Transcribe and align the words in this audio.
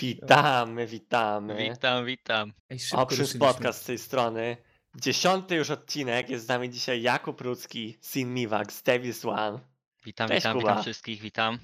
Witamy, 0.00 0.86
witamy. 0.86 1.56
Witam, 1.70 2.06
witam. 2.06 2.52
Ej, 2.70 2.78
Options. 2.92 3.36
Podcast 3.36 3.82
z 3.82 3.84
tej 3.84 3.98
strony. 3.98 4.56
Dziesiąty 4.96 5.54
już 5.54 5.70
odcinek. 5.70 6.30
Jest 6.30 6.44
z 6.44 6.48
nami 6.48 6.70
dzisiaj 6.70 7.02
Jakub 7.02 7.40
Rudzki, 7.40 7.98
Sin 8.00 8.34
Miwak, 8.34 8.68
Davis 8.84 9.24
One. 9.24 9.58
Witam, 10.04 10.28
Cześć, 10.28 10.40
witam, 10.40 10.58
Kuba. 10.58 10.68
witam 10.70 10.82
wszystkich, 10.82 11.20
witam. 11.20 11.58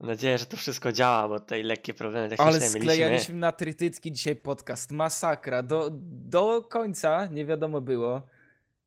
Mam 0.00 0.08
nadzieję, 0.10 0.38
że 0.38 0.46
to 0.46 0.56
wszystko 0.56 0.92
działa, 0.92 1.28
bo 1.28 1.40
tutaj 1.40 1.62
lekkie 1.62 1.94
problemy 1.94 2.24
Ale 2.24 2.36
techniczne 2.36 2.58
mieliśmy. 2.60 2.80
sklejaliśmy 2.80 3.34
na 3.34 3.52
trytycki 3.52 4.12
dzisiaj 4.12 4.36
podcast. 4.36 4.92
Masakra. 4.92 5.62
Do, 5.62 5.88
do 6.30 6.62
końca 6.62 7.26
nie 7.26 7.46
wiadomo 7.46 7.80
było, 7.80 8.22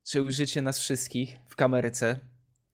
czy 0.04 0.21
użycie 0.21 0.61
nas 0.61 0.80
wszystkich 0.80 1.38
w 1.50 1.55
kamerce. 1.55 2.20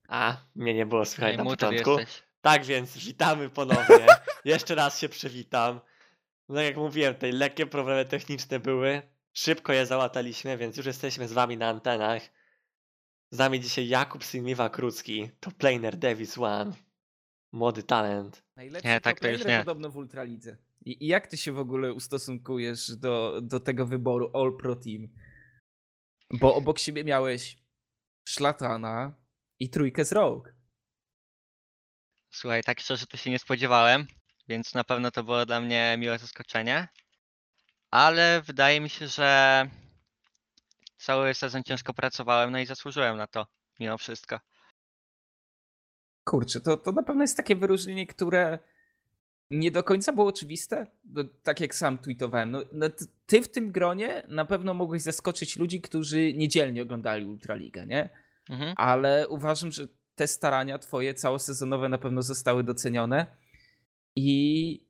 A, 0.07 0.37
mnie 0.55 0.73
nie 0.73 0.85
było 0.85 1.05
słychać 1.05 1.37
na 1.37 1.43
początku. 1.43 1.89
jesteś. 1.99 2.28
Tak 2.41 2.65
więc 2.65 2.97
witamy 2.97 3.49
ponownie. 3.49 4.07
Jeszcze 4.45 4.75
raz 4.75 4.99
się 4.99 5.09
przywitam. 5.09 5.79
No 6.49 6.61
jak 6.61 6.77
mówiłem, 6.77 7.13
tutaj 7.13 7.31
lekkie 7.31 7.65
problemy 7.65 8.05
techniczne 8.05 8.59
były. 8.59 9.01
Szybko 9.33 9.73
je 9.73 9.85
załataliśmy, 9.85 10.57
więc 10.57 10.77
już 10.77 10.85
jesteśmy 10.85 11.27
z 11.27 11.33
wami 11.33 11.57
na 11.57 11.69
antenach. 11.69 12.21
Z 13.31 13.37
nami 13.37 13.59
dzisiaj 13.59 13.87
Jakub 13.87 14.23
Sinmiwa 14.23 14.69
Krucki, 14.69 15.31
to 15.39 15.51
planer 15.51 15.97
Davis 15.97 16.37
One. 16.37 16.73
Młody 17.51 17.83
talent. 17.83 18.43
Najlepszy 18.55 18.87
Nie, 18.87 19.01
tak 19.01 19.19
to 19.19 19.27
już 19.27 19.45
nie. 19.45 19.59
podobno 19.59 19.89
w 19.89 19.97
Ultralidze. 19.97 20.57
I, 20.85 21.05
I 21.05 21.07
jak 21.07 21.27
ty 21.27 21.37
się 21.37 21.51
w 21.51 21.59
ogóle 21.59 21.93
ustosunkujesz 21.93 22.95
do, 22.95 23.39
do 23.41 23.59
tego 23.59 23.85
wyboru 23.85 24.31
All 24.33 24.57
Pro 24.57 24.75
Team? 24.75 25.07
Bo 26.33 26.55
obok 26.55 26.79
siebie 26.79 27.03
miałeś 27.03 27.57
Szlatana 28.27 29.13
i 29.59 29.69
trójkę 29.69 30.05
z 30.05 30.11
Rogue. 30.11 30.43
Słuchaj, 32.31 32.63
tak 32.63 32.79
szczerze 32.79 33.07
to 33.07 33.17
się 33.17 33.29
nie 33.29 33.39
spodziewałem, 33.39 34.07
więc 34.47 34.73
na 34.73 34.83
pewno 34.83 35.11
to 35.11 35.23
było 35.23 35.45
dla 35.45 35.61
mnie 35.61 35.95
miłe 35.99 36.19
zaskoczenie. 36.19 36.87
Ale 37.91 38.41
wydaje 38.41 38.81
mi 38.81 38.89
się, 38.89 39.07
że 39.07 39.69
cały 40.97 41.33
sezon 41.33 41.63
ciężko 41.63 41.93
pracowałem, 41.93 42.51
no 42.51 42.59
i 42.59 42.65
zasłużyłem 42.65 43.17
na 43.17 43.27
to, 43.27 43.47
mimo 43.79 43.97
wszystko. 43.97 44.39
Kurczę, 46.23 46.61
to, 46.61 46.77
to 46.77 46.91
na 46.91 47.03
pewno 47.03 47.23
jest 47.23 47.37
takie 47.37 47.55
wyróżnienie, 47.55 48.07
które 48.07 48.59
nie 49.51 49.71
do 49.71 49.83
końca 49.83 50.13
było 50.13 50.27
oczywiste. 50.27 50.87
No, 51.03 51.23
tak 51.43 51.59
jak 51.59 51.75
sam 51.75 51.97
tweetowałem. 51.97 52.51
No, 52.51 52.61
no, 52.71 52.87
ty- 53.25 53.41
w 53.41 53.51
tym 53.51 53.71
gronie 53.71 54.23
na 54.27 54.45
pewno 54.45 54.73
mogłeś 54.73 55.01
zaskoczyć 55.01 55.57
ludzi, 55.57 55.81
którzy 55.81 56.33
niedzielnie 56.33 56.81
oglądali 56.81 57.25
Ultraligę, 57.25 57.85
nie? 57.85 58.09
Mhm. 58.49 58.73
Ale 58.77 59.27
uważam, 59.27 59.71
że 59.71 59.87
te 60.19 60.27
starania 60.27 60.79
twoje 60.79 61.13
całosezonowe 61.13 61.89
na 61.89 61.97
pewno 61.97 62.21
zostały 62.21 62.63
docenione. 62.63 63.25
I 64.15 64.85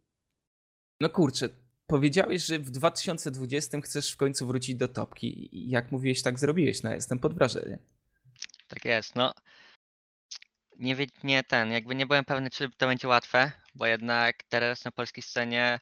no 0.99 1.09
kurczę, 1.09 1.49
powiedziałeś, 1.88 2.45
że 2.45 2.59
w 2.59 2.69
2020 2.69 3.81
chcesz 3.81 4.13
w 4.13 4.17
końcu 4.17 4.47
wrócić 4.47 4.75
do 4.75 4.88
topki. 4.88 5.49
Jak 5.52 5.91
mówiłeś, 5.91 6.21
tak 6.21 6.39
zrobiłeś. 6.39 6.83
No, 6.83 6.94
jestem 6.94 7.19
pod 7.19 7.33
wrażeniem. 7.33 7.80
Tak 8.67 8.86
jest, 8.86 9.16
no. 9.16 9.33
Nie, 10.80 10.95
nie 11.23 11.43
ten, 11.43 11.71
jakby 11.71 11.95
nie 11.95 12.05
byłem 12.05 12.25
pewny, 12.25 12.49
czy 12.49 12.69
to 12.77 12.88
będzie 12.88 13.08
łatwe, 13.08 13.52
bo 13.75 13.86
jednak 13.86 14.43
teraz 14.43 14.86
na 14.86 14.91
polskiej 14.91 15.23
scenie 15.23 15.80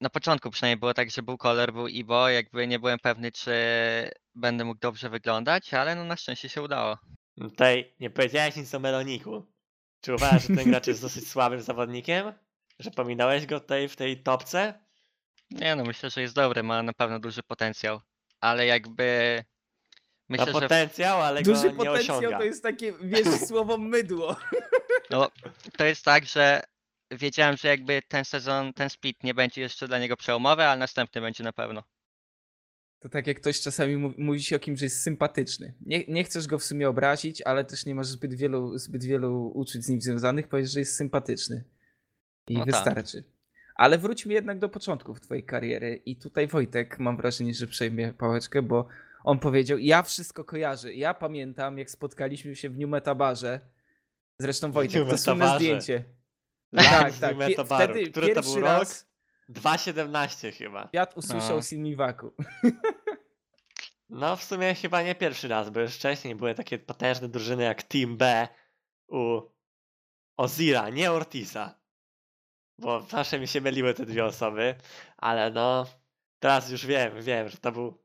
na 0.00 0.10
początku 0.10 0.50
przynajmniej 0.50 0.80
było 0.80 0.94
tak, 0.94 1.10
że 1.10 1.22
był 1.22 1.38
kolor, 1.38 1.72
był 1.72 1.88
Ibo, 1.88 2.28
jakby 2.28 2.66
nie 2.66 2.78
byłem 2.78 2.98
pewny, 2.98 3.32
czy 3.32 3.54
będę 4.34 4.64
mógł 4.64 4.80
dobrze 4.80 5.10
wyglądać, 5.10 5.74
ale 5.74 5.94
no 5.94 6.04
na 6.04 6.16
szczęście 6.16 6.48
się 6.48 6.62
udało. 6.62 6.98
Tutaj 7.40 7.94
nie 8.00 8.10
powiedziałeś 8.10 8.56
nic 8.56 8.74
o 8.74 8.80
Meloniku. 8.80 9.46
Czy 10.00 10.14
uważasz, 10.14 10.42
że 10.42 10.56
ten 10.56 10.70
gracz 10.70 10.86
jest 10.86 11.02
dosyć 11.02 11.28
słabym 11.32 11.62
zawodnikiem? 11.62 12.32
Że 12.78 12.90
pominąłeś 12.90 13.46
go 13.46 13.60
tutaj 13.60 13.88
w 13.88 13.96
tej 13.96 14.22
topce? 14.22 14.74
Nie 15.50 15.76
no, 15.76 15.84
myślę, 15.84 16.10
że 16.10 16.20
jest 16.20 16.34
dobry, 16.34 16.62
ma 16.62 16.82
na 16.82 16.92
pewno 16.92 17.20
duży 17.20 17.42
potencjał, 17.42 18.00
ale 18.40 18.66
jakby 18.66 19.38
Ma 20.28 20.36
myślę, 20.36 20.46
że 20.46 20.52
potencjał, 20.52 21.22
ale 21.22 21.42
Duży 21.42 21.62
go 21.62 21.68
nie 21.70 21.76
potencjał 21.76 22.18
osiąga. 22.18 22.38
to 22.38 22.44
jest 22.44 22.62
takie, 22.62 22.92
wiesz, 23.00 23.26
słowo 23.48 23.78
mydło. 23.78 24.36
no, 25.10 25.30
to 25.78 25.84
jest 25.84 26.04
tak, 26.04 26.26
że 26.26 26.62
wiedziałem, 27.10 27.56
że 27.56 27.68
jakby 27.68 28.02
ten 28.08 28.24
sezon, 28.24 28.72
ten 28.72 28.90
split 28.90 29.24
nie 29.24 29.34
będzie 29.34 29.60
jeszcze 29.60 29.88
dla 29.88 29.98
niego 29.98 30.16
przełomowy, 30.16 30.64
ale 30.64 30.78
następny 30.78 31.20
będzie 31.20 31.44
na 31.44 31.52
pewno. 31.52 31.82
To 33.00 33.08
tak 33.08 33.26
jak 33.26 33.40
ktoś 33.40 33.60
czasami 33.60 33.96
mówi, 33.96 34.22
mówi 34.22 34.42
się 34.42 34.56
o 34.56 34.58
kimś, 34.58 34.78
że 34.78 34.86
jest 34.86 35.02
sympatyczny. 35.02 35.74
Nie, 35.80 36.04
nie 36.08 36.24
chcesz 36.24 36.46
go 36.46 36.58
w 36.58 36.64
sumie 36.64 36.88
obrazić, 36.88 37.42
ale 37.42 37.64
też 37.64 37.86
nie 37.86 37.94
masz 37.94 38.06
zbyt 38.06 38.34
wielu, 38.34 38.78
zbyt 38.78 39.04
wielu 39.04 39.52
uczuć 39.54 39.84
z 39.84 39.88
nim 39.88 40.00
związanych, 40.00 40.48
powiesz, 40.48 40.70
że 40.70 40.80
jest 40.80 40.96
sympatyczny. 40.96 41.64
I 42.48 42.54
No 42.54 42.64
tak. 42.64 42.74
wystarczy. 42.74 43.24
Ale 43.74 43.98
wróćmy 43.98 44.32
jednak 44.34 44.58
do 44.58 44.68
początków 44.68 45.20
twojej 45.20 45.44
kariery. 45.44 46.02
I 46.06 46.16
tutaj 46.16 46.46
Wojtek, 46.48 46.98
mam 46.98 47.16
wrażenie, 47.16 47.54
że 47.54 47.66
przejmie 47.66 48.12
pałeczkę, 48.12 48.62
bo 48.62 48.88
on 49.24 49.38
powiedział, 49.38 49.78
ja 49.78 50.02
wszystko 50.02 50.44
kojarzę. 50.44 50.94
Ja 50.94 51.14
pamiętam, 51.14 51.78
jak 51.78 51.90
spotkaliśmy 51.90 52.56
się 52.56 52.70
w 52.70 52.78
New 52.78 52.88
Metabarze. 52.88 53.60
Zresztą 54.38 54.72
Wojtek, 54.72 55.00
New 55.00 55.10
to 55.10 55.18
słynne 55.18 55.56
zdjęcie. 55.56 56.04
Live 56.72 56.90
Tak, 57.00 57.18
tak. 57.18 57.36
Metabaru. 57.36 57.92
Wtedy 57.92 58.10
Który 58.10 58.28
to 58.28 58.34
pierwszy 58.34 58.52
był 58.52 58.60
rok? 58.60 58.70
raz 58.78 59.09
2.17 59.50 60.52
chyba. 60.52 60.88
świat 60.88 61.16
usłyszał 61.16 61.56
No. 61.56 61.62
Silmiwaku. 61.62 62.32
No 64.08 64.36
w 64.36 64.44
sumie 64.44 64.74
chyba 64.74 65.02
nie 65.02 65.14
pierwszy 65.14 65.48
raz, 65.48 65.70
bo 65.70 65.80
już 65.80 65.94
wcześniej 65.94 66.34
były 66.34 66.54
takie 66.54 66.78
potężne 66.78 67.28
drużyny 67.28 67.62
jak 67.62 67.82
Team 67.82 68.16
B 68.16 68.48
u 69.08 69.40
Ozira, 70.36 70.88
nie 70.88 71.12
Ortisa. 71.12 71.80
Bo 72.78 73.00
zawsze 73.00 73.40
mi 73.40 73.48
się 73.48 73.60
myliły 73.60 73.94
te 73.94 74.06
dwie 74.06 74.24
osoby, 74.24 74.74
ale 75.16 75.50
no 75.50 75.86
teraz 76.38 76.70
już 76.70 76.86
wiem, 76.86 77.22
wiem, 77.22 77.48
że 77.48 77.58
to 77.58 77.72
był 77.72 78.02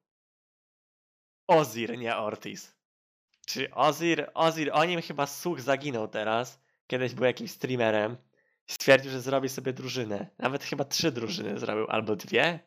Ozir, 1.47 1.97
nie 1.97 2.17
Ortiz. 2.17 2.75
Czy 3.45 3.73
Ozir, 3.73 4.31
Ozir, 4.33 4.69
o 4.73 4.85
nim 4.85 5.01
chyba 5.01 5.27
słuch 5.27 5.61
zaginął 5.61 6.07
teraz. 6.07 6.59
Kiedyś 6.87 7.13
był 7.13 7.25
jakimś 7.25 7.51
streamerem. 7.51 8.17
Stwierdził, 8.67 9.11
że 9.11 9.21
zrobi 9.21 9.49
sobie 9.49 9.73
drużynę. 9.73 10.27
Nawet 10.37 10.63
chyba 10.63 10.83
trzy 10.83 11.11
drużyny 11.11 11.59
zrobił, 11.59 11.85
albo 11.89 12.15
dwie. 12.15 12.59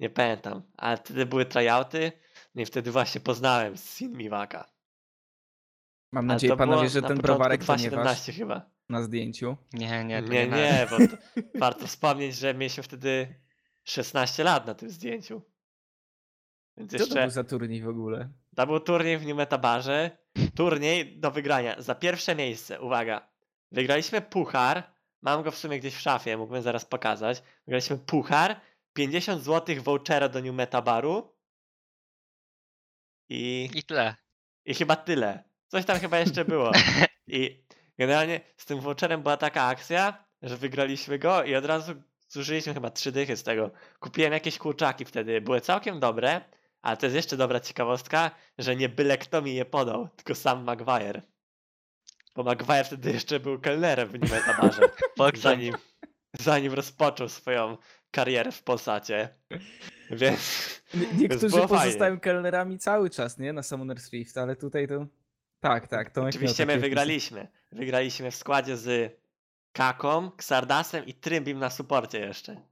Nie 0.00 0.10
pamiętam. 0.10 0.62
Ale 0.76 0.96
wtedy 0.96 1.26
były 1.26 1.46
tryouty. 1.46 2.12
No 2.54 2.62
i 2.62 2.66
wtedy 2.66 2.90
właśnie 2.90 3.20
poznałem 3.20 3.76
Sin 3.76 4.16
Miwaka. 4.16 4.70
Mam 6.12 6.24
Ale 6.24 6.34
nadzieję, 6.34 6.56
panowie, 6.56 6.88
że 6.88 7.00
na 7.00 7.08
ten 7.08 7.18
browarek 7.18 7.64
to 7.64 7.76
nie 7.76 7.90
wasz 7.90 8.18
2.17 8.18 8.32
chyba. 8.32 8.70
na 8.88 9.02
zdjęciu. 9.02 9.56
Nie, 9.72 10.04
nie, 10.04 10.22
to 10.22 10.28
Nie, 10.28 10.46
nie, 10.48 10.56
nie, 10.56 10.86
bo 10.90 10.96
to, 10.98 11.16
warto 11.58 11.86
wspomnieć, 11.86 12.36
że 12.36 12.54
mieliśmy 12.54 12.82
wtedy 12.82 13.34
16 13.84 14.44
lat 14.44 14.66
na 14.66 14.74
tym 14.74 14.90
zdjęciu. 14.90 15.42
Więc 16.76 16.92
Co 16.92 17.06
to 17.06 17.14
był 17.14 17.30
za 17.30 17.44
turniej 17.44 17.82
w 17.82 17.88
ogóle? 17.88 18.28
to 18.56 18.66
był 18.66 18.80
turniej 18.80 19.18
w 19.18 19.26
New 19.26 19.36
Metabarze. 19.36 20.18
Turniej 20.54 21.18
do 21.20 21.30
wygrania. 21.30 21.82
Za 21.82 21.94
pierwsze 21.94 22.34
miejsce, 22.34 22.80
uwaga, 22.80 23.28
wygraliśmy 23.72 24.20
puchar. 24.20 24.97
Mam 25.22 25.42
go 25.42 25.50
w 25.50 25.56
sumie 25.58 25.78
gdzieś 25.78 25.94
w 25.94 26.00
szafie, 26.00 26.36
mógłbym 26.36 26.62
zaraz 26.62 26.84
pokazać. 26.84 27.42
Wygraliśmy 27.66 27.98
puchar, 27.98 28.60
50 28.92 29.42
zł 29.42 29.76
vouchera 29.82 30.28
do 30.28 30.40
New 30.40 30.54
Metabaru 30.54 31.38
i 33.28 33.70
I 33.74 33.82
tyle. 33.82 34.16
I 34.64 34.74
chyba 34.74 34.96
tyle. 34.96 35.44
Coś 35.68 35.84
tam 35.84 35.98
chyba 35.98 36.18
jeszcze 36.18 36.44
było. 36.54 36.72
I 37.26 37.64
generalnie 37.98 38.40
z 38.56 38.66
tym 38.66 38.80
voucherem 38.80 39.22
była 39.22 39.36
taka 39.36 39.62
akcja, 39.62 40.24
że 40.42 40.56
wygraliśmy 40.56 41.18
go 41.18 41.44
i 41.44 41.54
od 41.54 41.64
razu 41.64 41.92
zużyliśmy 42.28 42.74
chyba 42.74 42.90
trzy 42.90 43.12
dychy 43.12 43.36
z 43.36 43.42
tego. 43.42 43.70
Kupiłem 44.00 44.32
jakieś 44.32 44.58
kurczaki 44.58 45.04
wtedy, 45.04 45.40
były 45.40 45.60
całkiem 45.60 46.00
dobre, 46.00 46.40
ale 46.82 46.96
to 46.96 47.06
jest 47.06 47.16
jeszcze 47.16 47.36
dobra 47.36 47.60
ciekawostka, 47.60 48.30
że 48.58 48.76
nie 48.76 48.88
byle 48.88 49.18
kto 49.18 49.42
mi 49.42 49.54
je 49.54 49.64
podał, 49.64 50.08
tylko 50.08 50.34
sam 50.34 50.64
Maguire. 50.64 51.22
Bo 52.38 52.44
Maguire 52.44 52.84
wtedy 52.84 53.12
jeszcze 53.12 53.40
był 53.40 53.58
kelnerem 53.60 54.08
w 54.08 54.12
Nimetabarze, 54.12 54.82
Boksan. 55.16 55.42
zanim, 55.52 55.74
zanim 56.40 56.72
rozpoczął 56.72 57.28
swoją 57.28 57.76
karierę 58.10 58.52
w 58.52 58.62
Polsacie. 58.62 59.28
Więc 60.10 60.80
Nie- 60.94 61.00
Więc 61.00 61.18
Niektórzy 61.20 61.68
pozostają 61.68 62.20
kelnerami 62.20 62.78
cały 62.78 63.10
czas, 63.10 63.38
nie? 63.38 63.52
Na 63.52 63.60
Summoner's 63.60 64.12
Rift, 64.12 64.38
ale 64.38 64.56
tutaj 64.56 64.88
to... 64.88 65.06
Tak, 65.60 65.88
tak. 65.88 66.10
Tomek 66.10 66.34
Oczywiście 66.34 66.66
my 66.66 66.78
wygraliśmy. 66.78 67.48
Wygraliśmy 67.72 68.30
w 68.30 68.36
składzie 68.36 68.76
z 68.76 69.18
Kaką, 69.72 70.30
Xardasem 70.34 71.06
i 71.06 71.14
Trymbim 71.14 71.58
na 71.58 71.70
suporcie 71.70 72.18
jeszcze. 72.20 72.62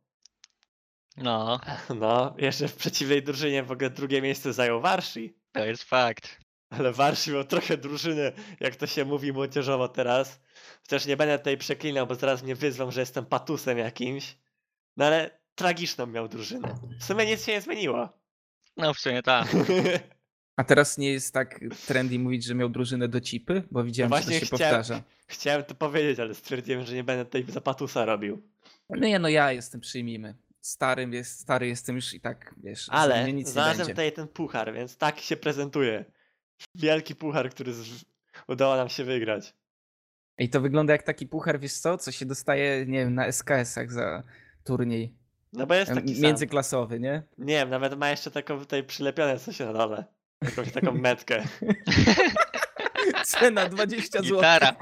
No, 1.17 1.61
No, 2.01 2.35
jeszcze 2.39 2.69
w 2.69 2.77
przeciwnej 2.77 3.23
drużynie 3.23 3.62
w 3.62 3.73
ogóle 3.73 3.91
drugie 3.91 4.23
miejsce 4.23 4.53
zajął 4.53 4.81
Warshi. 4.81 5.37
to 5.53 5.65
jest 5.65 5.83
fakt. 5.85 6.46
Ale 6.71 6.93
Warshi 6.93 7.31
miał 7.31 7.45
trochę 7.45 7.77
drużyny, 7.77 8.33
jak 8.61 8.77
to 8.77 8.87
się 8.87 9.05
mówi 9.05 9.33
młodzieżowo 9.33 9.89
teraz. 9.89 10.41
Chociaż 10.83 11.07
nie 11.07 11.17
będę 11.17 11.39
tutaj 11.39 11.59
przeklinał, 11.59 12.07
bo 12.07 12.15
zaraz 12.15 12.43
mnie 12.43 12.55
wyzwą, 12.55 12.91
że 12.91 13.01
jestem 13.01 13.27
patusem 13.27 13.79
jakimś. 13.79 14.37
No 14.97 15.05
ale 15.05 15.31
tragiczną 15.55 16.07
miał 16.07 16.29
drużynę. 16.29 16.75
W 17.01 17.05
sumie 17.05 17.27
nic 17.27 17.45
się 17.45 17.53
nie 17.53 17.61
zmieniło. 17.61 18.09
No 18.77 18.95
w 18.95 18.99
sumie 18.99 19.23
tak. 19.23 19.49
A 20.57 20.65
teraz 20.65 20.99
nie 20.99 21.13
jest 21.13 21.35
tak 21.35 21.61
trendy 21.87 22.19
mówić, 22.19 22.45
że 22.45 22.55
miał 22.55 22.69
drużynę 22.69 23.09
do 23.09 23.21
cipy? 23.21 23.62
Bo 23.71 23.85
widziałem, 23.85 24.12
że 24.12 24.19
to 24.19 24.23
właśnie 24.23 24.41
się 24.41 24.47
chciałem- 24.47 24.75
powtarza. 24.75 25.03
Chciałem 25.27 25.65
to 25.65 25.75
powiedzieć, 25.75 26.21
ale 26.21 26.35
stwierdziłem, 26.35 26.85
że 26.87 26.95
nie 26.95 27.05
będę 27.05 27.25
tutaj 27.25 27.45
za 27.49 27.61
patusa 27.61 28.05
robił. 28.05 28.43
No 28.91 29.07
nie, 29.07 29.19
no 29.19 29.29
ja 29.29 29.53
jestem, 29.53 29.81
przyjmijmy. 29.81 30.35
Starym 30.61 31.12
jest, 31.12 31.41
stary 31.41 31.67
jestem 31.67 31.97
już 31.97 32.15
i 32.15 32.21
tak, 32.21 32.55
wiesz, 32.57 32.87
Ale 32.91 33.23
mnie 33.23 33.33
nic 33.33 33.47
nie 33.47 33.53
znalazłem 33.53 33.89
tutaj 33.89 34.12
ten 34.12 34.29
puchar, 34.29 34.75
więc 34.75 34.97
tak 34.97 35.21
się 35.21 35.37
prezentuje. 35.37 36.05
Wielki 36.75 37.14
puchar, 37.14 37.50
który 37.50 37.73
z... 37.73 38.05
udało 38.49 38.76
nam 38.76 38.88
się 38.88 39.05
wygrać. 39.05 39.55
I 40.38 40.49
to 40.50 40.61
wygląda 40.61 40.93
jak 40.93 41.03
taki 41.03 41.26
puchar, 41.26 41.61
wiesz 41.61 41.73
co, 41.73 41.99
co 41.99 42.12
się 42.12 42.26
dostaje, 42.26 42.87
nie 42.87 42.99
wiem, 42.99 43.14
na 43.14 43.26
SKS-ach 43.32 43.93
za 43.93 44.23
turniej 44.64 45.14
No 45.53 45.67
bo 45.67 45.75
jest 45.75 45.94
taki 45.94 46.14
sam. 46.14 46.23
międzyklasowy, 46.23 47.00
nie? 47.00 47.23
Nie 47.38 47.55
wiem, 47.55 47.70
nawet 47.70 47.99
ma 47.99 48.11
jeszcze 48.11 48.31
taką 48.31 48.58
tutaj 48.58 48.85
przylepione 48.85 49.38
coś 49.38 49.58
na 49.58 49.73
dole. 49.73 50.05
Jakąś 50.43 50.73
taką 50.73 50.93
metkę. 51.08 51.43
Cena 53.25 53.69
20 53.69 54.19
zł. 54.23 54.37
Gitara. 54.37 54.76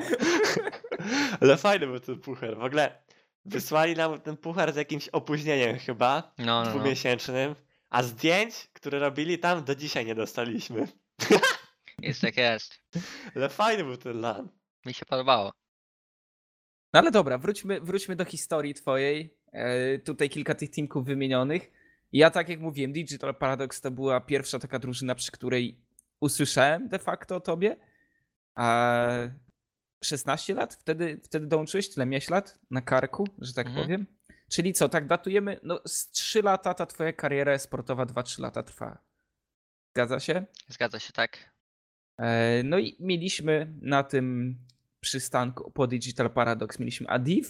Ale 1.41 1.57
fajny 1.57 1.87
był 1.87 2.01
ten 2.01 2.21
puchar. 2.21 2.57
W 2.59 2.63
ogóle 2.65 3.03
wysłali 3.45 3.95
nam 3.95 4.21
ten 4.21 4.37
puchar 4.37 4.73
z 4.73 4.77
jakimś 4.77 5.09
opóźnieniem 5.09 5.79
chyba, 5.79 6.33
No, 6.39 6.45
no, 6.45 6.65
no. 6.65 6.71
dwumiesięcznym, 6.71 7.55
a 7.91 8.03
zdjęć, 8.03 8.69
które 8.73 8.99
robili 8.99 9.39
tam, 9.39 9.65
do 9.65 9.75
dzisiaj 9.75 10.07
nie 10.07 10.15
dostaliśmy. 10.15 10.89
Jest 11.99 12.23
jak 12.23 12.37
jest. 12.37 12.81
Ale 13.37 13.49
fajny 13.49 13.85
był 13.85 13.97
ten 13.97 14.21
LAN. 14.21 14.49
Mi 14.87 14.95
się 14.95 15.07
podobało. 15.07 15.53
No 16.93 17.01
ale 17.01 17.11
dobra, 17.11 17.39
wróćmy, 17.39 17.81
wróćmy 17.81 18.17
do 18.17 18.25
historii 18.25 18.75
twojej. 18.75 19.37
E, 19.53 19.99
tutaj 19.99 20.31
kilka 20.31 20.55
tych 20.55 20.71
teamków 20.71 21.07
wymienionych. 21.07 21.71
Ja 22.13 22.31
tak 22.31 22.49
jak 22.49 22.61
mówiłem, 22.61 22.93
Digital 22.93 23.35
Paradox 23.35 23.81
to 23.81 23.91
była 23.91 24.21
pierwsza 24.21 24.59
taka 24.59 24.79
drużyna, 24.79 25.15
przy 25.15 25.33
której 25.33 25.81
usłyszałem 26.21 26.89
de 26.89 26.99
facto 26.99 27.37
o 27.37 27.41
tobie. 27.41 27.77
A 28.55 29.09
16 30.05 30.55
lat? 30.55 30.75
Wtedy, 30.75 31.21
wtedy 31.25 31.47
dołączyłeś? 31.47 31.95
Tyle 31.95 32.07
miałeś 32.07 32.31
lat 32.31 32.59
na 32.71 32.83
karku, 32.83 33.29
że 33.39 33.53
tak 33.55 33.67
Mhm. 33.67 33.85
powiem? 33.87 34.07
Czyli 34.49 34.73
co, 34.73 34.89
tak 34.89 35.07
datujemy? 35.07 35.61
No 35.63 35.81
z 35.87 36.11
3 36.11 36.43
lata 36.43 36.75
ta 36.75 36.87
twoja 36.87 37.13
kariera 37.13 37.59
sportowa 37.59 38.07
2-3 38.07 38.41
lata 38.41 38.63
trwa. 38.63 38.99
Zgadza 39.95 40.21
się? 40.21 40.45
Zgadza 40.69 40.99
się, 40.99 41.13
tak. 41.13 41.54
E, 42.19 42.63
No 42.63 42.79
i 42.79 42.97
mieliśmy 43.01 43.73
na 43.81 44.03
tym 44.03 44.57
przystanku 45.01 45.71
po 45.71 45.87
Digital 45.87 46.31
Paradox, 46.31 46.79
mieliśmy 46.79 47.09
Adiv, 47.09 47.49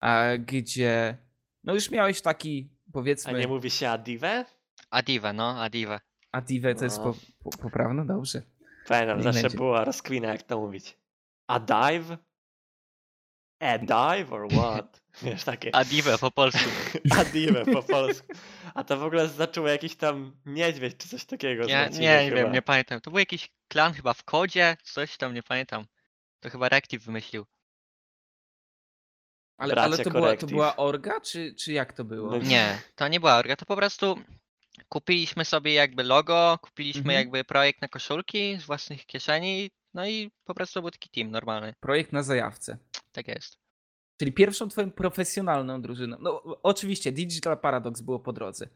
a 0.00 0.24
gdzie 0.38 1.16
no 1.64 1.74
już 1.74 1.90
miałeś 1.90 2.20
taki 2.22 2.70
A 2.88 2.92
powiedzmy, 2.92 3.38
nie 3.38 3.48
mówi 3.48 3.70
się 3.70 3.88
Adive? 3.88 4.44
Adiva, 4.90 5.32
no, 5.32 5.62
Adiva. 5.62 6.00
Adive 6.32 6.74
to 6.78 6.84
jest 6.84 6.98
No. 6.98 7.04
po, 7.04 7.50
po, 7.50 7.58
poprawne, 7.58 8.06
dobrze. 8.06 8.42
Pamiętam, 8.88 9.22
zawsze 9.22 9.42
będzie. 9.42 9.56
była 9.56 9.84
rozkwina 9.84 10.28
jak 10.28 10.42
to 10.42 10.60
mówić. 10.60 10.98
A 11.46 11.60
dive? 11.60 12.16
A 13.60 13.78
dive 13.78 14.32
or 14.32 14.48
what? 14.48 15.00
Wiesz, 15.22 15.44
takie. 15.44 15.74
Adiva 15.74 16.18
po 16.18 16.30
polsku. 16.30 16.70
Adive 17.18 17.64
po 17.72 17.82
polsku. 17.82 18.26
A 18.74 18.84
to 18.84 18.96
w 18.96 19.02
ogóle 19.02 19.28
znaczyło 19.28 19.68
jakiś 19.68 19.96
tam 19.96 20.36
niedźwiedź 20.46 20.96
czy 20.96 21.08
coś 21.08 21.24
takiego. 21.24 21.64
Nie, 21.64 21.88
nie, 21.92 22.24
nie 22.24 22.30
wiem, 22.32 22.52
nie 22.52 22.62
pamiętam. 22.62 23.00
To 23.00 23.10
był 23.10 23.18
jakiś 23.18 23.50
klan 23.68 23.92
chyba 23.92 24.14
w 24.14 24.24
kodzie, 24.24 24.76
coś 24.82 25.16
tam, 25.16 25.34
nie 25.34 25.42
pamiętam. 25.42 25.86
To 26.40 26.50
chyba 26.50 26.68
Rective 26.68 27.04
wymyślił. 27.04 27.46
Ale, 29.56 29.74
ale 29.74 29.98
to, 29.98 30.10
była, 30.10 30.36
to 30.36 30.46
była 30.46 30.76
orga, 30.76 31.20
czy, 31.20 31.54
czy 31.54 31.72
jak 31.72 31.92
to 31.92 32.04
było? 32.04 32.30
No 32.30 32.38
Nie, 32.38 32.78
to 32.94 33.08
nie 33.08 33.20
była 33.20 33.36
orga, 33.36 33.56
to 33.56 33.66
po 33.66 33.76
prostu 33.76 34.18
kupiliśmy 34.88 35.44
sobie 35.44 35.74
jakby 35.74 36.02
logo, 36.02 36.58
kupiliśmy 36.62 37.00
Mhm. 37.00 37.18
jakby 37.18 37.44
projekt 37.44 37.82
na 37.82 37.88
koszulki 37.88 38.56
z 38.60 38.64
własnych 38.64 39.06
kieszeni, 39.06 39.70
no 39.94 40.06
i 40.06 40.30
po 40.44 40.54
prostu 40.54 40.80
był 40.82 40.90
taki 40.90 41.08
team 41.10 41.30
normalny. 41.30 41.74
Projekt 41.80 42.12
na 42.12 42.22
zajawce. 42.22 42.78
Tak 43.12 43.28
jest. 43.28 43.58
Czyli 44.18 44.32
pierwszą 44.32 44.68
twoją 44.68 44.90
profesjonalną 44.90 45.82
drużyną. 45.82 46.16
No 46.20 46.42
oczywiście 46.62 47.12
Digital 47.12 47.58
Paradox 47.58 48.00
było 48.00 48.18
po 48.20 48.32
drodze. 48.32 48.68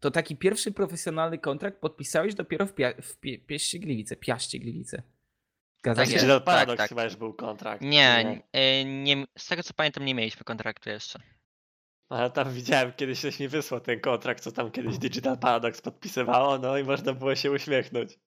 To 0.00 0.10
taki 0.10 0.36
pierwszy 0.36 0.72
profesjonalny 0.72 1.38
kontrakt 1.38 1.80
podpisałeś 1.80 2.34
dopiero 2.34 2.66
w, 2.66 2.74
pia- 2.74 3.02
w 3.02 3.20
pie- 3.20 3.46
Pieście 3.46 3.78
Gliwice, 3.78 4.16
Piaście 4.16 4.58
Gliwice. 4.58 5.02
Zgadza 5.78 6.00
Tak 6.02 6.06
się? 6.06 6.12
jest. 6.12 6.24
Digital 6.24 6.38
tak, 6.40 6.44
Paradox 6.46 6.78
tak. 6.78 6.88
chyba 6.88 7.04
już 7.04 7.16
był 7.16 7.34
kontrakt. 7.34 7.82
Nie, 7.82 8.42
nie, 8.54 8.84
nie, 8.84 9.26
z 9.38 9.46
tego 9.46 9.62
co 9.62 9.74
pamiętam 9.74 10.04
nie 10.04 10.14
mieliśmy 10.14 10.44
kontraktu 10.44 10.90
jeszcze. 10.90 11.20
Ale 12.08 12.30
tam 12.30 12.52
widziałem, 12.52 12.92
kiedyś 12.92 13.18
ktoś 13.18 13.40
mi 13.40 13.48
wysłał 13.48 13.80
ten 13.80 14.00
kontrakt, 14.00 14.42
co 14.42 14.52
tam 14.52 14.70
kiedyś 14.70 14.98
Digital 14.98 15.38
Paradox 15.38 15.80
podpisywało, 15.80 16.58
no 16.58 16.78
i 16.78 16.84
można 16.84 17.12
było 17.12 17.34
się 17.34 17.50
uśmiechnąć. 17.50 18.18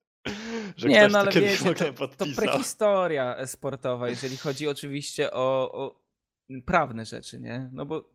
Że 0.76 0.88
Nie, 0.88 0.98
ktoś 0.98 1.12
no 1.12 1.18
ale 1.18 1.32
wiecie, 1.32 1.74
to, 1.74 2.08
to 2.08 2.26
prehistoria 2.36 3.46
sportowa, 3.46 4.08
jeżeli 4.08 4.36
chodzi 4.36 4.68
oczywiście 4.68 5.30
o, 5.30 5.72
o 5.72 6.00
prawne 6.66 7.04
rzeczy, 7.04 7.40
nie? 7.40 7.70
No 7.72 7.86
bo 7.86 8.10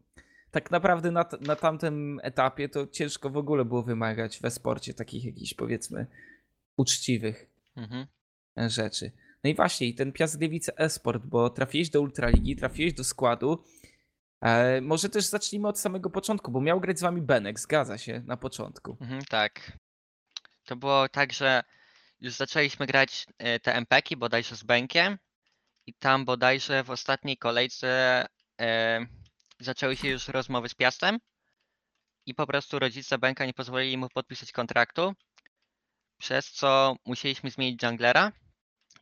tak 0.51 0.71
naprawdę 0.71 1.11
na, 1.11 1.25
na 1.41 1.55
tamtym 1.55 2.19
etapie 2.23 2.69
to 2.69 2.87
ciężko 2.87 3.29
w 3.29 3.37
ogóle 3.37 3.65
było 3.65 3.83
wymagać 3.83 4.39
we 4.39 4.51
sporcie 4.51 4.93
takich 4.93 5.25
jakichś 5.25 5.53
powiedzmy 5.53 6.07
uczciwych 6.77 7.49
Mhm. 7.75 8.07
rzeczy. 8.57 9.11
No 9.43 9.49
i 9.49 9.55
właśnie, 9.55 9.87
i 9.87 9.95
ten 9.95 10.11
Piast 10.11 10.37
Gliwice 10.37 10.77
Esport, 10.77 11.25
bo 11.25 11.49
trafiłeś 11.49 11.89
do 11.89 12.01
Ultraligi, 12.01 12.55
trafiłeś 12.55 12.93
do 12.93 13.03
składu. 13.03 13.63
E, 14.41 14.81
może 14.81 15.09
też 15.09 15.25
zacznijmy 15.25 15.67
od 15.67 15.79
samego 15.79 16.09
początku, 16.09 16.51
bo 16.51 16.61
miał 16.61 16.79
grać 16.79 16.99
z 16.99 17.01
wami 17.01 17.21
Benek, 17.21 17.59
zgadza 17.59 17.97
się, 17.97 18.21
na 18.25 18.37
początku. 18.37 18.97
Mhm, 19.01 19.21
tak. 19.29 19.77
To 20.65 20.75
było 20.75 21.09
tak, 21.09 21.33
że 21.33 21.63
już 22.19 22.33
zaczęliśmy 22.33 22.85
grać 22.85 23.25
e, 23.37 23.59
te 23.59 23.75
MPki 23.75 24.17
bodajże 24.17 24.55
z 24.55 24.63
Benkiem 24.63 25.17
i 25.85 25.93
tam 25.93 26.25
bodajże 26.25 26.83
w 26.83 26.91
ostatniej 26.91 27.37
kolejce 27.37 28.25
e, 28.61 29.05
zaczęły 29.59 29.95
się 29.95 30.07
już 30.07 30.27
rozmowy 30.27 30.69
z 30.69 30.73
Piastem 30.73 31.19
i 32.25 32.35
po 32.35 32.47
prostu 32.47 32.79
rodzice 32.79 33.17
Benka 33.17 33.45
nie 33.45 33.53
pozwolili 33.53 33.97
mu 33.97 34.09
podpisać 34.09 34.51
kontraktu, 34.51 35.13
przez 36.17 36.51
co 36.51 36.95
musieliśmy 37.05 37.51
zmienić 37.51 37.83
junglera 37.83 38.31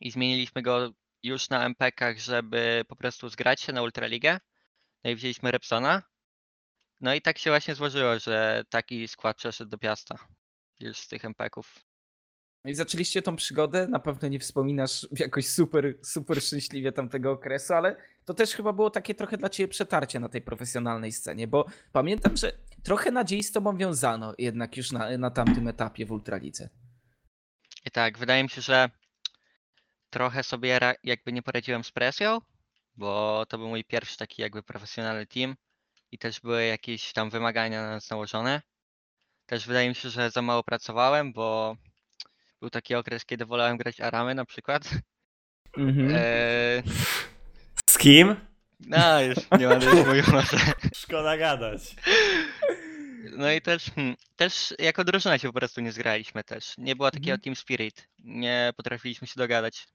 i 0.00 0.10
zmieniliśmy 0.10 0.62
go 0.62 0.92
już 1.22 1.48
na 1.48 1.64
MPkach, 1.64 2.18
żeby 2.18 2.84
po 2.88 2.96
prostu 2.96 3.28
zgrać 3.28 3.60
się 3.60 3.72
na 3.72 3.82
Ultraligę. 3.82 4.40
No 5.04 5.10
i 5.10 5.16
wzięliśmy 5.16 5.50
Repsona. 5.50 6.02
No 7.00 7.14
i 7.14 7.22
tak 7.22 7.38
się 7.38 7.50
właśnie 7.50 7.74
złożyło, 7.74 8.18
że 8.18 8.64
taki 8.70 9.08
skład 9.08 9.36
przeszedł 9.36 9.70
do 9.70 9.78
Piasta 9.78 10.18
już 10.80 10.98
z 10.98 11.08
tych 11.08 11.24
MPków. 11.24 11.80
No 12.64 12.70
i 12.70 12.74
zaczęliście 12.74 13.22
tą 13.22 13.36
przygodę, 13.36 13.88
na 13.88 13.98
pewno 13.98 14.28
nie 14.28 14.38
wspominasz 14.38 15.08
jakoś 15.18 15.46
super, 15.46 15.94
super 16.02 16.42
szczęśliwie 16.42 16.92
tamtego 16.92 17.32
okresu, 17.32 17.74
ale 17.74 17.96
to 18.24 18.34
też 18.34 18.54
chyba 18.54 18.72
było 18.72 18.90
takie 18.90 19.14
trochę 19.14 19.36
dla 19.36 19.48
ciebie 19.48 19.68
przetarcie 19.68 20.20
na 20.20 20.28
tej 20.28 20.42
profesjonalnej 20.42 21.12
scenie, 21.12 21.46
bo 21.46 21.66
pamiętam, 21.92 22.36
że 22.36 22.52
trochę 22.82 23.10
nadziei 23.10 23.42
z 23.42 23.52
tobą 23.52 23.76
wiązano 23.76 24.34
jednak 24.38 24.76
już 24.76 24.92
na, 24.92 25.18
na 25.18 25.30
tamtym 25.30 25.68
etapie 25.68 26.06
w 26.06 26.12
Ultralidze. 26.12 26.68
I 27.84 27.90
tak, 27.90 28.18
wydaje 28.18 28.42
mi 28.42 28.50
się, 28.50 28.60
że 28.60 28.90
trochę 30.10 30.42
sobie 30.42 30.80
jakby 31.04 31.32
nie 31.32 31.42
poradziłem 31.42 31.84
z 31.84 31.90
presją, 31.90 32.38
bo 32.96 33.44
to 33.48 33.58
był 33.58 33.68
mój 33.68 33.84
pierwszy 33.84 34.16
taki 34.16 34.42
jakby 34.42 34.62
profesjonalny 34.62 35.26
team 35.26 35.56
i 36.12 36.18
też 36.18 36.40
były 36.40 36.64
jakieś 36.64 37.12
tam 37.12 37.30
wymagania 37.30 37.82
na 37.82 37.90
nas 37.90 38.10
nałożone. 38.10 38.62
Też 39.46 39.66
wydaje 39.66 39.88
mi 39.88 39.94
się, 39.94 40.10
że 40.10 40.30
za 40.30 40.42
mało 40.42 40.62
pracowałem, 40.62 41.32
bo 41.32 41.76
był 42.64 42.70
taki 42.70 42.94
okres, 42.94 43.24
kiedy 43.24 43.46
wolałem 43.46 43.76
grać 43.76 44.00
Aramy 44.00 44.34
na 44.34 44.44
przykład. 44.44 44.82
Mhm. 45.76 46.08
Eee, 46.14 46.82
Z 47.90 47.98
kim? 47.98 48.36
no 48.80 49.20
już 49.22 49.36
nie 49.58 49.68
będę 49.68 49.86
już 49.86 50.06
mówił 50.06 50.24
tym. 50.24 50.58
Szkoda 50.94 51.36
gadać. 51.36 51.96
No 53.36 53.52
i 53.52 53.60
też, 53.62 53.90
hmm, 53.94 54.16
też 54.36 54.74
jako 54.78 55.04
drużyna 55.04 55.38
się 55.38 55.48
po 55.48 55.58
prostu 55.58 55.80
nie 55.80 55.92
zgraliśmy 55.92 56.44
też. 56.44 56.74
Nie 56.78 56.96
było 56.96 57.10
takiego 57.10 57.30
Mhm. 57.34 57.40
team 57.40 57.56
spirit. 57.56 58.08
Nie 58.18 58.72
potrafiliśmy 58.76 59.26
się 59.26 59.34
dogadać. 59.36 59.86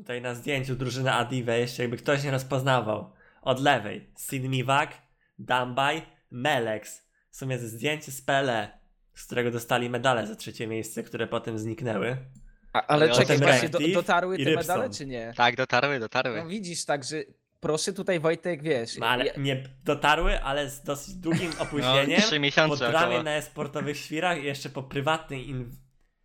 Tutaj 0.00 0.22
na 0.22 0.34
zdjęciu 0.34 0.76
drużyny 0.76 1.12
Adive 1.12 1.48
jeszcze 1.58 1.82
jakby 1.82 1.96
ktoś 1.96 2.24
nie 2.24 2.30
rozpoznawał. 2.30 3.12
Od 3.42 3.60
lewej 3.60 4.10
Sidmiwak, 4.18 5.02
Dambaj, 5.38 6.06
Melex. 6.30 7.02
W 7.30 7.36
sumie 7.36 7.58
zdjęcie 7.58 8.12
z 8.12 8.22
PLE, 8.22 8.78
z 9.16 9.26
którego 9.26 9.50
dostali 9.50 9.90
medale 9.90 10.26
za 10.26 10.36
trzecie 10.36 10.66
miejsce, 10.66 11.02
które 11.02 11.26
potem 11.26 11.58
zniknęły. 11.58 12.16
A, 12.72 12.86
ale 12.86 13.08
czekaj, 13.08 13.38
właśnie, 13.38 13.68
do, 13.68 13.78
dotarły 13.94 14.38
te 14.38 14.54
medale 14.54 14.90
czy 14.90 15.06
nie? 15.06 15.32
Tak, 15.36 15.56
dotarły, 15.56 15.98
dotarły. 15.98 16.42
No 16.42 16.48
widzisz, 16.48 16.84
także 16.84 17.22
proszę 17.60 17.92
tutaj 17.92 18.20
Wojtek, 18.20 18.62
wiesz, 18.62 18.98
No, 18.98 19.06
ale 19.06 19.26
ja- 19.26 19.32
nie 19.36 19.62
dotarły, 19.84 20.42
ale 20.42 20.70
z 20.70 20.82
dosyć 20.82 21.14
długim 21.14 21.50
No, 21.58 21.62
opóźnieniem. 21.62 22.20
trzy 22.20 22.34
po 22.34 22.40
miesiące 22.40 22.88
dramie 22.88 23.06
około. 23.06 23.22
na 23.22 23.42
sportowych 23.42 23.96
świrach 23.96 24.38
i 24.38 24.44
jeszcze 24.44 24.68
po 24.68 24.82
prywatnej 24.82 25.48
in 25.48 25.70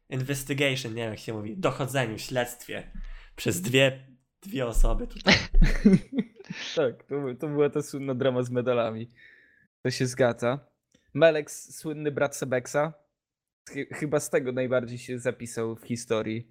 investigation, 0.10 0.94
nie 0.94 1.02
wiem 1.02 1.10
jak 1.12 1.20
się 1.20 1.34
mówi, 1.34 1.58
dochodzeniu, 1.58 2.18
śledztwie 2.18 2.92
przez 3.36 3.62
dwie, 3.62 4.08
dwie 4.42 4.66
osoby 4.68 5.08
tutaj. 5.08 5.34
Tak, 6.76 7.04
to, 7.04 7.16
to 7.40 7.48
była 7.48 7.70
ta 7.70 7.82
słynna 7.82 8.16
drama 8.16 8.44
z 8.44 8.50
medalami. 8.50 9.12
To 9.84 9.92
się 9.92 10.06
zgadza. 10.06 10.60
Melex, 11.14 11.76
słynny 11.78 12.12
brat 12.12 12.36
Sebeksa. 12.36 12.94
Chy- 13.70 13.88
Chyba 13.94 14.20
z 14.20 14.30
tego 14.30 14.52
najbardziej 14.52 14.98
się 14.98 15.20
zapisał 15.20 15.76
w 15.76 15.84
historii 15.86 16.48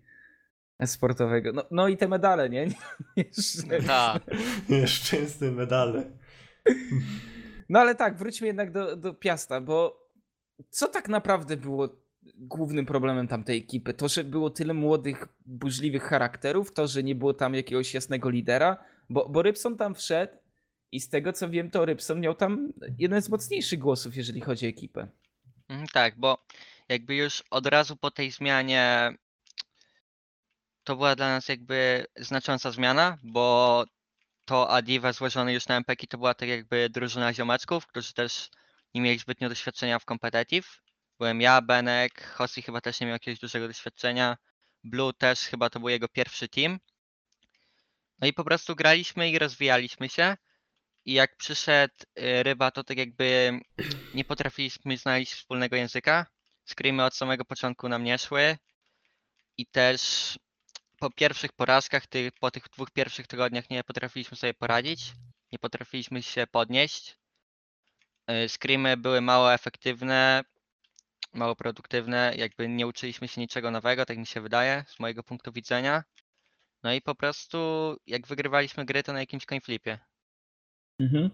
sportowego. 0.87 1.52
No, 1.52 1.64
no 1.71 1.88
i 1.88 1.97
te 1.97 2.09
medale, 2.09 2.50
nie? 2.50 2.69
Jeszcze- 3.17 3.83
Tak. 3.87 4.23
Nieszczęsne 4.69 5.50
medale. 5.50 6.11
No 7.69 7.79
ale 7.81 7.95
tak, 7.95 8.17
wróćmy 8.17 8.47
jednak 8.47 8.73
do, 8.73 8.97
do 8.97 9.14
Piasta, 9.14 9.61
bo 9.61 10.07
co 10.71 10.88
tak 10.88 11.09
naprawdę 11.09 11.57
było 11.57 11.88
głównym 12.37 12.87
problemem 12.87 13.29
tamtej 13.29 13.59
ekipy? 13.59 13.95
To, 13.95 14.09
że 14.09 14.25
było 14.25 14.50
tyle 14.50 14.75
młodych, 14.75 15.29
burzliwych 15.47 16.02
charakterów, 16.02 16.73
to, 16.73 16.87
że 16.87 17.02
nie 17.02 17.14
było 17.14 17.35
tam 17.35 17.55
jakiegoś 17.55 17.95
jasnego 17.95 18.31
lidera, 18.31 18.76
bo, 19.11 19.29
bo 19.29 19.43
Rybson 19.43 19.76
tam 19.76 19.95
wszedł 19.95 20.33
i 20.92 21.00
z 21.00 21.09
tego 21.09 21.32
co 21.32 21.49
wiem, 21.50 21.70
to 21.70 21.85
Rybson 21.85 22.20
miał 22.20 22.35
tam 22.35 22.73
jeden 22.99 23.23
z 23.23 23.28
mocniejszych 23.28 23.78
głosów, 23.78 24.16
jeżeli 24.16 24.40
chodzi 24.40 24.66
o 24.66 24.68
ekipę. 24.68 25.09
Mhm, 25.68 25.88
Tak, 25.88 26.18
bo 26.18 26.44
jakby 26.88 27.14
już 27.14 27.42
od 27.50 27.66
razu 27.66 27.97
po 27.97 28.11
tej 28.11 28.30
zmianie 28.30 29.14
to 30.85 30.97
była 30.97 31.16
dla 31.16 31.28
nas 31.28 31.49
jakby 31.49 32.06
znacząca 32.16 32.70
zmiana, 32.70 33.18
bo 33.23 33.85
to 34.44 34.70
Adiva 34.70 35.12
złożone 35.12 35.52
już 35.52 35.68
na 35.68 35.76
MPK 35.76 36.06
to 36.06 36.18
była 36.18 36.35
tak 36.35 36.49
jakby 36.49 36.90
drużyna 36.90 37.35
ziomeczków, 37.35 37.87
którzy 37.87 38.12
też 38.12 38.50
nie 38.94 39.00
mieli 39.00 39.18
zbytnio 39.18 39.49
doświadczenia 39.49 39.99
w 39.99 40.04
competitive. 40.04 40.82
Byłem 41.18 41.40
ja, 41.40 41.62
Benek, 41.62 42.25
Hossi 42.25 42.62
chyba 42.62 42.80
też 42.80 43.00
nie 43.00 43.06
miał 43.06 43.14
jakiegoś 43.14 43.38
dużego 43.40 43.68
doświadczenia, 43.68 44.37
Blue 44.85 45.12
też 45.12 45.40
chyba 45.40 45.70
to 45.70 45.80
był 45.80 45.88
jego 45.88 46.09
pierwszy 46.09 46.49
team. 46.49 46.78
No 48.18 48.26
i 48.28 48.32
po 48.32 48.44
prostu 48.44 48.76
graliśmy 48.76 49.30
i 49.30 49.38
rozwijaliśmy 49.38 50.09
się. 50.09 50.37
I 51.04 51.12
jak 51.12 51.37
przyszedł 51.37 51.95
y, 52.19 52.42
Ryba, 52.42 52.71
to 52.71 52.85
tak 52.85 52.99
jakby 52.99 53.61
nie 54.14 54.25
potrafiliśmy 54.25 54.97
znaleźć 54.97 55.33
wspólnego 55.33 55.76
języka. 55.76 56.26
Screamy 56.66 57.04
od 57.04 57.14
samego 57.14 57.45
początku 57.45 57.88
nam 57.88 58.04
nie 58.04 58.19
szły. 58.19 58.57
I 59.57 59.66
też 59.66 60.38
po 60.99 61.11
pierwszych 61.11 61.52
porażkach, 61.52 62.07
ty, 62.07 62.30
po 62.40 62.50
tych 62.50 62.69
dwóch 62.69 62.90
pierwszych 62.90 63.26
tygodniach 63.26 63.71
nie 63.71 63.85
potrafiliśmy 63.85 64.37
sobie 64.37 64.54
poradzić. 64.54 65.12
Nie 65.52 65.59
potrafiliśmy 65.59 66.23
się 66.23 66.47
podnieść. 66.47 67.16
Y, 68.30 68.49
Screamy 68.49 68.97
były 68.97 69.21
mało 69.21 69.54
efektywne, 69.54 70.45
mało 71.33 71.57
produktywne, 71.57 72.33
jakby 72.37 72.69
nie 72.69 72.87
uczyliśmy 72.87 73.28
się 73.28 73.40
niczego 73.40 73.71
nowego, 73.71 74.07
tak 74.07 74.19
mi 74.19 74.26
się 74.26 74.40
wydaje, 74.40 74.85
z 74.88 75.00
mojego 75.00 75.23
punktu 75.23 75.52
widzenia. 75.52 76.04
No 76.83 76.92
i 76.92 77.02
po 77.02 77.14
prostu 77.14 77.59
jak 78.07 78.26
wygrywaliśmy 78.26 78.85
gry, 78.85 79.02
to 79.02 79.12
na 79.12 79.21
jakimś 79.21 79.47
coinflipie. 79.47 80.10
Mhm. 81.00 81.30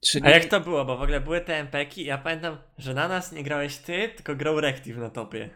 Czyli... 0.00 0.26
A 0.26 0.30
jak 0.30 0.44
to 0.44 0.60
było? 0.60 0.84
Bo 0.84 0.96
w 0.96 1.02
ogóle 1.02 1.20
były 1.20 1.40
te 1.40 1.56
MPki 1.56 2.02
i 2.02 2.04
ja 2.04 2.18
pamiętam, 2.18 2.58
że 2.78 2.94
na 2.94 3.08
nas 3.08 3.32
nie 3.32 3.42
grałeś 3.42 3.76
ty, 3.76 4.08
tylko 4.08 4.36
grał 4.36 4.60
Rective 4.60 4.96
na 4.96 5.10
topie. 5.10 5.50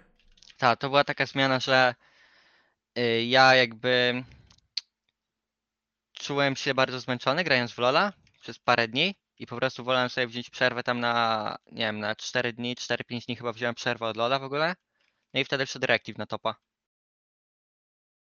Tak, 0.58 0.80
to 0.80 0.88
była 0.88 1.04
taka 1.04 1.26
zmiana, 1.26 1.60
że 1.60 1.94
y, 2.98 3.24
ja 3.24 3.54
jakby 3.54 4.24
czułem 6.12 6.56
się 6.56 6.74
bardzo 6.74 7.00
zmęczony 7.00 7.44
grając 7.44 7.72
w 7.72 7.78
Lola 7.78 8.12
przez 8.40 8.58
parę 8.58 8.88
dni 8.88 9.14
i 9.38 9.46
po 9.46 9.56
prostu 9.56 9.84
wolałem 9.84 10.08
sobie 10.08 10.26
wziąć 10.26 10.50
przerwę 10.50 10.82
tam 10.82 11.00
na, 11.00 11.56
nie 11.72 11.84
wiem, 11.84 12.00
na 12.00 12.16
4 12.16 12.52
dni, 12.52 12.76
4-5 12.76 13.26
dni 13.26 13.36
chyba 13.36 13.52
wziąłem 13.52 13.74
przerwę 13.74 14.06
od 14.06 14.16
Lola 14.16 14.38
w 14.38 14.44
ogóle. 14.44 14.74
No 15.34 15.40
i 15.40 15.44
wtedy 15.44 15.66
wszedł 15.66 15.86
Reactive 15.86 16.18
na 16.18 16.26
topa. 16.26 16.54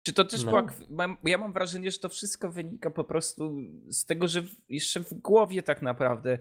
Czy 0.02 0.12
to 0.12 0.24
też 0.24 0.44
No. 0.44 0.50
była, 0.50 0.66
mam, 0.90 1.16
ja 1.24 1.38
mam 1.38 1.52
wrażenie, 1.52 1.90
że 1.90 1.98
to 1.98 2.08
wszystko 2.08 2.50
wynika 2.50 2.90
po 2.90 3.04
prostu 3.04 3.56
z 3.88 4.04
tego, 4.04 4.28
że 4.28 4.42
jeszcze 4.68 5.00
w 5.00 5.14
głowie 5.14 5.62
tak 5.62 5.82
naprawdę 5.82 6.38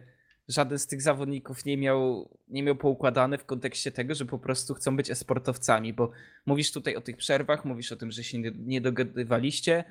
żaden 0.47 0.79
z 0.79 0.87
tych 0.87 1.01
zawodników 1.01 1.65
nie 1.65 1.77
miał, 1.77 2.29
nie 2.47 2.63
miał 2.63 2.75
poukładane 2.75 3.37
w 3.37 3.45
kontekście 3.45 3.91
tego, 3.91 4.15
że 4.15 4.25
po 4.25 4.39
prostu 4.39 4.73
chcą 4.73 4.97
być 4.97 5.11
esportowcami, 5.11 5.93
bo 5.93 6.11
mówisz 6.45 6.71
tutaj 6.71 6.95
o 6.95 7.01
tych 7.01 7.17
przerwach, 7.17 7.65
mówisz 7.65 7.91
o 7.91 7.95
tym, 7.95 8.11
że 8.11 8.23
się 8.23 8.39
nie, 8.39 8.51
nie 8.55 8.81
dogadywaliście, 8.81 9.83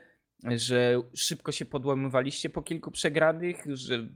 że 0.44 1.02
szybko 1.14 1.52
się 1.52 1.64
podłamywaliście 1.64 2.50
po 2.50 2.62
kilku 2.62 2.90
przegranych, 2.90 3.64
że 3.66 4.08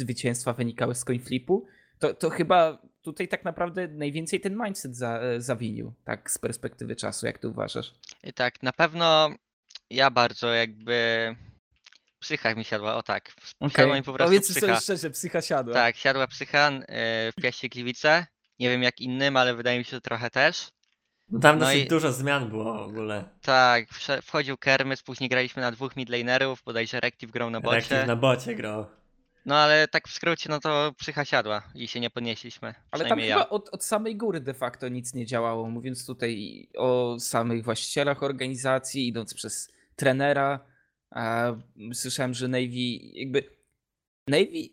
zwycięstwa 0.00 0.52
wynikały 0.52 0.94
z 0.94 1.04
coinflipu. 1.04 1.66
To, 1.98 2.14
to 2.14 2.30
chyba 2.30 2.82
tutaj 3.12 3.28
tak 3.28 3.44
naprawdę 3.44 3.88
najwięcej 3.88 4.40
ten 4.40 4.56
mindset 4.64 4.96
za, 4.96 5.20
zawinił, 5.38 5.92
tak 6.04 6.30
z 6.30 6.38
perspektywy 6.38 6.96
czasu, 6.96 7.26
jak 7.26 7.38
ty 7.38 7.48
uważasz? 7.48 7.94
I 8.24 8.32
tak, 8.32 8.62
na 8.62 8.72
pewno 8.72 9.30
ja 9.90 10.10
bardzo 10.10 10.54
jakby 10.54 11.36
psycha 12.18 12.54
mi 12.54 12.64
siadła, 12.64 12.94
o 12.96 13.02
tak. 13.02 13.32
Siadła 13.76 13.96
mi 13.96 14.02
po 14.02 14.12
prostu 14.12 14.28
Powiedzmy 14.28 14.54
psycha. 14.54 14.66
sobie 14.66 14.80
szczerze, 14.80 15.10
psycha 15.10 15.42
siadła. 15.42 15.74
Tak, 15.74 15.96
siadła 15.96 16.26
psycha 16.26 16.70
y, 16.70 16.82
w 17.32 17.34
Piaście 17.42 17.68
Gliwice. 17.68 18.26
Nie 18.58 18.70
wiem 18.70 18.82
jak 18.82 19.00
innym, 19.00 19.36
ale 19.36 19.54
wydaje 19.54 19.78
mi 19.78 19.84
się, 19.84 19.90
że 19.90 20.00
trochę 20.00 20.30
też. 20.30 20.68
No 21.30 21.38
tam 21.40 21.58
No 21.58 21.64
dosyć 21.66 21.84
i- 21.84 21.88
dużo 21.88 22.12
zmian 22.12 22.48
było 22.48 22.74
w 22.74 22.88
ogóle. 22.88 23.24
Tak, 23.42 23.88
wchodził 24.22 24.56
Kermys, 24.56 25.02
później 25.02 25.28
graliśmy 25.28 25.62
na 25.62 25.70
dwóch 25.72 25.96
midlanerów, 25.96 26.62
bodajże 26.62 27.00
Rective 27.00 27.30
grał 27.30 27.50
na 27.50 27.60
bocie. 27.60 27.76
Rective 27.76 28.06
na 28.06 28.16
bocie 28.16 28.54
grał. 28.54 28.86
No 29.48 29.56
ale 29.56 29.88
tak 29.88 30.08
w 30.08 30.12
skrócie, 30.12 30.48
no 30.50 30.60
to 30.60 30.92
psycha 30.98 31.24
siadła 31.24 31.62
i 31.74 31.88
się 31.88 32.00
nie 32.00 32.10
podnieśliśmy. 32.10 32.68
Ale 32.68 32.74
tam 32.90 32.90
przynajmniej 32.90 33.28
chyba 33.28 33.40
ja. 33.40 33.48
od, 33.48 33.68
od 33.68 33.84
samej 33.84 34.16
góry 34.16 34.40
de 34.40 34.54
facto 34.54 34.88
nic 34.88 35.14
nie 35.14 35.26
działało, 35.26 35.70
mówiąc 35.70 36.06
tutaj 36.06 36.68
o 36.76 37.16
samych 37.20 37.64
właścicielach 37.64 38.22
organizacji, 38.22 39.08
idąc 39.08 39.34
przez 39.34 39.72
trenera. 39.96 40.60
A 41.10 41.52
słyszałem, 41.92 42.34
że 42.34 42.48
Navy 42.48 42.88
jakby 43.12 43.42
Navy 44.26 44.68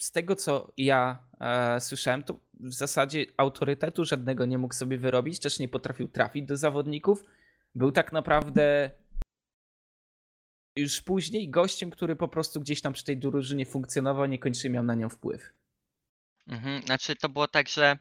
z 0.00 0.10
tego 0.12 0.36
co 0.36 0.72
ja 0.76 1.18
e, 1.40 1.80
słyszałem, 1.80 2.22
to 2.22 2.40
w 2.60 2.72
zasadzie 2.72 3.26
autorytetu 3.36 4.04
żadnego 4.04 4.46
nie 4.46 4.58
mógł 4.58 4.74
sobie 4.74 4.98
wyrobić, 4.98 5.40
też 5.40 5.58
nie 5.58 5.68
potrafił 5.68 6.08
trafić 6.08 6.46
do 6.46 6.56
zawodników. 6.56 7.24
Był 7.74 7.92
tak 7.92 8.12
naprawdę 8.12 8.90
już 10.80 11.00
później 11.00 11.48
gościem, 11.48 11.90
który 11.90 12.16
po 12.16 12.28
prostu 12.28 12.60
gdzieś 12.60 12.80
tam 12.80 12.92
przy 12.92 13.04
tej 13.04 13.16
drużynie 13.16 13.66
funkcjonował, 13.66 14.26
niekoniecznie 14.26 14.70
miał 14.70 14.84
na 14.84 14.94
nią 14.94 15.08
wpływ. 15.08 15.52
Mhm. 16.48 16.82
Znaczy 16.82 17.16
to 17.16 17.28
było 17.28 17.48
tak, 17.48 17.68
że 17.68 17.98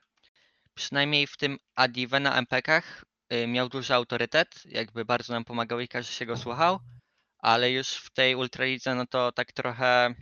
przynajmniej 0.74 1.28
w 1.28 1.38
tym 1.38 1.58
Adive 1.76 2.20
na 2.20 2.38
MPK-ach 2.42 3.06
y, 3.34 3.48
miał 3.48 3.70
duży 3.70 3.94
autorytet, 3.94 4.66
jakby 4.66 5.06
bardzo 5.06 5.34
nam 5.34 5.46
pomagał 5.46 5.80
i 5.80 5.88
każdy 5.88 6.14
się 6.14 6.26
go 6.26 6.38
słuchał, 6.38 6.80
ale 7.38 7.72
już 7.72 7.88
w 7.90 8.10
tej 8.10 8.36
Ultralidze 8.36 8.96
no 8.96 9.06
to 9.06 9.32
tak 9.32 9.52
trochę 9.52 10.16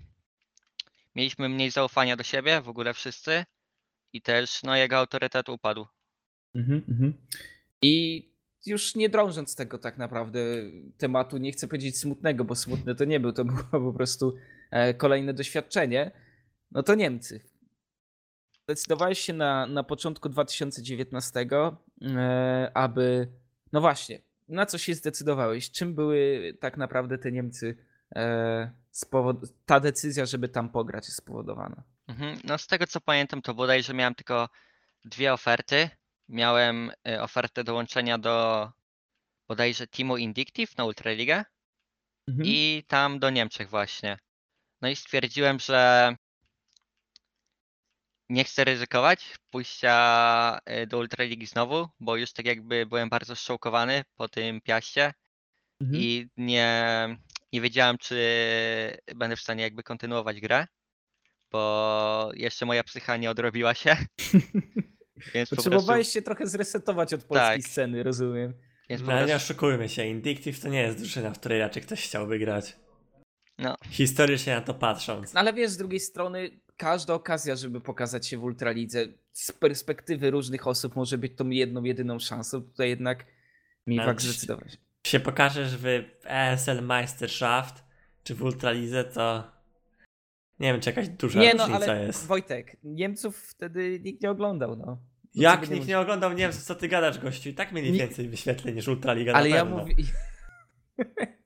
mieliśmy 1.16 1.50
mniej 1.50 1.72
zaufania 1.72 2.16
do 2.18 2.24
siebie, 2.24 2.62
w 2.62 2.70
ogóle 2.70 2.94
wszyscy 2.94 3.46
i 4.14 4.22
też 4.22 4.64
no 4.64 4.76
jego 4.76 4.98
autorytet 4.98 5.50
upadł. 5.50 5.88
Mhm, 6.56 6.84
mhm. 6.90 7.14
I 7.82 8.24
już 8.68 8.96
nie 8.96 9.10
drążąc 9.10 9.56
tego 9.56 9.78
tak 9.78 9.98
naprawdę 9.98 10.40
tematu, 10.98 11.38
nie 11.38 11.52
chcę 11.52 11.68
powiedzieć 11.68 11.98
smutnego, 11.98 12.44
bo 12.44 12.56
smutne 12.56 12.96
to 12.96 13.06
nie 13.06 13.20
był, 13.20 13.34
to 13.34 13.46
było 13.72 13.92
po 13.92 13.94
prostu 13.94 14.36
e, 14.72 14.94
kolejne 14.94 15.34
doświadczenie. 15.34 16.12
No 16.72 16.84
to 16.84 16.96
Niemcy. 16.96 17.42
Zdecydowałeś 18.64 19.20
się 19.20 19.34
na, 19.34 19.68
na 19.68 19.84
początku 19.84 20.30
2019, 20.30 21.48
e, 22.02 22.72
aby. 22.74 23.28
No 23.74 23.82
właśnie, 23.82 24.22
na 24.48 24.66
co 24.66 24.78
się 24.78 24.96
zdecydowałeś? 24.96 25.72
Czym 25.72 25.96
były 25.96 26.54
tak 26.60 26.78
naprawdę 26.78 27.18
te 27.18 27.32
Niemcy? 27.32 27.78
E, 28.16 28.72
ta 29.66 29.80
decyzja, 29.80 30.26
żeby 30.26 30.50
tam 30.50 30.70
pograć, 30.70 31.06
jest 31.06 31.18
spowodowana. 31.18 31.84
Mhm. 32.08 32.40
No 32.44 32.58
z 32.58 32.68
tego 32.68 32.88
co 32.88 33.02
pamiętam, 33.02 33.42
to 33.42 33.54
bodajże 33.54 33.94
miałem 33.94 34.16
tylko 34.16 34.50
dwie 35.06 35.34
oferty. 35.34 35.90
Miałem 36.29 36.91
y, 37.07 37.22
ofertę 37.22 37.63
dołączenia 37.63 38.17
do 38.17 38.69
bodajże 39.48 39.88
Teamu 39.88 40.17
Indictive 40.17 40.77
na 40.77 40.86
Ultraligę 40.86 41.46
Mhm. 42.27 42.46
i 42.50 42.84
tam 42.88 43.19
do 43.19 43.29
Niemczech 43.29 43.69
właśnie. 43.69 44.17
No 44.81 44.89
i 44.89 44.96
stwierdziłem, 44.96 45.60
że 45.60 46.15
nie 48.29 48.43
chcę 48.43 48.63
ryzykować 48.63 49.36
pójścia 49.50 50.60
y, 50.84 50.88
do 50.88 50.98
Ultraligi 50.98 51.46
znowu, 51.46 51.88
bo 52.00 52.15
już 52.15 52.34
tak 52.34 52.46
jakby 52.46 52.86
byłem 52.86 53.10
bardzo 53.10 53.36
zszokowany 53.36 54.03
po 54.15 54.29
tym 54.29 54.62
piaście 54.62 55.13
Mhm. 55.81 56.01
i 56.03 56.27
nie, 56.38 57.17
nie 57.53 57.62
wiedziałem, 57.62 57.98
czy 57.98 58.17
będę 59.15 59.36
w 59.36 59.41
stanie 59.41 59.63
jakby 59.63 59.84
kontynuować 59.84 60.41
grę, 60.41 60.67
bo 61.51 62.31
jeszcze 62.34 62.65
moja 62.65 62.84
psycha 62.84 63.17
nie 63.17 63.31
odrobiła 63.31 63.74
się. 63.74 63.98
Więc 65.34 65.50
po 65.50 65.56
prostu, 65.56 65.56
Potrzebowałeś 65.56 66.08
się 66.08 66.22
trochę 66.22 66.48
zresetować 66.48 67.14
od 67.14 67.24
polskiej 67.24 67.62
Tak. 67.62 67.72
sceny, 67.72 68.04
rozumiem. 68.04 68.54
więc 68.90 69.02
No 69.02 69.12
ale 69.12 69.22
nie 69.22 69.28
prostu 69.28 69.46
oszukujmy 69.54 69.90
się, 69.90 70.06
Indictive 70.06 70.60
to 70.60 70.70
nie 70.70 70.82
jest 70.82 70.98
drużyna, 70.98 71.32
w 71.34 71.40
której 71.40 71.60
raczej 71.60 71.84
ktoś 71.84 72.04
chciałby 72.08 72.40
grać. 72.40 72.76
No. 73.60 73.76
Historycznie 73.90 74.56
na 74.56 74.62
to 74.62 74.74
patrząc. 74.74 75.34
No 75.34 75.40
ale 75.40 75.54
wiesz, 75.54 75.72
z 75.72 75.78
drugiej 75.78 76.00
strony 76.00 76.50
każda 76.78 77.14
okazja, 77.14 77.56
żeby 77.56 77.82
pokazać 77.82 78.28
się 78.28 78.38
w 78.38 78.44
Ultralidze 78.44 79.06
z 79.34 79.52
perspektywy 79.52 80.32
różnych 80.32 80.68
osób 80.68 80.96
może 80.96 81.18
być 81.18 81.36
tą 81.36 81.50
jedną, 81.50 81.84
jedyną 81.84 82.20
szansą. 82.20 82.62
Tutaj 82.62 82.90
jednak 82.90 83.26
mi 83.88 84.00
Ale 84.00 84.08
fakt 84.08 84.22
czy- 84.22 84.28
zdecydować. 84.28 84.78
się 85.08 85.20
pokażesz 85.20 85.78
w 85.78 85.86
ESL 86.26 86.82
Meisterschaft 86.84 87.84
czy 88.24 88.36
w 88.36 88.44
Ultralize, 88.44 89.04
to 89.04 89.52
nie 90.60 90.72
wiem, 90.72 90.82
czy 90.82 90.90
jakaś 90.90 91.10
duża 91.10 91.40
Nie 91.40 91.54
no, 91.54 91.68
różnica 91.68 91.92
ale 91.92 92.04
jest. 92.06 92.28
Wojtek, 92.28 92.78
Niemców 92.84 93.38
wtedy 93.38 94.00
nikt 94.04 94.22
nie 94.22 94.32
oglądał, 94.32 94.76
no. 94.76 94.86
No 94.86 95.42
Jak 95.44 95.62
nikt 95.62 95.72
mówić. 95.72 95.88
nie 95.88 96.00
oglądał 96.00 96.34
Niemców, 96.34 96.64
co 96.64 96.76
ty 96.76 96.88
gadasz, 96.88 97.20
gościu? 97.20 97.50
I 97.50 97.54
tak 97.54 97.72
mieli 97.72 97.92
Nie- 97.92 98.00
więcej 98.00 98.30
wyświetleń 98.30 98.76
niż 98.76 98.88
Ultraliga 98.88 99.34
Ale 99.34 99.50
ja 99.50 99.66
mówię... 99.66 99.96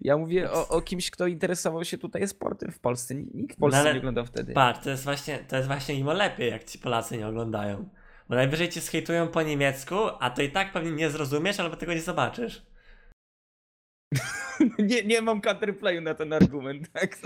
Ja 0.00 0.16
mówię 0.16 0.50
o, 0.50 0.68
o 0.68 0.82
kimś, 0.82 1.10
kto 1.10 1.26
interesował 1.26 1.84
się 1.84 1.98
tutaj 1.98 2.28
sportem 2.28 2.72
w 2.72 2.78
Polsce. 2.78 3.14
Nikt 3.14 3.56
w 3.56 3.58
Polsce 3.58 3.84
No 3.84 3.92
nie 3.92 3.98
oglądał 3.98 4.26
wtedy. 4.26 4.52
Patrz, 4.52 4.80
to 4.84 4.90
jest 4.90 5.04
właśnie, 5.04 5.38
to 5.38 5.56
jest 5.56 5.68
właśnie 5.68 5.94
im 5.94 6.06
lepiej, 6.06 6.50
jak 6.50 6.64
ci 6.64 6.78
Polacy 6.78 7.18
nie 7.18 7.26
oglądają. 7.26 7.88
Bo 8.28 8.34
najwyżej 8.34 8.68
cię 8.68 8.80
skejtują 8.80 9.28
po 9.28 9.42
niemiecku, 9.42 9.94
a 10.20 10.30
to 10.30 10.42
i 10.42 10.50
tak 10.50 10.72
pewnie 10.72 10.90
nie 10.90 11.10
zrozumiesz, 11.10 11.60
albo 11.60 11.76
tego 11.76 11.94
nie 11.94 12.00
zobaczysz. 12.00 12.66
nie, 14.78 15.04
nie 15.04 15.22
mam 15.22 15.40
counterplayu 15.40 16.00
na 16.00 16.14
ten 16.14 16.32
argument, 16.32 16.90
tak? 16.92 17.18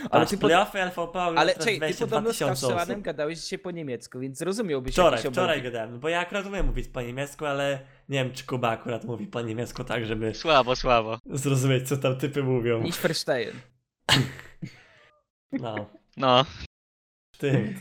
Ale 0.00 0.08
Patrz, 0.10 0.30
ty, 0.30 0.38
pod... 0.38 0.50
playoffy 0.50 0.78
LVP 0.78 1.20
ale 1.20 1.52
czekaj, 1.54 1.64
ty 1.74 1.78
22 1.78 2.06
podobno 2.06 2.32
z 2.32 2.42
osób. 2.64 3.00
gadałeś 3.00 3.40
dzisiaj 3.40 3.58
po 3.58 3.70
niemiecku, 3.70 4.18
więc 4.20 4.38
zrozumiałbyś 4.38 4.92
Wczoraj, 4.92 5.22
wczoraj 5.22 5.62
gadałem, 5.62 6.00
bo 6.00 6.08
ja 6.08 6.20
akurat 6.20 6.46
umiem 6.46 6.66
mówić 6.66 6.88
po 6.88 7.02
niemiecku, 7.02 7.46
ale 7.46 7.80
nie 8.08 8.24
wiem, 8.24 8.32
czy 8.32 8.46
Kuba 8.46 8.70
akurat 8.70 9.04
mówi 9.04 9.26
po 9.26 9.40
niemiecku 9.40 9.84
tak, 9.84 10.06
żeby 10.06 10.34
Słabo, 10.34 10.76
słabo. 10.76 11.18
zrozumieć, 11.30 11.88
co 11.88 11.96
tam 11.96 12.18
typy 12.18 12.42
mówią. 12.42 12.82
Niż 12.82 12.98
Verstein. 13.00 13.50
No, 15.52 15.90
No, 16.16 16.44
tym. 17.38 17.80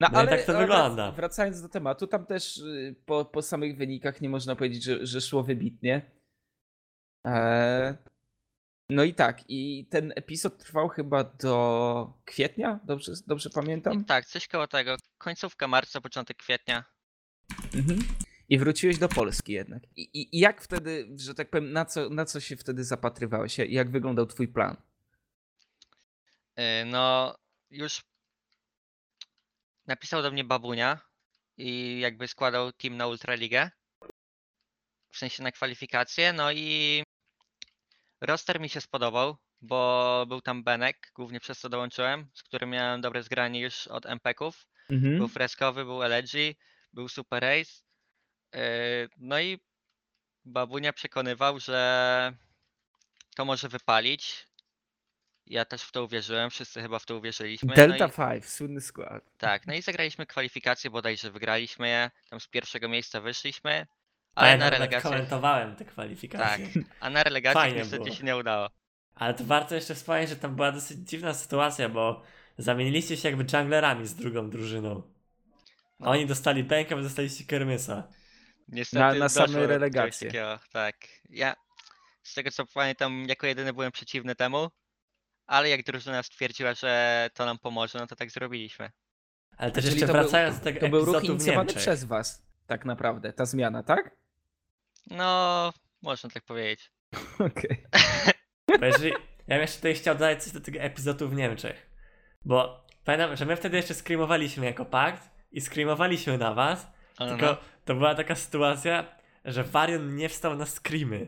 No, 0.00 0.08
No 0.12 0.18
i 0.18 0.20
ale 0.20 0.28
tak 0.30 0.42
to 0.46 0.52
wrac- 0.52 0.58
wygląda. 0.58 1.12
Wracając 1.12 1.62
do 1.62 1.68
tematu, 1.68 2.06
tam 2.06 2.26
też 2.26 2.56
y, 2.56 2.94
po, 3.06 3.24
po 3.24 3.42
samych 3.42 3.76
wynikach 3.76 4.20
nie 4.20 4.28
można 4.28 4.56
powiedzieć, 4.56 4.84
że, 4.84 5.06
że 5.06 5.20
szło 5.20 5.42
wybitnie. 5.42 6.10
Eee, 7.24 7.94
no 8.90 9.04
i 9.04 9.14
tak, 9.14 9.44
i 9.48 9.86
ten 9.90 10.12
epizod 10.16 10.58
trwał 10.58 10.88
chyba 10.88 11.24
do 11.24 12.12
kwietnia, 12.24 12.80
dobrze, 12.84 13.12
dobrze 13.26 13.50
pamiętam? 13.50 14.02
i 14.02 14.04
tak, 14.04 14.26
coś 14.26 14.48
koło 14.48 14.66
tego. 14.66 14.96
Końcówka 15.18 15.68
marca, 15.68 16.00
początek 16.00 16.36
kwietnia. 16.36 16.84
Mhm. 17.74 17.98
I 18.48 18.58
wróciłeś 18.58 18.98
do 18.98 19.08
Polski 19.08 19.52
jednak. 19.52 19.82
I, 19.96 20.10
i, 20.12 20.38
jak 20.38 20.62
wtedy, 20.62 21.08
że 21.16 21.34
tak 21.34 21.50
powiem, 21.50 21.72
na 21.72 21.84
co, 21.84 22.10
na 22.10 22.24
co 22.24 22.40
się 22.40 22.56
wtedy 22.56 22.84
zapatrywałeś? 22.84 23.58
Jak 23.58 23.90
wyglądał 23.90 24.26
twój 24.26 24.48
plan? 24.48 24.76
Yy, 26.56 26.84
No, 26.86 27.34
już 27.70 28.00
napisał 29.86 30.22
do 30.22 30.30
mnie 30.30 30.44
babunia 30.44 31.00
i 31.56 32.00
jakby 32.00 32.28
składał 32.28 32.72
team 32.72 32.96
na 32.96 33.06
Ultraligę. 33.06 33.70
W 35.10 35.18
sensie 35.18 35.42
na 35.42 35.52
kwalifikacje, 35.52 36.32
no 36.32 36.52
i 36.52 37.02
roster 38.20 38.60
mi 38.60 38.68
się 38.68 38.80
spodobał, 38.80 39.36
bo 39.60 40.24
był 40.28 40.40
tam 40.40 40.64
Benek, 40.64 41.12
głównie 41.14 41.40
przez 41.40 41.58
co 41.58 41.68
dołączyłem, 41.68 42.30
z 42.34 42.42
którym 42.42 42.70
miałem 42.70 43.00
dobre 43.00 43.22
zgranie 43.22 43.60
już 43.60 43.86
od 43.86 44.06
MPK-ów. 44.06 44.66
Mhm. 44.90 45.18
Był 45.18 45.28
freskowy, 45.28 45.84
był 45.84 46.02
LG, 46.02 46.54
był 46.92 47.08
Super 47.08 47.42
Race. 47.42 47.72
Yy, 48.54 48.60
No 49.16 49.40
i 49.40 49.58
babunia 50.44 50.92
przekonywał, 50.92 51.60
że 51.60 52.32
to 53.36 53.44
może 53.44 53.68
wypalić. 53.68 54.48
Ja 55.46 55.64
też 55.64 55.82
w 55.82 55.92
to 55.92 56.04
uwierzyłem, 56.04 56.50
wszyscy 56.50 56.82
chyba 56.82 56.98
w 56.98 57.06
to 57.06 57.16
uwierzyliśmy. 57.16 57.74
Delta 57.74 58.06
no 58.06 58.34
i, 58.34 58.40
5, 58.40 58.48
słynny 58.48 58.80
skład. 58.80 59.24
tak, 59.38 59.66
no 59.66 59.74
i 59.74 59.82
zagraliśmy 59.82 60.26
kwalifikacje, 60.26 60.90
bodajże 60.90 61.30
wygraliśmy 61.30 61.88
je, 61.88 62.10
tam 62.30 62.40
z 62.40 62.48
pierwszego 62.48 62.88
miejsca 62.88 63.20
wyszliśmy, 63.20 63.86
ale 64.38 64.48
Ale 64.50 64.58
na 64.58 64.70
relegację, 64.70 65.10
komentowałem 65.10 65.76
te 65.76 65.84
kwalifikacje. 65.84 66.66
tak, 66.66 66.84
a 67.00 67.10
na 67.10 67.22
relegację 67.22 67.60
Fajnie 67.60 67.78
niestety 67.78 68.04
było. 68.04 68.16
się 68.16 68.24
nie 68.24 68.36
udało. 68.36 68.68
Ale 69.14 69.34
to 69.34 69.44
warto 69.44 69.74
jeszcze 69.74 69.94
wspomnieć, 69.94 70.28
że 70.28 70.36
tam 70.36 70.56
była 70.56 70.72
dosyć 70.72 70.98
dziwna 70.98 71.34
sytuacja, 71.34 71.88
bo 71.88 72.22
zamieniliście 72.58 73.16
się 73.16 73.28
jakby 73.28 73.44
junglerami 73.58 74.06
z 74.06 74.14
drugą 74.14 74.50
drużyną. 74.50 75.02
A 76.00 76.04
No. 76.04 76.10
oni 76.10 76.26
dostali 76.26 76.64
bękę, 76.64 76.96
wy 76.96 77.02
dostaliście 77.02 77.44
Kermysa. 77.44 78.08
Niestety 78.68 79.18
na 79.18 79.24
doszło 79.28 79.28
same 79.28 79.46
do 79.46 79.54
czegoś 79.54 79.68
relegacje. 79.68 80.28
takiego, 80.28 80.58
Tak, 80.72 80.94
ja 81.30 81.54
z 82.22 82.34
tego 82.34 82.50
co 82.50 82.66
pamiętam, 82.66 83.24
jako 83.28 83.46
jedyny 83.46 83.72
byłem 83.72 83.92
przeciwny 83.92 84.34
temu, 84.34 84.68
ale 85.46 85.68
jak 85.68 85.82
drużyna 85.84 86.22
stwierdziła, 86.22 86.74
że 86.74 87.28
to 87.34 87.44
nam 87.44 87.58
pomoże, 87.58 87.98
no 87.98 88.06
to 88.06 88.16
tak 88.16 88.30
zrobiliśmy. 88.30 88.90
Ale 89.56 89.70
też 89.70 89.84
Czyli 89.84 89.94
jeszcze 89.94 90.06
to 90.06 90.12
był- 90.12 90.22
wracając 90.22 90.58
do 90.58 90.64
tego 90.64 90.80
To 90.80 90.88
był 90.88 91.04
ruch 91.04 91.24
inicjowany 91.24 91.74
przez 91.74 92.04
was, 92.04 92.42
tak 92.66 92.84
naprawdę, 92.84 93.32
ta 93.32 93.46
zmiana, 93.46 93.82
tak? 93.82 94.16
No, 95.10 95.72
można 96.02 96.30
tak 96.30 96.44
powiedzieć. 96.44 96.90
Okej. 97.38 97.84
Bo 98.80 98.86
jeżeli, 98.86 99.10
ja 99.46 99.56
bym 99.56 99.60
jeszcze 99.60 99.76
tutaj 99.76 99.94
chciał 99.94 100.14
dodać 100.14 100.44
coś 100.44 100.52
do 100.52 100.60
tego 100.60 100.78
epizodu 100.78 101.28
w 101.28 101.34
Niemczech. 101.34 101.90
Bo 102.44 102.86
pamiętam, 103.04 103.36
że 103.36 103.46
my 103.46 103.56
wtedy 103.56 103.76
jeszcze 103.76 103.94
screamowaliśmy 103.94 104.66
jako 104.66 104.84
pakt 104.84 105.30
i 105.52 105.60
screamowaliśmy 105.60 106.38
na 106.38 106.54
was, 106.54 106.86
No, 107.20 107.28
tylko 107.28 107.46
no. 107.46 107.56
to 107.84 107.94
była 107.94 108.14
taka 108.14 108.34
sytuacja, 108.34 109.16
że 109.44 109.64
Varion 109.64 110.16
nie 110.16 110.28
wstał 110.28 110.56
na 110.56 110.66
screamy. 110.66 111.26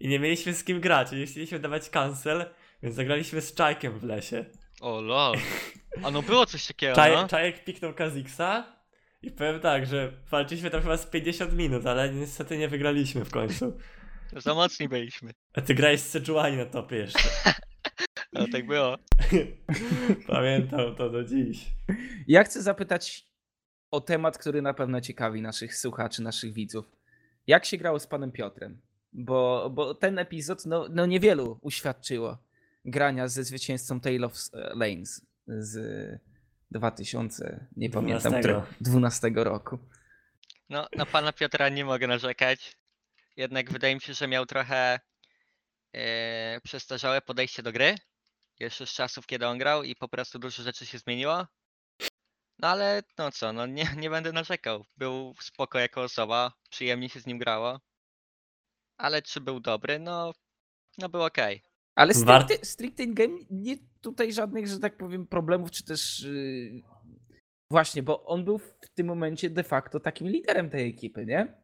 I 0.00 0.08
nie 0.08 0.18
mieliśmy 0.18 0.54
z 0.54 0.64
kim 0.64 0.80
grać, 0.80 1.12
i 1.12 1.16
nie 1.16 1.26
chcieliśmy 1.26 1.58
dawać 1.58 1.90
cancel, 1.90 2.46
więc 2.82 2.94
zagraliśmy 2.94 3.40
z 3.40 3.54
Czajkiem 3.54 3.98
w 3.98 4.02
lesie. 4.02 4.44
O 4.80 5.00
lol. 5.00 5.36
A 6.04 6.10
no 6.10 6.22
było 6.22 6.46
coś 6.46 6.66
takiego, 6.66 6.94
Czaj, 6.94 7.12
no. 7.12 7.28
Czajek 7.28 7.64
piknął 7.64 7.94
Kaziksa 7.94 8.81
i 9.22 9.30
powiem 9.30 9.60
tak, 9.60 9.86
że 9.86 10.12
walczyliśmy 10.30 10.70
tam 10.70 10.82
chyba 10.82 10.96
z 10.96 11.06
50 11.06 11.52
minut, 11.52 11.86
ale 11.86 12.14
niestety 12.14 12.58
nie 12.58 12.68
wygraliśmy 12.68 13.24
w 13.24 13.30
końcu. 13.30 13.78
Za 14.36 14.54
mocni 14.54 14.88
byliśmy. 14.88 15.30
A 15.54 15.60
ty 15.60 15.74
grałeś 15.74 16.00
z 16.00 16.08
Sejuani 16.08 16.56
na 16.56 16.66
topie 16.66 16.96
jeszcze. 16.96 17.28
No 18.34 18.46
tak 18.52 18.66
było. 18.66 18.96
Pamiętam 20.26 20.94
to 20.96 21.10
do 21.10 21.24
dziś. 21.24 21.66
Ja 22.28 22.44
chcę 22.44 22.62
zapytać 22.62 23.26
o 23.90 24.00
temat, 24.00 24.38
który 24.38 24.62
na 24.62 24.74
pewno 24.74 25.00
ciekawi 25.00 25.42
naszych 25.42 25.76
słuchaczy, 25.76 26.22
naszych 26.22 26.52
widzów. 26.52 26.86
Jak 27.46 27.64
się 27.64 27.76
grało 27.76 27.98
z 27.98 28.06
panem 28.06 28.32
Piotrem? 28.32 28.80
Bo, 29.12 29.70
bo 29.74 29.94
ten 29.94 30.18
epizod 30.18 30.66
no, 30.66 30.86
no 30.90 31.06
niewielu 31.06 31.58
uświadczyło 31.62 32.38
grania 32.84 33.28
ze 33.28 33.44
zwycięzcą 33.44 34.00
Tale 34.00 34.26
of 34.26 34.34
Lanes 34.52 35.26
z 35.46 35.76
2000, 36.72 37.66
nie 37.76 37.90
pamiętam, 37.90 38.32
12. 38.32 38.48
tro- 38.48 38.64
12 38.80 39.30
roku. 39.34 39.78
No, 40.68 40.86
na 40.96 41.06
pana 41.06 41.32
Piotra 41.32 41.68
nie 41.68 41.84
mogę 41.84 42.06
narzekać. 42.06 42.76
Jednak 43.36 43.72
wydaje 43.72 43.94
mi 43.94 44.00
się, 44.00 44.14
że 44.14 44.28
miał 44.28 44.46
trochę 44.46 45.00
e, 45.92 46.60
przestarzałe 46.64 47.20
podejście 47.20 47.62
do 47.62 47.72
gry. 47.72 47.94
Jeszcze 48.60 48.86
z 48.86 48.90
czasów, 48.92 49.26
kiedy 49.26 49.46
on 49.46 49.58
grał 49.58 49.82
i 49.82 49.96
po 49.96 50.08
prostu 50.08 50.38
dużo 50.38 50.62
rzeczy 50.62 50.86
się 50.86 50.98
zmieniło. 50.98 51.46
No 52.58 52.68
ale 52.68 53.02
no 53.18 53.32
co, 53.32 53.52
no 53.52 53.66
nie, 53.66 53.88
nie 53.96 54.10
będę 54.10 54.32
narzekał. 54.32 54.84
Był 54.96 55.34
spoko 55.40 55.78
jako 55.78 56.02
osoba, 56.02 56.52
przyjemnie 56.70 57.08
się 57.08 57.20
z 57.20 57.26
nim 57.26 57.38
grało. 57.38 57.80
Ale 58.96 59.22
czy 59.22 59.40
był 59.40 59.60
dobry? 59.60 59.98
No, 59.98 60.32
no 60.98 61.08
był 61.08 61.22
okej. 61.22 61.62
Ale 61.94 62.14
stricte, 62.14 62.66
stricte 62.66 63.02
in 63.02 63.14
game 63.14 63.38
nie 63.50 63.76
tutaj 64.00 64.32
żadnych, 64.32 64.66
że 64.66 64.78
tak 64.78 64.96
powiem, 64.96 65.26
problemów, 65.26 65.70
czy 65.70 65.84
też 65.84 66.20
yy, 66.20 66.82
właśnie, 67.70 68.02
bo 68.02 68.24
on 68.24 68.44
był 68.44 68.58
w 68.58 68.88
tym 68.94 69.06
momencie 69.06 69.50
de 69.50 69.62
facto 69.62 70.00
takim 70.00 70.28
liderem 70.28 70.70
tej 70.70 70.88
ekipy, 70.88 71.26
nie? 71.26 71.62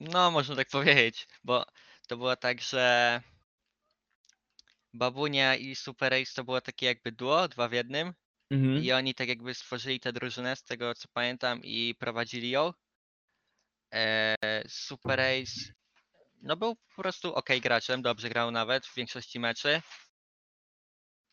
No, 0.00 0.30
można 0.30 0.56
tak 0.56 0.68
powiedzieć, 0.68 1.28
bo 1.44 1.64
to 2.08 2.16
było 2.16 2.36
tak, 2.36 2.60
że 2.60 3.20
Babunia 4.94 5.56
i 5.56 5.74
Super 5.74 6.14
Ace 6.14 6.34
to 6.34 6.44
było 6.44 6.60
takie 6.60 6.86
jakby 6.86 7.12
duo, 7.12 7.48
dwa 7.48 7.68
w 7.68 7.72
jednym. 7.72 8.14
Mhm. 8.50 8.84
I 8.84 8.92
oni 8.92 9.14
tak 9.14 9.28
jakby 9.28 9.54
stworzyli 9.54 10.00
tę 10.00 10.12
drużynę, 10.12 10.56
z 10.56 10.64
tego 10.64 10.94
co 10.94 11.08
pamiętam, 11.12 11.60
i 11.62 11.94
prowadzili 11.98 12.50
ją. 12.50 12.72
Eee, 13.90 14.64
Super 14.68 15.20
Ace, 15.20 15.72
no 16.44 16.56
był 16.56 16.76
po 16.96 17.02
prostu 17.02 17.34
ok 17.34 17.48
graczem, 17.62 18.02
dobrze 18.02 18.28
grał 18.28 18.50
nawet 18.50 18.86
w 18.86 18.94
większości 18.94 19.40
meczy. 19.40 19.82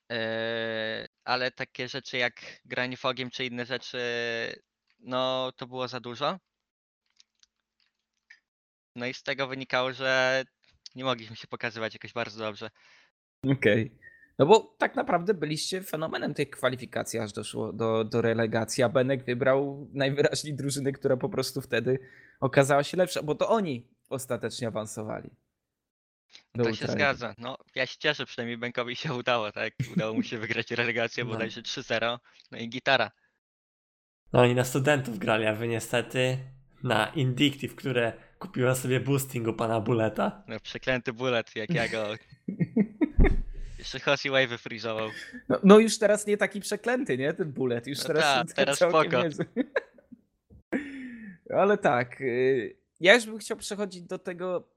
Eee, 0.10 1.08
ale 1.24 1.52
takie 1.52 1.88
rzeczy 1.88 2.18
jak 2.18 2.34
granie 2.66 2.98
fogiem 2.98 3.30
czy 3.30 3.46
inne 3.46 3.66
rzeczy, 3.66 4.00
no 5.00 5.52
to 5.58 5.68
było 5.68 5.88
za 5.88 6.00
dużo. 6.00 6.38
No 8.96 9.06
i 9.06 9.14
z 9.14 9.24
tego 9.24 9.48
wynikało, 9.48 9.94
że 9.94 10.44
nie 10.96 11.04
mogliśmy 11.04 11.36
się 11.36 11.48
pokazywać 11.48 11.94
jakoś 11.94 12.14
bardzo 12.14 12.44
dobrze. 12.44 12.70
Okej. 13.52 13.98
No 14.40 14.46
bo 14.46 14.76
tak 14.78 14.96
naprawdę 14.96 15.34
byliście 15.34 15.84
fenomenem 15.84 16.34
tej 16.34 16.50
kwalifikacji, 16.50 17.20
aż 17.20 17.34
doszło 17.34 17.74
do, 17.74 18.04
do 18.04 18.22
relegacji, 18.22 18.84
a 18.84 18.90
Benek 18.90 19.26
wybrał 19.26 19.90
najwyraźniej 19.94 20.56
drużynę, 20.56 20.92
która 20.92 21.18
po 21.18 21.30
prostu 21.30 21.62
wtedy 21.62 22.00
okazała 22.40 22.84
się 22.84 22.98
lepsza, 22.98 23.24
bo 23.24 23.36
to 23.36 23.50
oni 23.50 23.88
ostatecznie 24.12 24.68
awansowali. 24.68 25.30
do 26.56 26.64
To 26.64 26.64
się 26.64 26.70
Ultraligi. 26.70 26.94
zgadza. 26.94 27.36
No, 27.38 27.58
ja 27.76 27.86
się 27.86 27.98
cieszę, 28.00 28.26
przynajmniej 28.26 28.58
Benkowi 28.58 28.96
się 28.96 29.14
udało, 29.14 29.52
tak? 29.52 29.74
Udało 29.94 30.14
mu 30.14 30.24
się 30.24 30.38
wygrać 30.38 30.72
relegację 30.72 31.24
No. 31.24 31.30
bodajże 31.32 31.62
3-0. 31.62 32.20
No 32.52 32.58
i 32.58 32.70
gitara. 32.70 33.12
No 34.34 34.42
oni 34.42 34.56
na 34.56 34.64
studentów 34.64 35.20
grali, 35.20 35.46
a 35.46 35.54
wy 35.54 35.68
niestety 35.68 36.38
na 36.84 37.08
Indictive, 37.08 37.76
które 37.76 38.14
kupiła 38.40 38.76
sobie 38.76 39.00
boosting 39.00 39.48
u 39.48 39.54
pana 39.54 39.80
Buleta. 39.82 40.44
No, 40.48 40.60
przeklęty 40.60 41.14
bullet, 41.14 41.56
jak 41.56 41.70
ja 41.70 41.88
go. 41.88 42.06
Jeszcze 43.80 44.00
Hossy 44.00 44.30
Wave 44.30 44.58
freezował. 44.62 45.10
No, 45.50 45.60
no 45.64 45.80
już 45.80 46.00
teraz 46.00 46.28
nie 46.28 46.38
taki 46.38 46.62
przeklęty, 46.62 47.18
nie? 47.18 47.34
Ten 47.34 47.52
bullet. 47.52 47.88
Już 47.88 47.98
No 48.00 48.04
teraz, 48.06 48.24
tak, 48.48 48.54
teraz 48.58 48.78
całkiem 48.78 49.32
spoko. 49.34 49.52
Ale 51.62 51.78
tak. 51.78 52.20
Ja 53.02 53.16
już 53.16 53.26
bym 53.26 53.38
chciał 53.38 53.58
przechodzić 53.58 54.04
do 54.04 54.20
tego 54.20 54.68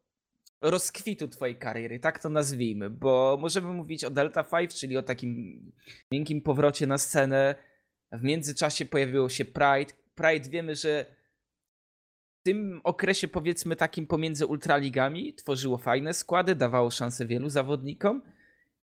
rozkwitu 0.61 1.29
twojej 1.29 1.57
kariery, 1.57 2.01
tak 2.01 2.23
to 2.23 2.29
nazwijmy, 2.29 2.91
bo 2.91 3.39
możemy 3.41 3.73
mówić 3.73 4.05
o 4.05 4.11
Delta 4.11 4.45
5, 4.45 4.75
czyli 4.75 4.97
o 4.97 5.03
takim 5.03 5.63
miękkim 6.13 6.43
powrocie 6.43 6.87
na 6.87 6.99
scenę. 6.99 7.55
W 8.13 8.23
międzyczasie 8.23 8.85
pojawiło 8.85 9.29
się 9.29 9.45
Pride. 9.45 9.93
Pride 10.15 10.51
wiemy, 10.51 10.77
że 10.77 11.07
w 12.41 12.43
tym 12.43 12.81
okresie 12.85 13.29
powiedzmy 13.29 13.77
takim 13.77 14.07
pomiędzy 14.07 14.47
ultraligami 14.47 15.35
tworzyło 15.35 15.79
fajne 15.79 16.15
składy, 16.15 16.55
dawało 16.55 16.91
szansę 16.91 17.27
wielu 17.27 17.49
zawodnikom. 17.51 18.23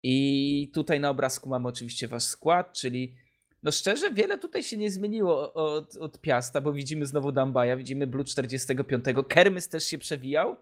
I 0.02 0.70
tutaj 0.74 1.00
na 1.00 1.10
obrazku 1.10 1.48
mamy 1.48 1.68
oczywiście 1.68 2.08
wasz 2.08 2.24
skład, 2.24 2.72
czyli 2.72 3.16
no 3.62 3.72
szczerze, 3.72 4.10
wiele 4.12 4.38
tutaj 4.38 4.62
się 4.62 4.76
nie 4.76 4.90
zmieniło 4.90 5.52
od, 5.52 5.96
od 5.96 6.20
Piasta, 6.20 6.60
bo 6.60 6.72
widzimy 6.72 7.06
znowu 7.06 7.32
Dambaja, 7.32 7.76
widzimy 7.76 8.06
Blue 8.06 8.24
45, 8.24 9.04
Kermys 9.28 9.68
też 9.68 9.84
się 9.84 9.98
przewijał. 9.98 10.56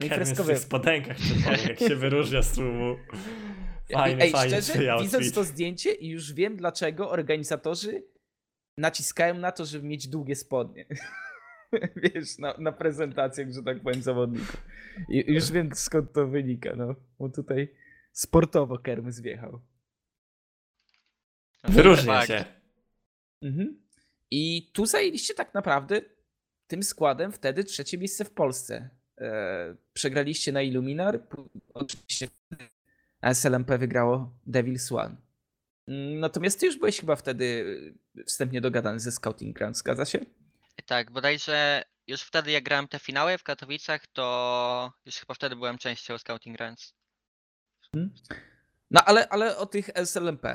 No 0.00 0.06
i 0.06 0.08
Kermit 0.08 0.38
w 0.38 0.46
tych 0.46 0.58
spodenkach 0.58 1.16
czerwonych, 1.16 1.68
jak 1.68 1.78
się 1.78 1.96
wyróżnia 1.96 2.42
z 2.42 2.54
tłumu. 2.54 2.96
Fajny, 3.92 4.22
Ej, 4.24 4.30
fajny 4.30 4.62
szczerze, 4.62 4.96
widząc 5.02 5.32
to 5.32 5.44
zdjęcie 5.44 5.92
i 5.92 6.08
już 6.08 6.32
wiem, 6.32 6.56
dlaczego 6.56 7.10
organizatorzy 7.10 8.02
naciskają 8.78 9.34
na 9.34 9.52
to, 9.52 9.64
żeby 9.64 9.86
mieć 9.86 10.08
długie 10.08 10.36
spodnie. 10.36 10.86
Wiesz, 11.96 12.38
na, 12.38 12.54
na 12.58 12.72
prezentacjach, 12.72 13.50
że 13.50 13.62
tak 13.62 13.80
powiem, 13.80 14.02
zawodników. 14.02 14.66
I, 15.08 15.32
już 15.32 15.52
wiem, 15.52 15.70
skąd 15.74 16.12
to 16.12 16.26
wynika, 16.26 16.76
no. 16.76 16.94
Bo 17.18 17.28
tutaj 17.28 17.68
sportowo 18.12 18.78
Kermys 18.78 19.20
wjechał. 19.20 19.60
Wyróżnia 21.68 22.12
fakt. 22.14 22.28
się. 22.28 22.44
Mhm. 23.42 23.82
I 24.30 24.70
tu 24.72 24.86
zajęliście 24.86 25.34
tak 25.34 25.54
naprawdę 25.54 26.00
tym 26.66 26.82
składem 26.82 27.32
wtedy 27.32 27.64
trzecie 27.64 27.98
miejsce 27.98 28.24
w 28.24 28.30
Polsce. 28.30 28.90
E, 29.20 29.76
przegraliście 29.92 30.52
na 30.52 30.62
Illuminar, 30.62 31.20
oczywiście 31.74 32.28
SLMP 33.22 33.78
wygrało 33.78 34.32
Devil's 34.46 34.98
One. 34.98 35.16
Natomiast 36.20 36.60
ty 36.60 36.66
już 36.66 36.78
byłeś 36.78 37.00
chyba 37.00 37.16
wtedy 37.16 37.64
wstępnie 38.26 38.60
dogadany 38.60 39.00
ze 39.00 39.12
Scouting 39.12 39.56
Ground, 39.56 39.76
zgadza 39.76 40.04
się? 40.04 40.18
Tak, 40.86 41.10
bodajże 41.10 41.84
już 42.06 42.22
wtedy 42.22 42.50
jak 42.50 42.64
grałem 42.64 42.88
te 42.88 42.98
finały 42.98 43.38
w 43.38 43.42
Katowicach, 43.42 44.06
to 44.06 44.92
już 45.06 45.16
chyba 45.16 45.34
wtedy 45.34 45.56
byłem 45.56 45.78
częścią 45.78 46.18
Scouting 46.18 46.60
Runs. 46.60 46.94
No 48.90 49.04
ale, 49.04 49.28
ale 49.28 49.56
o 49.56 49.66
tych 49.66 49.90
SLMP, 49.94 50.46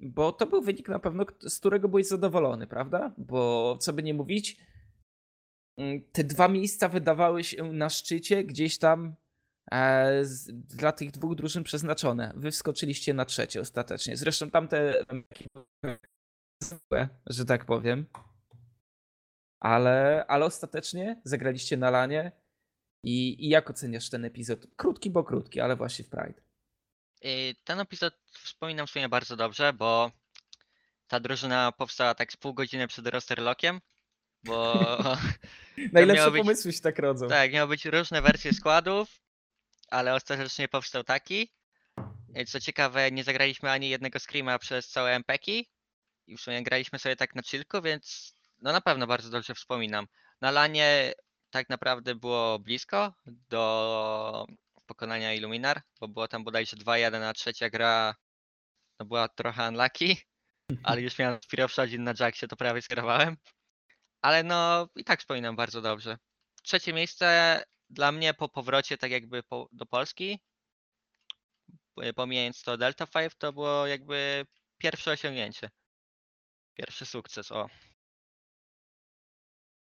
bo 0.00 0.32
to 0.32 0.46
był 0.46 0.62
wynik 0.62 0.88
na 0.88 0.98
pewno, 0.98 1.24
z 1.40 1.58
którego 1.58 1.88
byłeś 1.88 2.06
zadowolony, 2.06 2.66
prawda? 2.66 3.14
Bo 3.18 3.76
co 3.80 3.92
by 3.92 4.02
nie 4.02 4.14
mówić, 4.14 4.56
mm, 5.76 6.02
te 6.12 6.24
dwa 6.24 6.48
miejsca 6.48 6.88
wydawały 6.88 7.44
się 7.44 7.72
na 7.72 7.90
szczycie 7.90 8.44
gdzieś 8.44 8.78
tam 8.78 9.14
e, 9.72 10.24
z, 10.24 10.52
dla 10.52 10.92
tych 10.92 11.10
dwóch 11.10 11.34
drużyn 11.34 11.64
przeznaczone. 11.64 12.32
Wy 12.36 12.50
wskoczyliście 12.50 13.14
na 13.14 13.24
trzecie 13.24 13.60
ostatecznie. 13.60 14.16
Zresztą 14.16 14.50
tamte 14.50 15.04
że 17.26 17.44
tak 17.44 17.64
powiem. 17.64 18.06
Ale, 19.60 20.24
ale 20.28 20.44
ostatecznie 20.44 21.20
zagraliście 21.24 21.76
na 21.76 21.90
lanie 21.90 22.32
i, 23.04 23.46
i 23.46 23.48
jak 23.48 23.70
oceniasz 23.70 24.10
ten 24.10 24.24
epizod? 24.24 24.66
Krótki, 24.76 25.10
bo 25.10 25.24
krótki, 25.24 25.60
ale 25.60 25.76
właśnie 25.76 26.04
w 26.04 26.08
Pride. 26.08 26.47
I 27.22 27.54
ten 27.64 27.80
epizod 27.80 28.14
wspominam 28.32 28.86
w 28.86 28.90
sumie 28.90 29.08
bardzo 29.08 29.36
dobrze, 29.36 29.72
bo 29.72 30.10
ta 31.08 31.20
drużyna 31.20 31.72
powstała 31.72 32.14
tak 32.14 32.32
z 32.32 32.36
pół 32.36 32.54
godziny 32.54 32.88
przed 32.88 33.06
roster 33.06 33.38
lockiem, 33.38 33.80
bo 34.44 34.74
Najlepsze 35.92 36.30
być- 36.30 36.40
pomysły 36.42 36.72
się 36.72 36.80
tak 36.80 36.98
rodzą. 36.98 37.28
tak, 37.28 37.52
miały 37.52 37.68
być 37.68 37.84
różne 37.84 38.22
wersje 38.22 38.52
składów, 38.52 39.08
ale 39.90 40.14
ostatecznie 40.14 40.68
powstał 40.68 41.04
taki. 41.04 41.52
I 42.34 42.46
Co 42.46 42.60
ciekawe, 42.60 43.10
nie 43.10 43.24
zagraliśmy 43.24 43.70
ani 43.70 43.88
jednego 43.88 44.18
screama 44.18 44.58
przez 44.58 44.88
całe 44.88 45.14
MPki 45.14 45.68
i 46.26 46.36
w 46.36 46.40
sumie 46.40 46.62
graliśmy 46.62 46.98
sobie 46.98 47.16
tak 47.16 47.34
na 47.34 47.42
chillku, 47.42 47.82
więc 47.82 48.34
no 48.62 48.72
na 48.72 48.80
pewno 48.80 49.06
bardzo 49.06 49.30
dobrze 49.30 49.54
wspominam. 49.54 50.06
Na 50.40 50.50
lanie 50.50 51.12
tak 51.50 51.68
naprawdę 51.68 52.14
było 52.14 52.58
blisko 52.58 53.12
do 53.26 54.46
pokonania 54.98 55.34
Illuminar, 55.34 55.82
bo 56.00 56.08
było 56.08 56.28
tam 56.28 56.44
bodajże 56.44 56.76
2-1, 56.76 57.22
a 57.22 57.32
trzecia 57.32 57.70
gra 57.70 58.14
no 59.00 59.06
była 59.06 59.28
trochę 59.28 59.68
unlucky, 59.68 60.16
ale 60.84 61.02
już 61.02 61.18
miałem 61.18 61.38
Spiro 61.42 61.68
Przodzin 61.68 62.04
na 62.04 62.14
Jacksie, 62.20 62.48
to 62.48 62.56
prawie 62.56 62.82
skierowałem. 62.82 63.36
Ale 64.22 64.42
no 64.42 64.88
i 64.96 65.04
tak 65.04 65.20
wspominam 65.20 65.56
bardzo 65.56 65.82
dobrze. 65.82 66.18
Trzecie 66.62 66.92
miejsce 66.92 67.62
dla 67.90 68.12
mnie 68.12 68.34
po 68.34 68.48
powrocie 68.48 68.98
tak 68.98 69.10
jakby 69.10 69.42
po, 69.42 69.68
do 69.72 69.86
Polski, 69.86 70.38
p- 71.94 72.12
pomijając 72.14 72.62
to 72.62 72.76
Delta 72.76 73.06
5, 73.06 73.32
to 73.38 73.52
było 73.52 73.86
jakby 73.86 74.46
pierwsze 74.78 75.10
osiągnięcie. 75.12 75.70
Pierwszy 76.74 77.06
sukces, 77.06 77.52
o. 77.52 77.68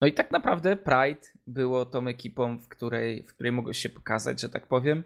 No 0.00 0.06
i 0.06 0.12
tak 0.12 0.30
naprawdę 0.30 0.76
Pride 0.76 1.20
było 1.46 1.86
tą 1.86 2.06
ekipą, 2.06 2.58
w 2.58 2.68
której, 2.68 3.22
w 3.22 3.26
której 3.26 3.52
mogłeś 3.52 3.78
się 3.78 3.88
pokazać, 3.88 4.40
że 4.40 4.48
tak 4.48 4.66
powiem, 4.66 5.04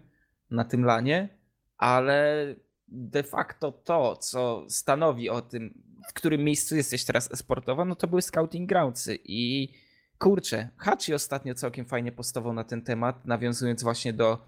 na 0.51 0.63
tym 0.63 0.85
lanie, 0.85 1.29
ale 1.77 2.45
de 2.87 3.23
facto 3.23 3.71
to, 3.71 4.15
co 4.15 4.65
stanowi 4.69 5.29
o 5.29 5.41
tym, 5.41 5.83
w 6.09 6.13
którym 6.13 6.43
miejscu 6.43 6.75
jesteś 6.75 7.05
teraz 7.05 7.31
esportowa, 7.31 7.85
no 7.85 7.95
to 7.95 8.07
były 8.07 8.21
Scouting 8.21 8.69
Groundsy 8.69 9.19
i 9.23 9.69
kurczę, 10.17 10.69
Hachi 10.77 11.13
ostatnio 11.13 11.55
całkiem 11.55 11.85
fajnie 11.85 12.11
postował 12.11 12.53
na 12.53 12.63
ten 12.63 12.81
temat, 12.81 13.25
nawiązując 13.25 13.83
właśnie 13.83 14.13
do 14.13 14.47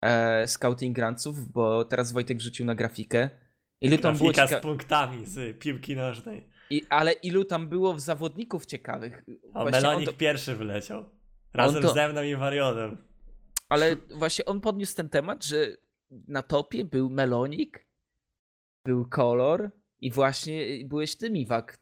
e, 0.00 0.48
Scouting 0.48 0.96
Groundsów, 0.96 1.52
bo 1.52 1.84
teraz 1.84 2.12
Wojtek 2.12 2.38
wrzucił 2.38 2.66
na 2.66 2.74
grafikę. 2.74 3.30
Ilu 3.80 3.98
tam 3.98 4.16
było 4.16 4.32
cieka- 4.32 4.58
z 4.58 4.62
punktami 4.62 5.26
z 5.26 5.58
piłki 5.58 5.96
nożnej. 5.96 6.53
I, 6.70 6.82
ale 6.88 7.12
ilu 7.12 7.44
tam 7.44 7.68
było 7.68 7.98
zawodników 7.98 8.66
ciekawych. 8.66 9.24
A 9.54 9.62
Właśnie 9.62 9.80
Melonik 9.80 10.06
to- 10.08 10.12
pierwszy 10.16 10.54
wyleciał. 10.56 11.04
Razem 11.54 11.82
to- 11.82 11.92
ze 11.94 12.08
mną 12.08 12.22
i 12.22 12.36
Warionem. 12.36 12.96
Ale 13.68 13.96
właśnie 14.14 14.44
on 14.44 14.60
podniósł 14.60 14.96
ten 14.96 15.08
temat, 15.08 15.44
że 15.44 15.66
na 16.10 16.42
topie 16.42 16.84
był 16.84 17.10
Melonik, 17.10 17.86
był 18.86 19.08
Kolor 19.08 19.70
i 20.00 20.10
właśnie 20.10 20.84
byłeś 20.84 21.16
ty, 21.16 21.30
Miwak. 21.30 21.78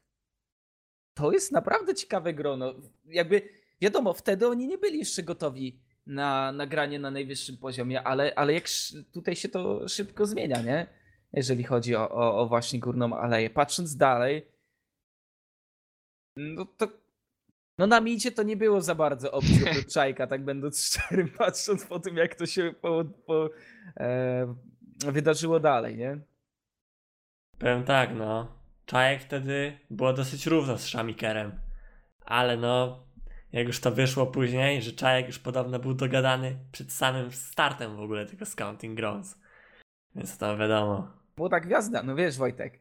To 1.14 1.32
jest 1.32 1.52
naprawdę 1.52 1.94
ciekawe 1.94 2.34
grono. 2.34 2.74
Jakby, 3.04 3.42
wiadomo, 3.80 4.12
wtedy 4.12 4.48
oni 4.48 4.66
nie 4.68 4.78
byli 4.78 4.98
jeszcze 4.98 5.22
gotowi 5.22 5.80
na 6.06 6.52
nagranie 6.52 6.98
na 6.98 7.10
najwyższym 7.10 7.56
poziomie, 7.58 8.02
ale, 8.02 8.34
ale 8.34 8.52
jak 8.52 8.64
tutaj 9.12 9.36
się 9.36 9.48
to 9.48 9.88
szybko 9.88 10.26
zmienia, 10.26 10.62
nie? 10.62 10.86
Jeżeli 11.32 11.64
chodzi 11.64 11.96
o, 11.96 12.10
o, 12.10 12.40
o 12.40 12.46
właśnie 12.46 12.80
górną 12.80 13.16
aleję. 13.16 13.50
Patrząc 13.50 13.96
dalej, 13.96 14.46
no 16.36 16.64
to 16.64 16.88
no 17.78 17.86
na 17.86 18.00
micie 18.00 18.32
to 18.32 18.42
nie 18.42 18.56
było 18.56 18.80
za 18.80 18.94
bardzo 18.94 19.32
opcji 19.32 19.64
oprócz 19.70 19.92
Czajka, 19.94 20.26
tak 20.26 20.44
będąc 20.44 20.80
szczerym, 20.86 21.28
patrząc 21.28 21.86
po 21.86 22.00
tym, 22.00 22.16
jak 22.16 22.34
to 22.34 22.46
się 22.46 22.74
po, 22.80 23.04
po, 23.26 23.50
e, 23.96 24.54
wydarzyło 25.06 25.60
dalej, 25.60 25.96
nie? 25.96 26.18
Powiem 27.58 27.84
tak, 27.84 28.10
no. 28.14 28.62
Czajek 28.86 29.22
wtedy 29.22 29.78
było 29.90 30.12
dosyć 30.12 30.46
równo 30.46 30.78
z 30.78 30.86
Szamikerem. 30.86 31.60
Ale 32.24 32.56
no, 32.56 33.06
jak 33.52 33.66
już 33.66 33.80
to 33.80 33.90
wyszło 33.90 34.26
później, 34.26 34.82
że 34.82 34.92
Czajek 34.92 35.26
już 35.26 35.38
podobno 35.38 35.78
był 35.78 35.94
dogadany 35.94 36.58
przed 36.72 36.92
samym 36.92 37.32
startem 37.32 37.96
w 37.96 38.00
ogóle 38.00 38.26
tego 38.26 38.46
Scouting 38.46 38.96
Grounds. 38.96 39.38
Więc 40.14 40.38
to 40.38 40.56
wiadomo. 40.56 41.12
Młoda 41.36 41.60
gwiazda, 41.60 42.02
no 42.02 42.14
wiesz 42.14 42.38
Wojtek, 42.38 42.80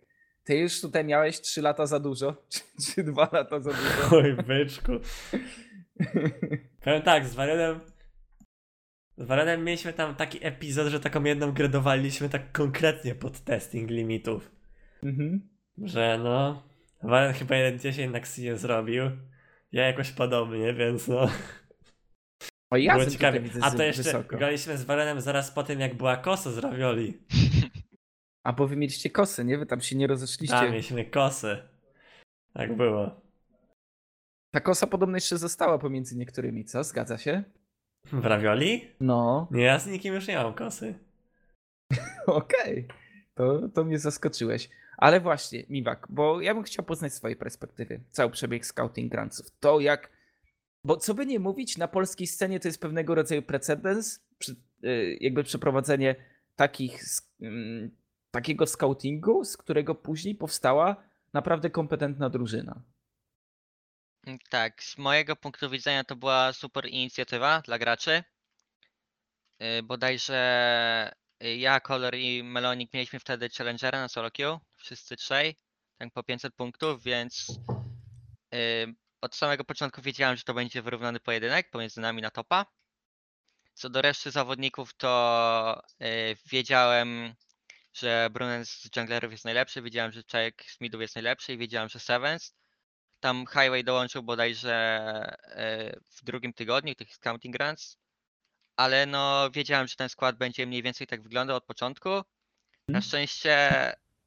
ty 0.51 0.57
już 0.57 0.81
tutaj 0.81 1.05
miałeś 1.05 1.41
3 1.41 1.61
lata 1.61 1.85
za 1.85 1.99
dużo, 1.99 2.35
czy, 2.51 2.59
czy 2.85 3.03
2 3.03 3.29
lata 3.31 3.59
za 3.59 3.69
dużo. 3.69 4.15
Oj, 4.17 4.33
byczku. 4.33 4.91
Powiem 6.83 7.01
tak, 7.01 7.27
z 7.27 7.35
Warionem... 7.35 7.79
Z 9.17 9.25
Warionem 9.25 9.63
mieliśmy 9.63 9.93
tam 9.93 10.15
taki 10.15 10.45
epizod, 10.45 10.87
że 10.87 10.99
taką 10.99 11.23
jedną 11.23 11.51
grę 11.51 11.69
dowaliliśmy 11.69 12.29
tak 12.29 12.51
konkretnie 12.51 13.15
pod 13.15 13.39
testing 13.39 13.89
limitów. 13.89 14.51
mhm. 15.03 15.49
Że 15.77 16.19
no... 16.23 16.63
Warion 17.03 17.33
chyba 17.33 17.55
1.10 17.55 18.11
na 18.11 18.17
Xie 18.17 18.57
zrobił. 18.57 19.03
Ja 19.71 19.85
jakoś 19.85 20.11
podobnie, 20.11 20.73
więc 20.73 21.07
no... 21.07 21.29
O 22.69 22.77
ja 22.77 22.93
Było 22.93 23.09
ciekawie. 23.09 23.41
A 23.61 23.71
to 23.71 23.83
jeszcze 23.83 24.03
wysoko. 24.03 24.37
graliśmy 24.37 24.77
z 24.77 24.83
Warionem 24.83 25.21
zaraz 25.21 25.51
po 25.51 25.63
tym, 25.63 25.79
jak 25.79 25.95
była 25.95 26.17
kosa 26.17 26.51
z 26.51 26.57
ravioli. 26.57 27.17
A 28.43 28.53
bo 28.53 28.67
wy 28.67 28.75
mieliście 28.75 29.09
kosy, 29.09 29.45
nie? 29.45 29.57
Wy 29.57 29.65
tam 29.65 29.81
się 29.81 29.95
nie 29.95 30.07
rozeszliście. 30.07 30.55
Tam 30.55 30.69
mieliśmy 30.69 31.05
kosy. 31.05 31.57
Tak 32.53 32.75
było. 32.77 33.21
Ta 34.53 34.59
kosa 34.59 34.87
podobno 34.87 35.17
jeszcze 35.17 35.37
została 35.37 35.77
pomiędzy 35.77 36.17
niektórymi, 36.17 36.65
co? 36.65 36.83
Zgadza 36.83 37.17
się? 37.17 37.43
W 38.05 38.25
ravioli? 38.25 38.91
No, 38.99 39.47
Nie, 39.51 39.63
ja 39.63 39.79
z 39.79 39.87
nikim 39.87 40.13
już 40.13 40.27
nie 40.27 40.35
mam 40.35 40.53
kosy. 40.53 40.99
okej. 42.27 42.87
To, 43.33 43.69
to 43.69 43.83
mnie 43.83 43.99
zaskoczyłeś. 43.99 44.69
Ale 44.97 45.19
właśnie, 45.19 45.63
Miwak, 45.69 46.07
bo 46.09 46.41
ja 46.41 46.53
bym 46.53 46.63
chciał 46.63 46.85
poznać 46.85 47.13
swoje 47.13 47.35
perspektywy. 47.35 48.01
Cały 48.11 48.31
przebieg 48.31 48.65
scouting 48.65 49.11
grantów. 49.11 49.51
To 49.59 49.79
jak. 49.79 50.11
Bo 50.85 50.97
co 50.97 51.13
by 51.13 51.25
nie 51.25 51.39
mówić, 51.39 51.77
na 51.77 51.87
polskiej 51.87 52.27
scenie 52.27 52.59
to 52.59 52.67
jest 52.67 52.81
pewnego 52.81 53.15
rodzaju 53.15 53.41
precedens. 53.41 54.19
Y, 54.85 55.17
jakby 55.21 55.43
przeprowadzenie 55.43 56.15
takich, 56.55 57.03
mm, 57.41 57.91
takiego 58.31 58.67
scoutingu, 58.67 59.45
z 59.45 59.57
którego 59.57 59.95
później 59.95 60.35
powstała 60.35 60.95
naprawdę 61.33 61.69
kompetentna 61.69 62.29
drużyna. 62.29 62.81
Mm, 64.27 64.39
Tak, 64.49 64.83
z 64.83 64.97
mojego 64.97 65.35
punktu 65.35 65.69
widzenia 65.69 66.03
to 66.03 66.15
była 66.15 66.53
super 66.53 66.87
inicjatywa 66.89 67.61
dla 67.61 67.79
graczy. 67.79 68.23
Yy, 69.59 69.83
Bodajże 69.83 71.11
yy, 71.39 71.57
ja, 71.57 71.79
Color 71.79 72.15
i 72.15 72.43
Melonik 72.43 72.93
mieliśmy 72.93 73.19
wtedy 73.19 73.49
Challengera 73.49 73.99
na 73.99 74.07
solo 74.07 74.31
queue, 74.31 74.59
wszyscy 74.77 75.15
trzej, 75.15 75.55
tak 75.97 76.13
po 76.13 76.23
500 76.23 76.55
punktów, 76.55 77.03
więc 77.03 77.59
yy, 78.51 78.93
od 79.21 79.35
samego 79.35 79.63
początku 79.63 80.01
wiedziałem, 80.01 80.37
że 80.37 80.43
to 80.43 80.53
będzie 80.53 80.81
wyrównany 80.81 81.19
pojedynek 81.19 81.69
pomiędzy 81.69 82.01
nami 82.01 82.21
na 82.21 82.31
topa. 82.31 82.65
Co 83.73 83.89
do 83.89 84.01
reszty 84.01 84.31
zawodników, 84.31 84.93
to 84.93 85.81
wiedziałem, 86.51 87.35
że 87.93 88.29
Brunen 88.31 88.65
z 88.65 88.89
junglerów 88.95 89.31
jest 89.31 89.45
najlepszy, 89.45 89.81
wiedziałem, 89.81 90.11
że 90.11 90.23
Czek 90.23 90.63
z 90.67 90.81
midów 90.81 91.01
jest 91.01 91.15
najlepszy 91.15 91.53
i 91.53 91.57
wiedziałem, 91.57 91.89
że 91.89 91.99
Sevens. 91.99 92.55
Tam 93.19 93.45
Highway 93.47 93.83
dołączył 93.83 94.23
bodajże 94.23 94.73
e, 95.43 95.99
w 96.11 96.23
drugim 96.23 96.53
tygodniu 96.53 96.95
tych 96.95 97.15
scouting 97.15 97.55
runs, 97.59 97.97
ale 98.75 99.05
no 99.05 99.51
wiedziałem, 99.51 99.87
że 99.87 99.95
ten 99.95 100.09
skład 100.09 100.37
będzie 100.37 100.67
mniej 100.67 100.83
więcej 100.83 101.07
tak 101.07 101.23
wyglądał 101.23 101.57
od 101.57 101.65
początku. 101.65 102.09
Na 102.09 102.23
Mhm. 102.97 103.01
szczęście 103.01 103.59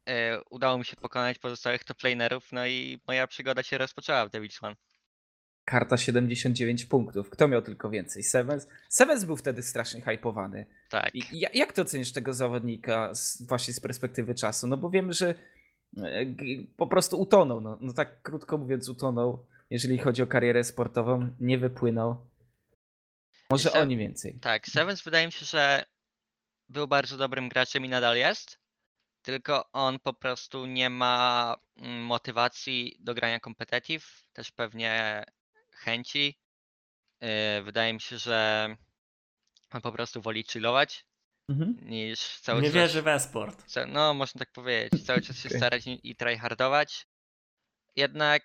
e, 0.06 0.42
udało 0.50 0.78
mi 0.78 0.84
się 0.84 0.96
pokonać 0.96 1.38
pozostałych 1.38 1.84
top 1.84 2.02
lanerów, 2.02 2.52
no 2.52 2.66
i 2.66 3.00
moja 3.06 3.26
przygoda 3.26 3.62
się 3.62 3.78
rozpoczęła 3.78 4.26
w 4.26 4.30
Devil's 4.30 4.64
One. 4.66 4.76
Karta 5.64 5.96
79 5.96 6.84
punktów. 6.84 7.30
Kto 7.30 7.48
miał 7.48 7.62
tylko 7.62 7.90
więcej? 7.90 8.22
Sevens? 8.22 8.66
Sevens 8.88 9.24
był 9.24 9.36
wtedy 9.36 9.62
strasznie 9.62 10.00
hypowany. 10.00 10.66
Tak. 10.90 11.14
I 11.14 11.40
ja- 11.40 11.48
jak 11.54 11.72
ty 11.72 11.82
ocenisz 11.82 12.12
tego 12.12 12.34
zawodnika 12.34 13.14
z, 13.14 13.42
właśnie 13.46 13.74
z 13.74 13.80
perspektywy 13.80 14.34
czasu? 14.34 14.66
No 14.66 14.76
bo 14.76 14.90
wiemy, 14.90 15.12
że 15.12 15.34
e, 15.98 16.26
po 16.76 16.86
prostu 16.86 17.20
utonął. 17.20 17.60
No, 17.60 17.78
no 17.80 17.92
tak 17.92 18.22
krótko 18.22 18.58
mówiąc, 18.58 18.88
utonął. 18.88 19.46
Jeżeli 19.70 19.98
chodzi 19.98 20.22
o 20.22 20.26
karierę 20.26 20.64
sportową, 20.64 21.28
nie 21.40 21.58
wypłynął. 21.58 22.16
Może 23.50 23.68
Jeszcze- 23.68 23.80
o 23.80 23.84
nie 23.84 23.96
więcej. 23.96 24.38
Tak, 24.40 24.66
Sevens 24.66 25.02
wydaje 25.02 25.26
mi 25.26 25.32
się, 25.32 25.46
że 25.46 25.84
był 26.68 26.88
bardzo 26.88 27.16
dobrym 27.16 27.48
graczem 27.48 27.84
i 27.84 27.88
nadal 27.88 28.16
jest. 28.16 28.58
Tylko 29.22 29.72
on 29.72 29.98
po 29.98 30.12
prostu 30.14 30.66
nie 30.66 30.90
ma 30.90 31.56
mm, 31.76 32.02
motywacji 32.02 32.96
do 33.00 33.14
grania 33.14 33.40
competitive, 33.40 34.06
też 34.32 34.50
pewnie 34.52 35.24
chęci. 35.74 36.38
Yy, 37.20 37.28
Wydaje 37.62 37.92
mi 37.94 38.00
się, 38.00 38.18
że 38.18 38.68
on 39.70 39.80
po 39.80 39.92
prostu 39.92 40.22
woli 40.22 40.44
chillować 40.44 41.06
Mhm. 41.48 41.76
niż 41.82 42.40
cały 42.40 42.62
Nie 42.62 42.68
czas. 42.68 42.74
wierzy 42.74 43.02
w 43.02 43.08
esport. 43.08 43.64
No, 43.88 44.14
można 44.14 44.38
tak 44.38 44.52
powiedzieć. 44.52 45.06
Cały 45.06 45.20
czas 45.20 45.36
się 45.36 45.48
Okej. 45.48 45.58
starać 45.60 45.82
i, 45.86 46.16
tryhardować. 46.16 47.06
Jednak 47.96 48.42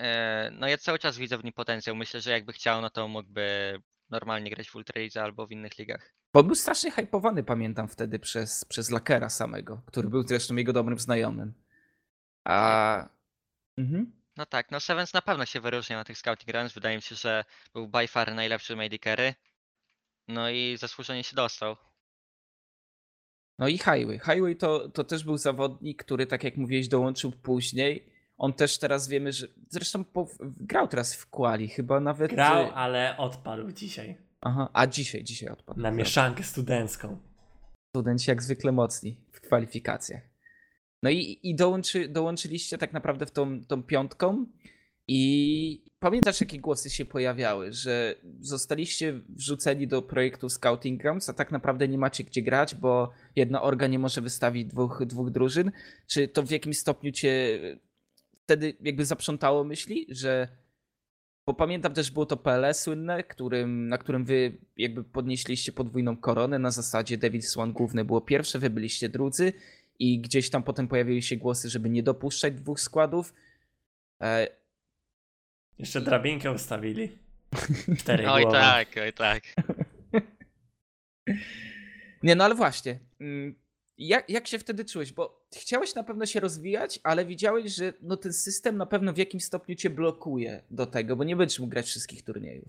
e, 0.00 0.50
no 0.52 0.68
ja 0.68 0.78
cały 0.78 0.98
czas 0.98 1.18
widzę 1.18 1.38
w 1.38 1.44
nim 1.44 1.52
potencjał. 1.52 1.96
Myślę, 1.96 2.20
że 2.20 2.30
jakby 2.30 2.52
chciał, 2.52 2.80
no 2.80 2.90
to 2.90 3.08
mógłby 3.08 3.78
normalnie 4.10 4.50
grać 4.50 4.70
w 4.70 4.74
Ultra 4.76 5.22
albo 5.22 5.46
w 5.46 5.52
innych 5.52 5.78
ligach. 5.78 6.14
Bo 6.34 6.40
on 6.40 6.46
był 6.46 6.54
strasznie 6.54 6.90
hypowany, 6.90 7.44
pamiętam 7.44 7.88
wtedy, 7.88 8.18
przez, 8.18 8.64
przez 8.64 8.90
Lakera 8.90 9.28
samego, 9.28 9.82
który 9.86 10.08
był 10.08 10.26
zresztą 10.28 10.56
jego 10.56 10.72
dobrym 10.72 10.98
znajomym. 10.98 11.54
A. 12.44 13.08
Mhm. 13.78 14.19
No 14.36 14.46
tak, 14.46 14.70
no 14.70 14.80
Sevens 14.80 15.14
na 15.14 15.22
pewno 15.22 15.46
się 15.46 15.60
wyróżnia 15.60 15.96
na 15.96 16.04
tych 16.04 16.18
scouting 16.18 16.54
runs. 16.54 16.72
Wydaje 16.72 16.96
mi 16.96 17.02
się, 17.02 17.14
że 17.14 17.44
był 17.74 17.88
by 17.88 18.08
far 18.08 18.34
najlepszy 18.34 18.76
made 18.76 18.98
carry. 18.98 19.34
No 20.28 20.50
i 20.50 20.76
zasłużenie 20.76 21.24
się 21.24 21.36
dostał. 21.36 21.76
No 23.58 23.68
i 23.68 23.78
Highway. 23.78 24.18
Highway 24.18 24.56
to, 24.56 24.88
to 24.88 25.04
też 25.04 25.24
był 25.24 25.36
zawodnik, 25.36 26.04
który, 26.04 26.26
tak 26.26 26.44
jak 26.44 26.56
mówiłeś, 26.56 26.88
dołączył 26.88 27.32
później. 27.32 28.12
On 28.38 28.52
też 28.52 28.78
teraz 28.78 29.08
wiemy, 29.08 29.32
że. 29.32 29.46
Zresztą 29.68 30.04
po, 30.04 30.26
grał 30.40 30.88
teraz 30.88 31.14
w 31.14 31.30
Quali, 31.30 31.68
chyba 31.68 32.00
nawet. 32.00 32.30
Grał, 32.30 32.66
y, 32.66 32.72
ale 32.72 33.16
odpadł 33.16 33.72
dzisiaj. 33.72 34.18
Aha, 34.40 34.68
a 34.72 34.86
dzisiaj, 34.86 35.24
dzisiaj 35.24 35.48
odpadł. 35.48 35.80
Na 35.80 35.90
mieszankę 35.90 36.42
studencką. 36.42 37.18
Studenci 37.96 38.30
jak 38.30 38.42
zwykle 38.42 38.72
mocni 38.72 39.16
w 39.32 39.40
kwalifikacjach. 39.40 40.29
No 41.02 41.10
i, 41.10 41.40
i 41.42 41.54
dołączy, 41.54 42.08
dołączyliście 42.08 42.78
tak 42.78 42.92
naprawdę 42.92 43.26
w 43.26 43.30
tą, 43.30 43.64
tą 43.64 43.82
piątką. 43.82 44.46
I 45.08 45.84
pamiętasz, 45.98 46.40
jakie 46.40 46.60
głosy 46.60 46.90
się 46.90 47.04
pojawiały, 47.04 47.72
że 47.72 48.14
zostaliście 48.40 49.20
wrzuceni 49.28 49.86
do 49.86 50.02
projektu 50.02 50.48
Scouting 50.48 51.02
Grounds, 51.02 51.28
a 51.28 51.32
tak 51.32 51.50
naprawdę 51.52 51.88
nie 51.88 51.98
macie 51.98 52.24
gdzie 52.24 52.42
grać, 52.42 52.74
bo 52.74 53.10
jedna 53.36 53.62
orga 53.62 53.86
nie 53.86 53.98
może 53.98 54.20
wystawić 54.20 54.66
dwóch, 54.66 55.02
dwóch 55.06 55.30
drużyn. 55.30 55.72
Czy 56.06 56.28
to 56.28 56.42
w 56.42 56.50
jakimś 56.50 56.78
stopniu 56.78 57.12
cię 57.12 57.60
wtedy 58.44 58.76
jakby 58.80 59.04
zaprzątało 59.04 59.64
myśli, 59.64 60.06
że 60.08 60.48
bo 61.46 61.54
pamiętam 61.54 61.94
też 61.94 62.10
było 62.10 62.26
to 62.26 62.36
PLE 62.36 62.74
słynne, 62.74 63.24
którym, 63.24 63.88
na 63.88 63.98
którym 63.98 64.24
wy 64.24 64.58
jakby 64.76 65.04
podnieśliście 65.04 65.72
podwójną 65.72 66.16
koronę 66.16 66.58
na 66.58 66.70
zasadzie 66.70 67.18
Devil's 67.18 67.60
One 67.60 67.72
główne 67.72 68.04
było 68.04 68.20
pierwsze, 68.20 68.58
wy 68.58 68.70
byliście 68.70 69.08
drudzy 69.08 69.52
i 70.00 70.20
gdzieś 70.20 70.50
tam 70.50 70.62
potem 70.62 70.88
pojawiły 70.88 71.22
się 71.22 71.36
głosy, 71.36 71.70
żeby 71.70 71.90
nie 71.90 72.02
dopuszczać 72.02 72.54
dwóch 72.54 72.80
składów. 72.80 73.34
E, 74.22 74.48
Jeszcze 75.78 76.00
drabinkę 76.00 76.52
ustawili. 76.52 77.18
Cztery 78.00 78.30
Oj 78.30 78.42
głowy. 78.42 78.56
tak, 78.58 78.88
oj 79.02 79.12
tak. 79.12 79.42
Nie, 82.22 82.34
no 82.34 82.44
ale 82.44 82.54
właśnie. 82.54 82.98
mm, 83.20 83.54
Jak, 83.98 84.30
jak 84.30 84.46
się 84.48 84.58
wtedy 84.58 84.84
czułeś? 84.84 85.12
Bo 85.12 85.46
chciałeś 85.56 85.94
na 85.94 86.04
pewno 86.04 86.26
się 86.26 86.40
rozwijać, 86.40 87.00
ale 87.02 87.24
widziałeś, 87.24 87.74
że 87.74 87.92
no 88.02 88.16
ten 88.16 88.32
system 88.32 88.76
na 88.76 88.86
pewno 88.86 89.12
w 89.12 89.18
jakimś 89.18 89.44
stopniu 89.44 89.74
cię 89.74 89.90
blokuje 89.90 90.62
do 90.70 90.86
tego, 90.86 91.16
bo 91.16 91.24
nie 91.24 91.36
będziesz 91.36 91.58
mógł 91.58 91.70
grać 91.70 91.86
wszystkich 91.86 92.22
turniejów. 92.24 92.68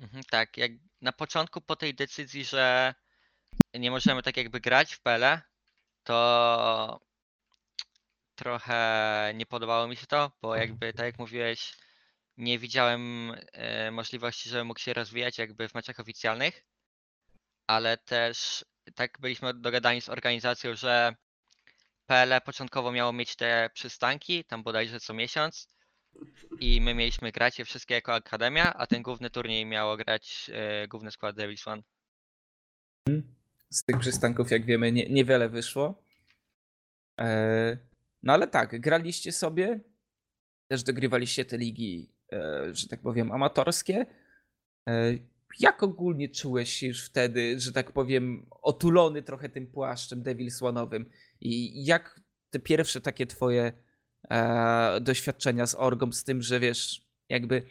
Mhm, 0.00 0.24
tak, 0.30 0.56
jak 0.58 0.72
na 1.00 1.12
początku 1.12 1.60
po 1.60 1.76
tej 1.76 1.94
decyzji, 1.94 2.44
że 2.44 2.94
nie 3.74 3.90
możemy 3.90 4.22
tak 4.22 4.36
jakby 4.36 4.60
grać 4.60 4.94
w 4.94 5.00
PL, 5.02 5.40
to 6.04 7.00
trochę 8.34 9.32
nie 9.34 9.46
podobało 9.46 9.88
mi 9.88 9.96
się 9.96 10.06
to, 10.06 10.32
bo 10.42 10.56
jakby 10.56 10.92
tak 10.92 11.06
jak 11.06 11.18
mówiłeś, 11.18 11.72
nie 12.36 12.58
widziałem 12.58 13.32
e, 13.52 13.90
możliwości, 13.90 14.48
żeby 14.48 14.64
mógł 14.64 14.80
się 14.80 14.94
rozwijać 14.94 15.38
jakby 15.38 15.68
w 15.68 15.74
meczach 15.74 16.00
oficjalnych, 16.00 16.64
ale 17.66 17.96
też 17.96 18.64
tak 18.94 19.20
byliśmy 19.20 19.54
dogadani 19.54 20.00
z 20.00 20.08
organizacją, 20.08 20.74
że 20.74 21.14
PL 22.06 22.40
początkowo 22.44 22.92
miało 22.92 23.12
mieć 23.12 23.36
te 23.36 23.70
przystanki, 23.74 24.44
tam 24.44 24.62
bodajże 24.62 25.00
co 25.00 25.14
miesiąc 25.14 25.68
i 26.60 26.80
my 26.80 26.94
mieliśmy 26.94 27.32
grać 27.32 27.58
je 27.58 27.64
wszystkie 27.64 27.94
jako 27.94 28.14
akademia, 28.14 28.74
a 28.74 28.86
ten 28.86 29.02
główny 29.02 29.30
turniej 29.30 29.66
miało 29.66 29.96
grać 29.96 30.50
e, 30.54 30.88
główny 30.88 31.10
skład 31.10 31.36
Devils 31.36 31.68
One. 31.68 31.82
Z 33.74 33.84
tych 33.84 33.98
przystanków, 33.98 34.50
jak 34.50 34.64
wiemy, 34.64 34.92
nie, 34.92 35.08
niewiele 35.08 35.48
wyszło. 35.48 36.02
E, 37.20 37.78
No 38.22 38.32
ale 38.32 38.46
tak, 38.48 38.80
graliście 38.80 39.32
sobie, 39.32 39.80
też 40.68 40.82
dogrywaliście 40.82 41.44
te 41.44 41.58
ligi, 41.58 42.12
e, 42.32 42.74
że 42.74 42.88
tak 42.88 43.00
powiem, 43.00 43.32
amatorskie. 43.32 44.06
E, 44.88 45.18
Jak 45.60 45.82
ogólnie 45.82 46.28
czułeś 46.28 46.72
się 46.72 46.86
już 46.86 47.04
wtedy, 47.06 47.60
że 47.60 47.72
tak 47.72 47.92
powiem, 47.92 48.46
otulony 48.50 49.22
trochę 49.22 49.48
tym 49.48 49.66
płaszczem 49.66 50.22
Devil's 50.22 50.60
One'owym? 50.62 51.04
I 51.40 51.84
jak 51.84 52.20
te 52.50 52.58
pierwsze 52.58 53.00
takie 53.00 53.26
twoje 53.26 53.72
doświadczenia 55.00 55.66
z 55.66 55.74
Orgą, 55.74 56.12
z 56.12 56.24
tym, 56.24 56.42
że 56.42 56.60
wiesz, 56.60 57.08
jakby 57.28 57.62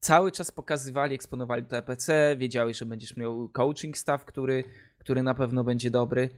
cały 0.00 0.32
czas 0.32 0.50
pokazywali, 0.50 1.14
eksponowali 1.14 1.64
to 1.64 1.76
EPC, 1.76 2.36
wiedziałeś, 2.36 2.78
że 2.78 2.86
będziesz 2.86 3.16
miał 3.16 3.48
coaching 3.48 3.98
staff, 3.98 4.24
który, 4.24 4.64
który 5.04 5.22
na 5.22 5.34
pewno 5.34 5.64
będzie 5.64 5.90
dobry. 5.90 6.30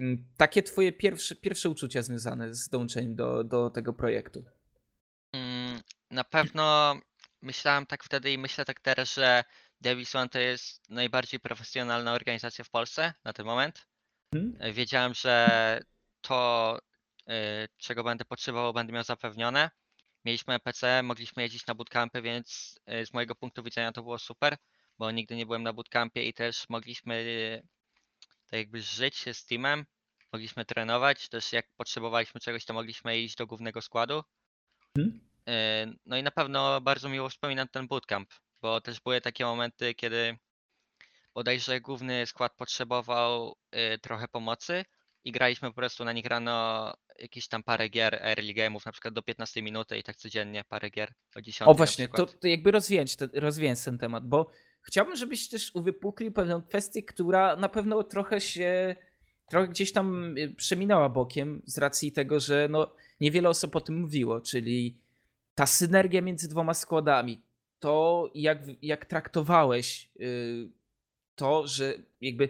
Mm, 0.00 0.24
Takie 0.36 0.62
twoje 0.62 0.92
pierwsze, 0.92 1.36
pierwsze 1.36 1.70
uczucia 1.70 2.02
związane 2.02 2.54
z 2.54 2.68
dołączeniem 2.68 3.14
do, 3.14 3.44
do 3.44 3.70
tego 3.70 3.92
projektu. 3.92 4.44
Mm, 5.32 5.80
Na 6.10 6.24
pewno 6.24 6.94
myślałem 7.42 7.86
tak 7.86 8.04
wtedy 8.04 8.32
i 8.32 8.38
myślę 8.38 8.64
tak 8.64 8.80
teraz, 8.80 9.14
że 9.14 9.44
Devils 9.80 10.14
One 10.14 10.28
to 10.28 10.38
jest 10.38 10.90
najbardziej 10.90 11.40
profesjonalna 11.40 12.12
organizacja 12.12 12.64
w 12.64 12.70
Polsce 12.70 13.14
na 13.24 13.32
ten 13.32 13.46
moment. 13.46 13.86
E, 14.60 14.72
Wiedziałem, 14.72 15.14
że 15.14 15.80
to, 16.20 16.78
e, 17.28 17.68
czego 17.76 18.04
będę 18.04 18.24
potrzebował, 18.24 18.72
będę 18.72 18.92
miał 18.92 19.04
zapewnione. 19.04 19.70
Mieliśmy 20.24 20.54
EPC, 20.54 21.02
mogliśmy 21.02 21.42
jeździć 21.42 21.66
na 21.66 21.74
bootcampy, 21.74 22.22
więc 22.22 22.78
e, 22.86 23.06
z 23.06 23.12
mojego 23.12 23.34
punktu 23.34 23.62
widzenia 23.62 23.92
to 23.92 24.02
było 24.02 24.18
super, 24.18 24.56
bo 24.98 25.10
nigdy 25.10 25.36
nie 25.36 25.46
byłem 25.46 25.62
na 25.62 25.72
bootcampie 25.72 26.22
i 26.28 26.34
też 26.34 26.68
mogliśmy 26.68 27.14
e, 27.14 27.77
tak 28.50 28.58
jakby 28.58 28.82
żyć 28.82 29.16
się 29.16 29.34
z 29.34 29.46
teamem, 29.46 29.84
mogliśmy 30.32 30.64
trenować, 30.64 31.28
też 31.28 31.52
jak 31.52 31.66
potrzebowaliśmy 31.76 32.40
czegoś, 32.40 32.64
to 32.64 32.74
mogliśmy 32.74 33.18
iść 33.18 33.36
do 33.36 33.46
głównego 33.46 33.82
składu. 33.82 34.22
E, 35.48 35.86
No 36.06 36.16
i 36.16 36.22
na 36.22 36.30
pewno 36.30 36.80
bardzo 36.80 37.08
miło 37.08 37.28
wspominam 37.28 37.68
ten 37.68 37.86
bootcamp, 37.86 38.30
bo 38.62 38.80
też 38.80 39.00
były 39.00 39.20
takie 39.20 39.44
momenty, 39.44 39.94
kiedy 39.94 40.38
bodajże 41.34 41.80
główny 41.80 42.26
skład 42.26 42.56
potrzebował 42.56 43.56
y, 43.94 43.98
trochę 43.98 44.28
pomocy 44.28 44.84
i 45.24 45.32
graliśmy 45.32 45.68
po 45.68 45.74
prostu 45.74 46.04
na 46.04 46.12
nich 46.12 46.26
rano 46.26 46.94
jakieś 47.18 47.48
tam 47.48 47.62
parę 47.62 47.88
gier 47.88 48.14
early 48.14 48.54
game'ów, 48.54 48.86
na 48.86 48.92
przykład 48.92 49.14
do 49.14 49.22
15 49.22 49.62
minuty 49.62 49.98
i 49.98 50.02
tak 50.02 50.16
codziennie 50.16 50.64
parę 50.68 50.90
gier 50.90 51.12
o 51.36 51.40
10 51.40 51.68
O 51.68 51.74
właśnie, 51.74 52.08
to, 52.08 52.26
to 52.26 52.48
jakby 52.48 52.70
rozwięć, 52.70 53.16
te, 53.16 53.28
rozwięź 53.34 53.80
ten 53.80 53.98
temat, 53.98 54.28
bo 54.28 54.50
chciałbym, 54.82 55.16
żebyś 55.16 55.48
też 55.48 55.70
uwypuklił 55.74 56.32
pewną 56.32 56.62
kwestię, 56.62 57.02
która 57.02 57.56
na 57.56 57.68
pewno 57.68 58.02
trochę 58.02 58.40
się, 58.40 58.96
trochę 59.50 59.68
gdzieś 59.68 59.92
tam 59.92 60.38
y, 60.38 60.54
przeminęła 60.56 61.08
bokiem 61.08 61.62
z 61.66 61.78
racji 61.78 62.12
tego, 62.12 62.40
że 62.40 62.68
no, 62.70 62.90
niewiele 63.20 63.48
osób 63.48 63.76
o 63.76 63.80
tym 63.80 64.00
mówiło, 64.00 64.40
czyli 64.40 64.96
ta 65.54 65.66
synergia 65.66 66.22
między 66.22 66.48
dwoma 66.48 66.74
składami, 66.74 67.42
to 67.80 68.30
jak, 68.34 68.58
jak 68.82 69.06
traktowałeś 69.06 70.10
y, 70.20 70.68
to, 71.34 71.66
że 71.66 71.94
jakby 72.20 72.48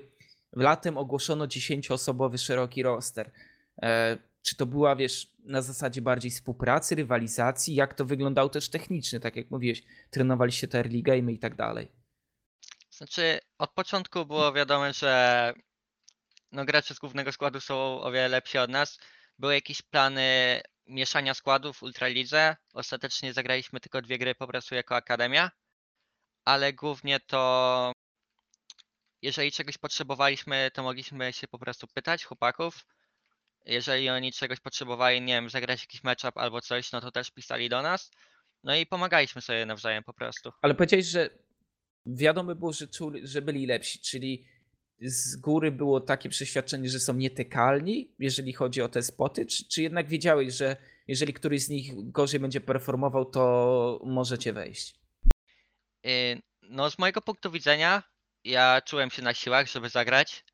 latem 0.52 0.98
ogłoszono 0.98 1.46
10-osobowy 1.46 2.38
szeroki 2.38 2.82
roster. 2.82 3.30
E, 3.82 4.18
Czy 4.42 4.56
to 4.56 4.66
była, 4.66 4.96
wiesz, 4.96 5.32
na 5.44 5.62
zasadzie 5.62 6.02
bardziej 6.02 6.30
współpracy, 6.30 6.94
rywalizacji? 6.94 7.74
Jak 7.74 7.94
to 7.94 8.04
wyglądało 8.04 8.48
też 8.48 8.68
technicznie, 8.68 9.20
tak 9.20 9.36
jak 9.36 9.50
mówiłeś, 9.50 9.82
trenowaliście 10.10 10.68
te 10.68 10.78
early 10.78 11.02
game 11.02 11.32
i 11.32 11.38
tak 11.38 11.56
dalej. 11.56 11.88
Znaczy, 12.98 13.40
od 13.58 13.70
początku 13.70 14.26
było 14.26 14.52
wiadomo, 14.52 14.92
że 14.92 15.52
no, 16.52 16.64
gracze 16.64 16.94
z 16.94 16.98
głównego 16.98 17.32
składu 17.32 17.60
są 17.60 18.00
o 18.00 18.10
wiele 18.10 18.28
lepsi 18.28 18.58
od 18.58 18.70
nas. 18.70 18.98
Były 19.38 19.54
jakieś 19.54 19.82
plany 19.82 20.60
mieszania 20.86 21.34
składów 21.34 21.76
w 21.78 21.82
Ultralidze. 21.82 22.56
Ostatecznie 22.74 23.32
zagraliśmy 23.32 23.80
tylko 23.80 24.02
dwie 24.02 24.18
gry 24.18 24.34
po 24.34 24.46
prostu 24.46 24.74
jako 24.74 24.96
akademia, 24.96 25.50
ale 26.44 26.72
głównie 26.72 27.20
to 27.20 27.92
jeżeli 29.22 29.52
czegoś 29.52 29.78
potrzebowaliśmy, 29.78 30.70
to 30.74 30.82
mogliśmy 30.82 31.32
się 31.32 31.48
po 31.48 31.58
prostu 31.58 31.86
pytać 31.86 32.24
chłopaków. 32.24 32.86
Jeżeli 33.64 34.10
oni 34.10 34.32
czegoś 34.32 34.60
potrzebowali, 34.60 35.20
nie 35.20 35.34
wiem, 35.34 35.50
zagrać 35.50 35.80
jakiś 35.80 36.02
matchup 36.02 36.36
albo 36.38 36.60
coś, 36.60 36.92
no 36.92 37.00
to 37.00 37.10
też 37.10 37.30
pisali 37.30 37.68
do 37.68 37.82
nas. 37.82 38.10
No 38.64 38.74
i 38.74 38.86
pomagaliśmy 38.86 39.42
sobie 39.42 39.66
nawzajem 39.66 40.04
po 40.04 40.12
prostu. 40.12 40.52
Ale 40.62 40.74
powiedziałeś, 40.74 41.06
że 41.06 41.30
wiadomo 42.16 42.54
było, 42.54 42.72
że, 42.72 42.88
czuli, 42.88 43.26
że 43.26 43.42
byli 43.42 43.66
lepsi, 43.66 43.98
czyli 43.98 44.44
z 45.00 45.36
góry 45.36 45.72
było 45.72 46.00
takie 46.00 46.28
przeświadczenie, 46.28 46.88
że 46.88 47.00
są 47.00 47.14
nietykalni, 47.14 48.10
jeżeli 48.18 48.52
chodzi 48.52 48.82
o 48.82 48.88
te 48.88 49.02
spoty, 49.02 49.46
czy, 49.46 49.68
czy 49.68 49.82
jednak 49.82 50.08
wiedziałeś, 50.08 50.54
że 50.54 50.76
jeżeli 51.08 51.32
któryś 51.32 51.62
z 51.62 51.68
nich 51.68 52.10
gorzej 52.10 52.40
będzie 52.40 52.60
performował, 52.60 53.24
to 53.24 54.00
możecie 54.04 54.52
wejść? 54.52 54.94
Y, 56.06 56.42
No, 56.62 56.90
z 56.90 56.98
mojego 56.98 57.22
punktu 57.22 57.50
widzenia, 57.50 58.02
ja 58.44 58.80
czułem 58.80 59.10
się 59.10 59.22
na 59.22 59.34
siłach, 59.34 59.68
żeby 59.68 59.88
zagrać. 59.88 60.44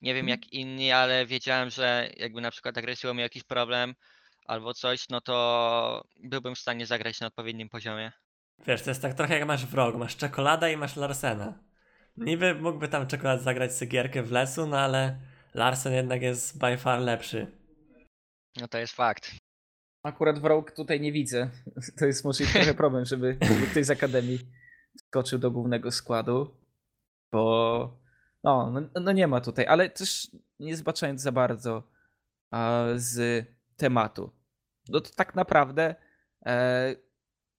Nie 0.00 0.14
wiem 0.14 0.28
jak 0.28 0.52
inni, 0.52 0.92
ale 0.92 1.26
wiedziałem, 1.26 1.70
że 1.70 2.10
jakby 2.16 2.40
na 2.40 2.50
przykład 2.50 2.78
agresją 2.78 3.14
miał 3.14 3.22
jakiś 3.22 3.44
problem 3.44 3.94
albo 4.46 4.74
coś, 4.74 5.08
no 5.08 5.20
to 5.20 6.04
byłbym 6.16 6.54
w 6.54 6.58
stanie 6.58 6.86
zagrać 6.86 7.20
na 7.20 7.26
odpowiednim 7.26 7.68
poziomie. 7.68 8.12
Wiesz, 8.66 8.82
to 8.82 8.90
jest 8.90 9.02
tak 9.02 9.14
trochę 9.14 9.38
jak 9.38 9.48
masz 9.48 9.66
wrog, 9.66 9.96
masz 9.96 10.16
czekolada 10.16 10.68
i 10.68 10.76
masz 10.76 10.96
Larsena. 10.96 11.58
Niby 12.16 12.54
mógłby 12.54 12.88
tam 12.88 13.06
czekolad 13.06 13.42
zagrać 13.42 13.72
cygierkę 13.72 14.22
w 14.22 14.32
lesu, 14.32 14.66
no 14.66 14.78
ale 14.78 15.20
Larsen 15.54 15.92
jednak 15.92 16.22
jest 16.22 16.58
by 16.58 16.76
far 16.76 17.00
lepszy. 17.00 17.46
No 18.60 18.68
to 18.68 18.78
jest 18.78 18.94
fakt. 18.94 19.30
Akurat 20.02 20.38
wrog 20.38 20.72
tutaj 20.72 21.00
nie 21.00 21.12
widzę. 21.12 21.50
To 21.98 22.06
jest 22.06 22.24
może 22.24 22.44
trochę 22.44 22.74
problem, 22.82 23.04
żeby, 23.04 23.38
żeby 23.42 23.66
ktoś 23.66 23.86
z 23.86 23.90
Akademii 23.90 24.38
wskoczył 24.96 25.38
do 25.38 25.50
głównego 25.50 25.90
składu, 25.90 26.56
bo 27.32 28.00
no, 28.44 28.70
no, 28.70 29.00
no 29.00 29.12
nie 29.12 29.26
ma 29.26 29.40
tutaj, 29.40 29.66
ale 29.66 29.90
też 29.90 30.30
nie 30.58 30.76
zbaczając 30.76 31.22
za 31.22 31.32
bardzo 31.32 31.82
a, 32.50 32.84
z 32.96 33.46
tematu. 33.76 34.32
No 34.88 35.00
to 35.00 35.10
tak 35.16 35.34
naprawdę 35.34 35.94
e, 36.46 36.94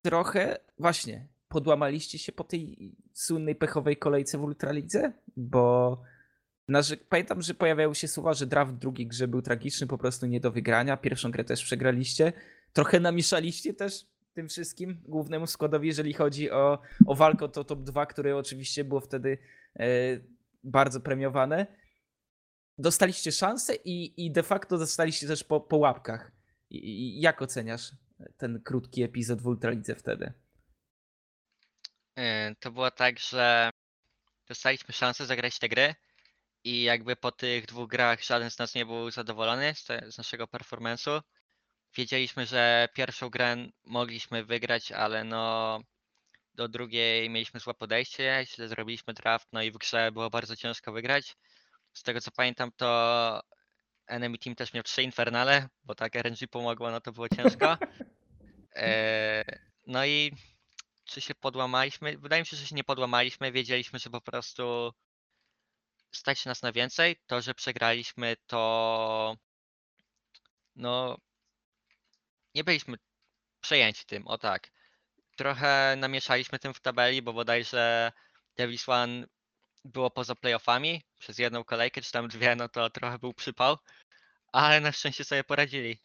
trochę 0.01 0.57
właśnie 0.81 1.27
podłamaliście 1.47 2.19
się 2.19 2.31
po 2.31 2.43
tej 2.43 2.95
słynnej 3.13 3.55
pechowej 3.55 3.97
kolejce 3.97 4.37
w 4.37 4.43
Ultralidze, 4.43 5.13
bo 5.37 6.01
pamiętam, 7.09 7.41
że 7.41 7.53
pojawiały 7.53 7.95
się 7.95 8.07
słowa, 8.07 8.33
że 8.33 8.47
draft 8.47 8.73
w 8.73 8.77
drugiej 8.77 9.07
grze 9.07 9.27
był 9.27 9.41
tragiczny, 9.41 9.87
po 9.87 9.97
prostu 9.97 10.25
nie 10.25 10.39
do 10.39 10.51
wygrania. 10.51 10.97
Pierwszą 10.97 11.31
grę 11.31 11.43
też 11.43 11.63
przegraliście. 11.63 12.33
Trochę 12.73 12.99
namieszaliście 12.99 13.73
też 13.73 14.05
tym 14.33 14.47
wszystkim 14.47 15.01
głównemu 15.07 15.47
składowi, 15.47 15.87
jeżeli 15.87 16.13
chodzi 16.13 16.51
o, 16.51 16.79
o 17.05 17.15
walkę 17.15 17.45
o 17.45 17.47
to 17.47 17.63
top 17.63 17.83
2, 17.83 18.05
które 18.05 18.37
oczywiście 18.37 18.83
było 18.83 18.99
wtedy 18.99 19.37
e, 19.79 19.85
bardzo 20.63 20.99
premiowane. 20.99 21.67
Dostaliście 22.77 23.31
szansę 23.31 23.75
i, 23.75 24.25
i 24.25 24.31
de 24.31 24.43
facto 24.43 24.77
dostaliście 24.77 25.27
też 25.27 25.43
po, 25.43 25.61
po 25.61 25.77
łapkach. 25.77 26.31
I 26.69 27.21
jak 27.21 27.41
oceniasz 27.41 27.91
ten 28.37 28.61
krótki 28.61 29.03
epizod 29.03 29.41
w 29.41 29.47
Ultralidze 29.47 29.95
wtedy? 29.95 30.33
Y, 32.19 32.55
To 32.59 32.71
było 32.71 32.91
tak, 32.91 33.19
że 33.19 33.69
dostaliśmy 34.47 34.93
szansę 34.93 35.25
zagrać 35.25 35.59
te 35.59 35.69
gry 35.69 35.95
i 36.63 36.83
jakby 36.83 37.15
po 37.15 37.31
tych 37.31 37.65
dwóch 37.65 37.89
grach 37.89 38.23
żaden 38.23 38.51
z 38.51 38.57
nas 38.59 38.75
nie 38.75 38.85
był 38.85 39.11
zadowolony 39.11 39.75
z, 39.75 39.85
te, 39.85 40.11
z 40.11 40.17
naszego 40.17 40.45
performance'u. 40.45 41.21
Wiedzieliśmy, 41.97 42.45
że 42.45 42.89
pierwszą 42.93 43.29
grę 43.29 43.57
mogliśmy 43.83 44.45
wygrać, 44.45 44.91
ale 44.91 45.23
no 45.23 45.79
do 46.53 46.67
drugiej 46.67 47.29
mieliśmy 47.29 47.59
złe 47.59 47.73
podejście, 47.73 48.45
źle 48.47 48.67
zrobiliśmy 48.67 49.13
draft, 49.13 49.47
no 49.53 49.61
i 49.61 49.71
w 49.71 49.77
grze 49.77 50.11
było 50.11 50.29
bardzo 50.29 50.55
ciężko 50.55 50.91
wygrać. 50.91 51.37
Z 51.93 52.03
tego 52.03 52.21
co 52.21 52.31
pamiętam, 52.31 52.71
to 52.77 53.41
enemy 54.07 54.37
team 54.37 54.55
też 54.55 54.73
miał 54.73 54.83
trzy 54.83 55.03
infernale, 55.03 55.69
bo 55.83 55.95
tak 55.95 56.15
RNG 56.15 56.47
pomogło, 56.51 56.91
no 56.91 57.01
to 57.01 57.11
było 57.11 57.29
ciężko. 57.29 57.77
Eee, 58.75 59.43
no 59.87 60.05
i 60.05 60.31
czy 61.11 61.21
się 61.21 61.35
podłamaliśmy? 61.35 62.17
Wydaje 62.17 62.41
mi 62.41 62.45
się, 62.45 62.57
że 62.57 62.67
się 62.67 62.75
nie 62.75 62.83
podłamaliśmy. 62.83 63.51
Wiedzieliśmy, 63.51 63.99
że 63.99 64.09
po 64.09 64.21
prostu 64.21 64.93
stać 66.11 66.45
nas 66.45 66.61
na 66.61 66.71
więcej. 66.71 67.15
To, 67.27 67.41
że 67.41 67.53
przegraliśmy, 67.53 68.35
to 68.47 69.37
no 70.75 71.17
nie 72.55 72.63
byliśmy 72.63 72.97
przejęci 73.61 74.05
tym, 74.05 74.27
o 74.27 74.37
tak. 74.37 74.71
Trochę 75.35 75.95
namieszaliśmy 75.97 76.59
tym 76.59 76.73
w 76.73 76.79
tabeli, 76.79 77.21
bo 77.21 77.33
bodajże 77.33 78.11
Devils 78.57 78.89
One 78.89 79.25
było 79.85 80.11
poza 80.11 80.35
playoffami 80.35 81.03
przez 81.19 81.39
jedną 81.39 81.63
kolejkę, 81.63 82.01
czy 82.01 82.11
tam 82.11 82.27
dwie, 82.27 82.55
no 82.55 82.69
to 82.69 82.89
trochę 82.89 83.19
był 83.19 83.33
przypał, 83.33 83.77
ale 84.51 84.81
na 84.81 84.91
szczęście 84.91 85.23
sobie 85.23 85.43
poradzili. 85.43 85.99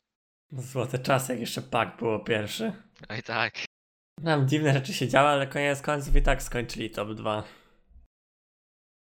Złote 0.52 0.98
czasy, 0.98 1.32
jak 1.32 1.40
jeszcze 1.40 1.62
pak 1.62 1.96
było 1.96 2.20
pierwszy. 2.20 2.72
Oj 3.08 3.22
tak. 3.22 3.75
Nam 4.22 4.48
dziwne 4.48 4.72
rzeczy 4.72 4.92
się 4.92 5.08
działy, 5.08 5.28
ale 5.28 5.46
koniec 5.46 5.82
końców 5.82 6.16
i 6.16 6.22
tak 6.22 6.42
skończyli 6.42 6.90
top 6.90 7.14
2. 7.14 7.44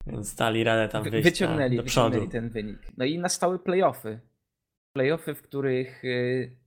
Więc 0.07 0.35
dali 0.35 0.63
radę 0.63 0.89
tam 0.89 1.03
Wy- 1.03 1.09
wyjść 1.09 1.23
wyciągnęli, 1.29 1.75
na, 1.75 1.81
do 1.81 1.87
przodu. 1.87 2.09
wyciągnęli 2.09 2.31
ten 2.31 2.49
wynik. 2.49 2.79
No 2.97 3.05
i 3.05 3.19
nastały 3.19 3.59
playoffy. 3.59 4.19
Playoffy, 4.95 5.35
w 5.35 5.41
których 5.41 6.03
y, 6.05 6.57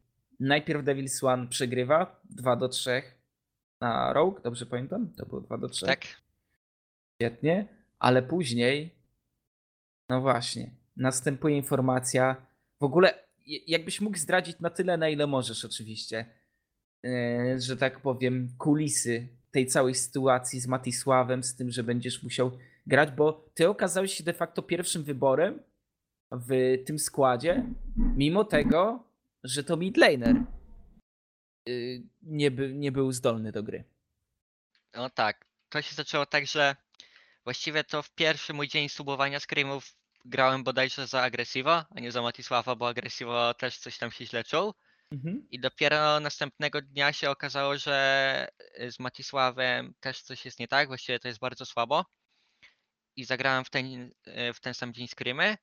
najpierw 0.40 0.84
Devils 0.84 1.24
One 1.24 1.48
przegrywa 1.48 2.20
2 2.30 2.56
do 2.56 2.68
3 2.68 3.02
na 3.80 4.12
Rogue, 4.12 4.40
dobrze 4.42 4.66
pamiętam? 4.66 5.12
To 5.16 5.26
było 5.26 5.40
2 5.40 5.58
do 5.58 5.68
3. 5.68 5.86
Tak? 5.86 6.04
Świetnie, 7.22 7.68
ale 7.98 8.22
później, 8.22 8.94
no 10.10 10.20
właśnie, 10.20 10.70
następuje 10.96 11.56
informacja, 11.56 12.46
w 12.80 12.84
ogóle 12.84 13.24
jakbyś 13.46 14.00
mógł 14.00 14.18
zdradzić 14.18 14.60
na 14.60 14.70
tyle, 14.70 14.96
na 14.96 15.08
ile 15.08 15.26
możesz 15.26 15.64
oczywiście, 15.64 16.16
yy, 16.16 16.37
że 17.58 17.76
tak 17.76 18.00
powiem, 18.00 18.48
kulisy 18.58 19.28
tej 19.50 19.66
całej 19.66 19.94
sytuacji 19.94 20.60
z 20.60 20.66
Matisławem, 20.66 21.42
z 21.42 21.56
tym, 21.56 21.70
że 21.70 21.82
będziesz 21.82 22.22
musiał 22.22 22.58
grać, 22.86 23.10
bo 23.10 23.50
ty 23.54 23.68
okazałeś 23.68 24.14
się 24.14 24.24
de 24.24 24.32
facto 24.32 24.62
pierwszym 24.62 25.04
wyborem 25.04 25.62
w 26.32 26.76
tym 26.86 26.98
składzie, 26.98 27.64
mimo 27.96 28.44
tego, 28.44 29.04
że 29.44 29.64
to 29.64 29.76
midlaner 29.76 30.36
yy, 31.66 32.02
nie, 32.22 32.50
by, 32.50 32.74
nie 32.74 32.92
był 32.92 33.12
zdolny 33.12 33.52
do 33.52 33.62
gry. 33.62 33.84
No 34.94 35.10
tak. 35.10 35.46
To 35.68 35.82
się 35.82 35.94
zaczęło 35.94 36.26
tak, 36.26 36.46
że 36.46 36.76
właściwie 37.44 37.84
to 37.84 38.02
w 38.02 38.14
pierwszy 38.14 38.52
mój 38.52 38.68
dzień 38.68 38.88
subowania 38.88 39.40
screamów 39.40 39.94
grałem 40.24 40.64
bodajże 40.64 41.06
za 41.06 41.22
Agresivo, 41.22 41.84
a 41.90 42.00
nie 42.00 42.12
za 42.12 42.22
Matisława, 42.22 42.76
bo 42.76 42.88
Agresivo 42.88 43.54
też 43.54 43.78
coś 43.78 43.98
tam 43.98 44.10
się 44.10 44.26
źle 44.26 44.44
czuł. 44.44 44.74
Mhm. 45.12 45.46
I 45.50 45.60
dopiero 45.60 46.20
następnego 46.20 46.82
dnia 46.82 47.12
się 47.12 47.30
okazało, 47.30 47.78
że 47.78 48.48
y, 48.80 48.92
z 48.92 48.98
Matisławem 48.98 49.94
też 50.00 50.22
coś 50.22 50.44
jest 50.44 50.58
nie 50.58 50.68
tak, 50.68 50.88
właściwie 50.88 51.18
to 51.18 51.28
jest 51.28 51.40
bardzo 51.40 51.66
słabo. 51.66 52.04
I 53.16 53.24
zagrałem 53.24 53.64
w 53.64 53.70
ten, 53.70 54.12
y, 54.26 54.52
w 54.54 54.60
ten 54.60 54.74
sam 54.74 54.94
dzień 54.94 55.08
screamy. 55.08 55.56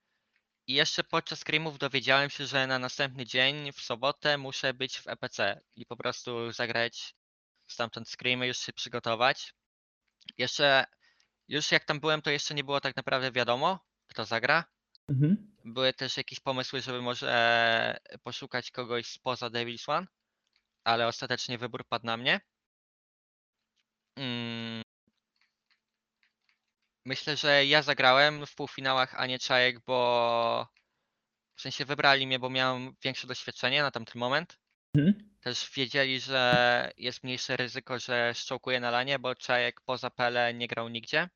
I 0.67 0.73
jeszcze 0.73 1.03
podczas 1.03 1.39
screamów 1.39 1.77
dowiedziałem 1.77 2.29
się, 2.29 2.45
że 2.45 2.67
na 2.67 2.79
następny 2.79 3.25
dzień, 3.25 3.71
w 3.71 3.81
sobotę, 3.81 4.37
muszę 4.37 4.73
być 4.73 4.97
w 4.99 5.07
EPC 5.07 5.61
i 5.75 5.85
po 5.85 5.97
prostu 5.97 6.51
zagrać 6.51 7.15
stamtąd 7.67 8.09
screamy, 8.09 8.47
już 8.47 8.57
się 8.57 8.73
przygotować. 8.73 9.53
Jeszcze 10.37 10.85
już 11.47 11.71
jak 11.71 11.85
tam 11.85 11.99
byłem, 11.99 12.21
to 12.21 12.29
jeszcze 12.29 12.53
nie 12.53 12.63
było 12.63 12.81
tak 12.81 12.95
naprawdę 12.95 13.31
wiadomo, 13.31 13.79
kto 14.07 14.25
zagra. 14.25 14.74
Mhm. 15.09 15.55
Były 15.65 15.93
też 15.93 16.17
jakieś 16.17 16.39
pomysły, 16.39 16.81
żeby 16.81 17.01
może 17.01 17.97
poszukać 18.23 18.71
kogoś 18.71 19.07
spoza 19.07 19.47
Devil's 19.47 19.89
One, 19.89 20.07
ale 20.83 21.07
ostatecznie 21.07 21.57
wybór 21.57 21.87
padł 21.87 22.05
na 22.05 22.17
mnie. 22.17 22.41
Mm. 24.15 24.83
Myślę, 27.05 27.37
że 27.37 27.65
ja 27.65 27.81
zagrałem 27.81 28.45
w 28.45 28.55
półfinałach, 28.55 29.15
a 29.17 29.25
nie 29.25 29.39
Czajek, 29.39 29.79
bo 29.85 30.67
w 31.55 31.61
sensie 31.61 31.85
wybrali 31.85 32.27
mnie, 32.27 32.39
bo 32.39 32.49
miałem 32.49 32.95
większe 33.03 33.27
doświadczenie 33.27 33.81
na 33.81 33.91
tamten 33.91 34.19
moment. 34.19 34.59
Mhm. 34.95 35.35
Też 35.41 35.71
wiedzieli, 35.75 36.19
że 36.19 36.91
jest 36.97 37.23
mniejsze 37.23 37.57
ryzyko, 37.57 37.99
że 37.99 38.33
szczołkuję 38.35 38.79
na 38.79 38.91
lanie, 38.91 39.19
bo 39.19 39.35
Czajek 39.35 39.81
poza 39.81 40.09
Pele 40.09 40.53
nie 40.53 40.67
grał 40.67 40.89
nigdzie. 40.89 41.29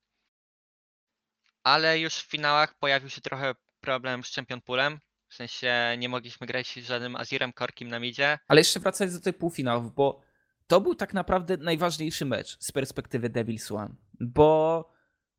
Ale 1.70 1.99
już 1.99 2.13
w 2.13 2.30
finałach 2.32 2.78
pojawił 2.80 3.09
się 3.09 3.22
trochę 3.22 3.55
problem 3.82 4.24
z 4.24 4.36
Champion 4.36 4.61
Poolem. 4.61 4.99
W 5.28 5.34
sensie 5.34 5.95
nie 5.97 6.09
mogliśmy 6.09 6.47
grać 6.47 6.67
z 6.67 6.88
żadnym 6.88 7.15
Azirem 7.15 7.53
Korkim 7.53 7.88
na 7.88 7.99
midzie. 7.99 8.39
Ale 8.47 8.59
jeszcze 8.59 8.80
wracając 8.80 9.15
do 9.17 9.24
tych 9.24 9.38
półfinałów, 9.38 9.93
bo 9.93 10.22
to 10.67 10.82
był 10.82 10.95
tak 10.95 11.13
naprawdę 11.13 11.57
najważniejszy 11.57 12.26
mecz 12.26 12.57
z 12.59 12.72
perspektywy 12.72 13.30
Devils 13.30 13.72
One. 13.72 13.95
Bo 14.20 14.91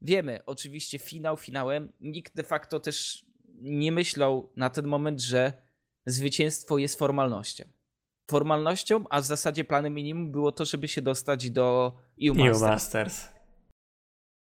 wiemy, 0.03 0.41
oczywiście 0.47 0.99
finał 0.99 1.37
finałem, 1.37 1.93
nikt 2.01 2.35
de 2.35 2.43
facto 2.43 2.81
też 2.81 3.25
nie 3.61 3.93
myślał 3.93 4.53
na 4.57 4.71
ten 4.71 4.87
moment, 4.87 5.21
że 5.21 5.53
zwycięstwo 6.07 6.79
jest 6.79 6.99
formalnością. 6.99 7.65
Formalnością, 8.31 9.05
a 9.11 9.21
w 9.21 9.25
zasadzie 9.25 9.65
planem 9.65 9.95
minimum 9.95 10.33
było 10.33 10.53
to, 10.53 10.65
żeby 10.65 10.89
się 10.89 11.03
dostać 11.03 11.51
do 11.51 11.97
EU 12.27 12.35
New 12.35 12.47
Masters. 12.47 12.61
Masters. 12.61 13.40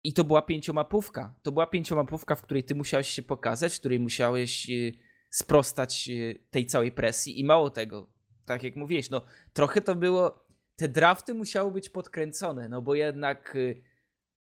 I 0.04 0.14
to 0.14 0.24
była 0.24 0.42
pięciomapówka. 0.42 1.36
To 1.42 1.52
była 1.52 1.68
pięciomapówka, 1.68 2.36
w 2.36 2.42
której 2.42 2.64
ty 2.64 2.76
musiałeś 2.76 3.08
się 3.08 3.22
pokazać, 3.22 3.76
w 3.76 3.80
której 3.80 4.00
musiałeś 4.00 4.70
y, 4.70 4.94
sprostać 5.30 6.10
y, 6.10 6.44
tej 6.52 6.66
całej 6.66 6.92
presji. 6.92 7.40
I 7.40 7.46
mało 7.46 7.70
tego, 7.70 8.10
tak 8.46 8.64
jak 8.64 8.76
mówiłeś, 8.76 9.10
no 9.10 9.22
trochę 9.54 9.82
to 9.82 9.96
było. 9.96 10.46
Te 10.76 10.88
drafty 10.88 11.34
musiały 11.34 11.72
być 11.72 11.90
podkręcone, 11.90 12.70
no 12.70 12.82
bo 12.82 12.96
jednak 12.96 13.56
y, 13.56 13.82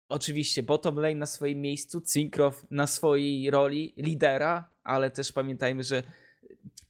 oczywiście 0.09 0.63
bottom 0.63 0.97
lane 0.97 1.15
na 1.15 1.27
swoim 1.27 1.61
miejscu, 1.61 2.01
Cinkrow 2.01 2.67
na 2.71 2.87
swojej 2.87 3.51
roli 3.51 3.95
lidera, 3.97 4.71
ale 4.83 5.11
też 5.11 5.33
pamiętajmy, 5.33 5.83
że 5.83 6.03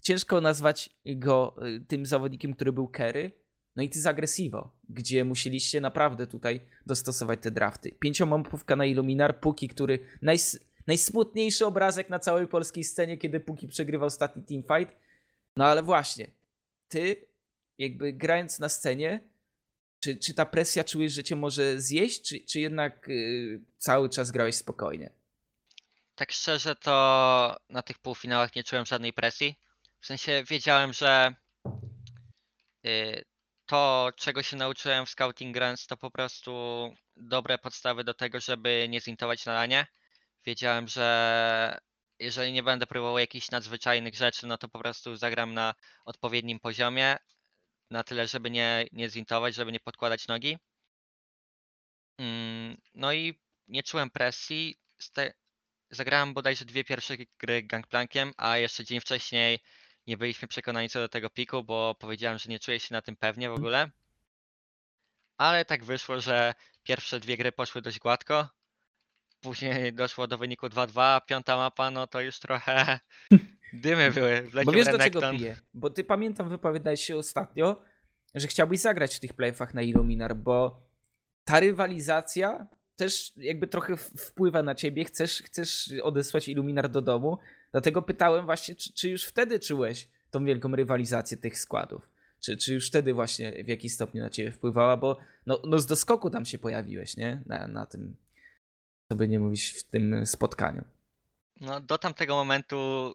ciężko 0.01 0.41
nazwać 0.41 0.91
go 1.07 1.57
tym 1.89 2.07
zawodnikiem, 2.07 2.55
który 2.55 2.73
był 2.73 2.89
Kerry. 2.89 3.46
No 3.77 3.83
i 3.83 3.91
ty 3.91 4.01
z 4.01 4.07
Agresivo, 4.07 4.73
gdzie 4.89 5.25
musieliście 5.25 5.81
naprawdę 5.81 6.27
tutaj 6.27 6.61
dostosować 6.87 7.41
te 7.43 7.51
drafty. 7.51 7.93
Pięciomapówka 7.93 8.77
na 8.77 8.87
Illuminar, 8.87 9.41
Puki, 9.41 9.69
który 9.69 9.99
najs, 10.23 10.59
najsmutniejszy 10.87 11.67
obrazek 11.67 12.11
na 12.11 12.19
całej 12.19 12.49
polskiej 12.49 12.85
scenie, 12.85 13.19
kiedy 13.19 13.41
Puki 13.41 13.69
przegrywał 13.69 14.07
ostatni 14.07 14.43
teamfight. 14.45 14.97
No 15.57 15.65
ale 15.65 15.83
właśnie, 15.83 16.31
ty 16.89 17.27
jakby 17.79 18.13
grając 18.13 18.59
na 18.59 18.69
scenie, 18.69 19.21
czy, 20.01 20.17
czy 20.17 20.35
ta 20.35 20.47
presja 20.47 20.85
czujesz, 20.85 21.13
że 21.13 21.25
cię 21.25 21.37
może 21.37 21.81
zjeść, 21.81 22.23
czy, 22.23 22.41
czy 22.41 22.61
jednak 22.61 23.09
y, 23.09 23.61
cały 23.79 24.09
czas 24.09 24.31
grałeś 24.31 24.55
spokojnie? 24.55 25.11
Tak 26.15 26.33
szczerze 26.33 26.77
to 26.77 27.57
na 27.69 27.83
tych 27.83 27.99
półfinałach 27.99 28.57
nie 28.57 28.65
czułem 28.65 28.87
żadnej 28.87 29.13
presji. 29.13 29.59
W 30.01 30.07
sensie 30.07 30.45
wiedziałem, 30.49 30.93
że 30.93 31.35
y, 32.87 33.25
to, 33.67 34.11
czego 34.17 34.43
się 34.43 34.57
nauczyłem 34.57 35.07
w 35.07 35.11
Scouting 35.11 35.55
Grants, 35.55 35.87
to 35.87 35.97
po 35.97 36.11
prostu 36.11 36.53
dobre 37.17 37.59
podstawy 37.59 38.05
do 38.05 38.15
tego, 38.15 38.41
żeby 38.41 38.87
nie 38.89 39.01
zintować 39.01 39.47
na 39.47 39.55
lanie. 39.55 39.87
Wiedziałem, 40.47 40.89
że 40.89 41.79
jeżeli 42.19 42.53
nie 42.53 42.63
będę 42.63 42.87
próbował 42.87 43.19
jakichś 43.19 43.51
nadzwyczajnych 43.51 44.15
rzeczy, 44.15 44.47
no 44.47 44.59
to 44.59 44.69
po 44.69 44.79
prostu 44.79 45.17
zagram 45.17 45.55
na 45.55 45.75
odpowiednim 46.05 46.61
poziomie, 46.61 47.17
na 47.91 48.05
tyle, 48.05 48.29
żeby 48.29 48.51
nie, 48.51 48.87
nie 48.93 49.11
zintować, 49.11 49.55
żeby 49.55 49.73
nie 49.73 49.81
podkładać 49.81 50.29
nogi. 50.29 50.59
Mm, 52.19 52.77
No 52.95 53.13
i 53.13 53.41
nie 53.69 53.83
czułem 53.83 54.11
presji. 54.11 54.77
Zagrałem 55.91 56.35
bodajże 56.35 56.65
dwie 56.65 56.85
pierwsze 56.85 57.17
gry 57.39 57.63
Gangplankiem, 57.63 58.33
a 58.37 58.59
jeszcze 58.59 58.85
dzień 58.85 59.01
wcześniej 59.01 59.59
nie 60.07 60.17
byliśmy 60.17 60.49
przekonani 60.49 60.89
co 60.89 61.01
do 61.01 61.09
tego 61.09 61.31
piku, 61.31 61.65
bo 61.65 61.95
powiedziałem, 61.95 62.39
że 62.39 62.51
nie 62.51 62.59
czuję 62.59 62.81
się 62.81 62.95
na 62.95 63.03
tym 63.03 63.17
pewnie 63.17 63.51
w 63.51 63.55
ogóle. 63.55 63.91
Ale 65.37 65.65
tak 65.65 65.85
wyszło, 65.85 66.21
że 66.21 66.55
pierwsze 66.83 67.21
dwie 67.21 67.37
gry 67.37 67.53
poszły 67.53 67.83
dość 67.83 67.99
gładko. 67.99 68.49
Później 69.41 69.93
doszło 69.93 70.27
do 70.27 70.39
wyniku 70.39 70.67
2-2, 70.67 71.21
piąta 71.27 71.57
mapa, 71.57 71.91
no 71.91 72.07
to 72.07 72.21
już 72.21 72.39
trochę 72.39 73.01
dymy 73.73 74.11
były. 74.11 74.51
Bo 74.65 74.73
wiesz 74.73 74.87
do 74.87 74.99
czego 74.99 75.31
piję? 75.31 75.57
Bo 75.75 75.91
ty 75.91 76.05
pamiętam, 76.05 76.49
wypowiadałeś 76.49 77.05
się 77.05 77.17
ostatnio, 77.17 77.83
że 78.35 78.47
chciałbyś 78.49 78.81
zagrać 78.81 79.17
w 79.17 79.21
tych 79.21 79.35
playoffach 79.35 79.75
na 79.75 79.83
Illuminar, 79.83 80.37
bo 80.37 80.83
ta 81.45 81.61
rywalizacja 81.61 82.67
też 82.97 83.33
jakby 83.37 83.67
trochę 83.67 83.97
wpływa 83.97 84.63
na 84.63 84.75
ciebie. 84.75 85.05
Chcesz, 85.05 85.43
chcesz 85.43 85.91
odesłać 86.03 86.49
Illuminar 86.49 86.89
do 86.89 87.03
domu. 87.03 87.39
Dlatego 87.77 88.03
pytałem 88.03 88.45
właśnie, 88.45 88.75
czy, 88.75 88.93
czy 88.93 89.09
już 89.09 89.25
wtedy 89.25 89.61
czułeś 89.61 90.09
tą 90.31 90.45
wielką 90.45 90.77
rywalizację 90.77 91.37
tych 91.37 91.59
składów? 91.59 92.09
Czy, 92.41 92.57
czy 92.57 92.75
już 92.75 92.89
wtedy 92.89 93.15
właśnie 93.15 93.65
w 93.65 93.69
jakiś 93.69 93.93
stopniu 93.93 94.23
na 94.23 94.31
ciebie 94.31 94.53
wpływała? 94.53 94.97
Bo 94.97 95.19
no, 95.47 95.63
no 95.65 95.79
z 95.79 95.87
doskoku 95.87 96.31
tam 96.31 96.47
się 96.47 96.59
pojawiłeś, 96.59 97.17
nie? 97.17 97.43
Na, 97.47 97.67
na 97.69 97.87
tym, 97.87 98.17
co 99.09 99.17
by 99.17 99.29
nie 99.29 99.41
mówić, 99.41 99.69
w 99.69 99.85
tym 99.85 100.27
spotkaniu. 100.27 100.85
No 101.61 101.81
do 101.81 101.99
tamtego 101.99 102.37
momentu 102.37 103.15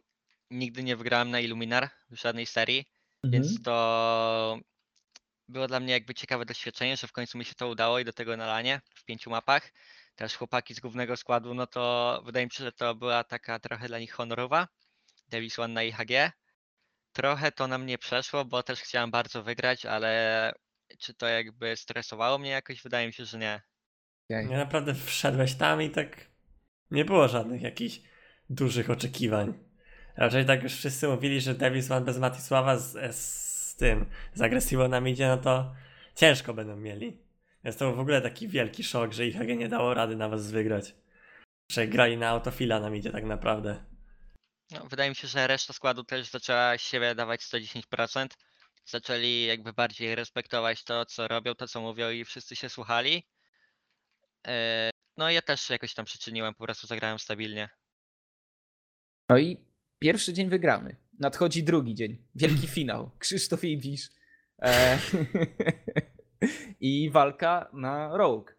nigdy 0.52 0.84
nie 0.84 0.96
wygrałem 0.96 1.32
na 1.32 1.40
Illuminar 1.40 1.90
w 2.12 2.16
żadnej 2.16 2.46
serii. 2.46 2.86
Więc 3.24 3.64
to 3.64 4.60
było 5.48 5.68
dla 5.68 5.80
mnie 5.80 5.94
jakby 5.94 6.14
ciekawe 6.14 6.46
doświadczenie, 6.46 6.98
że 6.98 7.08
w 7.08 7.12
końcu 7.12 7.38
mi 7.38 7.46
się 7.46 7.56
to 7.56 7.70
udało 7.70 8.00
i 8.00 8.06
do 8.06 8.14
tego 8.14 8.38
na 8.38 8.46
lanie 8.46 8.82
w 8.96 9.06
pięciu 9.06 9.30
mapach. 9.30 9.72
Też 10.16 10.38
chłopaki 10.38 10.74
z 10.74 10.80
głównego 10.80 11.18
składu, 11.18 11.54
no 11.54 11.68
to 11.68 12.22
wydaje 12.26 12.46
mi 12.46 12.52
się, 12.52 12.64
że 12.64 12.72
to 12.72 12.96
była 12.96 13.24
taka 13.24 13.60
trochę 13.60 13.88
dla 13.88 14.00
nich 14.00 14.14
honorowa. 14.14 14.68
Davis 15.30 15.60
One 15.60 15.74
na 15.74 15.84
IHG. 15.84 16.32
Trochę 17.14 17.52
to 17.52 17.68
na 17.68 17.78
mnie 17.78 17.98
przeszło, 17.98 18.46
bo 18.46 18.64
też 18.64 18.82
chciałem 18.82 19.12
bardzo 19.12 19.44
wygrać, 19.44 19.86
ale 19.86 20.54
czy 21.00 21.14
to 21.14 21.28
jakby 21.28 21.78
stresowało 21.78 22.38
mnie 22.38 22.50
jakoś? 22.50 22.84
Wydaje 22.84 23.08
mi 23.08 23.14
się, 23.14 23.26
że 23.26 23.38
nie. 23.38 23.62
Okej. 24.30 24.48
Nie 24.48 24.58
naprawdę 24.58 24.94
wszedłeś 24.96 25.56
tam 25.56 25.82
i 25.82 25.90
tak 25.90 26.32
nie 26.92 27.06
było 27.06 27.28
żadnych 27.28 27.62
jakichś 27.62 28.02
dużych 28.50 28.90
oczekiwań. 28.90 29.54
Raczej 30.18 30.46
tak 30.46 30.64
już 30.64 30.74
wszyscy 30.74 31.08
mówili, 31.08 31.42
że 31.42 31.56
Davis 31.56 31.92
One 31.92 32.06
bez 32.06 32.18
Matisława 32.18 32.78
z, 32.78 33.16
z 33.16 33.76
tym, 33.76 34.06
z 34.34 34.42
agresywą 34.42 34.88
nam 34.88 35.08
idzie, 35.08 35.28
no 35.28 35.38
to 35.38 35.76
ciężko 36.16 36.54
będą 36.54 36.76
mieli. 36.76 37.18
Więc 37.64 37.78
to 37.78 37.86
był 37.88 37.96
w 37.96 38.00
ogóle 38.00 38.22
taki 38.22 38.48
wielki 38.48 38.84
szok, 38.84 39.14
że 39.14 39.28
IHG 39.28 39.58
nie 39.58 39.70
dało 39.70 39.94
rady 39.94 40.16
na 40.16 40.30
was 40.30 40.52
wygrać. 40.52 40.96
Że 41.72 41.88
grali 41.88 42.18
na 42.18 42.30
autofila 42.30 42.80
nam 42.80 42.96
idzie 42.96 43.12
tak 43.12 43.24
naprawdę. 43.24 43.86
No, 44.72 44.86
wydaje 44.86 45.10
mi 45.10 45.16
się, 45.16 45.28
że 45.28 45.48
reszta 45.48 45.74
składu 45.74 46.04
też 46.04 46.30
zaczęła 46.30 46.78
siebie 46.78 47.16
dawać 47.16 47.42
110%. 47.42 48.28
Zaczęli 48.86 49.46
jakby 49.46 49.74
bardziej 49.74 50.16
respektować 50.16 50.84
to, 50.84 51.06
co 51.06 51.28
robią, 51.28 51.56
to, 51.56 51.68
co 51.68 51.82
mówią 51.82 52.10
i 52.10 52.26
wszyscy 52.26 52.56
się 52.56 52.70
słuchali. 52.70 53.24
E, 54.48 54.90
No 55.18 55.30
i 55.30 55.34
ja 55.34 55.42
też 55.42 55.62
się 55.62 55.74
jakoś 55.74 55.94
tam 55.94 56.06
przyczyniłem, 56.06 56.54
po 56.54 56.64
prostu 56.64 56.88
zagrałem 56.88 57.20
stabilnie. 57.20 57.70
No 59.30 59.38
i 59.38 59.58
pierwszy 60.00 60.34
dzień 60.34 60.50
wygrany. 60.50 60.96
Nadchodzi 61.20 61.64
drugi 61.64 61.96
dzień. 61.96 62.18
Wielki 62.36 62.68
finał. 62.78 63.12
Krzysztof 63.20 63.64
Ibisz. 63.64 64.10
E, 64.62 65.00
I 66.80 67.10
walka 67.10 67.70
na 67.74 68.18
Rogue. 68.18 68.52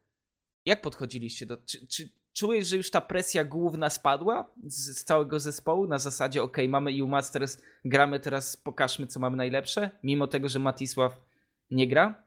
Jak 0.67 0.83
podchodziliście 0.83 1.47
do... 1.47 1.57
Czy, 1.57 1.87
czy 1.87 2.09
czułeś, 2.33 2.67
że 2.67 2.77
już 2.77 2.91
ta 2.91 3.01
presja 3.01 3.45
główna 3.45 3.91
spadła 3.91 4.51
z, 4.65 4.99
z 4.99 5.05
całego 5.05 5.41
zespołu? 5.41 5.87
Na 5.87 5.99
zasadzie, 5.99 6.43
ok, 6.43 6.57
mamy 6.69 6.91
EU 7.01 7.09
Masters, 7.09 7.59
gramy 7.85 8.21
teraz, 8.21 8.57
pokażmy, 8.57 9.07
co 9.07 9.21
mamy 9.21 9.37
najlepsze? 9.37 9.91
Mimo 10.03 10.27
tego, 10.27 10.49
że 10.49 10.59
Matisław 10.59 11.17
nie 11.71 11.89
gra? 11.89 12.23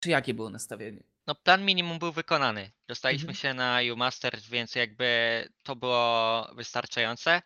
Czy 0.00 0.10
jakie 0.10 0.34
było 0.34 0.50
nastawienie? 0.50 1.02
No 1.26 1.34
plan 1.34 1.64
minimum 1.64 1.98
był 1.98 2.12
wykonany. 2.12 2.70
Dostaliśmy 2.88 3.28
Mhm. 3.30 3.36
się 3.36 3.54
na 3.54 3.78
U-Masters, 3.92 4.48
więc 4.48 4.74
jakby 4.74 5.08
to 5.62 5.76
było 5.76 6.46
wystarczające, 6.56 7.42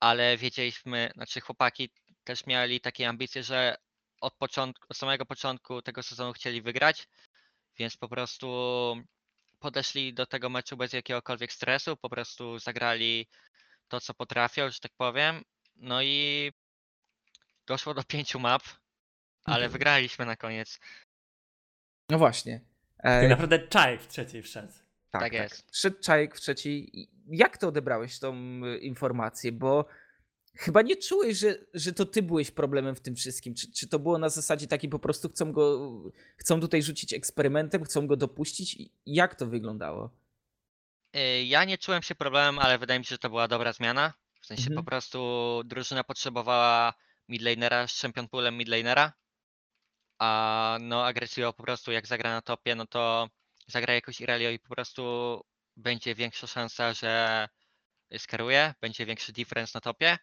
ale 0.00 0.36
wiedzieliśmy, 0.36 1.10
znaczy 1.14 1.40
chłopaki 1.40 1.90
też 2.24 2.46
mieli 2.46 2.80
takie 2.80 3.08
ambicje, 3.08 3.42
że 3.42 3.76
od, 4.20 4.34
początku, 4.34 4.86
od 4.88 4.96
samego 4.96 5.26
początku 5.26 5.82
tego 5.82 6.02
sezonu 6.02 6.32
chcieli 6.32 6.62
wygrać, 6.62 7.08
więc 7.78 7.96
po 7.96 8.08
prostu 8.08 8.46
podeszli 9.58 10.14
do 10.14 10.26
tego 10.26 10.48
meczu 10.50 10.76
bez 10.76 10.92
jakiegokolwiek 10.92 11.52
stresu, 11.52 11.96
po 11.96 12.10
prostu 12.10 12.58
zagrali 12.58 13.26
to, 13.88 14.00
co 14.00 14.14
potrafią, 14.14 14.70
że 14.70 14.78
tak 14.80 14.92
powiem. 14.96 15.42
No 15.76 16.02
i 16.02 16.52
doszło 17.66 17.94
do 17.94 18.04
pięciu 18.04 18.40
map, 18.40 18.62
ale 19.44 19.56
Mhm. 19.56 19.72
wygraliśmy 19.72 20.26
na 20.26 20.36
koniec. 20.36 20.80
No 22.10 22.18
właśnie. 22.18 22.60
Tak 23.02 23.24
E, 23.24 23.28
naprawdę 23.28 23.58
Czajek 23.68 24.02
w 24.02 24.08
trzeciej 24.08 24.42
wszedł. 24.42 24.72
Tak, 25.10 25.20
Tak 25.22 25.22
tak. 25.22 25.32
jest. 25.32 25.76
Szedł 25.76 26.00
Czajek 26.00 26.36
w 26.36 26.40
trzeciej. 26.40 27.08
Jak 27.28 27.58
to 27.58 27.68
odebrałeś 27.68 28.18
tą 28.18 28.34
informację? 28.80 29.52
Bo 29.52 29.86
chyba 30.56 30.82
nie 30.82 30.96
czułeś, 30.96 31.38
że, 31.38 31.54
że 31.74 31.92
to 31.92 32.06
ty 32.06 32.22
byłeś 32.22 32.50
problemem 32.50 32.94
w 32.94 33.00
tym 33.00 33.16
wszystkim. 33.16 33.54
Czy, 33.54 33.72
czy 33.72 33.88
to 33.88 33.98
było 33.98 34.18
na 34.18 34.28
zasadzie 34.28 34.66
takiej 34.66 34.90
po 34.90 34.98
prostu 34.98 35.28
chcą 35.28 35.52
go, 35.52 35.90
chcą 36.36 36.60
tutaj 36.60 36.82
rzucić 36.82 37.12
eksperymentem, 37.14 37.84
chcą 37.84 38.06
go 38.06 38.16
dopuścić? 38.16 38.78
Jak 39.06 39.34
to 39.34 39.46
wyglądało? 39.46 40.10
Y, 41.16 41.44
Ja 41.44 41.64
nie 41.64 41.78
czułem 41.78 42.02
się 42.02 42.14
problemem, 42.14 42.58
ale 42.58 42.78
wydaje 42.78 42.98
mi 43.00 43.04
się, 43.04 43.14
że 43.14 43.18
to 43.18 43.28
była 43.28 43.48
dobra 43.48 43.72
zmiana. 43.72 44.12
W 44.40 44.46
sensie 44.46 44.62
Mhm. 44.66 44.84
po 44.84 44.90
prostu 44.90 45.18
drużyna 45.64 46.04
potrzebowała 46.04 46.94
midlanera 47.28 47.86
z 47.86 48.00
champion 48.00 48.28
poolem 48.28 48.56
midlanera. 48.56 49.12
A 50.18 50.78
no 50.80 51.04
Agresio 51.06 51.52
po 51.52 51.62
prostu 51.62 51.92
jak 51.92 52.06
zagra 52.06 52.30
na 52.30 52.42
topie, 52.42 52.74
no 52.74 52.86
to 52.86 53.28
zagra 53.66 53.94
jakoś 53.94 54.20
Irelio 54.20 54.50
i 54.50 54.58
po 54.58 54.68
prostu 54.74 55.02
będzie 55.76 56.14
większa 56.14 56.46
szansa, 56.46 56.92
że 56.92 57.48
skaruje, 58.18 58.74
będzie 58.80 59.06
większy 59.06 59.32
difference 59.32 59.72
na 59.74 59.80
topie. 59.80 60.18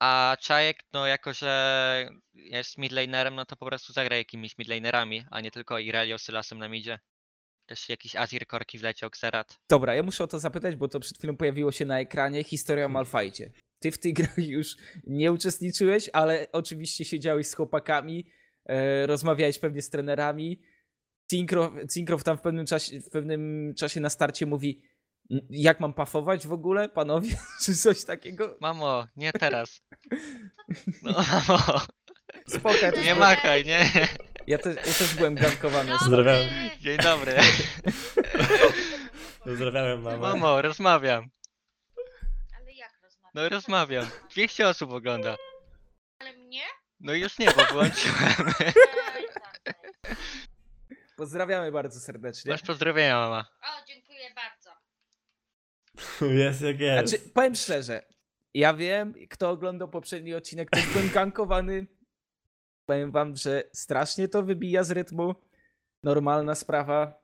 A 0.00 0.36
Czajek, 0.40 0.76
no 0.92 1.06
jako 1.06 1.32
że 1.32 2.08
jest 2.34 2.78
midlanerem, 2.78 3.34
no 3.34 3.44
to 3.44 3.56
po 3.56 3.66
prostu 3.66 3.92
zagra 3.92 4.16
jakimiś 4.16 4.58
midlanerami, 4.58 5.24
a 5.30 5.40
nie 5.40 5.50
tylko 5.50 5.78
Irelio 5.78 6.18
z 6.18 6.22
Sylasem 6.22 6.58
na 6.58 6.68
midzie. 6.68 6.98
Też 7.66 7.88
jakiś 7.88 8.16
Azir 8.16 8.46
Korki 8.46 8.78
wleciał, 8.78 9.06
Xerath. 9.08 9.56
Dobra, 9.70 9.94
ja 9.94 10.02
muszę 10.02 10.24
o 10.24 10.26
to 10.26 10.38
zapytać, 10.38 10.76
bo 10.76 10.88
to 10.88 11.00
przed 11.00 11.18
chwilą 11.18 11.36
pojawiło 11.36 11.72
się 11.72 11.84
na 11.84 12.00
ekranie. 12.00 12.44
Historia 12.44 12.86
o 12.86 12.88
Malfajcie. 12.88 13.50
Ty 13.78 13.92
w 13.92 13.98
tej 13.98 14.12
grze 14.12 14.28
już 14.56 14.76
nie 15.06 15.32
uczestniczyłeś, 15.32 16.10
ale 16.12 16.46
oczywiście 16.52 17.04
siedziałeś 17.04 17.46
z 17.46 17.54
chłopakami, 17.54 18.26
e, 18.66 19.06
rozmawiałeś 19.06 19.58
pewnie 19.58 19.82
z 19.82 19.90
trenerami. 19.90 20.60
Cinkrow, 21.30 21.72
Cinkrow 21.94 22.24
tam 22.24 22.38
w 22.38 22.40
pewnym, 22.40 22.66
czasie, 22.66 23.00
w 23.00 23.10
pewnym 23.10 23.72
czasie 23.76 24.00
na 24.00 24.10
starcie 24.10 24.46
mówi, 24.46 24.82
"N- 24.82 24.90
jak 25.50 25.80
mam 25.80 25.94
pafować 25.94 26.46
w 26.46 26.52
ogóle, 26.52 26.88
panowie, 26.88 27.36
czy 27.64 27.76
coś 27.76 28.04
takiego. 28.04 28.56
Mamo, 28.60 29.06
nie 29.16 29.32
teraz. 29.32 29.78
No 31.02 31.12
mamo, 31.12 31.80
Spoko, 32.48 32.76
ja 32.76 32.92
też, 32.92 33.04
nie 33.04 33.14
machaj, 33.14 33.64
nie. 33.64 33.90
ja, 34.46 34.58
też, 34.58 34.76
ja 34.76 34.82
też 34.82 35.14
byłem 35.14 35.34
gankowany. 35.34 35.92
Pozdrawiam. 35.98 36.40
Dzień 36.80 36.98
dobry. 36.98 37.34
Pozdrawiam 39.44 40.02
mamę. 40.02 40.18
Mamo, 40.18 40.62
rozmawiam. 40.62 41.28
Ale 42.56 42.72
jak 42.72 42.92
rozmawiać? 43.02 43.30
No 43.34 43.48
rozmawiam. 43.48 44.06
200 44.30 44.68
osób 44.68 44.92
ogląda. 44.92 45.36
Ale 46.18 46.32
mnie? 46.32 46.62
No 47.00 47.14
już 47.14 47.38
nie, 47.38 47.46
bo 47.46 47.64
wyłączyłem. 47.64 48.54
Ej, 48.60 48.74
tak. 49.64 49.76
Pozdrawiamy 51.16 51.72
bardzo 51.72 52.00
serdecznie. 52.00 52.50
Masz 52.52 52.62
pozdrowienia, 52.62 53.20
mama. 53.20 53.44
O, 53.62 53.84
dziękuję 53.86 54.30
bardzo. 54.34 54.63
Jest 56.44 56.60
jak 56.60 56.80
jest. 56.80 57.08
Znaczy, 57.08 57.30
powiem 57.30 57.54
szczerze, 57.54 58.02
ja 58.54 58.74
wiem, 58.74 59.14
kto 59.30 59.50
oglądał 59.50 59.88
poprzedni 59.88 60.34
odcinek, 60.34 60.70
też 60.70 60.86
byłem 60.86 61.10
gankowany. 61.10 61.86
Powiem 62.86 63.10
wam, 63.10 63.36
że 63.36 63.62
strasznie 63.72 64.28
to 64.28 64.42
wybija 64.42 64.84
z 64.84 64.90
rytmu. 64.90 65.34
Normalna 66.02 66.54
sprawa. 66.54 67.20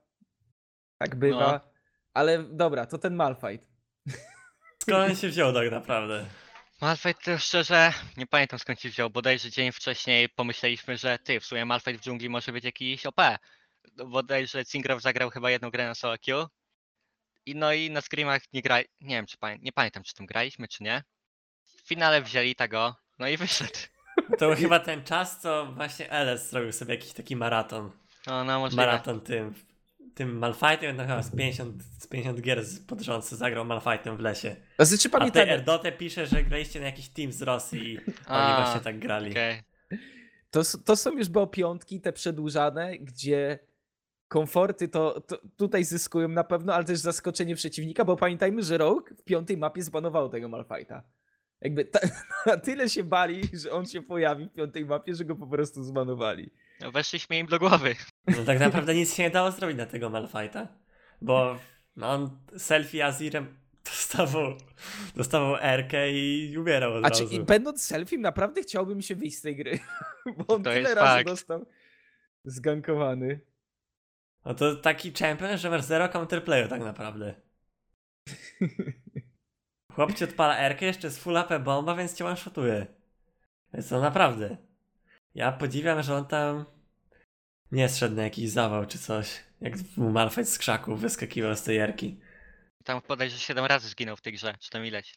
Tak 0.97 1.15
bywa. 1.15 1.51
No. 1.51 1.71
Ale 2.13 2.43
dobra, 2.43 2.85
to 2.85 2.97
ten 2.97 3.15
Malfight. 3.15 3.69
Skąd 4.81 5.09
on 5.09 5.15
się 5.15 5.29
wziął 5.29 5.53
tak 5.53 5.71
naprawdę? 5.71 6.25
Malfight 6.81 7.25
to 7.25 7.37
szczerze, 7.37 7.93
nie 8.17 8.27
pamiętam 8.27 8.59
skąd 8.59 8.81
się 8.81 8.89
wziął. 8.89 9.09
Bodajże 9.09 9.49
dzień 9.49 9.71
wcześniej 9.71 10.29
pomyśleliśmy, 10.29 10.97
że 10.97 11.19
ty, 11.19 11.39
w 11.39 11.45
sumie 11.45 11.65
Malfight 11.65 12.01
w 12.01 12.03
dżungli 12.03 12.29
może 12.29 12.51
być 12.51 12.63
jakiś 12.63 13.05
OP. 13.05 13.21
Bodajże 14.05 14.65
Cingrow 14.65 15.01
zagrał 15.01 15.29
chyba 15.29 15.51
jedną 15.51 15.69
grę 15.69 15.85
na 15.85 15.95
solo 15.95 16.15
queue. 16.25 16.47
I 17.45 17.55
no 17.55 17.73
i 17.73 17.89
na 17.91 18.01
screamach 18.01 18.41
nie 18.53 18.61
gra... 18.61 18.77
Nie 19.01 19.15
wiem, 19.15 19.25
czy 19.25 19.37
pamię... 19.37 19.57
nie 19.61 19.71
pamiętam, 19.71 20.03
czy 20.03 20.13
tam 20.13 20.25
graliśmy, 20.25 20.67
czy 20.67 20.83
nie. 20.83 21.03
W 21.65 21.87
finale 21.87 22.21
wzięli 22.21 22.55
tego, 22.55 22.95
no 23.19 23.27
i 23.27 23.37
wyszedł. 23.47 23.79
To 24.39 24.47
był 24.47 24.55
chyba 24.55 24.79
ten 24.79 25.03
czas, 25.03 25.39
co 25.41 25.65
właśnie 25.65 26.11
Eles 26.11 26.49
zrobił 26.49 26.71
sobie 26.71 26.95
jakiś 26.95 27.13
taki 27.13 27.35
maraton. 27.35 27.91
No, 28.27 28.43
no 28.43 28.59
możliwe. 28.59 28.85
Maraton 28.85 29.21
tym. 29.21 29.53
Tym 30.15 30.37
Malfightem, 30.37 30.95
no 30.97 31.03
chyba 31.03 31.23
z 31.23 31.35
50, 31.35 31.83
z 31.99 32.07
50 32.07 32.41
gier 32.41 32.65
z- 32.65 32.79
pod 32.79 33.01
rząd 33.01 33.25
zagrał 33.25 33.65
Malfightem 33.65 34.17
w 34.17 34.19
lesie. 34.19 34.55
To 34.77 34.85
znaczy 34.85 35.07
A 35.07 35.11
tutaj 35.11 35.19
pamiętajmy, 35.19 35.51
Erdotę 35.51 35.91
pisze, 35.91 36.27
że 36.27 36.43
graliście 36.43 36.79
na 36.79 36.85
jakiś 36.85 37.09
team 37.09 37.31
z 37.31 37.41
Rosji 37.41 37.93
i 37.93 37.97
oni 37.97 38.05
A, 38.27 38.61
właśnie 38.63 38.81
tak 38.81 38.99
grali. 38.99 39.31
Okej. 39.31 39.63
to, 40.51 40.61
to 40.85 40.95
są 40.95 41.11
już 41.11 41.29
było 41.29 41.47
piątki, 41.47 42.01
te 42.01 42.13
przedłużane, 42.13 42.97
gdzie 42.97 43.59
komforty 44.31 44.87
to, 44.87 45.21
to 45.21 45.37
tutaj 45.57 45.83
zyskują 45.83 46.27
na 46.27 46.43
pewno, 46.43 46.73
ale 46.73 46.85
też 46.85 46.99
zaskoczenie 46.99 47.55
przeciwnika, 47.55 48.05
bo 48.05 48.15
pamiętajmy, 48.17 48.63
że 48.63 48.77
Rogue 48.77 49.15
w 49.17 49.23
piątej 49.23 49.57
mapie 49.57 49.83
zbanował 49.83 50.29
tego 50.29 50.49
Malfighta. 50.49 51.03
Jakby 51.61 51.85
ta, 51.85 51.99
na 52.45 52.57
tyle 52.57 52.89
się 52.89 53.03
bali, 53.03 53.41
że 53.53 53.71
on 53.71 53.85
się 53.85 54.01
pojawi 54.01 54.45
w 54.45 54.53
piątej 54.53 54.85
mapie, 54.85 55.15
że 55.15 55.25
go 55.25 55.35
po 55.35 55.47
prostu 55.47 55.83
zbanowali. 55.83 56.49
No, 56.81 56.91
weszliśmy 56.91 57.37
im 57.37 57.47
do 57.47 57.59
głowy. 57.59 57.95
No 58.27 58.43
tak 58.45 58.59
naprawdę 58.59 58.95
nic 58.95 59.15
się 59.15 59.23
nie 59.23 59.29
dało 59.29 59.51
zrobić 59.51 59.77
na 59.77 59.85
tego 59.85 60.09
Malfighta, 60.09 60.67
bo 61.21 61.55
no, 61.95 62.09
on 62.09 62.37
selfie 62.57 63.05
Azirem 63.05 63.47
dostawał, 63.85 64.53
dostawał 65.15 65.55
Erkę 65.55 66.11
i 66.11 66.57
umierał 66.57 66.93
od 66.93 67.05
A 67.05 67.11
czy 67.11 67.23
razu. 67.23 67.35
i 67.35 67.39
będąc 67.39 67.83
selfie, 67.83 68.17
naprawdę 68.17 68.61
chciałbym 68.61 69.01
się 69.01 69.15
wyjść 69.15 69.37
z 69.37 69.41
tej 69.41 69.55
gry, 69.55 69.79
bo 70.37 70.55
on 70.55 70.63
To 70.63 70.69
tyle 70.69 70.95
razy 70.95 71.17
fakt. 71.17 71.27
dostał 71.27 71.65
zgankowany. 72.45 73.39
No 74.45 74.53
to 74.53 74.75
taki 74.75 75.13
champion, 75.13 75.57
że 75.57 75.69
masz 75.69 75.81
zero 75.81 76.09
counterplayu 76.09 76.67
tak 76.67 76.81
naprawdę. 76.81 77.35
Chłop 79.93 80.13
ci 80.13 80.23
odpala 80.23 80.57
Erkę, 80.57 80.85
jeszcze 80.85 81.07
jest 81.07 81.23
full 81.23 81.37
AP 81.37 81.63
bomba, 81.63 81.95
więc 81.95 82.13
cię 82.13 82.25
one-shotuje. 82.25 82.85
Więc 83.73 83.89
to 83.89 84.01
naprawdę. 84.01 84.57
Ja 85.35 85.51
podziwiam, 85.51 86.03
że 86.03 86.15
on 86.15 86.25
tam 86.25 86.65
nie 87.71 87.89
zszedł 87.89 88.15
na 88.15 88.23
jakiś 88.23 88.49
zawał 88.49 88.85
czy 88.85 88.99
coś. 88.99 89.39
Jak 89.61 89.73
mu 89.97 90.11
Malfight 90.11 90.51
z 90.51 90.57
krzaków 90.57 91.01
wyskakiwał 91.01 91.55
z 91.55 91.63
tej 91.63 91.77
Erki. 91.77 92.19
Tam 92.83 93.01
bodajże 93.07 93.37
7 93.39 93.65
razy 93.65 93.89
zginął 93.89 94.15
w 94.15 94.21
tej 94.21 94.33
grze, 94.33 94.55
czy 94.59 94.69
tam 94.69 94.85
ileś. 94.85 95.13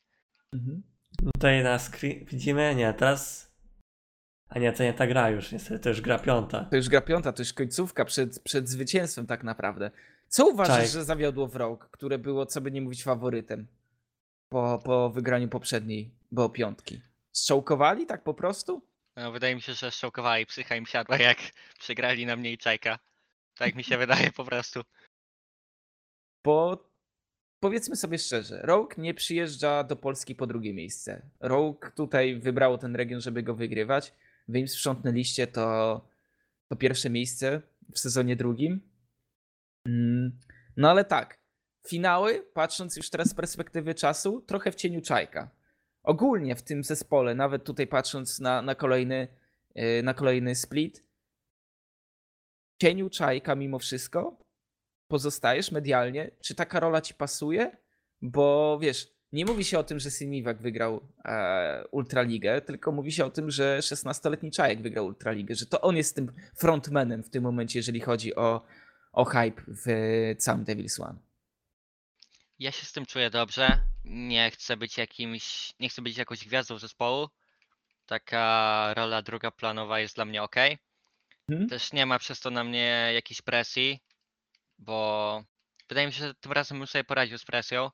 Mhm. 0.53 0.83
No 1.23 1.31
Tutaj 1.33 1.63
na 1.63 1.79
screen 1.79 2.25
widzimy, 2.25 2.75
nie, 2.75 2.95
teraz... 2.95 3.54
A 4.55 4.59
nie, 4.59 4.73
to 4.73 4.83
nie 4.83 4.95
ta 4.95 5.07
gra 5.07 5.31
już, 5.31 5.53
niestety 5.53 5.79
to 5.81 5.89
już 5.89 6.01
gra 6.01 6.19
piąta. 6.19 6.65
To 6.65 6.77
już 6.77 6.89
gra 6.89 7.01
piąta, 7.01 7.33
to 7.33 7.43
już 7.43 7.53
końcówka 7.53 8.05
przed, 8.05 8.41
przed 8.41 8.69
zwycięstwem 8.69 9.27
tak 9.27 9.45
naprawdę. 9.45 9.91
Co 10.29 10.49
uważasz, 10.49 10.77
Czaj. 10.77 10.89
że 10.89 11.05
zawiodło 11.05 11.47
w 11.47 11.57
Rogue, 11.57 11.85
które 11.91 12.19
było, 12.19 12.47
co 12.47 12.61
by 12.61 12.71
nie 12.71 12.83
mówić, 12.83 13.05
faworytem 13.05 13.67
po, 14.49 14.81
po 14.85 15.11
wygraniu 15.11 15.49
poprzedniej, 15.49 16.11
bo 16.33 16.49
piątki? 16.49 17.01
Strzałkowali 17.33 18.07
tak 18.07 18.23
po 18.23 18.35
prostu? 18.35 18.83
No, 19.17 19.33
wydaje 19.33 19.55
mi 19.55 19.61
się, 19.61 19.75
że 19.75 19.91
szokowali, 19.91 20.47
psycha 20.47 20.77
im 20.77 20.87
siadła 20.87 21.17
jak 21.17 21.39
przegrali 21.81 22.27
na 22.27 22.37
mnie 22.37 22.53
i 22.53 22.59
czajka. 22.59 22.99
Tak 23.59 23.75
mi 23.75 23.85
się 23.85 23.99
wydaje 24.07 24.33
po 24.33 24.45
prostu. 24.45 24.83
Bo 26.45 26.89
powiedzmy 27.61 27.97
sobie 27.97 28.19
szczerze, 28.19 28.61
Rogue 28.63 28.95
nie 28.99 29.15
przyjeżdża 29.15 29.85
do 29.85 29.97
Polski 29.97 30.35
po 30.35 30.47
drugie 30.47 30.75
miejsce. 30.75 31.23
Rogue 31.41 31.91
tutaj 31.95 32.37
wybrało 32.37 32.79
ten 32.79 32.97
region, 32.97 33.21
żeby 33.21 33.43
go 33.43 33.55
wygrywać. 33.55 34.13
Wy 34.49 34.59
im 34.59 34.69
sprzątnęliście 34.69 35.47
to, 35.47 36.09
to 36.69 36.77
pierwsze 36.77 37.11
miejsce 37.11 37.63
w 37.95 37.99
sezonie 37.99 38.37
drugim. 38.37 38.91
Mm, 39.87 40.39
No 40.77 40.91
ale 40.91 41.05
tak, 41.05 41.39
finały, 41.87 42.43
patrząc 42.55 42.97
już 42.97 43.11
teraz 43.11 43.29
z 43.29 43.35
perspektywy 43.35 43.95
czasu, 43.95 44.41
trochę 44.41 44.73
w 44.73 44.75
cieniu 44.75 45.01
Czajka. 45.01 45.51
Ogólnie 46.03 46.57
w 46.57 46.63
tym 46.63 46.85
zespole, 46.85 47.35
nawet 47.35 47.65
tutaj 47.65 47.87
patrząc 47.87 48.41
na, 48.41 48.63
na, 48.63 48.75
kolejny, 48.75 49.29
yy, 49.75 50.03
na 50.03 50.15
kolejny 50.15 50.55
split, 50.55 51.05
w 52.75 52.83
cieniu 52.83 53.11
Czajka 53.11 53.55
mimo 53.55 53.79
wszystko, 53.79 54.39
pozostajesz 55.11 55.73
medialnie? 55.73 56.31
Czy 56.41 56.55
taka 56.55 56.81
rola 56.81 57.01
ci 57.01 57.15
pasuje? 57.15 57.77
Bo 58.23 58.79
wiesz, 58.83 59.14
nie 59.35 59.45
mówi 59.45 59.65
się 59.65 59.79
o 59.79 59.85
tym, 59.85 60.01
że 60.01 60.11
Simiwak 60.11 60.63
wygrał 60.63 61.09
e, 61.25 61.85
Ultraligę, 61.91 62.61
tylko 62.61 62.93
mówi 62.93 63.13
się 63.13 63.25
o 63.25 63.31
tym, 63.31 63.51
że 63.51 63.79
16-letni 63.79 64.51
Czajek 64.51 64.83
wygrał 64.83 65.07
Ultraligę, 65.07 65.55
że 65.55 65.67
to 65.67 65.81
on 65.81 65.97
jest 65.97 66.17
tym 66.17 66.33
frontmanem 66.57 67.23
w 67.23 67.31
tym 67.31 67.43
momencie, 67.43 67.79
jeżeli 67.79 68.01
chodzi 68.01 68.35
o, 68.35 68.67
o 69.13 69.25
hype 69.25 69.63
w 69.69 69.87
całym 70.39 70.65
Devil's 70.65 71.03
One. 71.03 71.19
Ja 72.59 72.73
się 72.73 72.87
z 72.87 72.93
tym 72.93 73.07
czuję 73.07 73.31
dobrze. 73.31 73.81
Nie 74.05 74.51
chcę 74.51 74.77
być 74.77 74.99
jakimś. 74.99 75.73
Nie 75.81 75.89
chcę 75.89 76.03
być 76.03 76.17
jakąś 76.17 76.47
gwiazdą 76.47 76.79
zespołu. 76.79 77.29
Taka 78.07 78.95
rola 78.97 79.23
druga 79.23 79.51
planowa 79.51 80.01
jest 80.01 80.15
dla 80.15 80.25
mnie 80.25 80.43
ok. 80.43 80.57
Mhm. 81.49 81.69
Też 81.69 81.93
nie 81.93 82.07
ma 82.07 82.19
przez 82.19 82.41
to 82.41 82.51
na 82.51 82.65
mnie 82.65 83.11
jakiejś 83.15 83.43
presji, 83.43 84.01
bo 84.79 85.45
wydaje 85.89 86.07
mi 86.07 86.13
się, 86.13 86.19
że 86.19 86.35
tym 86.35 86.53
razem 86.53 86.79
bym 86.79 86.87
sobie 86.87 87.05
poradził 87.05 87.39
z 87.39 87.45
presją. 87.45 87.91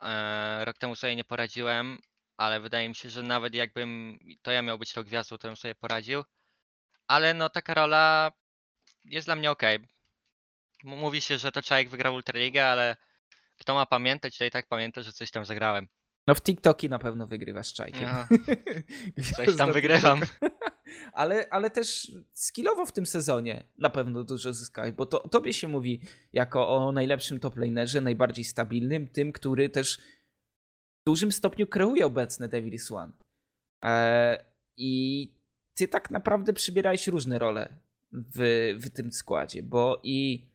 Eee, 0.00 0.64
Rok 0.64 0.78
temu 0.78 0.96
sobie 0.96 1.16
nie 1.16 1.24
poradziłem, 1.24 1.98
ale 2.36 2.60
wydaje 2.60 2.88
mi 2.88 2.94
się, 2.94 3.10
że 3.10 3.22
nawet 3.22 3.54
jakbym 3.54 4.18
to 4.42 4.50
ja 4.50 4.62
miał 4.62 4.78
być 4.78 4.92
tą 4.92 5.02
gwiazdą, 5.02 5.38
to 5.38 5.48
bym 5.48 5.56
sobie 5.56 5.74
poradził. 5.74 6.24
Ale 7.06 7.34
no 7.34 7.48
taka 7.48 7.74
rola 7.74 8.32
jest 9.04 9.26
dla 9.26 9.36
mnie 9.36 9.50
ok. 9.50 9.62
Mówi 10.84 11.20
się, 11.20 11.38
że 11.38 11.52
to 11.52 11.62
Czajek 11.62 11.88
wygrał 11.88 12.14
Ultraligę, 12.14 12.68
ale 12.68 12.96
kto 13.58 13.74
ma 13.74 13.86
pamiętać, 13.86 14.38
to 14.38 14.44
i 14.44 14.50
tak 14.50 14.68
pamięta, 14.68 15.02
że 15.02 15.12
coś 15.12 15.30
tam 15.30 15.44
zagrałem. 15.44 15.88
No 16.26 16.34
w 16.34 16.42
TikToki 16.42 16.88
na 16.88 16.98
pewno 16.98 17.26
wygrywasz 17.26 17.72
czajkiem. 17.72 18.08
Gwiazda 19.16 19.36
Coś 19.46 19.56
tam 19.56 19.72
wygrywam. 19.72 20.20
Ale, 21.12 21.46
ale 21.50 21.70
też 21.70 22.12
skillowo 22.32 22.86
w 22.86 22.92
tym 22.92 23.06
sezonie 23.06 23.64
na 23.78 23.90
pewno 23.90 24.24
dużo 24.24 24.52
zyskałeś, 24.52 24.92
bo 24.92 25.06
to 25.06 25.28
tobie 25.28 25.52
się 25.52 25.68
mówi 25.68 26.00
jako 26.32 26.68
o 26.68 26.92
najlepszym 26.92 27.40
top 27.40 27.56
lanerze, 27.56 28.00
najbardziej 28.00 28.44
stabilnym, 28.44 29.08
tym, 29.08 29.32
który 29.32 29.68
też 29.68 29.98
w 31.00 31.04
dużym 31.06 31.32
stopniu 31.32 31.66
kreuje 31.66 32.06
obecny 32.06 32.48
Devil's 32.48 32.94
One. 32.94 33.12
E, 33.84 34.44
I 34.76 35.32
ty 35.74 35.88
tak 35.88 36.10
naprawdę 36.10 36.52
przybierałeś 36.52 37.06
różne 37.08 37.38
role 37.38 37.68
w, 38.12 38.74
w 38.80 38.90
tym 38.90 39.12
składzie, 39.12 39.62
bo 39.62 40.00
i 40.02 40.46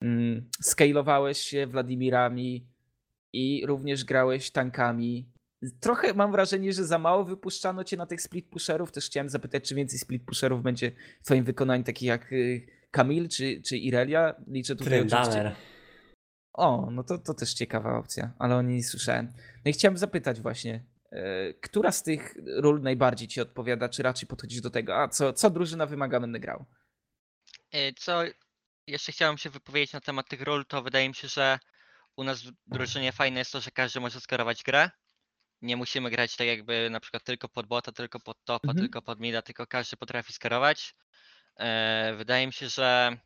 mm, 0.00 0.50
scalowałeś 0.62 1.38
się 1.38 1.66
Wladimirami 1.66 2.66
i 3.32 3.66
również 3.66 4.04
grałeś 4.04 4.50
tankami. 4.50 5.33
Trochę 5.80 6.14
mam 6.14 6.32
wrażenie, 6.32 6.72
że 6.72 6.84
za 6.84 6.98
mało 6.98 7.24
wypuszczano 7.24 7.84
cię 7.84 7.96
na 7.96 8.06
tych 8.06 8.22
split 8.22 8.48
pusherów. 8.50 8.92
Też 8.92 9.06
chciałem 9.06 9.28
zapytać, 9.28 9.68
czy 9.68 9.74
więcej 9.74 9.98
split 9.98 10.24
pusherów 10.24 10.62
będzie 10.62 10.92
w 11.22 11.24
twoim 11.24 11.44
wykonaniu, 11.44 11.84
takich 11.84 12.08
jak 12.08 12.32
y, 12.32 12.66
Kamil 12.90 13.28
czy, 13.28 13.62
czy 13.62 13.76
Irelia. 13.76 14.34
Liczę 14.46 14.76
tutaj 14.76 15.00
oczywiście. 15.00 15.22
Tryndamer. 15.22 15.54
O, 16.52 16.88
no 16.90 17.04
to, 17.04 17.18
to 17.18 17.34
też 17.34 17.54
ciekawa 17.54 17.98
opcja, 17.98 18.32
ale 18.38 18.56
o 18.56 18.62
niej 18.62 18.76
nie 18.76 18.84
słyszałem. 18.84 19.32
No 19.64 19.70
i 19.70 19.72
chciałem 19.72 19.98
zapytać 19.98 20.40
właśnie, 20.40 20.84
e, 21.12 21.54
która 21.54 21.92
z 21.92 22.02
tych 22.02 22.34
ról 22.46 22.82
najbardziej 22.82 23.28
ci 23.28 23.40
odpowiada, 23.40 23.88
czy 23.88 24.02
raczej 24.02 24.28
podchodzisz 24.28 24.60
do 24.60 24.70
tego, 24.70 25.02
a 25.02 25.08
co, 25.08 25.32
co 25.32 25.50
drużyna 25.50 25.86
wymaga, 25.86 26.20
będę 26.20 26.40
grał? 26.40 26.64
Y, 27.74 27.94
Co 27.98 28.22
jeszcze 28.86 29.12
chciałem 29.12 29.38
się 29.38 29.50
wypowiedzieć 29.50 29.92
na 29.92 30.00
temat 30.00 30.28
tych 30.28 30.42
ról, 30.42 30.66
to 30.66 30.82
wydaje 30.82 31.08
mi 31.08 31.14
się, 31.14 31.28
że 31.28 31.58
u 32.16 32.24
nas 32.24 32.42
w 32.42 32.52
drużynie 32.66 33.12
fajne 33.12 33.38
jest 33.38 33.52
to, 33.52 33.60
że 33.60 33.70
każdy 33.70 34.00
może 34.00 34.20
skierować 34.20 34.62
grę. 34.62 34.90
Nie 35.62 35.76
musimy 35.76 36.10
grać 36.10 36.36
tak 36.36 36.46
jakby 36.46 36.88
na 36.90 37.00
przykład 37.00 37.24
tylko 37.24 37.48
pod 37.48 37.66
bota, 37.66 37.92
tylko 37.92 38.20
pod 38.20 38.44
topa, 38.44 38.68
Mhm. 38.68 38.84
tylko 38.84 39.02
pod 39.02 39.20
mida, 39.20 39.42
tylko 39.42 39.66
każdy 39.66 39.96
potrafi 39.96 40.32
skierować. 40.32 40.94
E, 41.56 42.14
Wydaje 42.16 42.46
mi 42.46 42.52
się, 42.52 42.68
że 42.68 43.16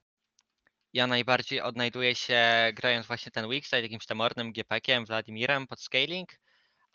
ja 0.93 1.07
najbardziej 1.07 1.61
odnajduję 1.61 2.15
się 2.15 2.43
grając 2.75 3.07
właśnie 3.07 3.33
ten 3.33 3.49
weakside, 3.49 3.83
jakimś 3.83 4.07
tam 4.07 4.21
Ornem, 4.21 4.53
GPK-iem, 4.53 5.05
Wladimirem 5.07 5.67
pod 5.67 5.81
scaling, 5.81 6.29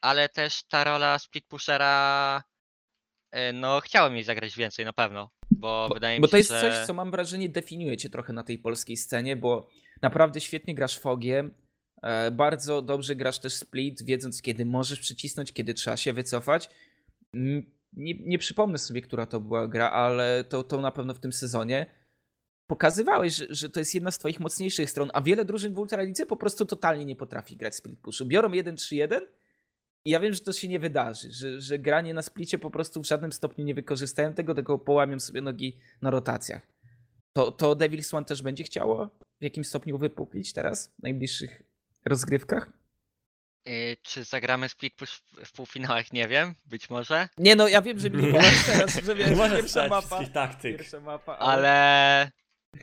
ale 0.01 0.29
też 0.29 0.63
ta 0.63 0.83
rola 0.83 1.19
split 1.19 1.45
pushera, 1.47 2.43
e, 3.31 3.53
no 3.53 3.81
chciałem 3.81 4.15
jej 4.15 4.23
zagrać 4.23 4.55
więcej 4.55 4.85
na 4.85 4.93
pewno, 4.93 5.31
bo, 5.51 5.85
Bo, 5.89 5.93
wydaje 5.93 6.17
mi 6.17 6.21
bo 6.21 6.27
się, 6.27 6.31
to 6.31 6.37
jest 6.37 6.49
że... 6.49 6.61
coś, 6.61 6.87
co 6.87 6.93
mam 6.93 7.11
wrażenie 7.11 7.49
definiuje 7.49 7.97
cię 7.97 8.09
trochę 8.09 8.33
na 8.33 8.43
tej 8.43 8.59
polskiej 8.59 8.97
scenie, 8.97 9.35
bo 9.35 9.67
naprawdę 10.01 10.41
świetnie 10.41 10.75
grasz 10.75 10.99
fogiem, 10.99 11.53
bardzo 12.31 12.81
dobrze 12.81 13.15
grasz 13.15 13.39
też 13.39 13.53
split, 13.53 14.03
wiedząc 14.03 14.41
kiedy 14.41 14.65
możesz 14.65 14.99
przycisnąć, 14.99 15.53
kiedy 15.53 15.73
trzeba 15.73 15.97
się 15.97 16.13
wycofać. 16.13 16.69
Nie, 17.93 18.13
nie 18.19 18.37
przypomnę 18.37 18.77
sobie, 18.77 19.01
która 19.01 19.25
to 19.25 19.39
była 19.39 19.67
gra, 19.67 19.91
ale 19.91 20.43
to, 20.43 20.63
to 20.63 20.81
na 20.81 20.91
pewno 20.91 21.13
w 21.13 21.19
tym 21.19 21.33
sezonie. 21.33 21.85
Pokazywałeś, 22.67 23.35
że, 23.35 23.45
że 23.49 23.69
to 23.69 23.79
jest 23.79 23.95
jedna 23.95 24.11
z 24.11 24.17
twoich 24.17 24.39
mocniejszych 24.39 24.89
stron, 24.89 25.09
a 25.13 25.21
wiele 25.21 25.45
drużyn 25.45 25.73
w 25.73 25.79
Ultralidze 25.79 26.25
po 26.25 26.37
prostu 26.37 26.65
totalnie 26.65 27.05
nie 27.05 27.15
potrafi 27.15 27.57
grać 27.57 27.75
split 27.75 27.99
pushu. 27.99 28.25
Biorą 28.25 28.49
1-3-1 28.49 29.19
i 30.05 30.09
ja 30.09 30.19
wiem, 30.19 30.33
że 30.33 30.39
to 30.39 30.53
się 30.53 30.67
nie 30.67 30.79
wydarzy, 30.79 31.31
że, 31.31 31.61
że 31.61 31.79
granie 31.79 32.13
na 32.13 32.21
splicie 32.21 32.59
po 32.59 32.71
prostu 32.71 33.01
w 33.01 33.07
żadnym 33.07 33.31
stopniu 33.31 33.65
nie 33.65 33.75
wykorzystają 33.75 34.33
tego, 34.33 34.55
tylko 34.55 34.79
połamią 34.79 35.19
sobie 35.19 35.41
nogi 35.41 35.77
na 36.01 36.09
rotacjach. 36.09 36.67
To, 37.33 37.51
to 37.51 37.75
Devil's 37.75 38.15
One 38.15 38.25
też 38.25 38.41
będzie 38.41 38.63
chciało 38.63 39.09
w 39.41 39.43
jakimś 39.43 39.67
stopniu 39.67 39.97
wypuklić 39.97 40.53
teraz 40.53 40.87
w 40.99 41.03
najbliższych 41.03 41.63
rozgrywkach? 42.05 42.69
Y, 43.69 43.97
Czy 44.03 44.23
zagramy 44.23 44.69
split 44.69 44.95
push 44.95 45.11
w- 45.11 45.45
w 45.45 45.51
półfinałach? 45.51 46.13
Nie 46.13 46.27
wiem, 46.27 46.55
być 46.65 46.89
może, 46.89 47.29
Nie 47.37 47.55
no, 47.55 47.67
ja 47.67 47.81
wiem, 47.81 47.99
że 47.99 48.09
mi 48.09 48.33
teraz, 48.65 49.03
że 49.03 49.15
wiesz, 49.15 49.37
możesz 49.37 49.59
pierwsza 49.61 49.87
mapa, 49.87 50.25
taktyk. 50.25 50.77
pierwsza 50.77 50.99
mapa, 50.99 51.37
ale 51.37 52.31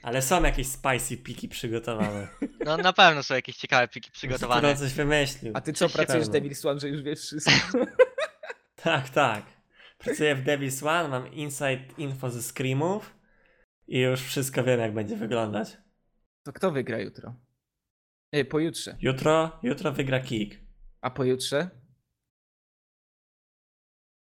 Ale 0.03 0.23
są 0.23 0.43
jakieś 0.43 0.67
spicy 0.69 1.17
piki 1.17 1.49
przygotowane. 1.49 2.29
no 2.65 2.77
na 2.77 2.93
pewno 2.93 3.23
są 3.23 3.35
jakieś 3.35 3.57
ciekawe 3.57 3.89
pliki 3.89 4.11
Kto 4.11 4.19
przygotowane. 4.19 4.77
coś 4.77 4.93
wymyślił. 4.93 5.53
A 5.57 5.61
ty 5.61 5.73
co, 5.73 5.89
pracujesz 5.89 6.27
w. 6.27 6.31
Devil's 6.31 6.69
One, 6.69 6.81
że 6.81 6.89
już 6.89 7.03
wiesz 7.03 7.21
wszystko? 7.21 7.53
Tak, 8.83 9.09
tak. 9.09 9.43
Pracuję 9.99 10.35
w 10.35 10.45
Devil's 10.45 10.89
One, 10.89 11.09
mam 11.09 11.33
inside 11.33 11.81
info 11.99 12.31
ze 12.31 12.43
screamów 12.43 13.15
i 13.89 13.99
już 14.01 14.21
wszystko 14.21 14.65
wiem, 14.65 14.81
jak 14.81 14.95
będzie 14.95 15.17
wyglądać. 15.17 15.77
To 16.43 16.53
kto 16.53 16.71
wygra 16.71 16.99
jutro? 16.99 17.35
Nie, 18.33 18.45
pojutrze. 18.45 18.97
Jutro, 19.01 19.61
jutro 19.63 19.93
wygra 19.93 20.21
Kick. 20.21 20.61
A 21.01 21.11
pojutrze? 21.11 21.71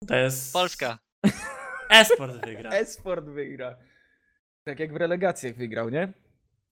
To 0.06 0.16
jest... 0.16 0.52
Polska. 0.52 0.98
Esport 1.90 2.46
wygra. 2.46 2.70
Esport 2.70 3.24
wygra. 3.24 3.76
Tak 4.64 4.80
jak 4.80 4.92
w 4.92 4.96
relegacjach 4.96 5.56
wygrał, 5.56 5.90
nie? 5.90 6.12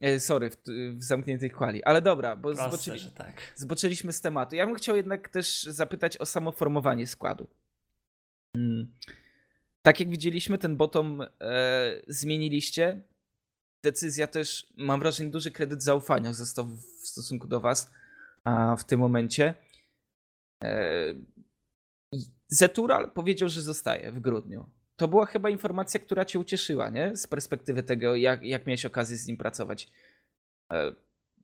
E, 0.00 0.20
sorry, 0.20 0.50
w, 0.50 0.56
w 0.98 1.02
zamkniętej 1.02 1.50
kwali. 1.50 1.84
Ale 1.84 2.02
dobra, 2.02 2.36
bo 2.36 2.48
Proste, 2.48 2.68
zboczyli, 2.68 2.98
że 2.98 3.10
tak. 3.10 3.52
zboczyliśmy 3.56 4.12
z 4.12 4.20
tematu. 4.20 4.56
Ja 4.56 4.66
bym 4.66 4.74
chciał 4.74 4.96
jednak 4.96 5.28
też 5.28 5.62
zapytać 5.62 6.16
o 6.16 6.26
samo 6.26 6.52
formowanie 6.52 7.06
składu. 7.06 7.46
Mm. 8.54 8.94
Tak 9.82 10.00
jak 10.00 10.08
widzieliśmy, 10.08 10.58
ten 10.58 10.76
bottom 10.76 11.22
e, 11.40 12.02
zmieniliście. 12.08 13.02
Decyzja 13.82 14.26
też, 14.26 14.72
mam 14.76 15.00
wrażenie, 15.00 15.30
duży 15.30 15.50
kredyt 15.50 15.82
zaufania 15.82 16.32
został 16.32 16.66
w 16.66 16.97
stosunku 17.22 17.46
do 17.48 17.60
was 17.60 17.90
w 18.78 18.84
tym 18.84 19.00
momencie. 19.00 19.54
E, 20.64 21.14
Zetural 22.48 23.10
powiedział, 23.10 23.48
że 23.48 23.62
zostaje 23.62 24.12
w 24.12 24.20
grudniu. 24.20 24.70
To 24.96 25.08
była 25.08 25.26
chyba 25.26 25.50
informacja, 25.50 26.00
która 26.00 26.24
cię 26.24 26.38
ucieszyła, 26.38 26.90
nie? 26.90 27.16
Z 27.16 27.26
perspektywy 27.26 27.82
tego, 27.82 28.16
jak, 28.16 28.42
jak 28.42 28.66
miałeś 28.66 28.84
okazję 28.86 29.16
z 29.16 29.26
nim 29.26 29.36
pracować. 29.36 29.88
E, 30.72 30.92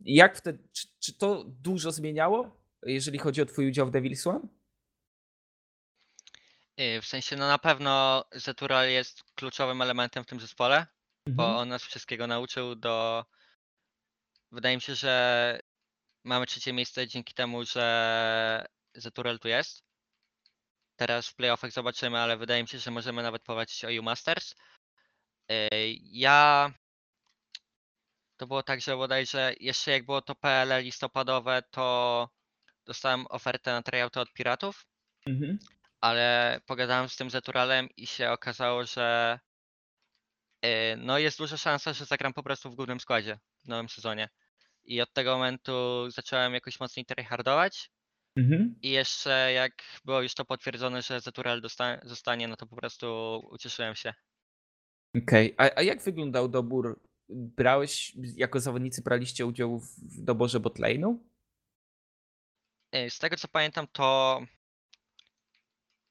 Jak 0.01 0.37
wtedy, 0.37 0.69
czy, 0.73 0.89
czy 1.01 1.13
to 1.19 1.45
dużo 1.45 1.93
zmieniało, 1.93 2.61
jeżeli 2.87 3.19
chodzi 3.19 3.43
o 3.43 3.47
twój 3.47 3.69
udział 3.69 3.87
w 3.87 3.91
Devil's 3.91 4.29
One? 4.31 4.41
W 7.03 7.07
sensie, 7.07 7.37
no 7.37 7.49
na 7.49 7.59
pewno 7.59 8.25
Zetural 8.33 8.91
jest 8.91 9.23
kluczowym 9.35 9.83
elementem 9.83 10.25
w 10.25 10.27
tym 10.27 10.41
zespole, 10.41 10.87
bo 11.29 11.43
Mhm. 11.45 11.59
on 11.59 11.69
nas 11.69 11.83
wszystkiego 11.83 12.27
nauczył 12.27 12.75
do... 12.75 13.25
Wydaje 14.55 14.77
mi 14.77 14.83
się, 14.83 14.95
że 14.95 15.61
mamy 16.25 16.47
trzecie 16.47 16.73
miejsce 16.73 17.09
dzięki 17.09 17.35
temu, 17.35 17.65
że 17.65 18.67
Zetural 18.95 19.39
tu 19.39 19.49
jest. 19.49 19.85
Teraz 20.97 21.29
w 21.29 21.35
playoffach 21.35 21.73
zobaczymy, 21.73 22.19
ale 22.19 22.37
wydaje 22.37 22.63
mi 22.63 22.69
się, 22.69 22.79
że 22.79 22.91
możemy 22.91 23.23
nawet 23.23 23.43
powalczyć 23.43 23.85
o 23.85 23.93
EU 23.93 24.03
Masters. 24.03 24.55
Y, 25.53 25.69
Ja... 26.03 26.71
To 28.37 28.47
było 28.47 28.63
tak, 28.63 28.81
że 28.81 28.97
bodajże 28.97 29.55
jeszcze 29.61 29.91
jak 29.91 30.07
było 30.07 30.23
to 30.23 30.35
PL 30.35 30.83
listopadowe, 30.83 31.63
to 31.71 32.29
dostałem 32.87 33.27
ofertę 33.31 33.73
na 33.73 33.83
tryouta 33.83 34.21
od 34.21 34.33
Piratów. 34.33 34.87
Mhm. 35.27 35.59
ale 36.01 36.61
pogadałem 36.67 37.09
z 37.09 37.17
tym 37.17 37.31
Zeturalem 37.31 37.89
i 37.97 38.07
się 38.07 38.31
okazało, 38.31 38.85
że 38.85 39.39
yy, 40.63 40.71
no 40.97 41.19
jest 41.19 41.39
duża 41.39 41.57
szansa, 41.57 41.93
że 41.93 42.05
zagram 42.05 42.33
po 42.33 42.43
prostu 42.43 42.71
w 42.71 42.75
głównym 42.75 43.01
składzie 43.01 43.39
w 43.65 43.69
nowym 43.69 43.89
sezonie. 43.89 44.29
I 44.85 45.01
od 45.01 45.13
tego 45.13 45.33
momentu 45.35 45.73
zacząłem 46.11 46.55
jakoś 46.55 46.81
mocniej 46.81 47.07
tryhardować 47.07 47.91
Mhm. 48.37 48.75
i 48.83 48.91
jeszcze 48.91 49.53
jak 49.53 49.73
było 50.05 50.23
już 50.23 50.35
to 50.35 50.45
potwierdzone, 50.45 51.03
że 51.03 51.21
Zetural 51.21 51.61
dosta- 51.61 52.01
zostanie, 52.03 52.49
no 52.49 52.57
to 52.57 52.67
po 52.67 52.77
prostu 52.77 53.39
ucieszyłem 53.51 53.95
się. 53.95 54.15
Okej, 55.23 55.55
a, 55.59 55.71
a 55.77 55.83
jak 55.83 56.03
wyglądał 56.03 56.49
dobór? 56.49 57.01
Brałeś, 57.29 58.13
jako 58.37 58.61
zawodnicy 58.61 59.03
braliście 59.03 59.47
udział 59.47 59.79
w, 59.81 60.25
doborze 60.25 60.61
botlane'u? 60.61 61.17
Yy, 62.93 63.11
Z 63.11 63.19
tego 63.19 63.37
co 63.37 63.49
pamiętam, 63.49 63.87
to 63.93 64.41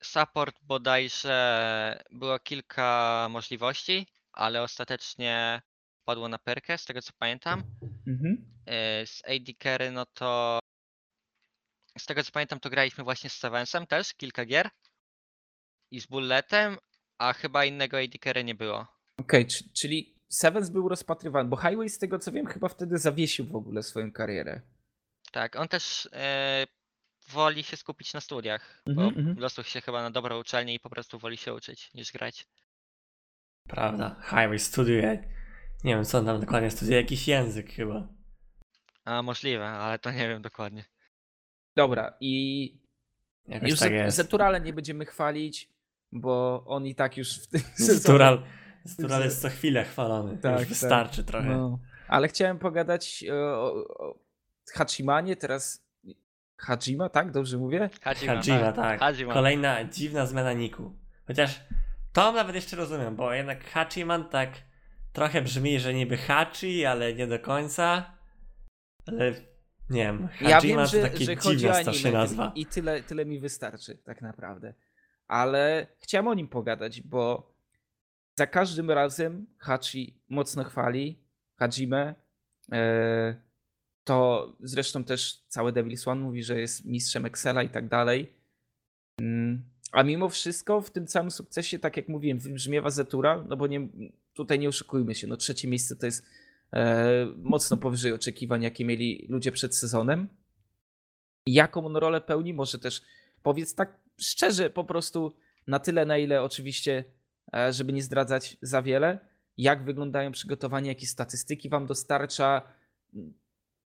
support 0.04 0.56
bodajże 0.62 2.04
było 2.12 2.40
kilka 2.40 3.28
możliwości, 3.30 4.08
ale 4.32 4.62
ostatecznie 4.64 5.62
padło 6.06 6.28
na 6.28 6.38
perkę, 6.38 6.78
z 6.78 6.86
tego 6.86 7.02
co 7.02 7.12
pamiętam. 7.20 7.64
Mhm. 8.08 8.46
E, 8.66 9.06
Z 9.06 9.22
AD 9.26 9.54
Carry, 9.64 9.92
no 9.92 10.06
to 10.06 10.60
z 12.00 12.06
tego 12.06 12.24
co 12.24 12.32
pamiętam, 12.32 12.60
to 12.60 12.70
graliśmy 12.70 13.04
właśnie 13.04 13.30
z 13.30 13.34
Sevensem 13.34 13.88
też 13.88 14.14
kilka 14.14 14.46
gier 14.46 14.70
i 15.92 16.00
z 16.02 16.06
Bulletem, 16.06 16.78
a 17.18 17.34
chyba 17.34 17.66
innego 17.66 17.98
AD 18.00 18.12
Carry 18.24 18.44
nie 18.44 18.56
było. 18.56 18.88
Okej, 19.18 19.48
czy- 19.48 19.70
czyli 19.74 20.16
Sevens 20.30 20.70
był 20.70 20.90
rozpatrywany, 20.90 21.50
bo 21.50 21.58
Highway 21.58 21.90
z 21.90 21.98
tego 22.00 22.20
co 22.20 22.32
wiem 22.32 22.46
chyba 22.46 22.70
wtedy 22.70 22.98
zawiesił 22.98 23.46
w 23.46 23.56
ogóle 23.56 23.84
swoją 23.84 24.12
karierę. 24.12 24.62
Tak, 25.32 25.56
on 25.56 25.68
też 25.68 26.10
e, 26.14 26.68
woli 27.30 27.64
się 27.64 27.78
skupić 27.78 28.14
na 28.14 28.22
studiach, 28.22 28.82
bo 28.86 28.92
Mhm, 28.92 29.20
mhm. 29.20 29.38
losów 29.40 29.68
się 29.68 29.82
chyba 29.82 30.02
na 30.02 30.12
dobrą 30.12 30.40
uczelnię 30.40 30.74
i 30.74 30.80
po 30.80 30.90
prostu 30.90 31.20
woli 31.20 31.38
się 31.38 31.54
uczyć 31.54 31.94
niż 31.94 32.12
grać. 32.12 32.48
Prawda. 33.68 34.16
Highway 34.24 34.60
studiuje. 34.60 35.34
Nie 35.84 35.96
wiem, 35.96 36.06
co 36.06 36.18
on 36.18 36.26
tam 36.26 36.40
dokładnie 36.40 36.72
studiuje. 36.72 36.98
Jakiś 36.98 37.28
język 37.28 37.72
chyba. 37.72 38.08
A 39.06 39.22
możliwe, 39.22 39.68
ale 39.68 40.00
to 40.00 40.12
nie 40.12 40.28
wiem 40.28 40.42
dokładnie. 40.42 40.86
Dobra, 41.76 42.14
i 42.20 42.84
Jakoś 43.48 43.70
już 43.70 43.80
tak 43.80 43.92
jest. 43.92 44.18
Zeturale 44.18 44.62
nie 44.62 44.74
będziemy 44.74 45.06
chwalić, 45.06 45.70
bo 46.12 46.64
on 46.68 46.86
i 46.86 46.96
tak 46.96 47.18
już 47.18 47.44
w 47.44 47.48
tym 47.48 47.62
Stural 48.86 49.24
jest 49.24 49.42
co 49.42 49.50
chwilę 49.50 49.84
chwalony. 49.84 50.38
Tak, 50.38 50.52
Już 50.52 50.62
tak. 50.62 50.70
wystarczy 50.70 51.24
trochę. 51.24 51.48
No. 51.50 51.80
Ale 52.08 52.28
chciałem 52.28 52.60
pogadać 52.60 53.26
o, 53.32 53.64
o, 53.64 53.74
o 54.08 54.20
Hachimanie, 54.74 55.36
teraz 55.36 55.86
Hajima, 56.58 57.10
tak? 57.10 57.32
Dobrze 57.32 57.58
mówię? 57.58 57.90
Hajima, 58.02 58.42
Hajima, 58.42 58.72
tak. 58.72 59.00
Hajima. 59.00 59.34
Kolejna 59.34 59.84
dziwna 59.84 60.26
zmiana 60.26 60.54
niku. 60.54 60.96
Chociaż 61.28 61.62
to 62.14 62.32
nawet 62.32 62.56
jeszcze 62.56 62.76
rozumiem, 62.76 63.16
bo 63.16 63.34
jednak 63.34 63.64
Hachiman 63.70 64.30
tak 64.30 64.50
trochę 65.14 65.42
brzmi, 65.42 65.80
że 65.80 65.94
niby 65.94 66.18
Hachi, 66.18 66.86
ale 66.86 67.14
nie 67.14 67.28
do 67.28 67.40
końca. 67.40 68.18
Ale 69.06 69.32
nie 69.90 70.04
wiem, 70.04 70.28
Hajima 70.28 70.50
Ja 70.50 70.62
wiem, 70.62 70.78
to 70.78 71.02
takie 71.02 71.26
że 71.26 71.56
dziwna 71.58 71.94
się 71.94 72.12
nazwa. 72.12 72.52
i 72.56 72.66
tyle, 72.66 73.04
tyle 73.04 73.26
mi 73.26 73.40
wystarczy 73.40 73.98
tak 73.98 74.22
naprawdę. 74.22 74.74
Ale 75.28 75.88
chciałem 76.00 76.28
o 76.28 76.34
nim 76.34 76.48
pogadać, 76.48 77.02
bo 77.02 77.54
za 78.38 78.48
każdym 78.48 78.92
razem 78.92 79.48
Hachi 79.58 80.22
mocno 80.30 80.64
chwali 80.64 81.20
Hajime. 81.56 82.16
E, 82.72 83.36
to 84.04 84.48
zresztą 84.60 85.04
też 85.04 85.44
cały 85.48 85.72
Devil's 85.72 86.10
One 86.10 86.22
mówi, 86.22 86.44
że 86.44 86.60
jest 86.60 86.86
mistrzem 86.86 87.26
Excela 87.26 87.64
i 87.64 87.70
tak 87.70 87.88
dalej. 87.88 88.34
Mm, 89.22 89.64
A 89.92 90.04
mimo 90.04 90.30
wszystko 90.30 90.82
w 90.82 90.92
tym 90.92 91.08
całym 91.08 91.32
sukcesie, 91.32 91.80
tak 91.80 91.98
jak 91.98 92.08
mówiłem, 92.08 92.40
wybrzmiewa 92.40 92.90
Zetura, 92.90 93.44
no 93.50 93.58
bo 93.58 93.68
nie, 93.68 93.88
tutaj 94.34 94.60
nie 94.60 94.70
oszukujmy 94.70 95.16
się, 95.16 95.28
no 95.28 95.38
trzecie 95.38 95.68
miejsce 95.68 95.96
to 95.96 96.06
jest 96.06 96.26
e, 96.74 97.26
mocno 97.38 97.78
powyżej 97.78 98.14
oczekiwań, 98.14 98.62
jakie 98.62 98.86
mieli 98.86 99.26
ludzie 99.30 99.52
przed 99.52 99.78
sezonem. 99.78 100.28
Jaką 101.46 101.86
on 101.86 101.96
rolę 101.96 102.22
pełni, 102.22 102.54
może 102.54 102.80
też 102.80 103.02
powiedz 103.44 103.76
tak 103.76 104.00
szczerze, 104.18 104.70
po 104.70 104.84
prostu 104.84 105.36
na 105.68 105.80
tyle, 105.80 106.06
na 106.06 106.18
ile 106.18 106.44
oczywiście, 106.44 107.04
e, 107.56 107.74
żeby 107.74 107.94
nie 107.94 108.04
zdradzać 108.04 108.58
za 108.62 108.82
wiele, 108.82 109.20
jak 109.58 109.86
wyglądają 109.86 110.32
przygotowania, 110.32 110.88
jakie 110.88 111.08
statystyki 111.08 111.70
wam 111.70 111.86
dostarcza, 111.86 112.62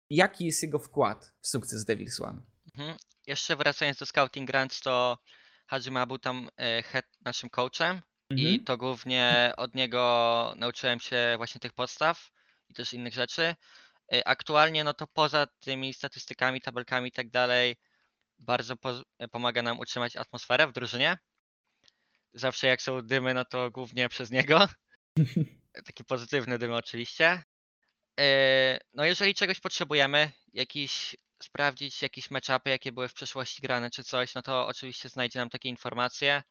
jaki 0.09 0.45
jest 0.45 0.63
jego 0.63 0.79
wkład 0.79 1.33
w 1.41 1.47
sukces 1.47 1.85
Devil's 1.85 2.23
One. 2.23 2.41
Mhm. 2.75 2.97
Jeszcze 3.27 3.55
wracając 3.55 3.97
do 3.97 4.05
Scouting 4.05 4.47
Grants, 4.47 4.81
to 4.81 5.17
Hajima 5.67 6.05
był 6.05 6.17
tam 6.17 6.49
e, 6.57 6.83
head 6.83 7.05
naszym 7.25 7.49
coachem 7.49 8.01
i 8.37 8.47
Mhm. 8.47 8.63
to 8.65 8.77
głównie 8.77 9.53
od 9.57 9.75
niego 9.75 10.53
nauczyłem 10.57 10.99
się 10.99 11.33
właśnie 11.37 11.59
tych 11.59 11.73
podstaw 11.73 12.31
i 12.69 12.73
też 12.73 12.93
innych 12.93 13.13
rzeczy. 13.13 13.55
E, 14.13 14.27
Aktualnie, 14.27 14.83
no 14.83 14.93
to 14.93 15.07
poza 15.07 15.47
tymi 15.59 15.93
statystykami, 15.93 16.61
tabelkami 16.61 17.09
i 17.09 17.11
tak 17.11 17.29
dalej, 17.29 17.75
bardzo 18.39 18.75
poz- 18.75 19.03
e, 19.19 19.27
pomaga 19.27 19.61
nam 19.61 19.79
utrzymać 19.79 20.15
atmosferę 20.15 20.67
w 20.67 20.71
drużynie. 20.71 21.17
Zawsze 22.33 22.67
jak 22.67 22.81
są 22.81 23.01
dymy, 23.01 23.33
no 23.33 23.45
to 23.45 23.71
głównie 23.71 24.09
przez 24.09 24.31
niego. 24.31 24.67
Takie 25.85 26.03
pozytywne 26.03 26.57
dymy 26.59 26.75
oczywiście. 26.75 27.43
E, 28.19 28.79
No 28.93 29.05
jeżeli 29.05 29.33
czegoś 29.33 29.59
potrzebujemy, 29.59 30.31
jakiś 30.53 31.15
sprawdzić 31.43 32.01
jakieś 32.01 32.31
matchupy, 32.31 32.69
jakie 32.69 32.91
były 32.91 33.07
w 33.07 33.13
przeszłości 33.13 33.61
grane 33.61 33.89
czy 33.89 34.03
coś, 34.03 34.35
no 34.35 34.41
to 34.41 34.67
oczywiście 34.67 35.09
znajdzie 35.09 35.39
nam 35.39 35.49
takie 35.49 35.69
informacje. 35.69 36.43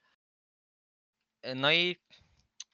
E, 1.43 1.55
No 1.55 1.73
i 1.73 1.97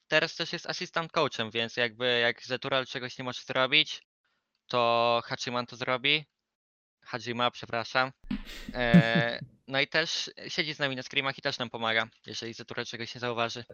teraz 0.08 0.36
też 0.36 0.52
jest 0.52 0.66
assistant 0.66 1.12
coachem, 1.12 1.50
więc 1.50 1.76
jakby 1.76 2.18
jak 2.18 2.42
Zetural 2.42 2.86
czegoś 2.86 3.18
nie 3.18 3.24
może 3.24 3.42
zrobić, 3.42 4.06
to 4.66 5.20
Hachiman 5.24 5.66
to 5.66 5.76
zrobi. 5.76 6.24
Hajima, 7.00 7.50
przepraszam. 7.50 8.12
E, 8.74 9.38
no 9.68 9.80
i 9.80 9.86
też 9.86 10.30
siedzi 10.48 10.74
z 10.74 10.78
nami 10.78 10.96
na 10.96 11.02
screamach 11.02 11.38
i 11.38 11.42
też 11.42 11.58
nam 11.58 11.70
pomaga, 11.70 12.08
jeżeli 12.26 12.54
Zetural 12.54 12.86
czegoś 12.86 13.14
nie 13.14 13.20
zauważy. 13.20 13.64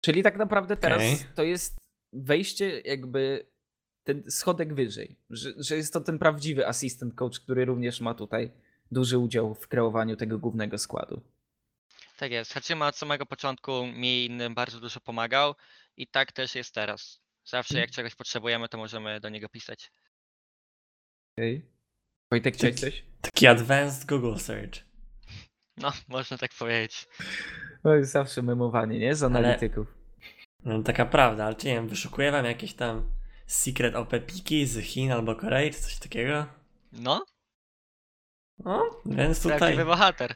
Czyli 0.00 0.22
tak 0.22 0.36
naprawdę 0.36 0.76
teraz 0.76 0.98
Okej. 0.98 1.18
to 1.34 1.42
jest 1.42 1.76
wejście 2.12 2.80
jakby 2.80 3.46
ten 4.04 4.30
schodek 4.30 4.74
wyżej, 4.74 5.16
że, 5.30 5.52
że 5.56 5.76
jest 5.76 5.92
to 5.92 6.00
ten 6.00 6.18
prawdziwy 6.18 6.68
assistant 6.68 7.14
coach, 7.14 7.40
który 7.40 7.64
również 7.64 8.00
ma 8.00 8.14
tutaj 8.14 8.50
duży 8.92 9.18
udział 9.18 9.54
w 9.54 9.68
kreowaniu 9.68 10.16
tego 10.16 10.38
głównego 10.38 10.78
składu. 10.78 11.20
Tak 12.18 12.30
jest. 12.30 12.52
Hachima 12.52 12.88
od 12.88 12.96
samego 12.96 13.26
początku 13.26 13.86
mi 13.86 14.24
innym 14.24 14.54
bardzo 14.54 14.80
dużo 14.80 15.00
pomagał 15.00 15.54
i 15.96 16.06
tak 16.06 16.32
też 16.32 16.54
jest 16.54 16.74
teraz. 16.74 17.20
Zawsze 17.44 17.78
jak 17.78 17.90
czegoś 17.90 18.14
potrzebujemy, 18.14 18.68
to 18.68 18.78
możemy 18.78 19.20
do 19.20 19.28
niego 19.28 19.48
pisać. 19.48 19.90
Okay. 21.38 21.62
Wojtek, 22.32 22.56
Tak. 22.56 22.74
coś? 22.74 23.04
Taki 23.20 23.46
advanced 23.46 24.08
Google 24.08 24.36
search. 24.38 24.78
No, 25.76 25.92
można 26.08 26.38
tak 26.38 26.50
powiedzieć. 26.58 27.06
To 27.82 27.94
jest 27.94 28.12
zawsze 28.12 28.42
memowanie, 28.42 28.98
nie? 28.98 29.14
Z 29.14 29.22
Ale- 29.22 29.38
analityków. 29.38 29.94
No, 30.64 30.82
taka 30.82 31.06
prawda, 31.06 31.44
ale 31.44 31.54
czy 31.54 31.66
nie 31.66 31.74
wiem, 31.74 31.88
wyszukuję 31.88 32.32
wam 32.32 32.44
jakieś 32.44 32.74
tam 32.74 33.12
secret 33.46 33.94
OP 33.94 34.10
piki 34.26 34.66
z 34.66 34.78
Chin 34.84 35.12
albo 35.12 35.36
Korei, 35.36 35.70
czy 35.70 35.80
coś 35.80 35.98
takiego? 35.98 36.46
No, 36.92 37.24
No, 38.58 39.00
więc 39.06 39.42
tutaj 39.42 39.58
prawdziwy 39.58 39.84
bohater. 39.84 40.34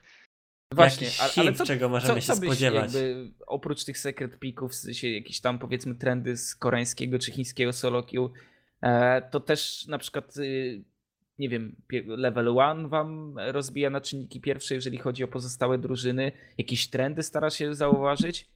Właśnie, 0.74 1.06
jakiś 1.06 1.38
ale, 1.38 1.52
co, 1.52 1.66
czego 1.66 1.88
możemy 1.88 2.14
co, 2.14 2.20
się 2.20 2.32
co 2.34 2.40
byś 2.40 2.50
spodziewać. 2.50 2.82
jakby 2.82 3.30
oprócz 3.46 3.84
tych 3.84 3.98
secret 3.98 4.38
pików, 4.38 4.74
sensie 4.74 5.08
jakieś 5.08 5.40
tam 5.40 5.58
powiedzmy 5.58 5.94
trendy 5.94 6.36
z 6.36 6.54
koreańskiego 6.54 7.18
czy 7.18 7.32
chińskiego 7.32 7.72
solo 7.72 8.02
queue, 8.02 8.30
to 9.30 9.40
też 9.40 9.86
na 9.86 9.98
przykład 9.98 10.36
y, 10.36 10.84
nie 11.38 11.48
wiem, 11.48 11.76
level 12.06 12.58
one 12.58 12.88
wam 12.88 13.38
rozbija 13.38 13.90
na 13.90 14.00
czynniki 14.00 14.40
pierwsze, 14.40 14.74
jeżeli 14.74 14.98
chodzi 14.98 15.24
o 15.24 15.28
pozostałe 15.28 15.78
drużyny. 15.78 16.32
Jakieś 16.58 16.90
trendy 16.90 17.22
stara 17.22 17.50
się 17.50 17.74
zauważyć? 17.74 18.48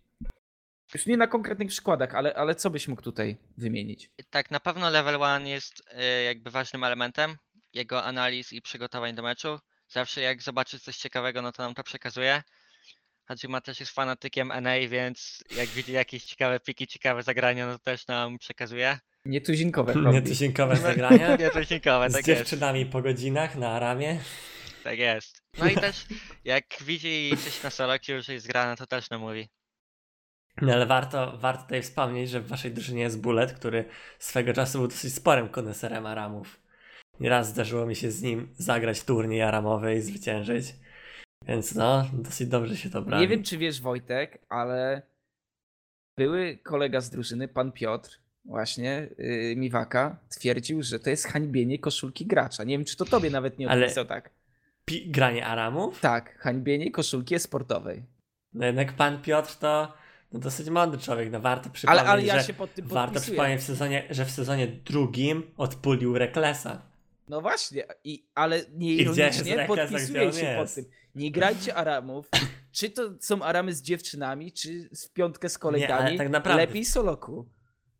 Już 0.94 1.06
nie 1.06 1.16
na 1.16 1.26
konkretnych 1.26 1.68
przykładach, 1.68 2.14
ale, 2.14 2.34
ale 2.34 2.54
co 2.54 2.70
byś 2.70 2.88
mógł 2.88 3.02
tutaj 3.02 3.36
wymienić? 3.58 4.10
Tak, 4.30 4.50
na 4.50 4.60
pewno 4.60 4.90
level 4.90 5.14
1 5.14 5.46
jest 5.46 5.80
y, 5.80 6.24
jakby 6.24 6.50
ważnym 6.50 6.84
elementem 6.84 7.36
jego 7.74 8.04
analiz 8.04 8.52
i 8.52 8.62
przygotowań 8.62 9.14
do 9.14 9.22
meczu. 9.22 9.58
Zawsze 9.88 10.20
jak 10.20 10.42
zobaczy 10.42 10.78
coś 10.80 10.96
ciekawego, 10.96 11.42
no 11.42 11.52
to 11.52 11.62
nam 11.62 11.74
to 11.74 11.84
przekazuje. 11.84 12.42
Hajima 13.24 13.60
też 13.60 13.80
jest 13.80 13.92
fanatykiem 13.92 14.52
NA, 14.62 14.88
więc 14.88 15.44
jak 15.56 15.68
widzi 15.68 15.92
jakieś 15.92 16.24
ciekawe 16.24 16.60
piki, 16.60 16.86
ciekawe 16.86 17.22
zagrania, 17.22 17.66
no 17.66 17.72
to 17.72 17.78
też 17.78 18.06
nam 18.06 18.38
przekazuje. 18.38 18.98
Nietuzinkowe 19.24 19.94
Nie 19.94 20.02
hobby. 20.02 20.22
tysiękowe 20.22 20.76
zagrania 20.76 21.36
Nie, 21.36 21.50
to 21.50 21.64
ciekawe, 21.64 22.10
z 22.10 22.12
tak 22.12 22.26
jest. 22.26 22.40
dziewczynami 22.40 22.86
po 22.86 23.02
godzinach 23.02 23.56
na 23.56 23.78
ramię. 23.78 24.20
Tak 24.84 24.98
jest. 24.98 25.42
No 25.58 25.68
i 25.68 25.74
też 25.74 26.06
jak 26.44 26.64
widzi 26.80 27.30
coś 27.44 27.62
na 27.62 27.70
solo 27.70 27.94
że 28.20 28.32
jest 28.34 28.46
grane, 28.46 28.76
to 28.76 28.86
też 28.86 29.10
nam 29.10 29.20
mówi. 29.20 29.48
No 30.62 30.72
ale 30.72 30.86
warto, 30.86 31.38
warto 31.38 31.62
tutaj 31.62 31.82
wspomnieć, 31.82 32.30
że 32.30 32.40
w 32.40 32.48
waszej 32.48 32.70
drużynie 32.70 33.02
jest 33.02 33.20
Bullet, 33.20 33.52
który 33.52 33.84
swego 34.18 34.52
czasu 34.52 34.78
był 34.78 34.88
dosyć 34.88 35.14
sporym 35.14 35.48
koneserem 35.48 36.06
aramów. 36.06 36.60
Nieraz 37.20 37.48
zdarzyło 37.48 37.86
mi 37.86 37.96
się 37.96 38.10
z 38.10 38.22
nim 38.22 38.48
zagrać 38.58 39.02
turniej 39.02 39.42
aramowy 39.42 39.94
i 39.94 40.00
zwyciężyć. 40.00 40.74
Więc 41.48 41.74
no, 41.74 42.06
dosyć 42.12 42.48
dobrze 42.48 42.76
się 42.76 42.90
to 42.90 43.02
broni. 43.02 43.22
Nie 43.22 43.28
wiem, 43.28 43.42
czy 43.42 43.58
wiesz, 43.58 43.80
Wojtek, 43.80 44.38
ale 44.48 45.02
były 46.18 46.58
kolega 46.62 47.00
z 47.00 47.10
drużyny, 47.10 47.48
pan 47.48 47.72
Piotr, 47.72 48.20
właśnie, 48.44 49.08
yy, 49.18 49.56
Miwaka, 49.56 50.18
twierdził, 50.28 50.82
że 50.82 50.98
to 51.00 51.10
jest 51.10 51.26
hańbienie 51.26 51.78
koszulki 51.78 52.26
gracza. 52.26 52.64
Nie 52.64 52.78
wiem, 52.78 52.84
czy 52.84 52.96
to 52.96 53.04
tobie 53.04 53.30
nawet 53.30 53.58
nie 53.58 53.68
Ale- 53.70 53.84
odpisał 53.84 54.04
tak. 54.04 54.30
Pi- 54.84 55.10
granie 55.10 55.46
aramów? 55.46 56.00
Tak, 56.00 56.38
hańbienie 56.38 56.90
koszulki 56.90 57.38
sportowej. 57.38 58.02
No 58.54 58.66
jednak 58.66 58.92
pan 58.92 59.22
Piotr 59.22 59.56
to 59.56 59.92
no, 60.32 60.40
dosyć 60.40 60.70
mądry 60.70 61.00
człowiek, 61.00 61.30
no 61.32 61.40
warto 61.40 61.70
przypomnieć, 61.70 62.00
Ale, 62.00 62.10
ale 62.10 62.22
ja 62.22 62.38
że 62.40 62.46
się 62.46 62.54
pod 62.54 62.74
tym 62.74 62.86
warto 62.86 63.20
przypomnieć, 63.20 63.60
w 63.60 63.64
sezonie, 63.64 64.02
że 64.10 64.24
w 64.24 64.30
sezonie 64.30 64.66
drugim 64.66 65.42
odpulił 65.56 66.18
Reklesa. 66.18 66.82
No 67.28 67.40
właśnie, 67.40 67.84
i, 68.04 68.26
ale 68.34 68.60
nie 68.72 68.94
ironicznie 68.94 69.64
a 69.64 69.66
podpisuję 69.66 70.32
się 70.32 70.56
pod 70.58 70.74
tym. 70.74 70.84
Nie 71.14 71.30
grajcie 71.30 71.74
aramów. 71.74 72.28
Czy 72.72 72.90
to 72.90 73.02
są 73.20 73.42
aramy 73.42 73.74
z 73.74 73.82
dziewczynami, 73.82 74.52
czy 74.52 74.88
z 74.92 75.08
piątkę 75.08 75.48
z 75.48 75.58
kolegami. 75.58 76.18
tak 76.18 76.28
naprawdę- 76.30 76.62
Lepiej 76.66 76.84
soloku. 76.84 77.48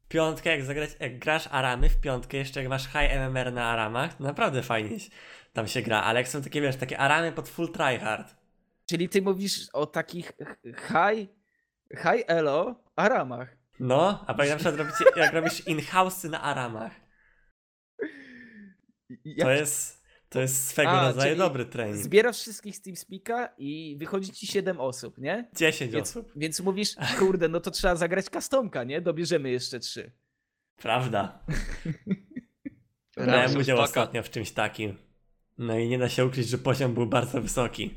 Piątkę, 0.09 0.51
jak, 0.51 0.65
zagrać, 0.65 0.91
jak 1.01 1.19
grasz 1.19 1.49
aramy 1.51 1.89
w 1.89 2.01
piątkę, 2.01 2.37
jeszcze 2.37 2.61
jak 2.61 2.69
masz 2.69 2.85
high 2.87 3.11
MMR 3.13 3.53
na 3.53 3.65
aramach, 3.65 4.15
to 4.15 4.25
naprawdę 4.25 4.63
fajnie 4.63 4.97
tam 5.53 5.69
się 5.69 5.83
gra. 5.83 6.03
Ale 6.03 6.21
jak 6.21 6.29
są 6.29 6.43
takie, 6.43 6.61
wiesz, 6.61 6.77
takie 6.77 6.99
aramy 6.99 7.33
pod 7.33 7.49
full 7.49 7.73
tryhard. 7.73 8.35
Czyli 8.87 9.09
ty 9.09 9.23
mówisz 9.23 9.69
o 9.73 9.87
takich 9.87 10.33
ch- 10.33 10.77
high, 10.87 11.29
high 12.03 12.25
elo 12.27 12.75
aramach. 12.97 13.57
No, 13.81 14.25
a 14.27 14.33
robicie, 14.33 15.05
jak 15.17 15.33
robisz 15.33 15.67
in-house'y 15.67 16.31
na 16.31 16.43
aramach. 16.43 16.93
To 19.41 19.51
jest, 19.51 20.03
to 20.29 20.41
jest 20.41 20.67
swego 20.69 20.91
A, 20.91 21.09
rodzaju 21.09 21.37
dobry 21.37 21.67
trening. 21.67 21.97
Zbierasz 21.97 22.39
wszystkich 22.39 22.77
z 22.77 22.81
TeamSpeak'a 22.83 23.49
i 23.59 23.97
wychodzi 23.99 24.33
ci 24.33 24.47
7 24.47 24.81
osób, 24.81 25.19
nie? 25.19 25.51
10 25.57 25.93
Więc, 25.93 26.11
osób. 26.11 26.33
więc 26.37 26.61
mówisz, 26.61 26.95
kurde, 27.19 27.49
no 27.49 27.61
to 27.61 27.71
trzeba 27.71 27.97
zagrać 27.97 28.25
customka, 28.27 28.85
nie? 28.85 29.01
Dobierzemy 29.01 29.51
jeszcze 29.51 29.81
trzy. 29.81 30.13
Prawda. 30.77 31.45
Brałem 33.17 33.43
Dobrze, 33.43 33.59
udział 33.59 33.81
ostatnio 33.81 34.23
w 34.23 34.31
czymś 34.31 34.51
takim. 34.53 34.99
No 35.59 35.79
i 35.79 35.89
nie 35.89 35.99
da 35.99 36.09
się 36.09 36.27
ukryć, 36.27 36.49
że 36.49 36.59
poziom 36.59 36.95
był 36.95 37.07
bardzo 37.07 37.43
wysoki. 37.43 37.95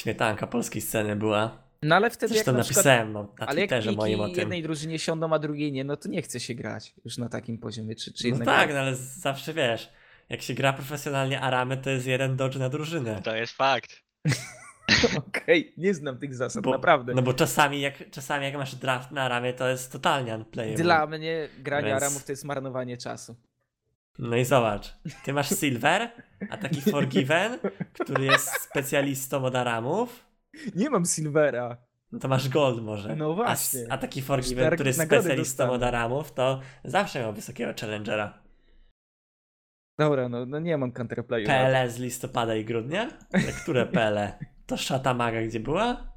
Śmietanka 0.00 0.46
polskiej 0.46 0.82
sceny 0.82 1.16
była. 1.16 1.67
No 1.82 1.96
ale 1.96 2.10
wtedy 2.10 2.34
Zresztą 2.34 2.50
jak 2.50 2.58
na 2.58 2.64
przykład, 2.64 2.86
napisałem 2.86 3.12
no, 3.12 3.22
na 3.38 3.46
ale 3.46 3.60
jak 3.60 3.70
Twitterze 3.70 3.92
moim 3.92 4.20
o 4.20 4.28
tym. 4.28 4.38
jednej 4.38 4.62
drużynie 4.62 4.98
siądą, 4.98 5.32
a 5.32 5.38
drugiej 5.38 5.72
nie, 5.72 5.84
no 5.84 5.96
to 5.96 6.08
nie 6.08 6.22
chce 6.22 6.40
się 6.40 6.54
grać 6.54 6.94
już 7.04 7.18
na 7.18 7.28
takim 7.28 7.58
poziomie, 7.58 7.94
czy, 7.94 8.12
czy 8.12 8.30
No 8.32 8.44
tak, 8.44 8.72
no 8.72 8.78
ale 8.78 8.96
zawsze 8.96 9.54
wiesz, 9.54 9.92
jak 10.28 10.42
się 10.42 10.54
gra 10.54 10.72
profesjonalnie 10.72 11.40
aramy, 11.40 11.76
to 11.76 11.90
jest 11.90 12.06
jeden 12.06 12.36
dodge 12.36 12.56
na 12.56 12.68
drużynę. 12.68 13.22
To 13.22 13.36
jest 13.36 13.52
fakt. 13.52 14.02
Okej, 15.18 15.72
nie 15.76 15.94
znam 15.94 16.18
tych 16.18 16.34
zasad, 16.34 16.62
Bo, 16.64 16.70
naprawdę. 16.70 17.14
No 17.14 17.22
bo 17.22 17.34
czasami 17.34 17.80
jak, 17.80 18.10
czasami 18.10 18.44
jak 18.44 18.54
masz 18.54 18.74
draft 18.74 19.10
na 19.10 19.22
aramie, 19.22 19.52
to 19.52 19.68
jest 19.68 19.92
totalnie 19.92 20.34
unplayable. 20.34 20.84
Dla 20.84 21.06
mnie 21.06 21.48
granie 21.58 21.86
Więc- 21.88 22.02
aramów 22.02 22.24
to 22.24 22.32
jest 22.32 22.44
marnowanie 22.44 22.96
czasu. 22.96 23.36
No 24.18 24.36
i 24.36 24.44
zobacz, 24.44 24.94
ty 25.24 25.32
masz 25.32 25.48
Silver, 25.48 26.10
a 26.50 26.56
taki 26.56 26.80
Forgiven, 26.92 27.58
który 27.92 28.24
jest 28.24 28.48
specjalistą 28.60 29.44
od 29.44 29.54
aramów, 29.56 30.27
Nie 30.74 30.90
mam 30.90 31.06
Silvera. 31.06 31.76
no 32.12 32.18
to 32.18 32.28
masz 32.28 32.48
Gold 32.48 32.82
może. 32.82 33.16
No 33.16 33.30
A, 33.30 33.34
właśnie. 33.34 33.80
s- 33.80 33.86
a 33.90 33.98
taki 33.98 34.22
Forgiven, 34.22 34.70
który 34.74 34.88
jest 34.88 35.02
specjalistą 35.02 35.70
od 35.70 35.82
aramów, 35.82 36.32
to 36.32 36.60
zawsze 36.84 37.20
miał 37.20 37.32
wysokiego 37.32 37.72
challengera. 37.80 38.42
Dobra, 39.98 40.28
no, 40.28 40.46
no 40.46 40.58
nie 40.60 40.76
mam 40.78 40.92
counterplayu. 40.92 41.46
PL 41.46 41.90
z 41.90 41.98
listopada 41.98 42.54
i 42.54 42.64
grudnia? 42.64 43.18
Ale 43.32 43.52
które 43.62 43.86
PL? 43.86 44.18
To 44.66 44.76
Szata 44.76 45.14
Maga 45.14 45.42
gdzie 45.42 45.60
była? 45.60 46.12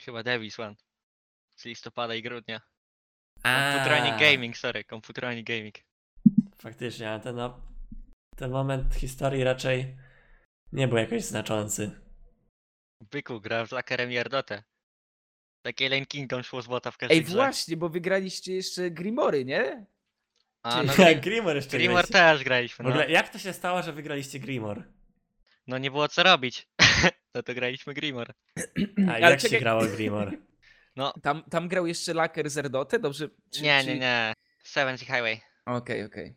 Chyba 0.00 0.22
Davis 0.22 0.60
One. 0.60 0.74
Z 1.56 1.64
listopada 1.64 2.14
i 2.14 2.22
grudnia. 2.22 2.60
A, 3.42 3.72
Computerani 3.72 4.20
Gaming, 4.20 4.56
sorry, 4.56 4.84
Computerani 4.84 5.44
Gaming. 5.44 5.74
Faktycznie, 6.58 7.10
ale 7.10 7.20
ten, 7.20 7.36
no, 7.36 7.60
ten 8.36 8.50
moment 8.50 8.94
historii 8.94 9.44
raczej 9.44 9.96
nie 10.72 10.88
był 10.88 10.98
jakoś 10.98 11.24
znaczący. 11.24 11.90
Byku, 13.00 13.40
grał 13.40 13.66
z 13.66 13.72
Lakerem 13.72 14.12
i 14.12 14.18
Ardotę. 14.18 14.62
Takie 15.62 15.88
Lane 15.88 16.06
Kingdom 16.06 16.42
szło 16.42 16.62
z 16.62 16.66
bota 16.66 16.90
w 16.90 16.96
każdej 16.96 17.18
Ej, 17.18 17.24
grze. 17.24 17.34
właśnie, 17.36 17.76
bo 17.76 17.88
wygraliście 17.88 18.54
jeszcze 18.54 18.90
Grimory, 18.90 19.44
nie? 19.44 19.86
A, 20.62 20.82
no, 20.82 20.92
Jak 21.08 21.20
Grimor 21.20 21.56
jeszcze 21.56 21.76
Grimor 21.78 21.94
graliście. 21.94 22.12
też 22.14 22.44
graliśmy, 22.44 22.82
W 22.82 22.86
no. 22.86 22.90
ogóle, 22.90 23.10
jak 23.10 23.28
to 23.28 23.38
się 23.38 23.52
stało, 23.52 23.82
że 23.82 23.92
wygraliście 23.92 24.38
Grimor? 24.38 24.82
No 25.66 25.78
nie 25.78 25.90
było 25.90 26.08
co 26.08 26.22
robić. 26.22 26.68
no 27.34 27.42
to 27.42 27.54
graliśmy 27.54 27.94
Grimor. 27.94 28.32
A 29.08 29.10
Ale 29.14 29.20
jak 29.30 29.40
się 29.40 29.48
czekaj- 29.48 29.60
grało 29.60 29.82
Grimor? 29.86 30.32
Tam, 31.22 31.42
tam 31.50 31.68
grał 31.68 31.86
jeszcze 31.86 32.14
Laker 32.14 32.50
z 32.50 32.58
Erdotę, 32.58 32.98
dobrze? 32.98 33.28
Czy- 33.50 33.62
nie, 33.62 33.80
czy- 33.80 33.86
nie, 33.86 33.98
nie. 33.98 34.32
Seven 34.64 34.98
Sea 34.98 35.06
Highway. 35.06 35.40
Okej, 35.66 36.04
okej. 36.04 36.34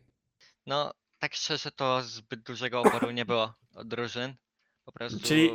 No, 0.66 0.94
tak 1.18 1.34
szczerze 1.34 1.70
to 1.70 2.02
zbyt 2.02 2.42
dużego 2.42 2.80
oporu 2.80 3.10
nie 3.10 3.24
było 3.24 3.54
od 3.74 3.88
drużyn. 3.88 4.34
Po 4.84 4.92
prostu 4.92 5.20
Czyli 5.20 5.50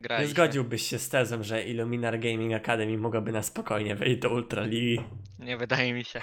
Nie 0.00 0.08
graliśmy. 0.08 0.34
zgodziłbyś 0.34 0.82
się 0.82 0.98
z 0.98 1.08
tezą, 1.08 1.42
że 1.42 1.64
Illuminar 1.64 2.20
Gaming 2.20 2.54
Academy 2.54 2.98
mogłaby 2.98 3.32
na 3.32 3.42
spokojnie 3.42 3.96
wejść 3.96 4.20
do 4.20 4.30
Ultraligi? 4.30 5.00
Nie 5.38 5.56
wydaje 5.56 5.94
mi 5.94 6.04
się. 6.04 6.20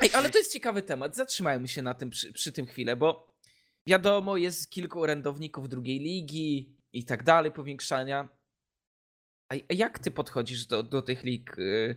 Ej, 0.00 0.10
ale 0.14 0.30
to 0.30 0.38
jest 0.38 0.52
ciekawy 0.52 0.82
temat. 0.82 1.16
Zatrzymajmy 1.16 1.68
się 1.68 1.82
na 1.82 1.94
tym 1.94 2.10
przy, 2.10 2.32
przy 2.32 2.52
tym 2.52 2.66
chwilę, 2.66 2.96
bo 2.96 3.34
wiadomo, 3.86 4.36
jest 4.36 4.70
kilku 4.70 5.00
orędowników 5.00 5.68
drugiej 5.68 5.98
ligi 5.98 6.76
i 6.92 7.04
tak 7.04 7.22
dalej, 7.22 7.52
powiększania. 7.52 8.28
A 9.48 9.54
jak 9.74 9.98
ty 9.98 10.10
podchodzisz 10.10 10.66
do, 10.66 10.82
do 10.82 11.02
tych 11.02 11.24
lig 11.24 11.58
y, 11.58 11.96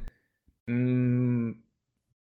mm, 0.68 1.64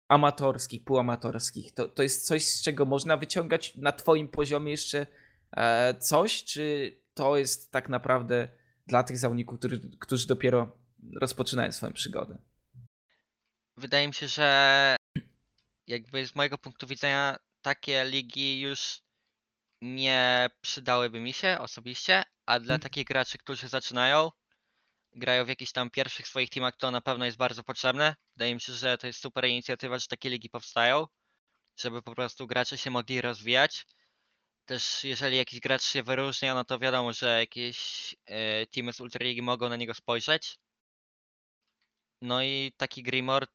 amatorskich, 0.07 0.83
półamatorskich? 0.83 1.73
To, 1.73 1.89
to 1.89 2.03
jest 2.03 2.25
coś, 2.25 2.43
z 2.43 2.61
czego 2.63 2.85
można 2.85 3.17
wyciągać 3.17 3.75
na 3.75 3.91
twoim 3.91 4.27
poziomie 4.27 4.71
jeszcze 4.71 5.07
e, 5.57 5.93
coś, 5.93 6.43
czy 6.43 6.97
to 7.13 7.37
jest 7.37 7.71
tak 7.71 7.89
naprawdę 7.89 8.47
dla 8.87 9.03
tych 9.03 9.17
zawodników, 9.17 9.59
którzy, 9.59 9.81
którzy 9.99 10.27
dopiero 10.27 10.77
rozpoczynają 11.21 11.71
swoją 11.71 11.93
przygodę? 11.93 12.37
Wydaje 13.77 14.07
mi 14.07 14.13
się, 14.13 14.27
że 14.27 14.95
jakby 15.87 16.25
z 16.27 16.35
mojego 16.35 16.57
punktu 16.57 16.87
widzenia 16.87 17.37
takie 17.61 18.05
ligi 18.05 18.61
już 18.61 19.01
nie 19.81 20.49
przydałyby 20.61 21.19
mi 21.19 21.33
się 21.33 21.57
osobiście, 21.59 22.23
a 22.45 22.59
dla 22.59 22.75
Mhm. 22.75 22.79
takich 22.81 23.05
graczy, 23.05 23.37
którzy 23.37 23.67
zaczynają, 23.67 24.31
grają 25.13 25.45
w 25.45 25.47
jakichś 25.47 25.71
tam 25.71 25.89
pierwszych 25.89 26.27
swoich 26.27 26.49
teamach, 26.49 26.77
to 26.77 26.91
na 26.91 27.01
pewno 27.01 27.25
jest 27.25 27.37
bardzo 27.37 27.63
potrzebne. 27.63 28.15
Wydaje 28.35 28.53
mi 28.55 28.61
się, 28.61 28.73
że 28.73 28.97
to 28.97 29.07
jest 29.07 29.19
super 29.21 29.45
inicjatywa, 29.45 29.99
że 29.99 30.07
takie 30.07 30.29
ligi 30.29 30.49
powstają, 30.49 31.05
żeby 31.77 32.01
po 32.01 32.15
prostu 32.15 32.47
gracze 32.47 32.77
się 32.77 32.91
mogli 32.91 33.21
rozwijać. 33.21 33.85
Też 34.65 35.03
jeżeli 35.03 35.37
jakiś 35.37 35.59
gracz 35.59 35.83
się 35.83 36.03
wyróżnia, 36.03 36.53
no 36.55 36.65
to 36.65 36.79
wiadomo, 36.79 37.13
że 37.13 37.39
jakieś 37.39 38.15
e, 38.25 38.65
teamy 38.65 38.93
z 38.93 38.99
Ultraligi 38.99 39.41
mogą 39.41 39.69
na 39.69 39.75
niego 39.75 39.93
spojrzeć. 39.93 40.59
No 42.21 42.43
i 42.43 42.71
taki 42.77 43.03
Grimor 43.03 43.47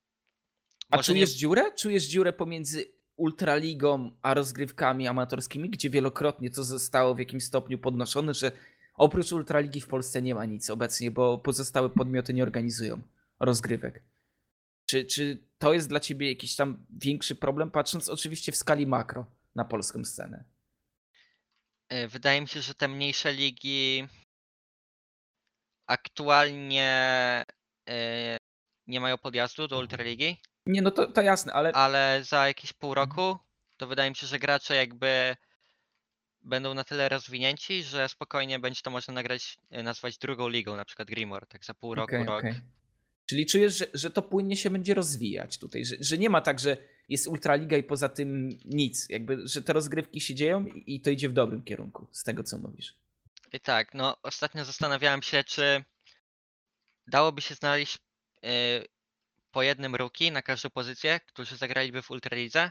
A 0.90 0.96
może 0.96 1.12
nie- 1.12 1.16
czujesz 1.16 1.30
dziurę? 1.30 1.72
Czujesz 1.72 2.04
dziurę 2.04 2.32
pomiędzy 2.32 2.92
Ultraligą 3.16 4.16
a 4.22 4.34
rozgrywkami 4.34 5.08
amatorskimi, 5.08 5.70
gdzie 5.70 5.90
wielokrotnie 5.90 6.50
to 6.50 6.64
zostało 6.64 7.14
w 7.14 7.18
jakimś 7.18 7.44
stopniu 7.44 7.78
podnoszone, 7.78 8.34
że 8.34 8.52
oprócz 8.94 9.32
Ultraligi 9.32 9.80
w 9.80 9.86
Polsce 9.88 10.22
nie 10.22 10.34
ma 10.34 10.44
nic 10.44 10.70
obecnie, 10.70 11.10
bo 11.10 11.38
pozostałe 11.38 11.90
podmioty 11.90 12.34
nie 12.34 12.42
organizują 12.42 13.02
rozgrywek. 13.40 14.02
Czy, 14.86 15.04
czy 15.04 15.38
to 15.58 15.72
jest 15.72 15.88
dla 15.88 16.00
ciebie 16.00 16.28
jakiś 16.28 16.56
tam 16.56 16.86
większy 16.90 17.34
problem, 17.34 17.70
patrząc 17.70 18.08
oczywiście 18.08 18.52
w 18.52 18.56
skali 18.56 18.86
makro 18.86 19.26
na 19.54 19.64
polską 19.64 20.04
scenę? 20.04 20.44
E, 21.90 22.08
Wydaje 22.08 22.40
mi 22.40 22.48
się, 22.48 22.62
że 22.62 22.74
te 22.74 22.88
mniejsze 22.88 23.32
ligi 23.32 24.06
aktualnie 25.86 26.90
e, 27.88 28.36
nie 28.86 29.00
mają 29.00 29.18
podjazdu 29.18 29.68
do 29.68 29.78
Ultraligi, 29.78 30.36
Nie, 30.66 30.82
no 30.82 30.90
to, 30.90 31.06
to 31.12 31.22
jasne, 31.22 31.52
ale 31.52 31.72
ale 31.72 32.20
za 32.24 32.46
jakieś 32.48 32.72
pół 32.72 32.94
roku 32.94 33.38
to 33.76 33.86
wydaje 33.86 34.10
mi 34.10 34.16
się, 34.16 34.26
że 34.26 34.38
gracze 34.38 34.76
jakby 34.76 35.36
będą 36.42 36.74
na 36.74 36.84
tyle 36.84 37.08
rozwinięci, 37.08 37.82
że 37.82 38.08
spokojnie 38.08 38.58
będzie 38.58 38.80
to 38.82 38.90
można 38.90 39.14
nagrać, 39.14 39.58
e, 39.70 39.82
nazwać 39.82 40.18
drugą 40.18 40.48
ligą, 40.48 40.76
na 40.76 40.84
przykład 40.84 41.08
Grimor, 41.08 41.46
tak 41.46 41.64
za 41.64 41.74
pół 41.74 41.94
roku, 41.94 42.14
Okej, 42.14 42.24
rok. 42.24 42.38
okej. 42.38 42.54
Czyli 43.26 43.46
czujesz, 43.46 43.78
że, 43.78 43.86
że 43.94 44.10
to 44.10 44.22
płynnie 44.22 44.56
się 44.56 44.70
będzie 44.70 44.94
rozwijać 44.94 45.58
tutaj, 45.58 45.84
że, 45.84 45.96
że 46.00 46.18
nie 46.18 46.30
ma 46.30 46.40
tak, 46.40 46.58
że 46.60 46.76
jest 47.10 47.26
Ultraliga 47.26 47.76
i 47.76 47.82
poza 47.82 48.08
tym 48.08 48.48
nic, 48.64 49.08
jakby, 49.08 49.48
że 49.48 49.62
te 49.62 49.72
rozgrywki 49.72 50.20
się 50.20 50.34
dzieją 50.34 50.64
i 50.66 51.00
to 51.00 51.10
idzie 51.10 51.28
w 51.28 51.32
dobrym 51.32 51.62
kierunku, 51.62 52.06
z 52.12 52.22
tego 52.24 52.42
co 52.44 52.58
mówisz. 52.58 52.94
I 53.52 53.60
tak, 53.60 53.94
no 53.94 54.16
ostatnio 54.22 54.64
zastanawiałem 54.64 55.22
się, 55.22 55.44
czy 55.44 55.84
dałoby 57.06 57.40
się 57.40 57.54
znaleźć 57.54 57.98
e, 58.44 58.48
po 59.50 59.62
jednym 59.62 59.94
rookie 59.94 60.30
na 60.32 60.42
każdą 60.42 60.70
pozycję, 60.70 61.20
którzy 61.26 61.56
zagraliby 61.56 62.02
w 62.02 62.10
Ultralidze, 62.10 62.70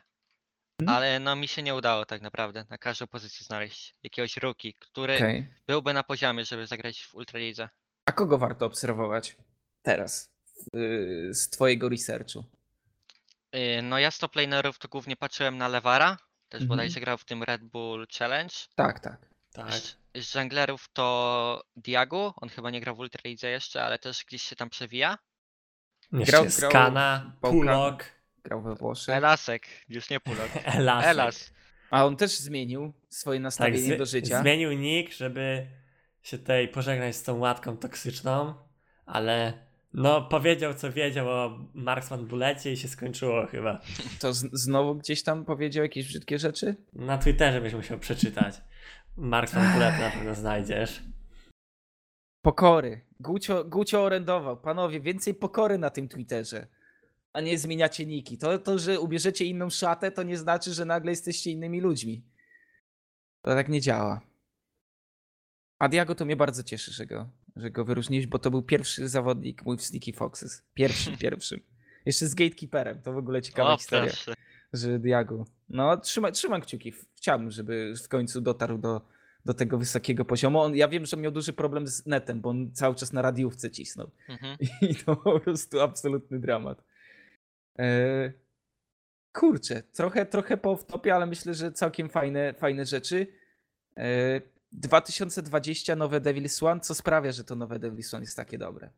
Mhm. 0.81 0.97
ale 0.97 1.19
no 1.19 1.35
mi 1.35 1.47
się 1.47 1.63
nie 1.63 1.75
udało 1.75 2.05
tak 2.05 2.21
naprawdę 2.21 2.65
na 2.69 2.77
każdą 2.77 3.07
pozycję 3.07 3.45
znaleźć 3.45 3.95
jakiegoś 4.03 4.37
rookie, 4.37 4.73
który 4.79 5.15
Okej. 5.15 5.47
byłby 5.67 5.93
na 5.93 6.03
poziomie, 6.03 6.45
żeby 6.45 6.67
zagrać 6.67 7.01
w 7.03 7.15
Ultralidze. 7.15 7.69
A 8.05 8.11
kogo 8.11 8.37
warto 8.37 8.65
obserwować 8.65 9.37
teraz 9.81 10.29
yy, 10.73 11.33
z 11.33 11.49
twojego 11.49 11.89
researchu? 11.89 12.43
Y, 13.55 13.81
No 13.81 13.99
ja 13.99 14.11
z 14.11 14.17
top 14.17 14.35
lanerów 14.35 14.77
to 14.79 14.87
głównie 14.87 15.15
patrzyłem 15.15 15.57
na 15.57 15.67
Lewara, 15.67 16.17
też 16.49 16.61
Mhm. 16.61 16.67
bodajże 16.69 16.99
grał 16.99 17.17
w 17.17 17.25
tym 17.25 17.43
Red 17.43 17.63
Bull 17.63 18.07
Challenge. 18.19 18.53
Tak, 18.75 18.99
tak. 18.99 19.17
Tak. 19.53 19.73
Z, 19.73 19.97
z 20.15 20.35
junglerów 20.35 20.89
to 20.93 21.63
Diago, 21.75 22.33
on 22.37 22.49
chyba 22.49 22.69
nie 22.69 22.81
grał 22.81 22.95
w 22.95 22.99
Ultralidze 22.99 23.49
jeszcze, 23.49 23.83
ale 23.83 23.99
też 23.99 24.25
gdzieś 24.25 24.41
się 24.41 24.55
tam 24.55 24.69
przewija. 24.69 25.17
Jeszcze 26.11 26.31
Grał- 26.31 26.49
Skana, 26.49 27.33
Bałkan- 27.41 27.51
Pulok, 27.51 28.05
Grał 28.43 28.61
we 28.61 28.75
Włoszech. 28.75 29.15
Elasek, 29.15 29.67
już 29.89 30.09
nie 30.09 30.19
Pulok. 30.19 30.49
Elasek. 30.65 31.09
Elas. 31.09 31.53
A 31.91 32.05
on 32.05 32.15
też 32.17 32.37
zmienił 32.39 32.93
swoje 33.09 33.39
Tak, 33.39 33.43
nastawienie 33.43 33.93
zmi- 33.93 33.97
do 33.97 34.05
życia. 34.05 34.41
zmienił 34.41 34.71
nick, 34.73 35.13
żeby 35.13 35.67
się 36.23 36.37
tutaj 36.37 36.67
pożegnać 36.67 37.15
z 37.15 37.23
tą 37.23 37.37
łatką 37.37 37.77
toksyczną, 37.77 38.53
ale 39.05 39.53
no 39.93 40.21
powiedział 40.21 40.73
co 40.73 40.91
wiedział 40.91 41.29
o 41.29 41.59
Marksman 41.73 42.25
Bulecie 42.27 42.71
i 42.71 42.77
się 42.77 42.87
skończyło 42.87 43.45
chyba. 43.47 43.81
To 44.19 44.33
z- 44.33 44.49
znowu 44.53 44.95
gdzieś 44.95 45.23
tam 45.23 45.45
powiedział 45.45 45.83
jakieś 45.83 46.07
brzydkie 46.07 46.39
rzeczy? 46.39 46.75
Na 46.93 47.17
Twitterze 47.17 47.61
byś 47.61 47.73
musiał 47.73 47.99
przeczytać. 47.99 48.61
Marksman 49.17 49.73
Bullet 49.73 49.99
na 49.99 50.09
pewno 50.09 50.35
znajdziesz. 50.35 51.01
Pokory. 52.41 53.01
Gucio, 53.19 53.63
Gucio 53.65 54.03
orędował. 54.03 54.57
Panowie, 54.57 55.01
więcej 55.01 55.33
pokory 55.35 55.77
na 55.77 55.89
tym 55.89 56.07
Twitterze. 56.07 56.67
A 57.33 57.41
nie 57.41 57.57
zmieniacie 57.57 58.05
niki. 58.05 58.37
To, 58.37 58.57
to, 58.59 58.79
że 58.79 58.99
ubierzecie 58.99 59.45
inną 59.45 59.69
szatę, 59.69 60.11
to 60.11 60.23
nie 60.23 60.37
znaczy, 60.37 60.73
że 60.73 60.85
nagle 60.85 61.11
jesteście 61.11 61.51
innymi 61.51 61.81
ludźmi. 61.81 62.23
To 63.41 63.55
tak 63.55 63.69
nie 63.69 63.81
działa. 63.81 64.21
A 65.79 65.89
Diago 65.89 66.15
to 66.15 66.25
mnie 66.25 66.35
bardzo 66.35 66.63
cieszy, 66.63 66.91
że 66.93 67.05
go, 67.05 67.29
że 67.59 67.71
go 67.71 67.85
wyróżniłeś, 67.85 68.27
bo 68.27 68.39
to 68.39 68.51
był 68.51 68.61
pierwszy 68.61 69.07
zawodnik 69.09 69.65
mój 69.65 69.77
w 69.77 69.83
Sneaky 69.83 70.13
Foxes. 70.13 70.63
Pierwszym, 70.73 71.17
pierwszym. 71.27 71.59
Jeszcze 72.05 72.27
z 72.27 72.35
Gatekeeperem, 72.35 73.01
to 73.01 73.13
w 73.13 73.17
ogóle 73.17 73.41
ciekawa 73.41 73.73
O, 73.73 73.77
historia, 73.77 74.11
proszę. 74.11 74.33
że 74.73 74.99
Diago. 74.99 75.45
No, 75.69 75.97
trzymam, 75.97 76.31
trzymam 76.31 76.61
kciuki. 76.61 76.93
Chciałbym, 77.15 77.51
żeby 77.51 77.93
w 78.05 78.07
końcu 78.07 78.41
dotarł 78.41 78.77
do, 78.77 79.01
do 79.45 79.53
tego 79.53 79.77
wysokiego 79.77 80.25
poziomu. 80.25 80.59
On, 80.59 80.75
ja 80.75 80.87
wiem, 80.87 81.05
że 81.05 81.17
miał 81.17 81.31
duży 81.31 81.53
problem 81.53 81.87
z 81.87 82.05
netem, 82.05 82.41
bo 82.41 82.49
on 82.49 82.71
cały 82.73 82.95
czas 82.95 83.13
na 83.13 83.21
radiówce 83.21 83.71
cisnął. 83.71 84.11
Mhm. 84.29 84.57
I 84.91 84.95
to 84.95 85.15
po 85.15 85.39
prostu 85.39 85.81
absolutny 85.81 86.39
dramat. 86.39 86.83
E, 87.79 88.33
kurczę, 89.33 89.83
trochę, 89.83 90.25
trochę 90.25 90.57
po 90.57 90.75
wtopie, 90.75 91.15
ale 91.15 91.25
myślę, 91.25 91.53
że 91.53 91.71
całkiem 91.71 92.09
fajne, 92.09 92.53
fajne 92.53 92.85
rzeczy. 92.85 93.27
E, 93.97 94.41
2020 94.71 95.95
nowe 95.95 96.21
Devil's 96.21 96.65
One, 96.65 96.81
co 96.81 96.95
sprawia, 96.95 97.31
że 97.31 97.43
to 97.43 97.55
nowe 97.55 97.79
Devil's 97.79 98.15
One 98.15 98.23
jest 98.23 98.35
takie 98.35 98.57
dobre? 98.57 98.89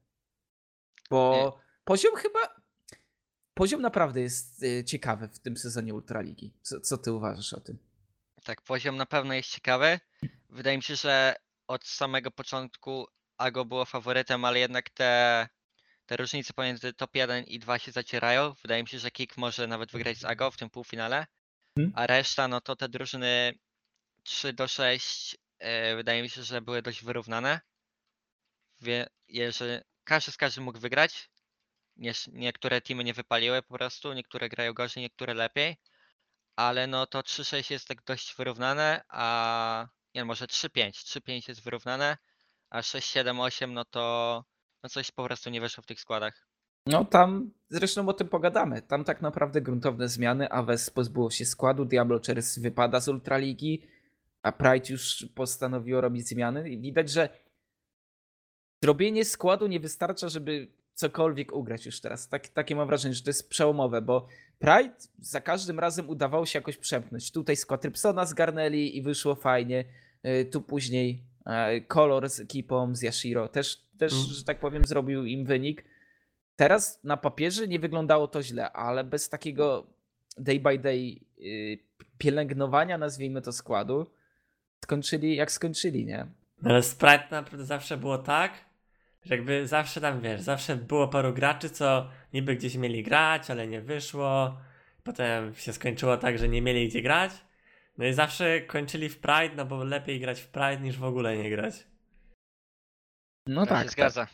Bo 1.09 1.59
poziom 1.83 2.15
chyba. 2.15 2.39
Poziom 3.53 3.81
naprawdę 3.81 4.21
jest 4.21 4.63
e, 4.63 4.83
ciekawy 4.83 5.27
w 5.27 5.39
tym 5.39 5.57
sezonie 5.57 5.93
Ultraligi. 5.93 6.53
Co, 6.61 6.79
co 6.81 6.97
ty 6.97 7.13
uważasz 7.13 7.53
o 7.53 7.59
tym? 7.59 7.77
Tak, 8.43 8.61
poziom 8.61 8.97
na 8.97 9.05
pewno 9.05 9.33
jest 9.33 9.49
ciekawy. 9.49 9.99
Wydaje 10.49 10.77
mi 10.77 10.83
się, 10.83 10.95
że 10.95 11.35
od 11.67 11.85
samego 11.87 12.31
początku 12.31 13.07
Ago 13.37 13.65
było 13.65 13.85
faworytem, 13.85 14.45
ale 14.45 14.59
jednak 14.59 14.89
te, 14.89 15.47
te 16.05 16.17
różnice 16.17 16.53
pomiędzy 16.53 16.93
top 16.93 17.15
1 17.15 17.43
i 17.43 17.59
2 17.59 17.79
się 17.79 17.91
zacierają. 17.91 18.53
Wydaje 18.61 18.83
mi 18.83 18.89
się, 18.89 18.99
że 18.99 19.11
Kik 19.11 19.37
może 19.37 19.67
nawet 19.67 19.91
wygrać 19.91 20.17
z 20.17 20.25
Ago 20.25 20.51
w 20.51 20.57
tym 20.57 20.69
półfinale, 20.69 21.25
Mhm. 21.77 21.93
a 21.95 22.07
reszta, 22.07 22.47
no 22.47 22.61
to 22.61 22.75
te 22.75 22.89
drużyny 22.89 23.53
3 24.23 24.53
do 24.53 24.67
6 24.67 25.37
e, 25.61 25.95
wydaje 25.95 26.21
mi 26.21 26.29
się, 26.29 26.43
że 26.43 26.61
były 26.61 26.81
dość 26.81 27.03
wyrównane. 27.03 27.61
Wie, 28.81 29.07
jeżeli 29.27 29.83
każdy 30.03 30.31
z 30.31 30.37
każdym 30.37 30.63
mógł 30.63 30.79
wygrać. 30.79 31.29
Nie, 31.95 32.13
niektóre 32.27 32.81
teamy 32.81 33.03
nie 33.03 33.13
wypaliły 33.13 33.61
po 33.61 33.77
prostu, 33.77 34.13
niektóre 34.13 34.49
grają 34.49 34.73
gorzej, 34.73 35.03
niektóre 35.03 35.33
lepiej 35.33 35.77
ale 36.55 36.87
no 36.87 37.07
to 37.07 37.19
3-6 37.19 37.71
jest 37.71 37.87
tak 37.87 38.03
dość 38.03 38.35
wyrównane, 38.37 39.01
a 39.09 39.87
nie, 40.15 40.25
może 40.25 40.45
3-5, 40.45 40.91
3-5 40.91 41.49
jest 41.49 41.63
wyrównane, 41.63 42.17
a 42.69 42.81
6-7-8 42.81 43.69
no 43.69 43.85
to 43.85 44.45
no 44.83 44.89
coś 44.89 45.11
po 45.11 45.23
prostu 45.23 45.49
nie 45.49 45.61
wyszło 45.61 45.83
w 45.83 45.85
tych 45.85 45.99
składach. 45.99 46.47
No 46.85 47.05
tam 47.05 47.51
zresztą 47.69 48.07
o 48.07 48.13
tym 48.13 48.29
pogadamy. 48.29 48.81
Tam 48.81 49.03
tak 49.03 49.21
naprawdę 49.21 49.61
gruntowne 49.61 50.07
zmiany. 50.07 50.49
Aves 50.49 50.89
pozbyło 50.89 51.31
się 51.31 51.45
składu, 51.45 51.85
Diablo 51.85 52.19
Cherish 52.27 52.59
wypada 52.59 52.99
z 52.99 53.07
Ultraligi, 53.07 53.87
a 54.43 54.51
Pride 54.51 54.85
już 54.93 55.25
postanowiło 55.35 56.01
robić 56.01 56.27
zmiany. 56.27 56.69
I 56.69 56.77
widać, 56.79 57.09
że 57.09 57.29
zrobienie 58.83 59.25
składu 59.25 59.67
nie 59.67 59.79
wystarcza, 59.79 60.29
żeby 60.29 60.67
cokolwiek 60.93 61.53
ugrać 61.55 61.85
już 61.85 62.01
teraz. 62.01 62.29
Tak, 62.29 62.47
takie 62.47 62.75
mam 62.75 62.87
wrażenie, 62.87 63.13
że 63.15 63.23
to 63.23 63.29
jest 63.29 63.49
przełomowe, 63.49 64.01
bo 64.01 64.27
Pride 64.59 64.95
za 65.19 65.41
każdym 65.41 65.79
razem 65.79 66.09
udawało 66.09 66.45
się 66.45 66.59
jakoś 66.59 66.77
przepchnąć. 66.77 67.31
Tutaj 67.31 67.55
skład 67.55 67.85
Rybsona 67.85 68.25
zgarnęli 68.25 68.97
i 68.97 69.01
wyszło 69.01 69.35
fajnie. 69.35 69.85
Y, 70.25 70.45
Tu 70.45 70.61
później 70.61 71.23
e, 71.45 71.81
Color 71.81 72.29
z 72.29 72.39
ekipą, 72.39 72.95
z 72.95 73.01
Yashiro 73.03 73.47
też, 73.47 73.81
też 73.97 74.13
Mm. 74.13 74.25
że 74.25 74.43
tak 74.43 74.59
powiem, 74.59 74.85
zrobił 74.85 75.25
im 75.25 75.45
wynik. 75.45 75.85
Teraz 76.55 77.03
na 77.03 77.17
papierze 77.17 77.67
nie 77.67 77.79
wyglądało 77.79 78.27
to 78.27 78.43
źle, 78.43 78.71
ale 78.71 79.03
bez 79.03 79.29
takiego 79.29 79.87
day 80.37 80.59
by 80.59 80.79
day 80.79 81.15
y, 81.39 81.79
pielęgnowania, 82.17 82.97
nazwijmy 82.97 83.41
to 83.41 83.51
składu, 83.51 84.07
skończyli 84.85 85.35
jak 85.35 85.51
skończyli, 85.51 86.05
nie? 86.05 86.27
Ale 86.65 86.83
Sprite 86.83 87.27
naprawdę 87.31 87.65
zawsze 87.65 87.97
było 87.97 88.17
tak, 88.17 88.65
że 89.23 89.35
jakby 89.35 89.67
zawsze 89.67 90.01
tam, 90.01 90.21
wiesz, 90.21 90.41
zawsze 90.41 90.75
było 90.75 91.07
paru 91.07 91.33
graczy, 91.33 91.69
co 91.69 92.09
niby 92.33 92.55
gdzieś 92.55 92.75
mieli 92.75 93.03
grać, 93.03 93.49
ale 93.49 93.67
nie 93.67 93.81
wyszło. 93.81 94.57
Potem 95.03 95.55
się 95.55 95.73
skończyło 95.73 96.17
tak, 96.17 96.37
że 96.39 96.49
nie 96.49 96.61
mieli 96.61 96.89
gdzie 96.89 97.01
grać. 97.01 97.31
No 97.97 98.05
i 98.05 98.13
zawsze 98.13 98.61
kończyli 98.61 99.09
w 99.09 99.19
Pride, 99.19 99.55
no 99.55 99.65
bo 99.65 99.83
lepiej 99.83 100.19
grać 100.19 100.41
w 100.41 100.47
Pride 100.47 100.79
niż 100.81 100.97
w 100.97 101.03
ogóle 101.03 101.37
nie 101.37 101.49
grać. 101.49 101.87
No 103.47 103.65
To 103.65 103.69
tak, 103.69 103.79
się 103.79 103.83
tak. 103.83 103.91
zgadza. 103.91 104.27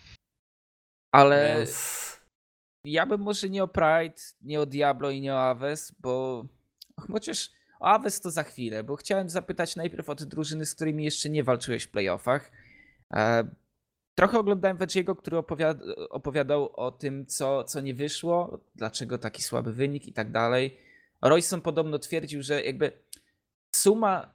Ale 1.11 1.55
Więc... 1.57 2.21
ja 2.85 3.05
bym 3.05 3.21
może 3.21 3.49
nie 3.49 3.63
o 3.63 3.67
Pride, 3.67 4.21
nie 4.41 4.59
o 4.61 4.65
Diablo 4.65 5.09
i 5.09 5.21
nie 5.21 5.33
o 5.33 5.49
Aves, 5.49 5.91
bo 5.99 6.45
chociaż 7.11 7.49
o 7.79 7.85
Aves 7.85 8.21
to 8.21 8.31
za 8.31 8.43
chwilę, 8.43 8.83
bo 8.83 8.95
chciałem 8.95 9.29
zapytać 9.29 9.75
najpierw 9.75 10.09
o 10.09 10.15
te 10.15 10.25
drużyny, 10.25 10.65
z 10.65 10.75
którymi 10.75 11.03
jeszcze 11.03 11.29
nie 11.29 11.43
walczyłeś 11.43 11.83
w 11.83 11.91
playoffach. 11.91 12.51
E, 13.13 13.47
Trochę 14.17 14.39
oglądałem 14.39 14.77
Veggie'ego, 14.77 15.15
który 15.15 15.37
opowiada, 15.37 15.83
opowiadał 16.09 16.75
o 16.75 16.91
tym, 16.91 17.25
co, 17.25 17.63
co 17.63 17.81
nie 17.81 17.93
wyszło, 17.93 18.59
dlaczego 18.75 19.17
taki 19.17 19.43
słaby 19.43 19.73
wynik 19.73 20.07
i 20.07 20.13
tak 20.13 20.31
dalej. 20.31 20.77
Royson 21.21 21.61
podobno 21.61 21.99
twierdził, 21.99 22.43
że 22.43 22.63
jakby 22.63 22.91
suma 23.75 24.33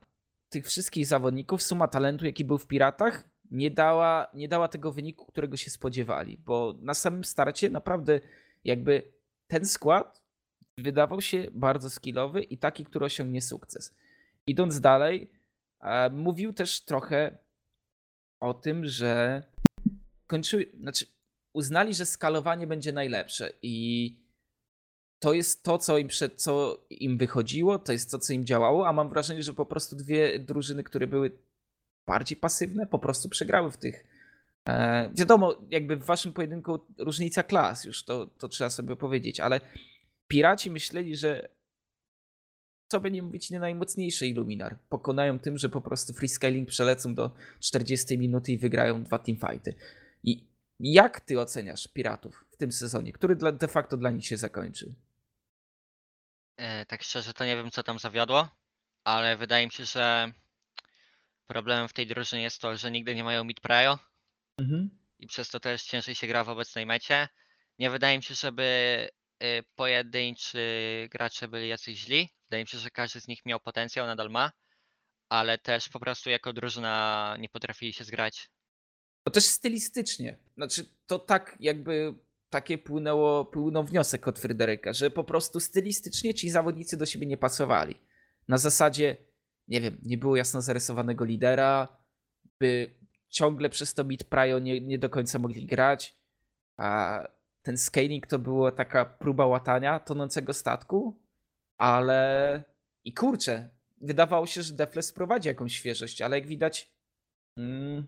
tych 0.48 0.66
wszystkich 0.66 1.06
zawodników, 1.06 1.62
suma 1.62 1.88
talentu, 1.88 2.26
jaki 2.26 2.44
był 2.44 2.58
w 2.58 2.66
Piratach, 2.66 3.24
nie 3.50 3.70
dała, 3.70 4.26
nie 4.34 4.48
dała 4.48 4.68
tego 4.68 4.92
wyniku, 4.92 5.26
którego 5.26 5.56
się 5.56 5.70
spodziewali, 5.70 6.38
bo 6.38 6.74
na 6.80 6.94
samym 6.94 7.24
starcie 7.24 7.70
naprawdę 7.70 8.20
jakby 8.64 9.12
ten 9.46 9.66
skład 9.66 10.21
wydawał 10.78 11.20
się 11.20 11.46
bardzo 11.52 11.90
skillowy 11.90 12.42
i 12.42 12.58
taki, 12.58 12.84
który 12.84 13.04
osiągnie 13.04 13.42
sukces. 13.42 13.94
Idąc 14.46 14.80
dalej, 14.80 15.30
e, 15.80 16.10
mówił 16.10 16.52
też 16.52 16.80
trochę 16.84 17.38
o 18.40 18.54
tym, 18.54 18.86
że 18.86 19.42
kończyły, 20.26 20.66
znaczy 20.80 21.06
uznali, 21.52 21.94
że 21.94 22.06
skalowanie 22.06 22.66
będzie 22.66 22.92
najlepsze 22.92 23.52
i 23.62 24.16
to 25.18 25.32
jest 25.32 25.62
to, 25.62 25.78
co 25.78 25.98
im, 25.98 26.08
przed, 26.08 26.42
co 26.42 26.84
im 26.90 27.18
wychodziło, 27.18 27.78
to 27.78 27.92
jest 27.92 28.10
to, 28.10 28.18
co 28.18 28.32
im 28.32 28.46
działało, 28.46 28.88
a 28.88 28.92
mam 28.92 29.08
wrażenie, 29.08 29.42
że 29.42 29.54
po 29.54 29.66
prostu 29.66 29.96
dwie 29.96 30.38
drużyny, 30.38 30.84
które 30.84 31.06
były 31.06 31.38
bardziej 32.06 32.36
pasywne, 32.36 32.86
po 32.86 32.98
prostu 32.98 33.28
przegrały 33.28 33.70
w 33.70 33.76
tych. 33.76 34.04
E, 34.68 35.10
wiadomo, 35.14 35.54
jakby 35.70 35.96
w 35.96 36.04
waszym 36.04 36.32
pojedynku 36.32 36.78
różnica 36.98 37.42
klas, 37.42 37.84
już 37.84 38.04
to, 38.04 38.26
to 38.26 38.48
trzeba 38.48 38.70
sobie 38.70 38.96
powiedzieć, 38.96 39.40
ale 39.40 39.60
piraci 40.32 40.70
myśleli, 40.70 41.16
że 41.16 41.48
co 42.88 43.00
by 43.00 43.10
nie 43.10 43.22
mówić, 43.22 43.50
nie 43.50 43.60
najmocniejszy 43.60 44.26
Illuminar. 44.26 44.78
Pokonają 44.88 45.38
tym, 45.38 45.58
że 45.58 45.68
po 45.68 45.80
prostu 45.80 46.12
freescaling 46.12 46.68
przelecą 46.68 47.14
do 47.14 47.30
40 47.60 48.18
minuty 48.18 48.52
i 48.52 48.58
wygrają 48.58 49.04
dwa 49.04 49.18
teamfighty. 49.18 49.74
I 50.22 50.46
jak 50.80 51.20
ty 51.20 51.40
oceniasz 51.40 51.88
piratów 51.88 52.44
w 52.50 52.56
tym 52.56 52.72
sezonie, 52.72 53.12
który 53.12 53.36
de 53.36 53.68
facto 53.68 53.96
dla 53.96 54.10
nich 54.10 54.26
się 54.26 54.36
zakończył? 54.36 54.94
E, 56.56 56.86
tak 56.86 57.02
szczerze 57.02 57.32
to 57.34 57.44
nie 57.44 57.56
wiem 57.56 57.70
co 57.70 57.82
tam 57.82 57.98
zawiodło, 57.98 58.48
ale 59.04 59.36
wydaje 59.36 59.66
mi 59.66 59.72
się, 59.72 59.84
że 59.84 60.32
problemem 61.46 61.88
w 61.88 61.92
tej 61.92 62.06
drużynie 62.06 62.42
jest 62.42 62.60
to, 62.60 62.76
że 62.76 62.90
nigdy 62.90 63.14
nie 63.14 63.24
mają 63.24 63.44
mid 63.44 63.60
prio 63.60 63.98
i 65.18 65.26
przez 65.26 65.48
to 65.48 65.60
też 65.60 65.82
ciężej 65.82 66.14
się 66.14 66.26
gra 66.26 66.44
w 66.44 66.48
obecnej 66.48 66.86
mecie. 66.86 67.28
Nie 67.78 67.90
wydaje 67.90 68.16
mi 68.16 68.22
się, 68.22 68.34
żeby 68.34 69.08
pojedynczy 69.74 70.58
gracze 71.10 71.48
byli 71.48 71.68
jacyś 71.68 71.98
źli. 71.98 72.28
Wydaje 72.50 72.64
mi 72.64 72.68
się, 72.68 72.78
że 72.78 72.90
każdy 72.90 73.20
z 73.20 73.28
nich 73.28 73.46
miał 73.46 73.60
potencjał, 73.60 74.06
nadal 74.06 74.30
ma, 74.30 74.52
ale 75.28 75.58
też 75.58 75.88
po 75.88 76.00
prostu 76.00 76.30
jako 76.30 76.52
drużyna 76.52 77.36
nie 77.40 77.48
potrafili 77.48 77.92
się 77.92 78.04
zgrać. 78.04 78.50
To 79.24 79.30
też 79.30 79.44
stylistycznie. 79.44 80.38
Znaczy, 80.56 80.86
to 81.06 81.18
tak 81.18 81.56
jakby 81.60 82.14
takie 82.50 82.78
płynęło, 82.78 83.44
płynął 83.44 83.84
wniosek 83.84 84.28
od 84.28 84.38
Fryderyka, 84.38 84.92
że 84.92 85.10
po 85.10 85.24
prostu 85.24 85.60
stylistycznie 85.60 86.34
ci 86.34 86.50
zawodnicy 86.50 86.96
do 86.96 87.06
siebie 87.06 87.26
nie 87.26 87.36
pasowali. 87.36 88.00
Na 88.48 88.58
zasadzie, 88.58 89.16
nie 89.68 89.80
wiem, 89.80 89.98
nie 90.02 90.18
było 90.18 90.36
jasno 90.36 90.62
zarysowanego 90.62 91.24
lidera, 91.24 91.88
by 92.58 92.94
ciągle 93.28 93.70
przez 93.70 93.94
to 93.94 94.04
mid 94.04 94.24
prio 94.24 94.58
nie, 94.58 94.80
nie 94.80 94.98
do 94.98 95.10
końca 95.10 95.38
mogli 95.38 95.66
grać, 95.66 96.16
a 96.76 97.20
ten 97.62 97.78
scaling 97.78 98.26
to 98.26 98.38
była 98.38 98.72
taka 98.72 99.04
próba 99.04 99.46
łatania 99.46 100.00
tonącego 100.00 100.52
statku, 100.52 101.20
ale 101.78 102.62
i 103.04 103.14
kurczę, 103.14 103.68
wydawało 104.00 104.46
się, 104.46 104.62
że 104.62 104.74
Defles 104.74 105.10
wprowadzi 105.10 105.48
jakąś 105.48 105.74
świeżość, 105.74 106.22
ale 106.22 106.38
jak 106.38 106.46
widać 106.46 106.90
mm, 107.58 108.06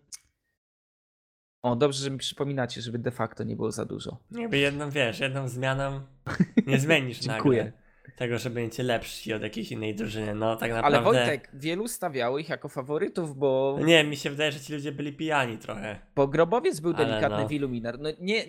o, 1.63 1.77
dobrze, 1.77 2.05
że 2.05 2.11
mi 2.11 2.19
przypominacie, 2.19 2.81
żeby 2.81 2.99
de 2.99 3.11
facto 3.11 3.45
nie 3.45 3.57
było 3.57 3.73
za 3.73 3.85
dużo. 3.85 4.19
Jakby 4.31 4.59
jedną, 4.59 4.91
wiesz, 4.91 5.21
jedną 5.21 5.49
zmianą 5.49 6.01
nie 6.67 6.79
zmienisz 6.79 7.19
Dziękuję. 7.27 7.65
nagle 7.65 7.85
tego, 8.17 8.39
że 8.39 8.51
będziecie 8.51 8.83
lepsi 8.83 9.33
od 9.33 9.43
jakiejś 9.43 9.73
innej 9.73 9.95
drużyny. 9.95 10.35
No 10.35 10.57
tak 10.57 10.71
naprawdę... 10.71 10.99
Ale 10.99 11.05
Wojtek, 11.05 11.51
wielu 11.55 11.89
stawiało 11.89 12.39
ich 12.39 12.49
jako 12.49 12.69
faworytów, 12.69 13.39
bo, 13.39 13.79
Nie, 13.85 14.05
mi 14.05 14.17
się 14.17 14.31
wydaje, 14.31 14.53
że 14.53 14.61
ci 14.61 14.73
ludzie 14.73 14.93
byli 14.93 15.13
pijani 15.13 15.59
trochę. 15.59 15.99
bo 16.17 16.29
Grobowiec 16.29 16.81
był 16.81 16.93
delikatny 16.93 17.39
no. 17.39 17.49
w 17.49 17.53
Illuminar. 17.53 17.99
No 17.99 18.09
nie, 18.21 18.45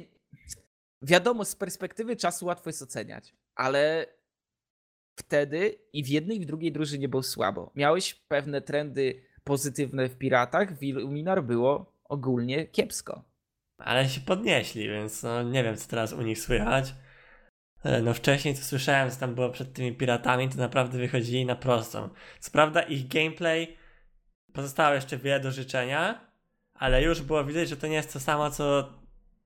wiadomo, 1.01 1.45
z 1.45 1.55
perspektywy 1.55 2.15
czasu 2.15 2.45
łatwo 2.45 2.69
jest 2.69 2.81
oceniać, 2.81 3.35
ale 3.55 4.05
wtedy 5.15 5.79
i 5.93 6.03
w 6.03 6.07
jednej 6.07 6.37
i 6.37 6.39
w 6.39 6.45
drugiej 6.45 6.71
drużynie 6.71 7.09
było 7.09 7.23
słabo. 7.23 7.71
Miałeś 7.75 8.13
pewne 8.13 8.61
trendy 8.61 9.23
pozytywne 9.43 10.09
w 10.09 10.17
Piratach, 10.17 10.77
w 10.77 10.83
Illuminar 10.83 11.43
było 11.43 11.93
ogólnie 12.03 12.67
kiepsko. 12.67 13.23
Ale 13.77 14.09
się 14.09 14.21
podnieśli, 14.21 14.89
więc 14.89 15.23
no, 15.23 15.43
nie 15.43 15.63
wiem, 15.63 15.77
co 15.77 15.89
teraz 15.89 16.13
u 16.13 16.21
nich 16.21 16.39
słychać. 16.39 16.95
Ale 17.83 18.01
no 18.01 18.13
wcześniej 18.13 18.55
to 18.55 18.61
słyszałem, 18.61 19.11
co 19.11 19.19
tam 19.19 19.35
było 19.35 19.49
przed 19.49 19.73
tymi 19.73 19.93
piratami, 19.93 20.49
to 20.49 20.57
naprawdę 20.57 20.97
wychodzili 20.97 21.45
na 21.45 21.55
prostą. 21.55 22.09
Co 22.39 22.51
prawda 22.51 22.81
ich 22.81 23.07
gameplay 23.07 23.77
pozostało 24.53 24.95
jeszcze 24.95 25.17
wiele 25.17 25.39
do 25.39 25.51
życzenia, 25.51 26.31
ale 26.73 27.03
już 27.03 27.21
było 27.21 27.45
widać, 27.45 27.69
że 27.69 27.77
to 27.77 27.87
nie 27.87 27.95
jest 27.95 28.13
to 28.13 28.19
samo, 28.19 28.51
co, 28.51 28.93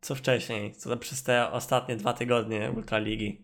co 0.01 0.15
wcześniej, 0.15 0.75
co 0.75 0.97
przez 0.97 1.23
te 1.23 1.51
ostatnie 1.51 1.95
dwa 1.95 2.13
tygodnie 2.13 2.71
Ultraligi. 2.75 3.43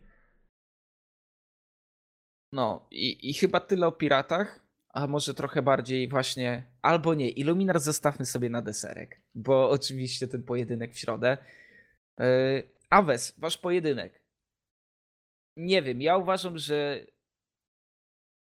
No 2.51 2.87
i, 2.91 3.29
i 3.29 3.33
chyba 3.33 3.59
tyle 3.59 3.87
o 3.87 3.91
piratach, 3.91 4.59
a 4.89 5.07
może 5.07 5.33
trochę 5.33 5.61
bardziej 5.61 6.09
właśnie, 6.09 6.71
albo 6.81 7.13
nie, 7.13 7.29
Illuminar 7.29 7.79
zostawmy 7.79 8.25
sobie 8.25 8.49
na 8.49 8.61
deserek, 8.61 9.21
bo 9.33 9.69
oczywiście 9.69 10.27
ten 10.27 10.43
pojedynek 10.43 10.93
w 10.93 10.99
środę. 10.99 11.37
Yy, 12.19 12.75
Aves, 12.89 13.39
wasz 13.39 13.57
pojedynek. 13.57 14.21
Nie 15.57 15.81
wiem, 15.81 16.01
ja 16.01 16.17
uważam, 16.17 16.57
że 16.57 17.05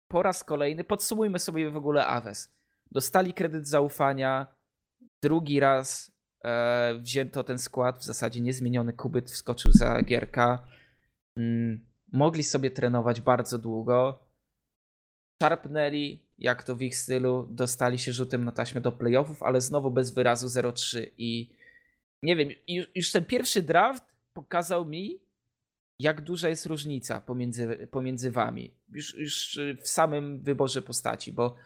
po 0.09 0.23
raz 0.23 0.45
kolejny, 0.45 0.85
podsumujmy 0.85 1.39
sobie 1.39 1.71
w 1.71 1.77
ogóle 1.77 2.07
Aves. 2.07 2.55
Dostali 2.91 3.35
kredyt 3.35 3.69
zaufania, 3.69 4.47
drugi 5.23 5.61
raz 5.61 6.10
wzięto 7.01 7.45
ten 7.45 7.59
skład, 7.59 7.99
w 7.99 8.05
zasadzie 8.05 8.41
niezmieniony 8.41 8.93
Kubyt 8.93 9.31
wskoczył 9.31 9.73
za 9.73 10.03
Gierka. 10.03 10.67
Mm, 11.37 11.87
mogli 12.13 12.43
sobie 12.43 12.71
trenować 12.71 13.21
bardzo 13.21 13.59
długo. 13.59 14.19
Szarpnęli, 15.43 16.23
jak 16.39 16.63
to 16.63 16.77
w 16.77 16.83
ich 16.83 16.97
stylu, 16.97 17.49
dostali 17.51 17.99
się 17.99 18.13
rzutem 18.13 18.45
na 18.45 18.53
taśmę 18.53 18.81
do 18.81 18.93
playoffów, 18.93 19.43
ale 19.43 19.61
znowu 19.61 19.91
bez 19.91 20.15
wyrazu 20.15 20.47
0-3 20.47 21.07
i 21.19 21.51
nie 22.23 22.37
wiem, 22.37 22.49
już, 22.95 23.13
ten 23.13 23.25
pierwszy 23.25 23.63
draft 23.63 24.05
pokazał 24.33 24.85
mi, 24.85 25.21
jak 25.99 26.21
duża 26.21 26.49
jest 26.49 26.67
różnica 26.67 27.21
pomiędzy, 27.21 27.89
pomiędzy 27.91 28.31
wami. 28.31 28.75
Już, 28.89 29.15
już 29.15 29.59
w 29.83 29.89
samym 29.89 30.43
wyborze 30.43 30.83
postaci, 30.83 31.33
bo 31.33 31.57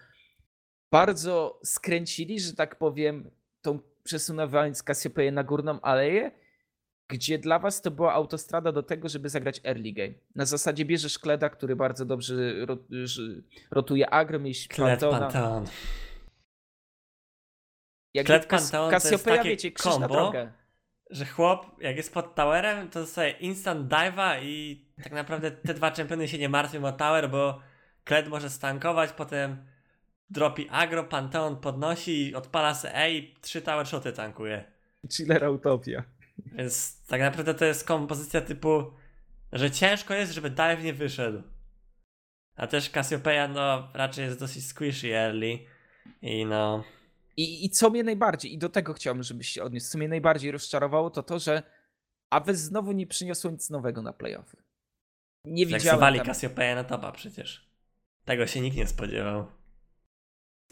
bardzo 0.93 1.61
skręcili, 1.65 2.41
że 2.41 2.53
tak 2.53 2.79
powiem, 2.79 3.31
przesuwając 4.05 4.83
Cassiopeia 4.83 5.33
na 5.33 5.45
górną 5.45 5.81
aleję, 5.81 6.31
gdzie 7.09 7.39
dla 7.39 7.59
was 7.59 7.83
to 7.83 7.91
była 7.91 8.13
autostrada 8.13 8.73
do 8.73 8.83
tego, 8.83 9.09
żeby 9.09 9.29
zagrać 9.29 9.61
early 9.65 9.93
game. 9.93 10.15
Na 10.35 10.45
zasadzie 10.45 10.85
bierzesz 10.85 11.19
Kleda, 11.19 11.49
który 11.49 11.77
bardzo 11.77 12.05
dobrze 12.05 12.35
rotuje 13.71 14.11
agro, 14.11 14.39
mieć 14.39 14.69
Pantona. 14.69 15.63
Jak 18.15 18.27
Kled 18.27 18.47
Panteon 18.47 18.91
to 19.01 19.09
jest 19.09 19.25
takie 19.25 19.49
wiecie, 19.49 19.71
drogę. 20.09 20.53
Że 21.11 21.27
chłop, 21.27 21.83
jak 21.83 21.97
jest 21.97 22.15
pod 22.15 22.35
towerem, 22.35 22.91
to 22.91 23.07
sobie 23.07 23.31
instant 23.31 23.93
dive'a 23.93 24.43
i 24.43 24.85
tak 25.03 25.13
naprawdę 25.13 25.51
te 25.51 25.75
dwa 25.75 25.91
czempiony 25.97 26.29
się 26.29 26.39
nie 26.39 26.49
martwią 26.49 26.85
o 26.85 26.93
tower, 26.93 27.31
bo 27.31 27.61
Kled 28.05 28.29
może 28.29 28.51
stankować, 28.51 29.13
potem 29.13 29.74
dropi 30.35 30.69
agro, 30.71 31.05
Panteon 31.05 31.57
podnosi 31.57 32.29
i 32.29 32.35
odpala 32.35 32.75
se 32.75 32.95
E 32.95 33.13
i 33.13 33.35
trzy 33.41 33.63
tower 33.63 33.87
shoty 33.87 34.13
tankuje. 34.13 34.65
Chiller 35.13 35.49
Utopia. 35.49 36.05
Więc 36.39 37.07
tak 37.07 37.21
naprawdę 37.21 37.55
to 37.55 37.65
jest 37.65 37.87
kompozycja 37.87 38.41
typu, 38.41 38.93
że 39.53 39.71
ciężko 39.71 40.15
jest, 40.15 40.33
żeby 40.33 40.51
dive 40.51 40.85
nie 40.85 40.95
wyszedł. 40.95 41.43
A 42.57 42.67
też 42.67 42.91
Cassiopeia 42.91 43.49
no 43.49 43.89
raczej 43.95 44.25
jest 44.25 44.41
dosyć 44.41 44.67
squishy 44.67 45.17
early 45.17 45.59
i 46.23 46.47
no 46.47 46.85
I, 47.37 47.65
I 47.65 47.71
co 47.71 47.91
mnie 47.91 48.05
najbardziej, 48.05 48.55
i 48.55 48.59
do 48.59 48.69
tego 48.69 48.93
chciałbym, 48.93 49.23
żebyś 49.23 49.49
się 49.49 49.63
odniósł, 49.63 49.91
co 49.91 49.99
mnie 49.99 50.09
najbardziej 50.09 50.51
rozczarowało, 50.51 51.11
to 51.11 51.23
to, 51.23 51.39
że 51.39 51.63
Aves 52.31 52.61
znowu 52.61 52.93
nie 52.93 53.07
przyniosło 53.07 53.51
nic 53.51 53.71
nowego 53.71 54.03
na 54.03 54.13
playoffy. 54.13 54.57
Nie 55.45 55.67
widziałem 55.67 55.81
Fleksowali 55.81 56.19
tam... 56.19 56.27
Cassiopeia 56.27 56.75
na 56.75 56.85
topa 56.85 57.13
przecież. 57.13 57.71
Tego 58.25 58.47
się 58.47 58.61
nikt 58.61 58.77
nie 58.77 58.87
spodziewał. 58.87 59.47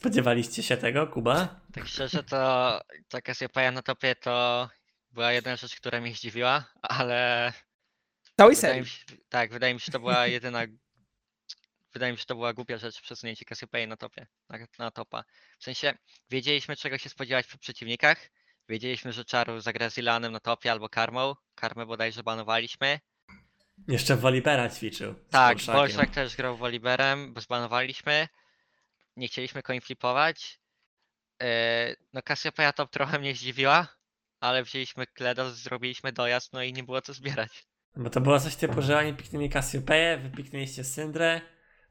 Spodziewaliście 0.02 0.62
się 0.62 0.76
tego, 0.76 1.06
Kuba? 1.06 1.60
Tak 1.72 1.86
szczerze 1.86 2.22
to 2.22 2.80
ta 3.08 3.20
Cassiopeia 3.20 3.70
na 3.70 3.82
topie 3.82 4.14
to 4.14 4.68
była 5.10 5.32
jedna 5.32 5.56
rzecz, 5.56 5.76
która 5.76 6.00
mnie 6.00 6.14
zdziwiła, 6.14 6.64
ale 6.82 7.52
Całej 8.36 8.56
serii. 8.56 8.84
tak, 9.28 9.52
wydaje 9.52 9.74
mi 9.74 9.80
się, 9.80 9.86
że 9.86 9.92
to 9.92 9.98
była 10.00 10.26
jedyna 10.26 10.60
wydaje 11.92 12.12
mi 12.12 12.18
się, 12.18 12.20
że 12.20 12.26
to 12.26 12.34
była 12.34 12.52
głupia 12.52 12.78
rzecz 12.78 13.00
przesunięcie 13.00 13.44
Cassiopeia 13.44 13.86
na 13.86 13.96
topie, 13.96 14.26
na, 14.48 14.58
na 14.78 14.90
topa. 14.90 15.24
W 15.58 15.64
sensie 15.64 15.94
wiedzieliśmy 16.30 16.76
czego 16.76 16.98
się 16.98 17.08
spodziewać 17.08 17.46
przy 17.46 17.58
przeciwnikach, 17.58 18.30
wiedzieliśmy, 18.68 19.12
że 19.12 19.24
Czaru 19.24 19.60
zagra 19.60 19.90
z 19.90 19.98
Ilanem 19.98 20.32
na 20.32 20.40
topie 20.40 20.72
albo 20.72 20.88
Karmą, 20.88 21.34
Karmę 21.54 21.86
bodajże 21.86 22.22
banowaliśmy. 22.22 23.00
Jeszcze 23.88 24.16
Wolibera 24.16 24.68
ćwiczył. 24.68 25.14
Tak. 25.30 25.58
Bolszak 25.66 26.10
też 26.10 26.36
grał 26.36 26.56
Woliberem, 26.56 27.34
bo 27.34 27.40
zbanowaliśmy. 27.40 28.28
Nie 29.16 29.28
chcieliśmy 29.28 29.62
coin 29.62 29.80
flipować. 29.80 30.60
Yy, 31.40 31.46
No 32.12 32.22
Cassiopeia 32.22 32.72
top 32.72 32.90
trochę 32.90 33.18
mnie 33.18 33.34
zdziwiła, 33.34 33.88
ale 34.40 34.62
wzięliśmy 34.62 35.06
Kledo, 35.06 35.50
zrobiliśmy 35.50 36.12
dojazd, 36.12 36.52
no 36.52 36.62
i 36.62 36.72
nie 36.72 36.82
było 36.82 37.02
co 37.02 37.12
zbierać. 37.12 37.64
Bo 37.96 38.10
to 38.10 38.20
było 38.20 38.40
coś 38.40 38.56
typu, 38.56 38.82
że 38.82 38.98
oni 38.98 39.14
piknęli 39.14 39.50
Cassiopeię, 39.50 40.18
wy 40.18 40.30
piknęliście 40.30 40.84
Syndrę. 40.84 41.40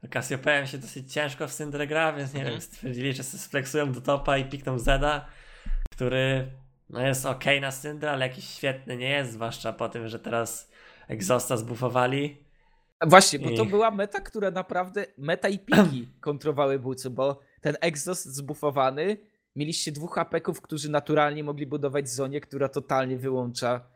A 0.04 0.08
Cassiopeia 0.08 0.66
się 0.66 0.78
dosyć 0.78 1.12
ciężko 1.12 1.48
w 1.48 1.52
Syndrę 1.52 1.86
gra, 1.86 2.12
więc 2.12 2.32
nie 2.34 2.40
Mhm. 2.40 2.60
wiem, 2.60 2.60
stwierdzili, 2.70 3.12
że 3.12 3.22
sflexują 3.22 3.92
do 3.92 4.00
topa 4.00 4.38
i 4.38 4.44
pikną 4.44 4.78
Zeda, 4.78 5.28
który 5.92 6.50
no 6.90 7.06
jest 7.06 7.26
ok 7.26 7.44
na 7.60 7.70
Syndrę, 7.70 8.10
ale 8.10 8.28
jakiś 8.28 8.48
świetny 8.48 8.96
nie 8.96 9.08
jest, 9.08 9.32
zwłaszcza 9.32 9.72
po 9.72 9.88
tym, 9.88 10.08
że 10.08 10.18
teraz 10.18 10.70
Exhausta 11.08 11.56
zbufowali. 11.56 12.44
Właśnie, 13.06 13.38
bo 13.38 13.56
to 13.56 13.64
była 13.64 13.90
meta, 13.90 14.20
która 14.20 14.50
naprawdę, 14.50 15.06
meta 15.18 15.48
i 15.48 15.58
piki 15.58 16.08
kontrowały 16.20 16.78
bucu, 16.78 17.10
bo 17.10 17.40
ten 17.60 17.76
exhaust 17.80 18.24
zbufowany, 18.26 19.16
mieliście 19.56 19.92
dwóch 19.92 20.18
apeków, 20.18 20.60
którzy 20.60 20.90
naturalnie 20.90 21.44
mogli 21.44 21.66
budować 21.66 22.08
zonie, 22.08 22.40
która 22.40 22.68
totalnie 22.68 23.18
wyłącza 23.18 23.88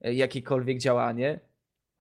e, 0.00 0.14
jakiekolwiek 0.14 0.78
działanie. 0.78 1.40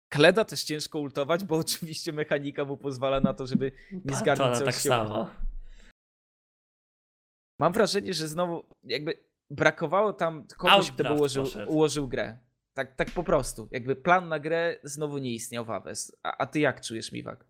Kleda 0.10 0.46
też 0.46 0.64
ciężko 0.64 1.00
ultować, 1.00 1.44
bo 1.44 1.58
oczywiście 1.58 2.14
mechanika 2.14 2.66
mu 2.66 2.78
pozwala 2.78 3.20
na 3.22 3.34
to, 3.34 3.48
żeby 3.48 3.72
nie 3.92 4.16
zgarnąć 4.16 4.50
Pantona 4.50 4.72
całościowo. 4.72 4.96
tak 4.96 5.08
samo. 5.08 5.30
Mam 7.60 7.74
wrażenie, 7.74 8.14
że 8.14 8.28
znowu 8.28 8.64
jakby 8.84 9.14
brakowało 9.50 10.14
tam 10.14 10.48
kogoś, 10.58 10.58
kto 10.58 10.70
Outdraft 10.92 11.18
ułożył, 11.18 11.44
poszedł. 11.44 11.72
ułożył 11.72 12.08
grę. 12.08 12.38
Tak, 12.74 12.96
tak 12.96 13.12
po 13.12 13.24
prostu. 13.24 13.70
Jakby 13.72 13.96
plan 13.96 14.30
na 14.30 14.40
grę 14.40 14.80
znowu 14.84 15.18
nie 15.18 15.32
istniał 15.34 15.66
w 15.66 15.72
Aves. 15.72 16.16
A, 16.24 16.38
a 16.38 16.46
ty 16.46 16.60
jak 16.60 16.82
czujesz, 16.82 17.12
Miwak? 17.12 17.46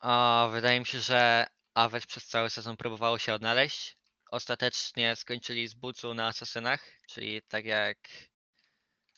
A, 0.00 0.48
wydaje 0.52 0.80
mi 0.80 0.86
się, 0.86 1.00
że 1.00 1.46
Aves 1.74 2.06
przez 2.06 2.26
cały 2.26 2.50
sezon 2.50 2.76
próbowało 2.76 3.18
się 3.18 3.34
odnaleźć. 3.34 3.96
Ostatecznie 4.30 5.16
skończyli 5.16 5.68
z 5.68 5.74
bucu 5.74 6.14
na 6.14 6.26
asasynach, 6.26 6.84
czyli 7.08 7.42
tak 7.42 7.64
jak 7.64 7.98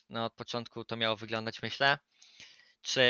no, 0.09 0.25
od 0.25 0.33
początku 0.33 0.85
to 0.85 0.95
miało 0.95 1.15
wyglądać, 1.15 1.61
myślę. 1.61 1.97
Czy 2.81 3.01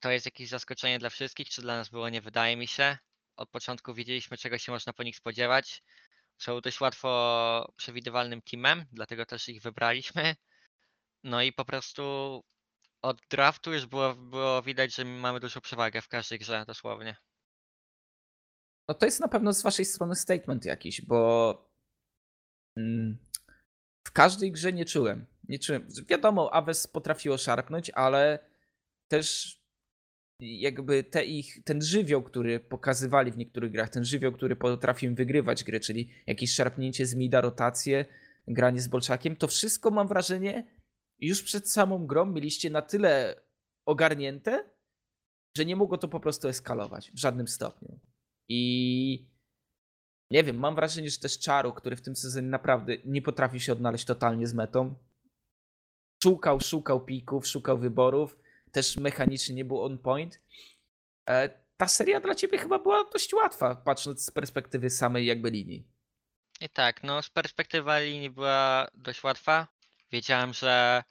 to 0.00 0.10
jest 0.10 0.26
jakieś 0.26 0.48
zaskoczenie 0.48 0.98
dla 0.98 1.10
wszystkich, 1.10 1.48
czy 1.48 1.62
dla 1.62 1.76
nas 1.76 1.88
było? 1.88 2.08
Nie 2.08 2.20
wydaje 2.20 2.56
mi 2.56 2.66
się. 2.66 2.98
Od 3.36 3.50
początku 3.50 3.94
wiedzieliśmy, 3.94 4.36
czego 4.36 4.58
się 4.58 4.72
można 4.72 4.92
po 4.92 5.02
nich 5.02 5.16
spodziewać. 5.16 5.82
Są 6.40 6.60
dość 6.60 6.80
łatwo 6.80 7.72
przewidywalnym 7.76 8.42
teamem, 8.42 8.84
dlatego 8.92 9.26
też 9.26 9.48
ich 9.48 9.62
wybraliśmy. 9.62 10.36
No 11.24 11.42
i 11.42 11.52
po 11.52 11.64
prostu 11.64 12.02
od 13.02 13.20
draftu 13.30 13.72
już 13.72 13.86
było, 13.86 14.14
było 14.14 14.62
widać, 14.62 14.94
że 14.94 15.04
mamy 15.04 15.40
dużą 15.40 15.60
przewagę 15.60 16.02
w 16.02 16.08
każdej 16.08 16.38
grze, 16.38 16.64
dosłownie. 16.66 17.16
No 18.88 18.94
to 18.94 19.06
jest 19.06 19.20
na 19.20 19.28
pewno 19.28 19.52
z 19.52 19.62
waszej 19.62 19.84
strony 19.84 20.14
statement 20.14 20.64
jakiś, 20.64 21.00
bo 21.00 21.70
mm, 22.76 23.18
w 24.06 24.12
każdej 24.12 24.52
grze 24.52 24.72
nie 24.72 24.84
czułem. 24.84 25.26
Nie 25.48 25.58
czułem. 25.58 25.88
Wiadomo, 26.08 26.54
Aves 26.54 26.86
potrafiło 26.86 27.38
szarpnąć, 27.38 27.90
ale 27.90 28.50
też 29.08 29.59
jakby 30.40 31.04
te 31.04 31.24
ich, 31.24 31.64
ten 31.64 31.82
żywioł, 31.82 32.22
który 32.22 32.60
pokazywali 32.60 33.32
w 33.32 33.36
niektórych 33.36 33.72
grach, 33.72 33.88
ten 33.88 34.04
żywioł, 34.04 34.32
który 34.32 34.56
potrafił 34.56 35.14
wygrywać 35.14 35.64
gry, 35.64 35.80
czyli 35.80 36.08
jakieś 36.26 36.54
szarpnięcie 36.54 37.06
z 37.06 37.14
mida, 37.14 37.40
rotacje, 37.40 38.04
granie 38.48 38.80
z 38.80 38.88
Bolszakiem, 38.88 39.36
to 39.36 39.48
wszystko 39.48 39.90
mam 39.90 40.08
wrażenie, 40.08 40.66
już 41.18 41.42
przed 41.42 41.70
samą 41.70 42.06
grą 42.06 42.26
mieliście 42.26 42.70
na 42.70 42.82
tyle 42.82 43.40
ogarnięte, 43.86 44.64
że 45.56 45.64
nie 45.64 45.76
mogło 45.76 45.98
to 45.98 46.08
po 46.08 46.20
prostu 46.20 46.48
eskalować 46.48 47.10
w 47.12 47.18
żadnym 47.18 47.48
stopniu. 47.48 48.00
I 48.48 49.30
nie 50.30 50.44
wiem, 50.44 50.56
mam 50.56 50.74
wrażenie, 50.74 51.10
że 51.10 51.18
też 51.18 51.38
Czaru, 51.38 51.72
który 51.72 51.96
w 51.96 52.02
tym 52.02 52.16
sezonie 52.16 52.48
naprawdę 52.48 52.96
nie 53.04 53.22
potrafi 53.22 53.60
się 53.60 53.72
odnaleźć 53.72 54.04
totalnie 54.04 54.46
z 54.46 54.54
metą, 54.54 54.94
szukał, 56.22 56.60
szukał 56.60 57.04
pików, 57.04 57.46
szukał 57.46 57.78
wyborów, 57.78 58.36
też 58.72 58.96
mechanicznie 58.96 59.54
nie 59.54 59.64
był 59.64 59.82
on 59.82 59.98
point. 59.98 60.40
E, 61.28 61.60
Ta 61.76 61.88
seria 61.88 62.20
dla 62.20 62.34
ciebie 62.34 62.58
chyba 62.58 62.78
była 62.78 63.04
dość 63.12 63.32
łatwa, 63.32 63.74
patrząc 63.74 64.24
z 64.24 64.30
perspektywy 64.30 64.90
samej 64.90 65.26
jakby 65.26 65.50
linii. 65.50 65.88
I 66.60 66.68
tak, 66.68 67.02
no 67.02 67.22
z 67.22 67.30
perspektywy 67.30 67.90
linii 68.00 68.30
była 68.30 68.88
dość 68.94 69.22
łatwa. 69.22 69.68
Wiedziałem, 70.12 70.54
że 70.54 71.02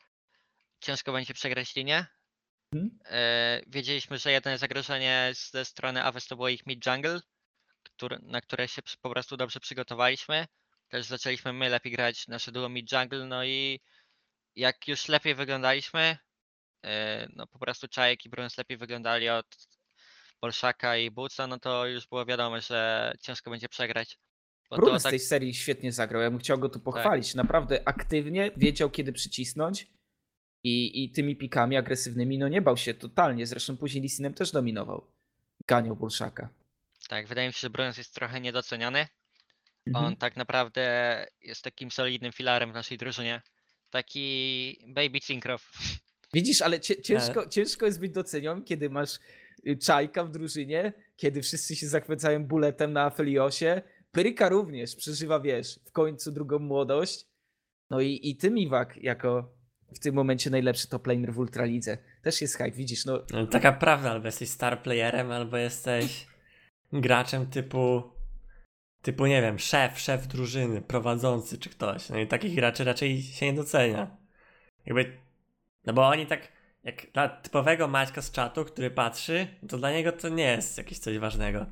ciężko 0.79 1.11
będzie 1.11 1.33
przegrać 1.33 1.75
linię. 1.75 2.05
E, 3.05 3.61
wiedzieliśmy, 3.67 4.17
że 4.17 4.31
jedyne 4.31 4.57
zagrożenie 4.57 5.31
ze 5.35 5.65
strony 5.65 6.03
Aves 6.03 6.27
to 6.27 6.35
było 6.35 6.49
ich 6.49 6.65
mid 6.65 6.85
jungle, 6.85 7.19
które, 7.83 8.19
na 8.21 8.41
które 8.41 8.67
się 8.67 8.81
po 9.01 9.09
prostu 9.09 9.37
dobrze 9.37 9.59
przygotowaliśmy. 9.59 10.45
Też 10.89 11.05
zaczęliśmy 11.05 11.53
my 11.53 11.69
lepiej 11.69 11.91
grać 11.91 12.27
nasze 12.27 12.51
duo 12.51 12.69
mid 12.69 12.91
jungle, 12.91 13.25
no 13.25 13.43
i 13.43 13.79
jak 14.55 14.87
już 14.87 15.07
lepiej 15.07 15.35
wyglądaliśmy, 15.35 16.17
no 17.35 17.47
po 17.47 17.59
prostu 17.59 17.87
Czajek 17.87 18.25
i 18.25 18.29
Bruns 18.29 18.57
lepiej 18.57 18.77
wyglądali 18.77 19.29
od 19.29 19.45
Bolszaka 20.41 20.97
i 20.97 21.11
Buca, 21.11 21.47
no 21.47 21.59
to 21.59 21.87
już 21.87 22.07
było 22.07 22.25
wiadomo, 22.25 22.61
że 22.61 23.13
ciężko 23.21 23.51
będzie 23.51 23.69
przegrać. 23.69 24.19
Z 24.71 25.03
tak, 25.03 25.11
tej 25.11 25.19
serii 25.19 25.53
świetnie 25.53 25.91
zagrał. 25.91 26.21
Ja 26.21 26.31
bym 26.31 26.39
chciał 26.39 26.59
go 26.59 26.69
tu 26.69 26.79
pochwalić. 26.79 27.35
Naprawdę 27.35 27.87
aktywnie 27.87 28.51
wiedział, 28.57 28.89
kiedy 28.89 29.13
przycisnąć. 29.13 29.87
I, 30.63 31.03
I 31.03 31.11
tymi 31.11 31.35
pikami 31.35 31.77
agresywnymi, 31.77 32.37
no 32.37 32.47
nie 32.47 32.61
bał 32.61 32.77
się 32.77 32.93
totalnie. 32.93 33.47
Zresztą 33.47 33.77
później 33.77 34.03
Lisinem 34.03 34.33
też 34.33 34.51
dominował. 34.51 35.11
Ganiał 35.67 35.95
Bulszaka. 35.95 36.49
tak, 37.07 37.27
wydaje 37.27 37.47
mi 37.47 37.53
się, 37.53 37.59
że 37.59 37.69
Bruns 37.69 37.97
jest 37.97 38.15
trochę 38.15 38.41
niedoceniany. 38.41 39.07
Mhm. 39.87 40.05
On 40.05 40.15
tak 40.15 40.35
naprawdę 40.35 41.25
jest 41.41 41.63
takim 41.63 41.91
solidnym 41.91 42.31
filarem 42.31 42.71
w 42.71 42.73
naszej 42.73 42.97
drużynie. 42.97 43.41
Taki 43.89 44.77
baby 44.87 45.19
Cinkrow. 45.21 45.71
Widzisz, 46.33 46.61
ale 46.61 46.79
ciężko, 46.79 47.47
ciężko 47.47 47.85
jest 47.85 47.99
być 47.99 48.11
docenionym, 48.11 48.63
kiedy 48.63 48.89
masz 48.89 49.19
y, 49.67 49.77
czajka 49.77 50.23
w 50.23 50.31
drużynie, 50.31 50.93
kiedy 51.15 51.41
wszyscy 51.41 51.75
się 51.75 51.87
zachwycają 51.87 52.45
buletem 52.45 52.93
na 52.93 53.09
Feliosie. 53.09 53.81
Pyryka 54.11 54.49
również 54.49 54.95
przeżywa, 54.95 55.39
wiesz, 55.39 55.79
w 55.85 55.91
końcu 55.91 56.31
drugą 56.31 56.59
młodość. 56.59 57.25
No 57.89 58.01
i, 58.01 58.19
i 58.23 58.35
ty, 58.35 58.51
Miwak, 58.51 58.97
jako 58.97 59.59
w 59.95 59.99
tym 59.99 60.15
momencie 60.15 60.49
najlepszy 60.49 60.89
top 60.89 61.07
laner 61.07 61.33
w 61.33 61.39
Ultralidze. 61.39 61.97
Też 62.21 62.41
jest 62.41 62.57
hype, 62.57 62.71
widzisz, 62.71 63.05
no 63.05 63.23
No, 63.33 63.47
taka 63.47 63.71
prawda, 63.71 64.11
albo 64.11 64.25
jesteś 64.25 64.49
star 64.49 64.81
playerem, 64.81 65.31
albo 65.31 65.57
jesteś 65.57 66.27
graczem 66.93 67.47
typu, 67.47 68.03
typu 69.01 69.25
nie 69.25 69.41
wiem, 69.41 69.59
szef, 69.59 69.99
szef 69.99 70.27
drużyny, 70.27 70.81
prowadzący 70.81 71.57
czy 71.57 71.69
ktoś. 71.69 72.09
No 72.09 72.19
i 72.19 72.27
takich 72.27 72.55
graczy 72.55 72.83
raczej 72.83 73.21
się 73.21 73.45
nie 73.45 73.53
docenia. 73.53 74.17
Jakby, 74.85 75.17
no 75.85 75.93
bo 75.93 76.07
oni 76.07 76.25
tak, 76.25 76.47
jak 76.83 77.11
dla 77.11 77.29
typowego 77.29 77.87
Maćka 77.87 78.21
z 78.21 78.31
czatu, 78.31 78.65
który 78.65 78.91
patrzy, 78.91 79.47
to 79.69 79.77
dla 79.77 79.91
niego 79.91 80.11
to 80.11 80.29
nie 80.29 80.43
jest 80.43 80.77
jakieś 80.77 80.99
coś 80.99 81.17
ważnego. 81.17 81.65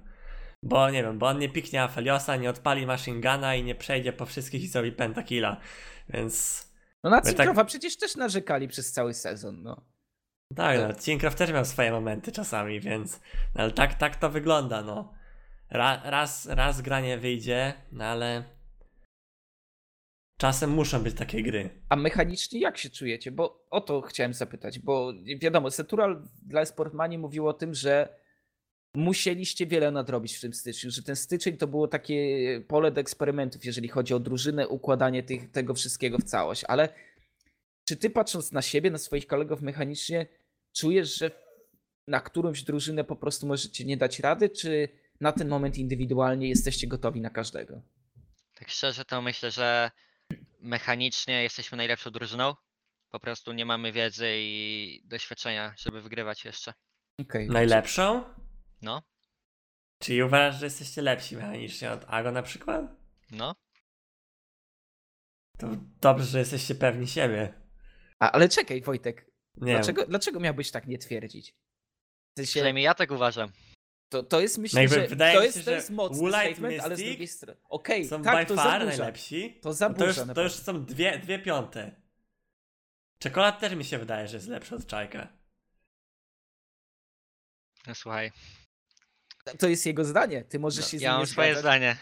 Bo 0.64 0.90
nie 0.90 1.04
wiem, 1.04 1.20
bo 1.20 1.28
on 1.28 1.40
nie 1.40 1.50
piknie 1.50 1.84
Afeliosa, 1.84 2.36
nie 2.36 2.50
odpali 2.50 2.86
machine 2.86 3.22
guna 3.22 3.56
i 3.56 3.64
nie 3.64 3.76
przejdzie 3.76 4.14
po 4.14 4.26
wszystkich 4.26 4.64
i 4.64 4.68
zrobi 4.68 4.92
pentakilla. 4.92 5.58
Więc 6.10 6.68
No 7.04 7.10
na 7.10 7.22
tak- 7.22 7.36
Cinkrowa 7.36 7.66
przecież 7.66 7.98
też 7.98 8.16
narzekali 8.16 8.68
przez 8.68 8.92
cały 8.92 9.14
sezon, 9.14 9.64
no. 9.64 9.86
Tak, 10.56 10.80
no, 10.80 10.94
Cinkrow 10.94 11.36
też 11.36 11.52
miał 11.52 11.66
swoje 11.66 11.92
momenty 11.92 12.32
czasami, 12.32 12.80
więc 12.80 13.22
no, 13.56 13.62
ale 13.64 13.72
tak, 13.72 13.94
tak 13.94 14.16
to 14.16 14.30
wygląda, 14.30 14.82
no. 14.82 15.14
Ra, 15.70 16.02
raz, 16.06 16.46
raz 16.46 16.82
gra 16.82 17.00
nie 17.00 17.18
wyjdzie, 17.18 17.74
no 17.92 18.06
ale 18.06 18.44
czasem 20.38 20.70
muszą 20.70 21.04
być 21.04 21.16
takie 21.16 21.44
gry. 21.44 21.70
A 21.90 21.96
mechanicznie 21.96 22.60
jak 22.60 22.78
się 22.78 22.90
czujecie? 22.90 23.32
Bo 23.32 23.68
o 23.70 23.82
to 23.82 24.02
chciałem 24.02 24.34
zapytać, 24.34 24.80
bo 24.80 25.14
wiadomo, 25.40 25.72
Setural 25.72 26.28
dla 26.42 26.66
Sportmani 26.66 27.18
mówił 27.18 27.48
o 27.48 27.54
tym, 27.54 27.74
że 27.74 28.18
musieliście 28.96 29.68
wiele 29.68 29.92
nadrobić 29.92 30.38
w 30.38 30.42
tym 30.42 30.54
styczniu, 30.54 30.92
że 30.92 31.04
ten 31.04 31.16
styczeń 31.16 31.58
to 31.58 31.68
było 31.68 31.88
takie 31.88 32.62
pole 32.68 32.92
do 32.92 33.02
eksperymentów, 33.02 33.66
jeżeli 33.66 33.88
chodzi 33.88 34.14
o 34.14 34.20
drużynę, 34.20 34.68
układanie 34.68 35.24
tych, 35.24 35.52
tego 35.52 35.74
wszystkiego 35.74 36.18
w 36.18 36.24
całość, 36.24 36.64
ale 36.68 36.90
czy 37.86 37.98
ty 37.98 38.10
patrząc 38.10 38.52
na 38.52 38.62
siebie, 38.62 38.92
na 38.92 38.98
swoich 38.98 39.28
kolegów 39.28 39.62
mechanicznie, 39.62 40.28
czujesz, 40.74 41.18
że 41.18 41.32
na 42.08 42.20
którąś 42.20 42.64
drużynę 42.64 43.04
po 43.04 43.16
prostu 43.16 43.48
możecie 43.48 43.86
nie 43.86 43.98
dać 43.98 44.20
rady, 44.20 44.50
czy 44.50 44.90
na 45.22 45.32
ten 45.32 45.48
moment 45.48 45.78
indywidualnie 45.78 46.50
jesteście 46.50 46.88
gotowi 46.88 47.22
na 47.22 47.30
każdego? 47.30 47.82
Tak 48.60 48.70
szczerze 48.70 49.06
to 49.06 49.22
myślę, 49.22 49.52
że 49.52 49.92
mechanicznie 50.60 51.44
jesteśmy 51.44 51.78
najlepszą 51.78 52.12
drużyną. 52.12 52.56
Po 53.10 53.20
prostu 53.20 53.54
nie 53.54 53.66
mamy 53.66 53.92
wiedzy 53.92 54.28
i 54.38 55.02
doświadczenia, 55.06 55.74
żeby 55.78 56.02
wygrywać 56.02 56.46
jeszcze. 56.46 56.74
Okej. 57.22 57.50
Najlepszą? 57.50 58.24
No, 58.82 59.02
Czyli 60.00 60.24
uważasz, 60.24 60.60
że 60.60 60.66
jesteście 60.66 61.02
lepsi 61.02 61.36
mechanicznie 61.36 61.92
od 61.92 62.06
Ago 62.08 62.32
na 62.32 62.44
przykład? 62.44 62.86
no. 63.32 63.56
To 65.58 65.68
dobrze, 66.02 66.26
że 66.26 66.40
jesteście 66.40 66.76
pewni 66.76 67.08
siebie. 67.08 67.54
A, 68.20 68.32
ale 68.32 68.50
czekaj, 68.50 68.82
Wojtek, 68.82 69.32
Nie 69.56 69.74
Dlaczego, 69.74 70.06
dlaczego 70.06 70.40
miałbyś 70.40 70.72
tak 70.72 70.88
nie 70.88 70.98
twierdzić? 70.98 71.52
W 71.52 72.38
sensie, 72.38 72.52
Przynajmniej 72.52 72.86
ja 72.86 72.94
tak 72.94 73.12
uważam. 73.12 73.52
To, 74.10 74.24
to 74.24 74.42
jest 74.42 74.58
myślę, 74.58 74.78
No 74.78 74.82
jakby 74.82 74.96
że 74.96 75.08
wydaje 75.08 75.34
to 75.34 75.40
mi 75.40 75.46
jest, 75.46 75.58
się, 75.58 75.64
to 75.64 75.72
jest 75.72 75.90
mocny 75.90 76.18
Woolite 76.18 76.40
statement, 76.46 76.80
ale 76.80 76.96
z 76.96 77.00
Mystic 77.00 77.08
drugiej 77.10 77.28
strony. 77.28 77.60
Okej, 77.70 78.08
są 78.08 78.22
tak, 78.24 78.48
by 78.48 78.56
to 78.56 78.56
far 78.56 78.66
zaburza. 78.82 78.98
najlepsi. 78.98 79.60
To 79.62 79.70
No 79.70 79.74
zaburza. 79.74 80.14
to, 80.14 80.22
już, 80.26 80.34
to 80.36 80.44
już 80.44 80.54
są 80.54 80.86
dwie, 80.86 81.20
dwie 81.20 81.40
piąte. 81.40 81.92
Czekolad 83.20 83.60
też 83.60 83.74
mi 83.76 83.86
się 83.86 83.98
wydaje, 83.98 84.28
że 84.28 84.38
jest 84.38 84.48
lepszy 84.48 84.76
od 84.76 84.88
czajka. 84.88 85.28
No 87.88 87.96
słuchaj, 87.96 88.32
To 89.60 89.68
jest 89.68 89.86
jego 89.86 90.06
zdanie, 90.06 90.44
ty 90.44 90.60
możesz 90.60 90.86
no, 90.86 90.90
się 90.92 90.98
z 90.98 91.02
ja 91.02 91.12
mam 91.12 91.20
nie 91.22 91.28
swoje 91.28 91.54
zgadzać. 91.54 91.62
zdanie. 91.62 91.98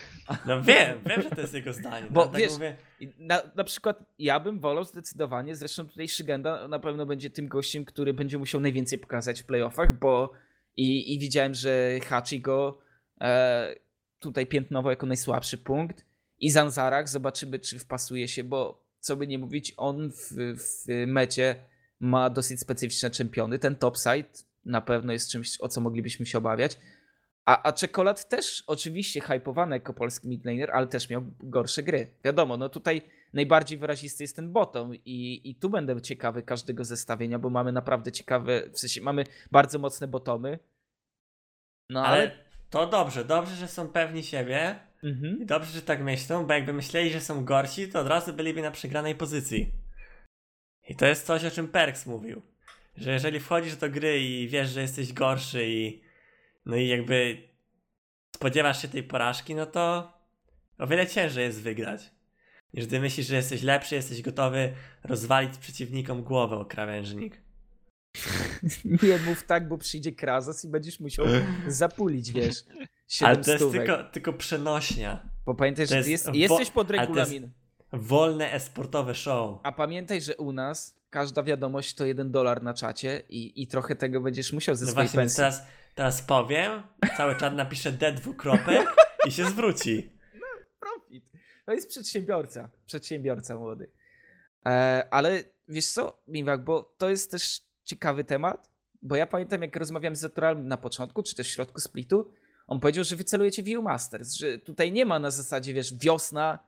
No 0.46 0.62
wiem, 0.64 1.00
wiem, 1.06 1.22
że 1.22 1.30
to 1.30 1.42
jest 1.42 1.54
jego 1.54 1.74
zdanie. 1.74 2.08
Bo 2.10 2.26
no, 2.26 2.32
tak 2.32 2.42
wiesz, 2.42 2.52
mówię, 2.52 2.78
Na, 3.18 3.42
na 3.56 3.64
przykład 3.64 4.00
ja 4.20 4.40
bym 4.40 4.60
wolał 4.60 4.84
zdecydowanie, 4.84 5.56
zresztą 5.56 5.88
tutaj 5.90 6.08
Szygenda 6.10 6.68
na 6.68 6.80
pewno 6.80 7.06
będzie 7.06 7.30
tym 7.30 7.48
gościem, 7.48 7.86
który 7.86 8.14
będzie 8.14 8.38
musiał 8.38 8.62
najwięcej 8.62 9.00
pokazać 9.00 9.42
w 9.42 9.46
playoffach, 9.46 9.94
bo 9.94 10.32
i, 10.78 11.14
i 11.14 11.20
widziałem, 11.20 11.54
że 11.54 12.00
Hachi 12.06 12.42
go 12.42 12.78
e, 13.22 13.76
tutaj 14.20 14.48
piętnował 14.48 14.90
jako 14.90 15.06
najsłabszy 15.06 15.58
punkt. 15.58 16.06
I 16.40 16.52
Zanzarak, 16.52 17.10
zobaczymy 17.10 17.60
czy 17.60 17.80
wpasuje 17.80 18.28
się, 18.28 18.44
bo 18.44 18.86
co 19.00 19.16
by 19.16 19.28
nie 19.28 19.40
mówić, 19.40 19.74
on 19.78 20.12
w, 20.12 20.32
w 20.58 20.86
mecie 21.08 21.56
ma 22.00 22.30
dosyć 22.30 22.60
specyficzne 22.60 23.12
czempiony, 23.12 23.60
ten 23.60 23.76
topside 23.76 24.30
na 24.66 24.82
pewno 24.82 25.14
jest 25.14 25.32
czymś, 25.32 25.62
o 25.62 25.68
co 25.68 25.82
moglibyśmy 25.82 26.26
się 26.26 26.38
obawiać, 26.38 26.78
a, 27.46 27.64
a 27.64 27.74
Czekolad 27.74 28.30
też 28.30 28.64
oczywiście 28.68 29.22
hypowany 29.22 29.76
jako 29.76 29.94
polski 29.94 30.28
midlaner, 30.28 30.72
ale 30.72 30.88
też 30.88 31.10
miał 31.10 31.24
gorsze 31.40 31.84
gry. 31.84 32.08
Wiadomo, 32.24 32.58
no 32.58 32.70
tutaj 32.70 33.02
najbardziej 33.36 33.78
wyrazisty 33.78 34.24
jest 34.24 34.36
ten 34.36 34.52
bottom 34.52 34.96
i, 34.96 35.42
i 35.50 35.56
tu 35.56 35.70
będę 35.70 36.02
ciekawy 36.02 36.44
każdego 36.44 36.84
zestawienia, 36.84 37.40
bo 37.40 37.50
mamy 37.50 37.72
naprawdę 37.72 38.12
ciekawe, 38.12 38.70
w 38.70 38.80
sensie 38.80 39.02
mamy 39.02 39.24
bardzo 39.52 39.80
mocne 39.80 40.08
botomy. 40.08 40.60
No 41.90 42.06
ale... 42.06 42.22
ale 42.22 42.46
to 42.70 42.88
dobrze, 42.88 43.26
dobrze, 43.26 43.56
że 43.56 43.68
są 43.68 43.88
pewni 43.88 44.24
siebie 44.24 44.80
Mhm. 45.06 45.42
i 45.42 45.46
dobrze, 45.46 45.72
że 45.72 45.82
tak 45.82 46.02
myślą, 46.02 46.46
bo 46.46 46.54
jakby 46.54 46.74
myśleli, 46.74 47.12
że 47.12 47.22
są 47.22 47.46
gorsi, 47.46 47.88
to 47.88 48.00
od 48.00 48.08
razu 48.08 48.34
byliby 48.34 48.62
na 48.62 48.72
przegranej 48.72 49.16
pozycji. 49.16 49.72
I 50.90 50.96
to 50.96 51.06
jest 51.06 51.26
coś, 51.26 51.46
o 51.46 51.52
czym 51.52 51.68
Perks 51.68 52.06
mówił. 52.06 52.42
Że 52.98 53.12
jeżeli 53.12 53.40
wchodzisz 53.40 53.76
do 53.76 53.90
gry 53.90 54.20
i 54.20 54.48
wiesz, 54.48 54.70
że 54.70 54.82
jesteś 54.82 55.14
gorszy 55.14 55.68
i 55.68 56.02
no 56.66 56.76
i 56.76 56.88
jakby 56.88 57.38
spodziewasz 58.36 58.82
się 58.82 58.88
tej 58.88 59.04
porażki, 59.04 59.56
no 59.56 59.66
to 59.66 60.14
o 60.78 60.88
wiele 60.88 61.08
ciężej 61.08 61.44
jest 61.44 61.62
wygrać. 61.62 62.02
Niż 62.76 62.88
gdy 62.88 63.00
myślisz, 63.00 63.28
że 63.28 63.36
jesteś 63.36 63.62
lepszy, 63.64 63.96
jesteś 63.96 64.22
gotowy 64.22 64.74
rozwalić 65.04 65.58
przeciwnikom 65.58 66.24
głowę 66.24 66.56
o 66.58 66.66
krawężnik. 66.66 67.42
Nie 69.04 69.18
mów 69.18 69.44
tak, 69.44 69.68
bo 69.68 69.78
przyjdzie 69.78 70.12
Krazos 70.12 70.66
i 70.66 70.68
będziesz 70.68 71.00
musiał 71.00 71.26
zapulić, 71.68 72.32
wiesz, 72.32 72.56
Ale 73.22 73.38
to 73.38 73.52
jest 73.52 73.72
tylko, 73.72 74.04
tylko 74.04 74.34
przenośnia. 74.34 75.30
Bo 75.46 75.56
pamiętaj, 75.56 75.86
to 75.86 75.90
że 75.90 75.98
jest 75.98 76.10
jest, 76.10 76.30
jesteś 76.34 76.72
pod 76.72 76.90
ale 76.92 76.98
to 76.98 77.04
jest- 77.04 77.32
regulamin. 77.32 77.52
Wolne 77.94 78.52
esportowe 78.52 79.16
show. 79.16 79.60
A 79.64 79.72
pamiętaj, 79.72 80.22
że 80.22 80.36
u 80.38 80.52
nas 80.52 80.96
każda 81.10 81.44
wiadomość 81.44 81.94
to 81.96 82.06
jeden 82.06 82.32
dolar 82.32 82.64
na 82.64 82.74
czacie 82.74 83.22
i, 83.30 83.62
i 83.64 83.68
trochę 83.68 83.96
tego 83.96 84.22
będziesz 84.22 84.54
musiał 84.54 84.76
ze 84.76 84.86
No 84.86 84.92
swojej 84.92 85.08
właśnie, 85.08 85.20
pensji. 85.20 85.38
teraz, 85.38 85.62
teraz 85.96 86.22
powiem, 86.22 86.82
cały 87.18 87.36
czat 87.36 87.56
napisze 87.56 87.92
D 87.92 88.12
dwukropek 88.12 88.88
i 89.28 89.32
się 89.32 89.46
zwróci. 89.46 90.10
To 91.66 91.74
jest 91.74 91.90
przedsiębiorca. 91.90 92.70
Przedsiębiorca 92.86 93.56
młody. 93.56 93.90
E, 94.66 95.08
ale 95.12 95.44
wiesz 95.68 95.88
co, 95.88 96.22
Miwak, 96.28 96.64
bo 96.64 96.96
to 96.98 97.10
jest 97.10 97.32
też 97.32 97.62
ciekawy 97.84 98.24
temat, 98.24 98.70
bo 99.02 99.16
ja 99.16 99.28
pamiętam, 99.28 99.62
jak 99.62 99.76
rozmawiałem 99.76 100.16
z 100.16 100.22
Naturalem 100.22 100.68
na 100.68 100.78
początku, 100.78 101.24
czy 101.24 101.36
też 101.36 101.48
w 101.48 101.52
środku 101.52 101.80
splitu, 101.80 102.32
on 102.68 102.80
powiedział, 102.80 103.04
że 103.04 103.16
wy 103.16 103.24
celujecie 103.24 103.64
w 103.64 103.68
EU 103.68 103.82
Masters, 103.82 104.34
że 104.34 104.60
tutaj 104.60 104.92
nie 104.92 105.06
ma 105.06 105.20
na 105.20 105.32
zasadzie, 105.32 105.74
wiesz, 105.74 105.94
wiosna, 105.96 106.60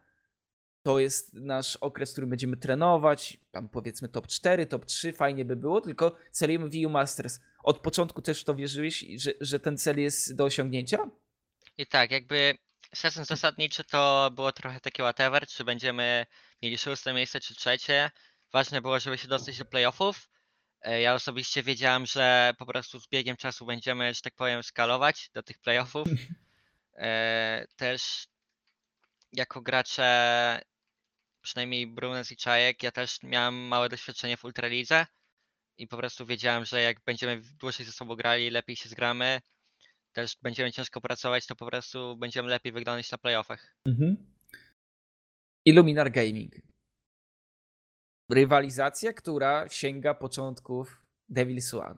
to 0.84 1.00
jest 1.00 1.34
nasz 1.34 1.76
okres, 1.76 2.10
w 2.10 2.12
którym 2.12 2.30
będziemy 2.30 2.58
trenować, 2.58 3.38
tam 3.52 3.70
powiedzmy 3.70 4.10
top 4.10 4.28
4, 4.28 4.66
top 4.66 4.86
3, 4.86 5.14
fajnie 5.14 5.46
by 5.46 5.56
było, 5.56 5.82
tylko 5.82 6.16
celujemy 6.32 6.70
w 6.70 6.74
EU 6.84 6.90
Masters. 6.90 7.40
Od 7.64 7.80
początku 7.80 8.22
też 8.22 8.44
to 8.44 8.56
wierzyłeś, 8.56 9.06
że, 9.16 9.34
że 9.42 9.60
ten 9.60 9.78
cel 9.78 10.00
jest 10.00 10.36
do 10.36 10.44
osiągnięcia? 10.44 11.10
I 11.78 11.88
tak, 11.88 12.12
jakby 12.12 12.58
sezon 12.96 13.26
zasadniczy 13.26 13.84
to 13.84 14.32
było 14.36 14.52
trochę 14.52 14.80
takie 14.80 15.04
whatever, 15.04 15.48
czy 15.48 15.64
będziemy 15.64 16.26
mieli 16.62 16.78
szóste 16.78 17.14
miejsce, 17.14 17.40
czy 17.40 17.56
trzecie. 17.56 18.12
ważne 18.54 18.82
było, 18.82 19.00
żeby 19.00 19.18
się 19.18 19.28
dostać 19.28 19.58
do 19.58 19.66
playoffów. 19.66 20.30
E, 20.82 21.02
Ja 21.02 21.14
osobiście 21.14 21.64
wiedziałem, 21.64 22.06
że 22.06 22.54
po 22.58 22.66
prostu 22.66 23.00
z 23.00 23.08
biegiem 23.08 23.38
czasu 23.38 23.66
będziemy, 23.66 24.14
że 24.14 24.22
tak 24.22 24.36
powiem, 24.36 24.64
skalować 24.64 25.30
do 25.34 25.44
tych 25.44 25.58
playoffów. 25.60 26.08
E, 27.00 27.66
Też 27.76 28.28
jako 29.34 29.62
gracze, 29.62 30.62
przynajmniej 31.42 31.88
Brunes 31.88 32.32
i 32.32 32.38
Czajek, 32.38 32.84
ja 32.84 32.92
też 32.92 33.24
miałem 33.24 33.56
małe 33.68 33.90
doświadczenie 33.90 34.38
w 34.38 34.44
Ultralidze 34.46 35.06
i 35.78 35.88
po 35.88 35.98
prostu 35.98 36.26
wiedziałem, 36.26 36.66
że 36.66 36.82
jak 36.82 37.04
będziemy 37.04 37.42
dłużej 37.42 37.86
ze 37.86 37.92
sobą 37.92 38.16
grali, 38.16 38.50
lepiej 38.50 38.76
się 38.76 38.90
zgramy, 38.90 39.42
też 40.18 40.38
będziemy 40.42 40.72
ciężko 40.72 41.02
pracować, 41.02 41.46
to 41.48 41.56
po 41.56 41.66
prostu 41.66 42.16
będziemy 42.16 42.50
lepiej 42.50 42.72
wyglądać 42.72 43.12
na 43.12 43.18
playoffach. 43.18 43.76
Mhm. 43.86 44.18
Illuminar 45.66 46.12
Gaming. 46.12 46.56
Rywalizacja, 48.32 49.14
która 49.14 49.70
sięga 49.70 50.14
początków 50.14 51.02
Devil's 51.30 51.78
One. 51.80 51.96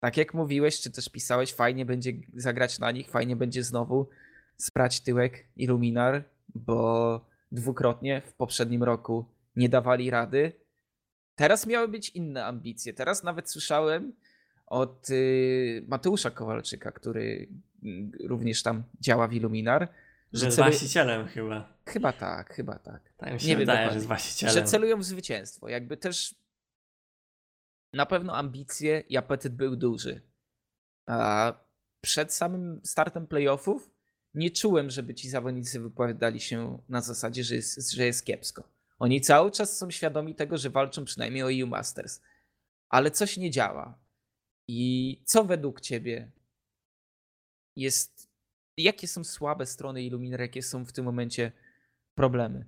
Tak 0.00 0.16
jak 0.16 0.34
mówiłeś, 0.34 0.80
czy 0.80 0.90
też 0.90 1.08
pisałeś, 1.08 1.54
fajnie 1.54 1.86
będzie 1.86 2.12
zagrać 2.34 2.78
na 2.78 2.90
nich, 2.90 3.10
fajnie 3.10 3.36
będzie 3.36 3.62
znowu 3.64 4.08
sprać 4.56 5.00
tyłek 5.00 5.46
Illuminar, 5.56 6.24
bo 6.54 7.20
dwukrotnie 7.52 8.20
w 8.20 8.32
poprzednim 8.32 8.82
roku 8.82 9.24
nie 9.56 9.68
dawali 9.68 10.10
rady. 10.10 10.52
Teraz 11.34 11.66
miały 11.66 11.88
być 11.88 12.08
inne 12.10 12.44
ambicje. 12.44 12.94
Teraz 12.94 13.22
nawet 13.22 13.50
słyszałem 13.50 14.12
od 14.66 15.10
y, 15.10 15.84
Mateusza 15.88 16.30
Kowalczyka, 16.30 16.92
który 16.92 17.48
mm, 17.82 18.12
również 18.24 18.62
tam 18.62 18.82
działa 19.00 19.28
w 19.28 19.32
Illuminar, 19.32 19.88
Że 20.32 20.46
jest 20.46 20.58
celuje- 20.58 20.70
właścicielem 20.70 21.26
chyba. 21.26 21.72
Chyba 21.86 22.12
tak, 22.12 22.54
chyba 22.54 22.78
tak. 22.78 23.12
Tak 23.16 23.32
mi 23.32 23.40
się 23.40 23.46
Nie 23.46 23.52
wiem 23.52 23.58
wydaje, 23.58 23.88
że 23.88 23.94
jest 23.94 24.06
właścicielem. 24.06 24.54
Że 24.54 24.62
celują 24.62 24.98
w 24.98 25.04
zwycięstwo. 25.04 25.68
Jakby 25.68 25.96
też 25.96 26.34
na 27.92 28.06
pewno 28.06 28.36
ambicje 28.36 29.00
i 29.08 29.16
apetyt 29.16 29.54
był 29.54 29.76
duży. 29.76 30.20
A 31.06 31.52
przed 32.00 32.32
samym 32.32 32.80
startem 32.84 33.26
playoffów 33.26 33.90
nie 34.34 34.50
czułem, 34.50 34.90
żeby 34.90 35.14
ci 35.14 35.28
zawodnicy 35.30 35.80
wypowiadali 35.80 36.40
się 36.40 36.78
na 36.88 37.00
zasadzie, 37.00 37.44
że 37.44 37.54
jest, 37.54 37.92
że 37.92 38.06
jest 38.06 38.26
kiepsko. 38.26 38.68
Oni 38.98 39.20
cały 39.20 39.50
czas 39.50 39.78
są 39.78 39.90
świadomi 39.90 40.34
tego, 40.34 40.58
że 40.58 40.70
walczą 40.70 41.04
przynajmniej 41.04 41.42
o 41.42 41.52
EU 41.52 41.66
Masters. 41.66 42.20
Ale 42.88 43.10
coś 43.10 43.36
nie 43.36 43.50
działa. 43.50 43.98
I 44.74 45.20
co 45.24 45.44
według 45.44 45.80
ciebie 45.80 46.30
jest. 47.76 48.28
Jakie 48.76 49.08
są 49.08 49.24
słabe 49.24 49.66
strony 49.66 50.02
Illuminar, 50.02 50.40
jakie 50.40 50.62
są 50.62 50.84
w 50.84 50.92
tym 50.92 51.04
momencie 51.04 51.52
problemy? 52.14 52.66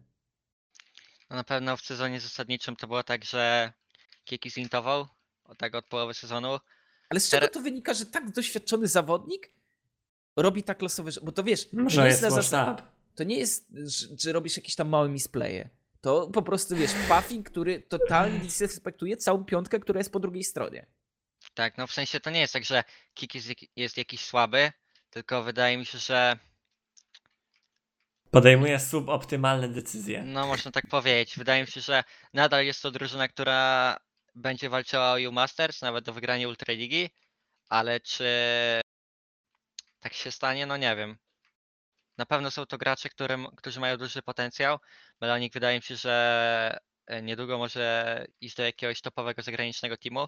No 1.30 1.36
na 1.36 1.44
pewno 1.44 1.76
w 1.76 1.80
sezonie 1.80 2.20
zasadniczym 2.20 2.76
to 2.76 2.86
było 2.86 3.02
tak, 3.02 3.24
że 3.24 3.72
Kiki 4.24 4.50
zintował 4.50 5.06
od 5.44 5.58
tak 5.58 5.74
od 5.74 5.86
połowy 5.86 6.14
sezonu. 6.14 6.58
Ale 7.08 7.20
z 7.20 7.30
czego 7.30 7.48
to 7.48 7.60
wynika, 7.60 7.94
że 7.94 8.06
tak 8.06 8.30
doświadczony 8.30 8.88
zawodnik 8.88 9.52
robi 10.36 10.62
tak 10.62 10.82
losowe 10.82 11.12
rzeczy? 11.12 11.26
Bo 11.26 11.32
to 11.32 11.44
wiesz, 11.44 11.70
to 11.70 11.76
Może 11.76 12.00
nie 12.02 12.08
jest 12.08 12.22
jest, 12.22 12.36
zasad... 12.36 12.92
to 13.14 13.24
nie 13.24 13.38
jest, 13.38 13.66
że, 13.70 14.06
że 14.18 14.32
robisz 14.32 14.56
jakieś 14.56 14.74
tam 14.74 14.88
małe 14.88 15.08
misplaye. 15.08 15.70
To 16.00 16.26
po 16.26 16.42
prostu 16.42 16.76
wiesz, 16.76 16.92
Puffing, 17.08 17.50
który 17.50 17.82
totalnie 17.82 18.38
disrespektuje 18.48 19.16
całą 19.16 19.44
piątkę, 19.44 19.80
która 19.80 20.00
jest 20.00 20.12
po 20.12 20.20
drugiej 20.20 20.44
stronie. 20.44 20.86
Tak, 21.54 21.78
no 21.78 21.86
w 21.86 21.92
sensie 21.92 22.20
to 22.20 22.30
nie 22.30 22.40
jest 22.40 22.52
tak, 22.52 22.64
że 22.64 22.84
Kiki 23.14 23.38
jest, 23.38 23.50
jest 23.76 23.96
jakiś 23.96 24.24
słaby, 24.24 24.72
tylko 25.10 25.42
wydaje 25.42 25.78
mi 25.78 25.86
się, 25.86 25.98
że 25.98 26.38
Podejmuje 28.30 28.80
suboptymalne 28.80 29.68
decyzje. 29.68 30.22
no 30.22 30.46
można 30.46 30.70
tak 30.70 30.86
powiedzieć. 30.86 31.38
Wydaje 31.38 31.60
mi 31.62 31.68
się, 31.68 31.80
że 31.80 32.04
nadal 32.32 32.64
jest 32.64 32.82
to 32.82 32.90
drużyna, 32.90 33.28
która 33.28 33.96
będzie 34.34 34.68
walczyła 34.68 35.12
o 35.12 35.20
EU 35.20 35.32
Masters, 35.32 35.82
nawet 35.82 36.04
do 36.04 36.12
wygrania 36.12 36.48
Ultraligi, 36.48 37.10
ale 37.68 38.00
czy 38.00 38.24
tak 40.00 40.14
się 40.14 40.30
stanie, 40.32 40.66
no 40.66 40.76
nie 40.76 40.96
wiem. 40.96 41.16
Na 42.18 42.26
pewno 42.26 42.50
są 42.50 42.66
to 42.66 42.78
gracze, 42.78 43.08
którym, 43.08 43.46
którzy 43.56 43.80
mają 43.80 43.96
duży 43.96 44.22
potencjał. 44.22 44.78
Melonik 45.20 45.52
wydaje 45.54 45.76
mi 45.76 45.82
się, 45.82 45.96
że 45.96 46.78
e, 47.06 47.22
niedługo 47.22 47.58
może 47.58 48.26
iść 48.40 48.56
do 48.56 48.62
jakiegoś 48.62 49.00
topowego 49.00 49.42
zagranicznego 49.42 49.96
teamu. 49.96 50.26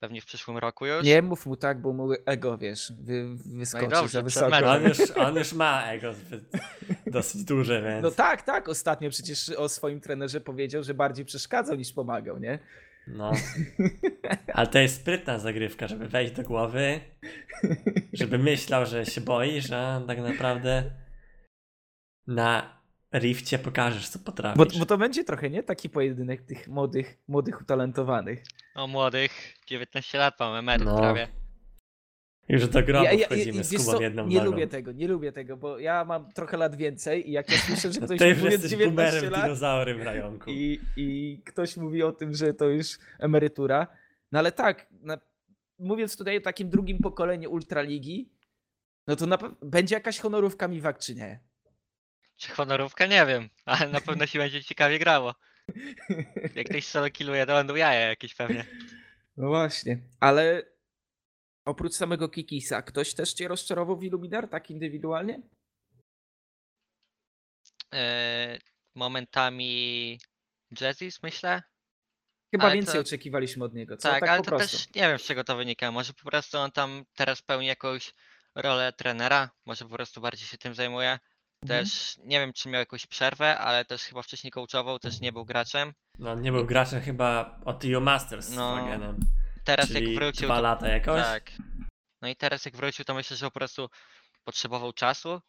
Pewnie 0.00 0.20
w 0.20 0.24
przyszłym 0.24 0.58
roku 0.58 0.86
już. 0.86 1.04
Nie 1.04 1.22
mów 1.22 1.46
mu 1.46 1.56
tak, 1.56 1.80
bo 1.80 1.92
mu 1.92 2.08
ego, 2.26 2.58
wiesz, 2.58 2.92
wy, 3.00 3.36
wyskoczy 3.46 3.88
dobrze, 3.88 4.08
za 4.08 4.22
wysoko. 4.22 4.56
On 4.56 4.82
już, 4.82 5.10
on 5.10 5.36
już 5.36 5.52
ma 5.52 5.86
ego 5.86 6.12
zbyt, 6.12 6.44
dosyć 7.06 7.44
duże, 7.44 7.82
więc... 7.82 8.02
No 8.02 8.10
tak, 8.10 8.42
tak, 8.42 8.68
ostatnio 8.68 9.10
przecież 9.10 9.48
o 9.48 9.68
swoim 9.68 10.00
trenerze 10.00 10.40
powiedział, 10.40 10.82
że 10.82 10.94
bardziej 10.94 11.24
przeszkadzał 11.24 11.76
niż 11.76 11.92
pomagał, 11.92 12.38
nie? 12.38 12.58
No. 13.06 13.32
Ale 14.54 14.66
to 14.66 14.78
jest 14.78 14.96
sprytna 14.96 15.38
zagrywka, 15.38 15.88
żeby 15.88 16.08
wejść 16.08 16.32
do 16.32 16.42
głowy, 16.42 17.00
żeby 18.12 18.38
myślał, 18.38 18.86
że 18.86 19.06
się 19.06 19.20
boi, 19.20 19.60
że 19.60 20.02
tak 20.06 20.18
naprawdę 20.18 20.90
na 22.26 22.77
rifcie 23.14 23.58
pokażesz, 23.58 24.08
co 24.08 24.18
Bo, 24.18 24.24
potrafisz. 24.24 24.78
bo 24.78 24.86
to 24.86 24.98
będzie 24.98 25.24
trochę, 25.24 25.50
nie? 25.50 25.62
Taki 25.62 25.90
pojedynek 25.90 26.42
tych 26.42 26.68
młodych, 26.68 27.18
młodych 27.28 27.60
utalentowanych. 27.60 28.42
O 28.74 28.86
młodych, 28.86 29.54
19 29.66 30.18
lat 30.18 30.40
mam, 30.40 30.54
emeryt 30.54 30.84
No. 30.86 30.96
prawie. 30.98 31.28
Już 32.48 32.68
do 32.68 32.82
grobu 32.82 33.04
Ja- 33.04 33.12
ja- 33.12 33.26
wchodzimy 33.26 33.58
ja- 33.58 33.64
z 33.64 33.70
Kubą 33.76 33.92
co, 33.92 34.00
jedną 34.02 34.26
Nie 34.26 34.38
nogą. 34.38 34.50
lubię 34.50 34.66
tego, 34.66 34.92
nie 34.92 35.08
lubię 35.08 35.32
tego, 35.32 35.56
bo 35.56 35.78
ja 35.78 36.04
mam 36.04 36.32
trochę 36.32 36.56
lat 36.56 36.76
więcej 36.76 37.28
i 37.28 37.32
jak 37.32 37.50
ja 37.50 37.58
słyszę, 37.58 37.92
że 37.92 38.00
No 38.00 38.06
ktoś 38.16 38.20
mówi 38.38 38.52
jesteś 38.52 38.70
19 38.70 39.12
boomerem, 39.12 39.30
lat 39.32 39.42
dinozaurem 39.44 39.98
w 39.98 40.02
rajonku. 40.02 40.50
i, 40.60 40.80
i 40.96 41.40
ktoś 41.44 41.76
mówi 41.76 42.02
o 42.02 42.12
tym, 42.12 42.34
że 42.34 42.54
to 42.54 42.64
już 42.68 42.98
emerytura. 43.18 43.86
No 44.32 44.38
ale 44.38 44.52
tak, 44.52 44.86
na, 45.02 45.18
mówiąc 45.78 46.16
tutaj 46.16 46.36
o 46.36 46.40
takim 46.40 46.70
drugim 46.70 46.98
pokoleniu 46.98 47.50
Ultraligi, 47.52 48.28
no 49.06 49.16
to 49.16 49.26
na, 49.26 49.38
będzie 49.62 49.94
jakaś 49.94 50.18
honorówka 50.18 50.68
Miwak 50.68 50.98
czy 50.98 51.14
nie? 51.14 51.40
Czy 52.38 52.48
honorówka? 52.52 53.06
Nie 53.06 53.26
wiem, 53.26 53.48
ale 53.64 53.88
na 53.88 54.00
pewno 54.00 54.26
się 54.26 54.38
będzie 54.38 54.64
ciekawie 54.64 54.98
grało. 54.98 55.34
Jak 56.54 56.68
ktoś 56.68 56.86
solo 56.86 57.10
killuje, 57.10 57.46
to 57.46 57.52
będą 57.52 57.74
jaja 57.74 58.00
jakieś 58.08 58.34
pewnie. 58.34 58.64
No 59.36 59.48
właśnie, 59.48 59.98
ale 60.20 60.62
oprócz 61.64 61.94
samego 61.94 62.28
Kikisa, 62.28 62.82
ktoś 62.82 63.14
też 63.14 63.32
cię 63.32 63.48
rozczarował 63.48 63.98
w 63.98 64.04
Illuminar 64.04 64.48
tak 64.48 64.70
indywidualnie? 64.70 65.42
Yy, 67.92 67.98
momentami 68.94 70.18
Jazzis 70.80 71.22
myślę. 71.22 71.62
Chyba 72.50 72.64
Ale 72.64 72.74
więcej 72.74 72.94
to- 72.94 73.00
oczekiwaliśmy 73.00 73.64
od 73.64 73.74
niego, 73.74 73.96
co? 73.96 74.08
Tak, 74.08 74.20
tak 74.20 74.30
ale 74.30 74.42
to 74.42 74.50
prostu. 74.50 74.76
też 74.76 74.94
nie 74.94 75.02
wiem 75.02 75.18
z 75.18 75.22
czego 75.22 75.44
to 75.44 75.56
wynika. 75.56 75.92
Może 75.92 76.12
po 76.12 76.30
prostu 76.30 76.58
on 76.58 76.70
tam 76.72 77.04
teraz 77.14 77.42
pełni 77.42 77.66
jakąś 77.66 78.14
rolę 78.54 78.92
trenera, 78.92 79.50
może 79.66 79.84
po 79.84 79.90
prostu 79.94 80.20
bardziej 80.20 80.48
się 80.48 80.58
tym 80.58 80.74
zajmuje. 80.74 81.18
Mhm. 81.62 81.84
Też 81.84 82.16
nie 82.24 82.40
wiem 82.40 82.52
czy 82.52 82.68
miał 82.68 82.78
jakąś 82.78 83.06
przerwę, 83.06 83.58
ale 83.58 83.84
też 83.84 84.02
chyba 84.02 84.22
wcześniej 84.22 84.50
coachował, 84.50 84.98
też 84.98 85.20
nie 85.20 85.32
był 85.32 85.44
graczem. 85.44 85.92
No 86.18 86.34
nie 86.34 86.52
był 86.52 86.66
graczem 86.66 87.00
chyba 87.00 87.60
od 87.64 87.84
EU 87.84 88.00
Masters 88.00 88.50
No, 88.50 88.76
z 88.76 88.80
Wagenem. 88.80 89.20
Teraz 89.64 89.88
Czyli 89.88 90.12
jak 90.12 90.22
wrócił, 90.22 90.48
dwa 90.48 90.56
to 90.56 90.62
lata 90.62 90.88
jakoś? 90.88 91.22
Tak. 91.22 91.52
No 92.22 92.28
i 92.28 92.36
teraz 92.36 92.64
jak 92.64 92.76
wrócił, 92.76 93.04
to 93.04 93.14
myślę, 93.14 93.36
że 93.36 93.46
po 93.46 93.50
prostu 93.50 93.88
potrzebował 94.44 94.92
czasu. 94.92 95.40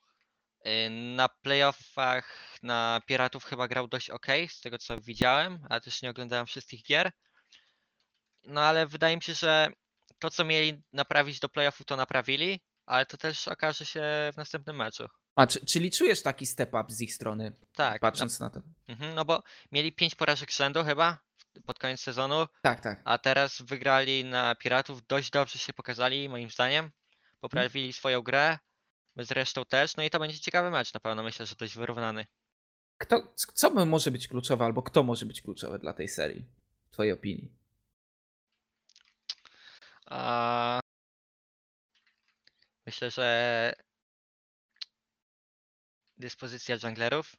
Yy, 0.66 0.90
Na 0.90 1.30
playoffach 1.30 2.58
na 2.64 3.02
Piratów 3.06 3.44
chyba 3.44 3.68
grał 3.68 3.88
dość 3.88 4.10
ok, 4.10 4.28
z 4.50 4.62
tego 4.62 4.78
co 4.78 5.02
widziałem, 5.02 5.60
ale 5.70 5.82
też 5.82 6.02
nie 6.02 6.10
oglądałem 6.10 6.46
wszystkich 6.46 6.84
gier. 6.84 7.12
No 8.44 8.62
ale 8.62 8.88
wydaje 8.88 9.16
mi 9.16 9.22
się, 9.22 9.34
że 9.34 9.68
to 10.20 10.30
co 10.30 10.46
mieli 10.46 10.82
naprawić 10.94 11.40
do 11.40 11.50
playoffów 11.50 11.86
to 11.86 11.96
naprawili, 11.96 12.60
ale 12.86 13.06
to 13.06 13.18
też 13.18 13.48
okaże 13.48 13.86
się 13.86 14.02
w 14.34 14.38
następnym 14.38 14.76
meczu. 14.76 15.08
A, 15.36 15.48
czy, 15.48 15.66
czyli 15.66 15.92
czujesz 15.92 16.22
taki 16.22 16.46
step 16.46 16.70
up 16.74 16.86
z 16.88 17.02
ich 17.02 17.14
strony, 17.14 17.52
Tak, 17.76 17.94
no, 17.94 18.00
patrząc 18.08 18.40
na 18.40 18.50
to? 18.50 18.62
mhm, 18.88 19.16
no 19.16 19.26
bo 19.26 19.44
mieli 19.72 19.92
5 19.94 20.16
porażek 20.16 20.52
z 20.52 20.58
rzędu 20.58 20.84
chyba 20.84 21.18
pod 21.66 21.80
koniec 21.80 22.02
sezonu, 22.02 22.48
Tak, 22.62 22.82
tak. 22.82 23.02
a 23.06 23.18
teraz 23.18 23.62
wygrali 23.62 24.26
na 24.26 24.56
Piratów, 24.56 25.08
dość 25.08 25.30
dobrze 25.30 25.60
się 25.60 25.74
pokazali 25.74 26.30
moim 26.30 26.50
zdaniem. 26.50 26.92
Poprawili 27.40 27.94
swoją 27.94 28.22
grę, 28.22 28.58
zresztą 29.18 29.66
też, 29.66 29.98
no 29.98 30.04
i 30.04 30.10
to 30.10 30.20
będzie 30.20 30.40
ciekawy 30.40 30.72
mecz 30.72 30.94
na 30.94 31.00
pewno, 31.00 31.24
myślę, 31.24 31.46
że 31.46 31.56
dość 31.56 31.76
wyrównany. 31.76 32.26
Kto, 32.98 33.34
co 33.54 33.86
może 33.86 34.12
być 34.12 34.28
kluczowe, 34.28 34.66
albo 34.66 34.84
kto 34.84 35.04
może 35.04 35.26
być 35.26 35.42
kluczowy 35.42 35.80
dla 35.80 35.94
tej 35.94 36.08
serii, 36.10 36.46
w 36.90 36.94
twojej 36.94 37.12
opinii? 37.14 37.52
A... 40.06 40.80
Myślę, 42.86 43.12
że 43.12 43.74
dyspozycja 46.20 46.78
junglerów, 46.84 47.36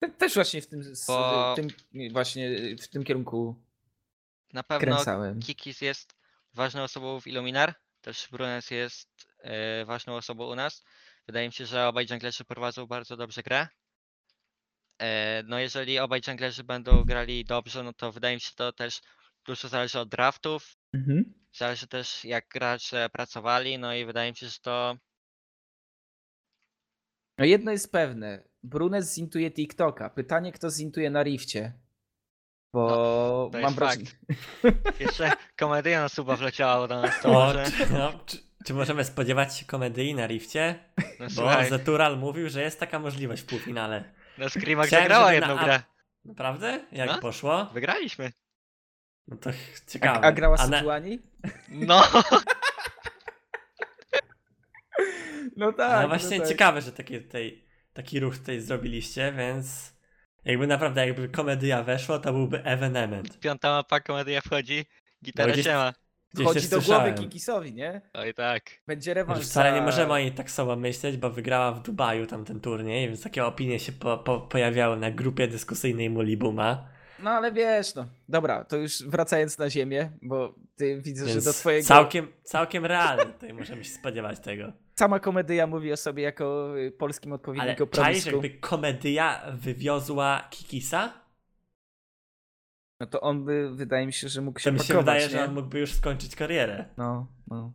Te, 0.00 0.08
też 0.08 0.34
właśnie 0.34 0.62
w 0.62 0.66
tym, 0.66 0.82
Bo- 1.06 1.54
tym, 1.56 1.68
właśnie 2.12 2.50
w 2.76 2.88
tym 2.88 3.04
kierunku 3.04 3.54
na 4.52 4.62
pewno 4.62 4.86
kręcałem. 4.96 5.40
Kikis 5.40 5.80
jest 5.80 6.16
ważną 6.54 6.82
osobą 6.82 7.20
w 7.20 7.26
Illuminar, 7.26 7.74
też 8.00 8.28
Brunes 8.30 8.70
jest 8.70 9.28
e, 9.38 9.84
ważną 9.84 10.16
osobą 10.16 10.46
u 10.46 10.54
nas. 10.54 10.84
Wydaje 11.26 11.46
mi 11.46 11.52
się, 11.52 11.66
że 11.66 11.88
obaj 11.88 12.06
junglerzy 12.10 12.44
prowadzą 12.44 12.86
bardzo 12.86 13.16
dobrze 13.16 13.42
grę. 13.42 13.68
E, 14.98 15.42
No 15.46 15.58
jeżeli 15.58 15.98
obaj 15.98 16.20
junglerzy 16.26 16.64
będą 16.64 17.04
grali 17.04 17.44
dobrze, 17.44 17.82
no 17.82 17.92
to 17.92 18.12
wydaje 18.12 18.34
mi 18.36 18.40
się, 18.40 18.48
że 18.48 18.54
to 18.56 18.72
też 18.72 19.00
dużo 19.44 19.68
zależy 19.68 19.98
od 20.00 20.08
draftów, 20.08 20.76
Mhm. 20.94 21.34
zależy 21.52 21.86
też 21.86 22.24
jak 22.24 22.48
gracze 22.48 23.08
pracowali, 23.12 23.78
no 23.78 23.94
i 23.94 24.04
wydaje 24.04 24.30
mi 24.30 24.36
się, 24.36 24.48
że 24.48 24.58
to 24.62 24.96
No 27.40 27.46
jedno 27.46 27.72
jest 27.72 27.92
pewne. 27.92 28.42
Brunes 28.62 29.14
zintuje 29.14 29.50
TikToka. 29.50 30.10
Pytanie, 30.10 30.52
kto 30.52 30.70
zintuje 30.70 31.10
na 31.10 31.22
Rifcie? 31.22 31.72
Bo 32.72 33.50
to 33.52 33.58
mam 33.60 33.74
wrażenie. 33.74 34.04
jeszcze 35.00 35.32
komedia 35.58 36.00
na 36.00 36.08
suba 36.08 36.36
wleciała 36.36 36.88
do 36.88 37.00
nas, 37.02 37.20
to 37.22 37.28
O, 37.28 37.32
może, 37.32 37.64
czy, 37.78 37.92
no, 37.92 38.12
czy, 38.26 38.38
czy 38.66 38.74
możemy 38.74 39.04
spodziewać 39.04 39.56
się 39.58 39.64
komedii 39.66 40.14
na 40.14 40.26
rifcie? 40.26 40.78
no 40.98 41.04
Bo 41.26 41.30
słuchaj, 41.30 41.68
Zetural 41.70 42.18
mówił, 42.18 42.48
że 42.48 42.62
jest 42.62 42.80
taka 42.80 42.98
możliwość 42.98 43.42
w 43.42 43.46
półfinale. 43.46 44.04
no 44.38 44.48
Screamak 44.48 44.86
Chciałem, 44.86 45.04
zagrała 45.04 45.26
na 45.26 45.32
jedną 45.32 45.58
A- 45.58 45.64
grę, 45.64 45.82
Naprawdę? 46.24 46.80
Jak 46.92 47.08
No. 47.08 47.18
poszło? 47.18 47.64
wygraliśmy. 47.74 48.32
No 49.28 49.36
to 49.36 49.50
A, 49.50 49.90
ciekawe. 49.90 50.20
a 50.26 50.32
grała 50.32 50.56
A 50.58 50.66
na- 50.66 50.78
Sytuani? 50.78 51.18
No, 51.68 52.02
No 55.56 55.72
tak. 55.72 55.90
Ale 55.90 56.02
no 56.02 56.08
właśnie 56.08 56.38
tak. 56.38 56.48
ciekawe, 56.48 56.80
że 56.82 56.92
taki, 56.92 57.20
tutaj, 57.20 57.64
taki 57.92 58.20
ruch 58.20 58.38
tutaj 58.38 58.60
zrobiliście, 58.60 59.32
więc 59.36 59.94
jakby 60.44 60.66
naprawdę 60.66 61.06
jakby 61.06 61.28
komedia 61.28 61.82
weszła, 61.82 62.18
to 62.18 62.32
byłby 62.32 62.64
evenement. 62.64 63.38
piąta 63.40 63.70
mapa 63.70 64.00
komedia 64.00 64.40
wchodzi, 64.40 64.84
gitara 65.24 65.52
gdzieś- 65.52 65.64
się 65.66 65.72
ma. 65.74 65.92
Gdzieś 66.34 66.46
Chodzi 66.46 66.68
do 66.68 66.76
słyszałem. 66.76 67.14
głowy 67.14 67.28
Kikisowi, 67.28 67.72
nie? 67.72 68.00
Oj 68.14 68.34
tak. 68.34 68.62
Będzie 68.86 69.14
rewanż 69.14 69.40
wcale 69.40 69.72
nie 69.72 69.82
możemy 69.82 70.12
o 70.12 70.18
niej 70.18 70.32
tak 70.32 70.50
samo 70.50 70.76
myśleć, 70.76 71.16
bo 71.16 71.30
wygrała 71.30 71.72
w 71.72 71.82
Dubaju 71.82 72.26
tam 72.26 72.44
ten 72.44 72.60
turniej, 72.60 73.08
więc 73.08 73.22
takie 73.22 73.44
opinie 73.44 73.78
się 73.78 73.92
po, 73.92 74.18
po, 74.18 74.40
pojawiały 74.40 74.96
na 74.96 75.10
grupie 75.10 75.48
dyskusyjnej 75.48 76.10
Mulibuma. 76.10 76.88
No 77.22 77.30
ale 77.30 77.52
wiesz, 77.52 77.94
no. 77.94 78.06
Dobra, 78.28 78.64
to 78.64 78.76
już 78.76 79.02
wracając 79.02 79.58
na 79.58 79.70
ziemię, 79.70 80.10
bo 80.22 80.54
ty 80.76 81.00
widzę, 81.00 81.26
Więc 81.26 81.38
że 81.44 81.44
do 81.44 81.52
twojego... 81.52 81.86
całkiem, 81.88 82.28
całkiem 82.42 82.86
realnie 82.86 83.32
tutaj 83.32 83.52
możemy 83.52 83.84
się 83.84 83.90
spodziewać 83.90 84.40
tego. 84.40 84.72
Sama 85.00 85.20
komedia 85.20 85.66
mówi 85.66 85.92
o 85.92 85.96
sobie 85.96 86.22
jako 86.22 86.78
y, 86.78 86.92
polskim 86.92 87.32
Ale 87.32 87.34
odpowiedniku 87.34 87.86
czaisz, 87.86 87.96
promisku. 88.24 88.30
jakby 88.30 88.50
komedia 88.60 89.42
wywiozła 89.54 90.48
Kikisa? 90.50 91.12
No 93.00 93.06
to 93.06 93.20
on 93.20 93.44
by, 93.44 93.70
wydaje 93.74 94.06
mi 94.06 94.12
się, 94.12 94.28
że 94.28 94.40
mógł 94.40 94.58
się 94.60 94.70
To 94.70 94.72
mi 94.74 94.80
się 94.80 94.94
pakować, 94.94 95.04
wydaje, 95.22 95.22
nie? 95.26 95.30
że 95.30 95.44
on 95.48 95.54
mógłby 95.54 95.78
już 95.78 95.92
skończyć 95.94 96.36
karierę. 96.36 96.84
No, 96.96 97.26
no. 97.50 97.72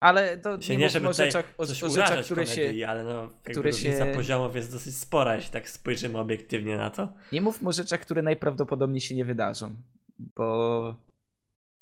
Ale 0.00 0.38
to 0.38 0.60
Się 0.60 0.72
nie, 0.76 0.78
nie, 0.78 0.90
żeby 0.90 1.08
o 1.08 1.12
rzeczach, 1.12 1.54
o, 1.58 1.62
o 1.62 1.66
rzeczach 1.66 2.24
które 2.24 2.46
się... 2.46 2.60
komedii, 2.60 2.84
ale 2.84 3.04
no, 3.04 3.30
które 3.50 3.72
się- 3.72 4.12
poziomów 4.14 4.56
jest 4.56 4.72
dosyć 4.72 4.96
spora, 4.96 5.34
jeśli 5.36 5.50
tak 5.52 5.68
spojrzymy 5.68 6.18
obiektywnie 6.18 6.76
na 6.76 6.90
to. 6.90 7.08
Nie 7.32 7.40
mówmy 7.40 7.68
o 7.68 7.72
rzeczach, 7.72 8.00
które 8.00 8.22
najprawdopodobniej 8.22 9.00
się 9.00 9.14
nie 9.14 9.24
wydarzą, 9.24 9.74
bo 10.18 10.96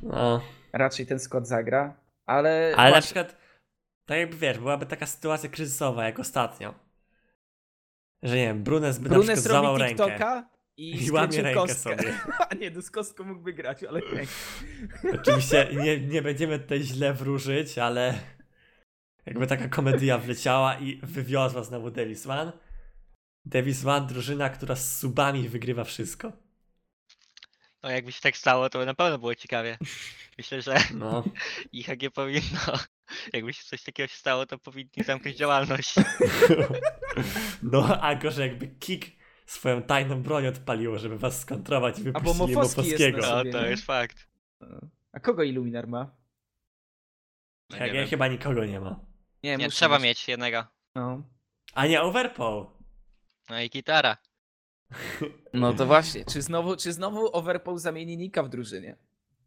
No. 0.03 0.41
raczej 0.73 1.07
ten 1.07 1.19
skład 1.21 1.49
zagra, 1.49 1.95
ale... 2.27 2.75
Ale 2.77 2.91
na 2.91 2.95
właśnie- 2.97 3.03
przykład, 3.03 3.41
tak 4.11 4.19
jakby 4.19 4.37
wiesz, 4.37 4.59
byłaby 4.59 4.87
taka 4.87 5.07
sytuacja 5.07 5.49
kryzysowa 5.49 6.05
jak 6.05 6.19
ostatnio. 6.19 6.75
Że 8.23 8.37
nie 8.37 8.47
wiem, 8.47 8.63
Brunes 8.63 8.99
by 8.99 9.09
na 9.09 9.15
Brunes 9.15 9.41
przykład 9.41 9.63
złamał 9.63 9.79
rękę. 9.79 10.45
I, 10.77 11.05
I 11.07 11.11
łamie 11.11 11.43
rękę 11.43 11.61
kostkę. 11.61 11.97
sobie. 11.97 12.19
A 12.51 12.55
nie, 12.55 12.71
no 12.71 12.83
z 12.83 12.91
kostką 12.91 13.25
mógłby 13.25 13.53
grać, 13.53 13.85
ale 13.85 14.01
nie. 14.01 14.27
Oczywiście 15.15 15.69
nie, 15.73 16.01
nie 16.01 16.23
będziemy 16.23 16.59
tutaj 16.59 16.83
źle 16.83 17.13
wróżyć, 17.13 17.79
ale 17.79 18.19
jakby 19.27 19.47
taka 19.47 19.69
komedia 19.69 20.19
wleciała 20.19 20.75
i 20.79 21.01
wywiozła 21.03 21.63
znowu 21.63 21.91
Davis 21.91 22.27
One. 22.27 22.53
Davis 23.45 23.87
One, 23.87 24.07
drużyna, 24.07 24.51
która 24.51 24.77
z 24.77 24.99
subami 24.99 25.49
wygrywa 25.49 25.85
wszystko. 25.85 26.33
No 27.83 27.91
jakby 27.91 28.13
się 28.13 28.21
tak 28.21 28.37
stało, 28.37 28.71
to 28.71 28.79
by 28.79 28.87
na 28.87 28.95
pewno 28.95 29.19
było 29.19 29.35
ciekawie. 29.35 29.79
Myślę, 30.39 30.63
że 30.63 30.77
No. 30.95 31.25
IHG 31.73 32.11
powinno, 32.15 32.61
jakby 33.33 33.53
się 33.53 33.65
coś 33.65 33.83
takiego 33.83 34.07
się 34.07 34.17
stało, 34.17 34.47
to 34.47 34.59
powinni 34.59 35.05
zamknąć 35.05 35.37
działalność. 35.37 35.95
No, 37.63 38.01
a 38.01 38.15
gorzej 38.15 38.49
jakby 38.49 38.69
Kik 38.69 39.07
swoją 39.47 39.83
tajną 39.83 40.23
broń 40.23 40.47
odpaliło, 40.47 40.99
żeby 40.99 41.19
was 41.19 41.41
skontrować 41.41 41.99
i 41.99 42.07
Albo 42.15 42.35
wypuścili 42.47 42.91
jest 42.91 43.19
na 43.29 43.45
No 43.45 43.53
to 43.53 43.67
jest 43.67 43.85
fakt. 43.85 44.29
A 45.13 45.21
kogo 45.21 45.43
Illuminar 45.43 45.89
ma? 45.89 46.17
No, 47.71 47.77
Jak 47.77 47.81
nie 47.81 47.95
ja 47.95 48.01
wiem. 48.01 48.09
chyba 48.11 48.29
nikogo 48.29 48.65
nie 48.65 48.81
ma. 48.81 49.01
Nie, 49.43 49.57
Nie, 49.57 49.65
muszę 49.65 49.77
trzeba 49.77 49.99
mieć. 49.99 50.29
jednego. 50.29 50.65
No. 50.95 51.23
A 51.75 51.87
nie 51.87 52.03
Overpool. 52.03 52.67
No 53.51 53.61
i 53.61 53.71
gitara. 53.71 54.17
No 55.53 55.73
to 55.75 55.87
właśnie, 55.87 56.25
czy 56.25 56.43
znowu, 56.43 56.77
czy 56.77 56.93
znowu 56.93 57.37
Overpool 57.37 57.79
zamieni 57.79 58.17
Nika 58.17 58.43
w 58.43 58.49
drużynie? 58.49 58.97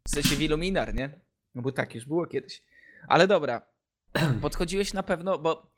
W 0.08 0.10
sensie 0.10 0.36
w 0.36 0.42
Illuminar, 0.42 0.94
nie? 0.94 1.20
No 1.54 1.62
bo 1.62 1.72
tak 1.72 1.94
już 1.94 2.04
było 2.04 2.26
kiedyś. 2.26 2.62
Ale 3.08 3.26
dobra, 3.26 3.62
podchodziłeś 4.42 4.92
na 4.92 5.02
pewno, 5.02 5.38
bo 5.38 5.74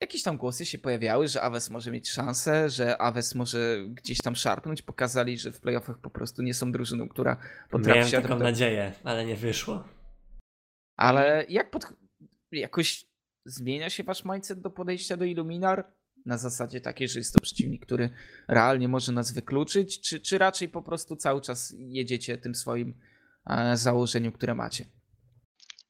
jakieś 0.00 0.22
tam 0.22 0.36
głosy 0.36 0.66
się 0.66 0.78
pojawiały, 0.78 1.28
że 1.28 1.42
Aves 1.42 1.70
może 1.70 1.90
mieć 1.90 2.10
szansę, 2.10 2.70
że 2.70 2.98
Aves 2.98 3.34
może 3.34 3.78
gdzieś 3.88 4.18
tam 4.18 4.36
szarpnąć. 4.36 4.82
Pokazali, 4.82 5.38
że 5.38 5.52
w 5.52 5.60
playoffach 5.60 5.98
po 5.98 6.10
prostu 6.10 6.42
nie 6.42 6.54
są 6.54 6.72
drużyną, 6.72 7.08
która 7.08 7.36
potrafi 7.70 7.98
Miałem 7.98 8.10
się 8.10 8.16
taką 8.16 8.26
adaptować. 8.26 8.52
nadzieję, 8.52 8.92
ale 9.04 9.24
nie 9.24 9.36
wyszło. 9.36 9.84
Ale 10.96 11.46
jak 11.48 11.70
pod... 11.70 11.86
jakoś 12.52 13.06
zmienia 13.44 13.90
się 13.90 14.04
wasz 14.04 14.24
mindset 14.24 14.60
do 14.60 14.70
podejścia 14.70 15.16
do 15.16 15.24
Illuminar? 15.24 15.92
Na 16.26 16.38
zasadzie 16.38 16.80
takiej, 16.80 17.08
że 17.08 17.18
jest 17.18 17.34
to 17.34 17.40
przeciwnik, 17.40 17.86
który 17.86 18.10
realnie 18.48 18.88
może 18.88 19.12
nas 19.12 19.32
wykluczyć, 19.32 20.00
czy, 20.00 20.20
czy 20.20 20.38
raczej 20.38 20.68
po 20.68 20.82
prostu 20.82 21.16
cały 21.16 21.40
czas 21.40 21.74
jedziecie 21.78 22.38
tym 22.38 22.54
swoim 22.54 23.00
e, 23.46 23.76
założeniem, 23.76 24.32
które 24.32 24.54
macie? 24.54 24.84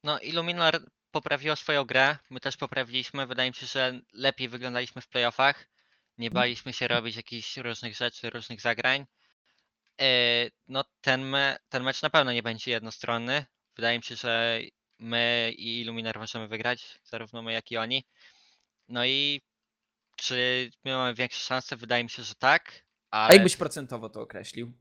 No 0.04 0.18
Illuminar 0.18 0.80
poprawiło 1.10 1.56
swoją 1.56 1.84
grę, 1.84 2.16
my 2.30 2.40
też 2.40 2.56
poprawiliśmy. 2.56 3.26
Wydaje 3.26 3.50
mi 3.50 3.54
się, 3.54 3.66
że 3.66 4.00
lepiej 4.12 4.48
wyglądaliśmy 4.48 5.02
w 5.02 5.08
playoffach. 5.08 5.68
Nie 6.18 6.30
baliśmy 6.30 6.72
się 6.72 6.88
robić 6.88 7.16
jakichś 7.16 7.56
różnych 7.56 7.96
rzeczy, 7.96 8.30
różnych 8.30 8.60
zagrań. 8.60 9.06
E, 10.00 10.06
No 10.68 10.84
ten, 11.00 11.22
me, 11.22 11.56
ten 11.68 11.82
mecz 11.82 12.02
na 12.02 12.10
pewno 12.10 12.32
nie 12.32 12.42
będzie 12.42 12.70
jednostronny. 12.70 13.44
Wydaje 13.76 13.98
mi 13.98 14.04
się, 14.04 14.16
że 14.16 14.60
my 14.98 15.52
i 15.56 15.80
Illuminar 15.80 16.18
możemy 16.18 16.48
wygrać, 16.48 16.98
zarówno 17.04 17.42
my 17.42 17.52
jak 17.52 17.72
i 17.72 17.76
oni. 17.76 18.04
No 18.88 19.06
i 19.06 19.42
czy 20.16 20.70
mamy 20.84 21.14
większe 21.14 21.40
szanse? 21.40 21.76
Wydaje 21.76 22.04
mi 22.04 22.10
się, 22.10 22.22
że 22.22 22.34
tak. 22.34 22.82
A 23.10 23.24
Ale 23.24 23.34
jakbyś 23.34 23.56
procentowo 23.56 24.08
to 24.10 24.20
określił? 24.20 24.72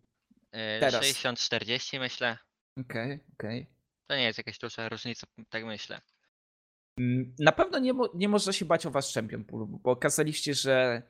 e, 0.52 0.80
teraz? 0.80 1.06
60-40 1.06 2.00
myślę. 2.00 2.38
Okej, 2.80 3.20
okej. 3.34 3.68
To 4.08 4.16
nie 4.16 4.24
jest 4.24 4.38
jakaś 4.38 4.58
duża 4.60 4.90
różnica, 4.90 5.28
tak 5.50 5.66
myślę. 5.66 6.02
Mm, 7.00 7.36
Na 7.40 7.52
pewno 7.52 7.80
nie, 7.80 7.94
mo- 7.94 8.10
nie 8.14 8.30
można 8.30 8.54
się 8.54 8.66
bać 8.66 8.86
o 8.86 8.92
wasz 8.92 9.14
champion 9.14 9.44
pool, 9.46 9.66
bo 9.68 9.92
okazaliście, 9.92 10.54
że 10.54 11.02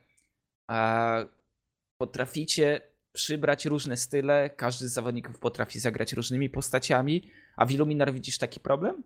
potraficie 2.00 2.80
przybrać 3.12 3.64
różne 3.64 3.96
style, 3.96 4.50
każdy 4.50 4.88
z 4.88 4.92
zawodników 4.92 5.38
potrafi 5.38 5.80
zagrać 5.80 6.12
różnymi 6.12 6.50
postaciami, 6.50 7.30
a 7.56 7.66
w 7.66 7.70
Illuminar 7.72 8.12
widzisz 8.12 8.38
taki 8.38 8.60
problem? 8.60 9.02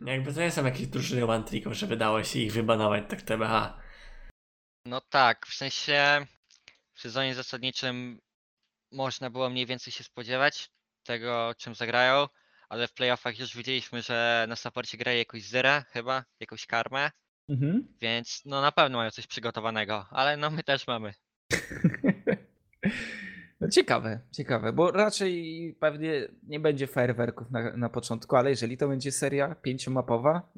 Eee, 0.00 0.06
Jakby 0.12 0.34
to 0.34 0.40
nie 0.40 0.50
są 0.50 0.64
jakieś 0.64 0.86
drużyny 0.86 1.24
one 1.26 1.44
tricków, 1.44 1.72
że 1.72 1.86
wydało 1.86 2.24
się 2.24 2.38
ich 2.38 2.52
wybanować 2.52 3.04
tak 3.08 3.22
TBH. 3.22 3.78
No 4.86 5.00
tak, 5.00 5.46
w 5.46 5.54
sensie 5.54 6.26
w 6.94 7.00
sezonie 7.00 7.34
zasadniczym 7.34 8.20
można 8.92 9.30
było 9.30 9.50
mniej 9.50 9.66
więcej 9.66 9.92
się 9.92 10.04
spodziewać 10.04 10.68
tego, 11.04 11.54
czym 11.58 11.74
zagrają, 11.74 12.28
ale 12.68 12.88
w 12.88 12.92
playoffach 12.92 13.38
już 13.38 13.56
widzieliśmy, 13.56 14.02
że 14.02 14.46
na 14.48 14.56
supporcie 14.56 14.98
graje 14.98 15.18
jakoś 15.18 15.42
Zyrę 15.42 15.84
chyba, 15.90 16.24
jakąś 16.40 16.66
karmę, 16.66 17.10
Mhm. 17.48 17.94
więc 18.00 18.42
no 18.44 18.60
na 18.60 18.72
pewno 18.72 18.98
mają 18.98 19.10
coś 19.10 19.26
przygotowanego, 19.26 20.06
ale 20.10 20.36
no 20.36 20.50
my 20.50 20.62
też 20.62 20.86
mamy. 20.86 21.14
Ciekawe, 23.70 24.20
ciekawe, 24.30 24.72
bo 24.72 24.90
raczej 24.90 25.76
pewnie 25.80 26.28
nie 26.42 26.60
będzie 26.60 26.86
fajerwerków 26.86 27.50
na, 27.50 27.76
na 27.76 27.88
początku, 27.88 28.36
ale 28.36 28.50
jeżeli 28.50 28.76
to 28.76 28.88
będzie 28.88 29.12
seria 29.12 29.54
pięciomapowa, 29.54 30.52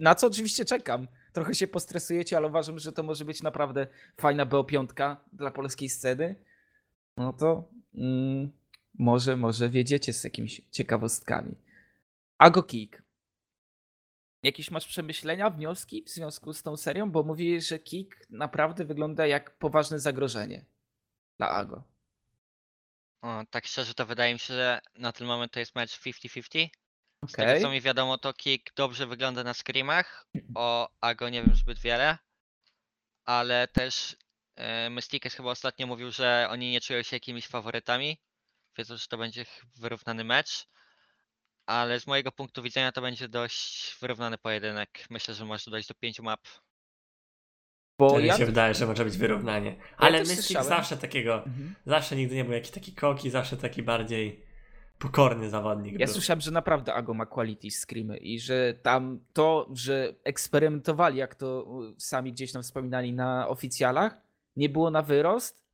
na 0.00 0.14
co 0.14 0.26
oczywiście 0.26 0.64
czekam. 0.64 1.08
Trochę 1.32 1.54
się 1.54 1.66
postresujecie, 1.66 2.36
ale 2.36 2.46
uważam, 2.46 2.78
że 2.78 2.92
to 2.92 3.02
może 3.02 3.24
być 3.24 3.42
naprawdę 3.42 3.86
fajna 4.16 4.46
BO5 4.46 5.16
dla 5.32 5.50
polskiej 5.50 5.88
sceny. 5.88 6.34
No 7.16 7.32
to 7.32 7.68
mm, 7.94 8.52
może, 8.98 9.36
może 9.36 9.70
wiedziecie 9.70 10.12
z 10.12 10.24
jakimiś 10.24 10.62
ciekawostkami. 10.70 11.54
Ago 12.38 12.62
Kik. 12.62 13.02
Jakieś 14.42 14.70
masz 14.70 14.86
przemyślenia, 14.86 15.50
wnioski 15.50 16.02
w 16.04 16.10
związku 16.10 16.52
z 16.52 16.62
tą 16.62 16.76
serią? 16.76 17.10
Bo 17.10 17.22
mówisz, 17.22 17.68
że 17.68 17.78
Kik 17.78 18.26
naprawdę 18.30 18.84
wygląda 18.84 19.26
jak 19.26 19.58
poważne 19.58 19.98
zagrożenie 19.98 20.64
dla 21.38 21.50
Ago. 21.50 21.97
O, 23.22 23.42
tak 23.50 23.66
szczerze 23.66 23.94
to 23.94 24.06
wydaje 24.06 24.32
mi 24.32 24.38
się, 24.38 24.54
że 24.54 24.80
na 24.94 25.12
ten 25.12 25.26
moment 25.26 25.52
to 25.52 25.60
jest 25.60 25.74
mecz 25.74 26.00
50-50. 26.00 26.68
Z 27.28 27.32
tego 27.32 27.50
Okej. 27.50 27.62
co 27.62 27.70
mi 27.70 27.80
wiadomo, 27.80 28.18
to 28.18 28.32
Kick 28.34 28.74
dobrze 28.74 29.06
wygląda 29.06 29.44
na 29.44 29.54
screamach. 29.54 30.26
O 30.54 30.88
Ago 31.00 31.28
nie 31.28 31.42
wiem 31.42 31.56
zbyt 31.56 31.78
wiele. 31.78 32.18
Ale 33.24 33.68
też 33.68 34.16
e, 34.56 34.90
Mystiques 34.90 35.34
chyba 35.34 35.50
ostatnio 35.50 35.86
mówił, 35.86 36.12
że 36.12 36.46
oni 36.50 36.70
nie 36.70 36.80
czują 36.80 37.02
się 37.02 37.16
jakimiś 37.16 37.46
faworytami. 37.46 38.18
Wiedzą, 38.78 38.96
że 38.96 39.06
to 39.06 39.18
będzie 39.18 39.44
ch- 39.44 39.64
wyrównany 39.76 40.24
mecz. 40.24 40.66
Ale 41.66 42.00
z 42.00 42.06
mojego 42.06 42.32
punktu 42.32 42.62
widzenia 42.62 42.92
to 42.92 43.00
będzie 43.00 43.28
dość 43.28 43.96
wyrównany 44.00 44.38
pojedynek. 44.38 45.06
Myślę, 45.10 45.34
że 45.34 45.44
może 45.44 45.70
dojść 45.70 45.88
do 45.88 45.94
pięciu 45.94 46.22
map. 46.22 46.40
Bo 47.98 48.10
To 48.10 48.18
mi 48.18 48.26
ja... 48.26 48.36
się 48.36 48.46
wydaje, 48.46 48.74
że 48.74 48.86
może 48.86 49.04
być 49.04 49.16
wyrównanie. 49.16 49.76
Ale 49.96 50.18
też 50.18 50.28
Mystic 50.28 50.44
słyszałem. 50.46 50.68
zawsze 50.68 50.96
takiego, 50.96 51.34
Mhm. 51.44 51.74
zawsze 51.86 52.16
nigdy 52.16 52.34
nie 52.34 52.44
był 52.44 52.52
jakiś 52.52 52.70
taki 52.70 52.92
koki, 52.92 53.30
zawsze 53.30 53.56
taki 53.56 53.82
bardziej 53.82 54.40
pokorny 54.98 55.50
zawodnik 55.50 55.92
Ja 56.00 56.06
był. 56.06 56.14
słyszałem, 56.14 56.40
że 56.40 56.50
naprawdę 56.50 56.94
Ago 56.94 57.14
ma 57.14 57.26
quality 57.26 57.68
screamy 57.70 58.16
i 58.16 58.40
że 58.40 58.74
tam 58.82 59.20
to, 59.32 59.68
że 59.74 60.14
eksperymentowali, 60.24 61.18
jak 61.18 61.34
to 61.34 61.66
sami 61.98 62.32
gdzieś 62.32 62.52
tam 62.52 62.62
wspominali 62.62 63.12
na 63.12 63.48
oficjalach, 63.48 64.20
nie 64.56 64.68
było 64.68 64.90
na 64.90 65.02
wyrost, 65.02 65.64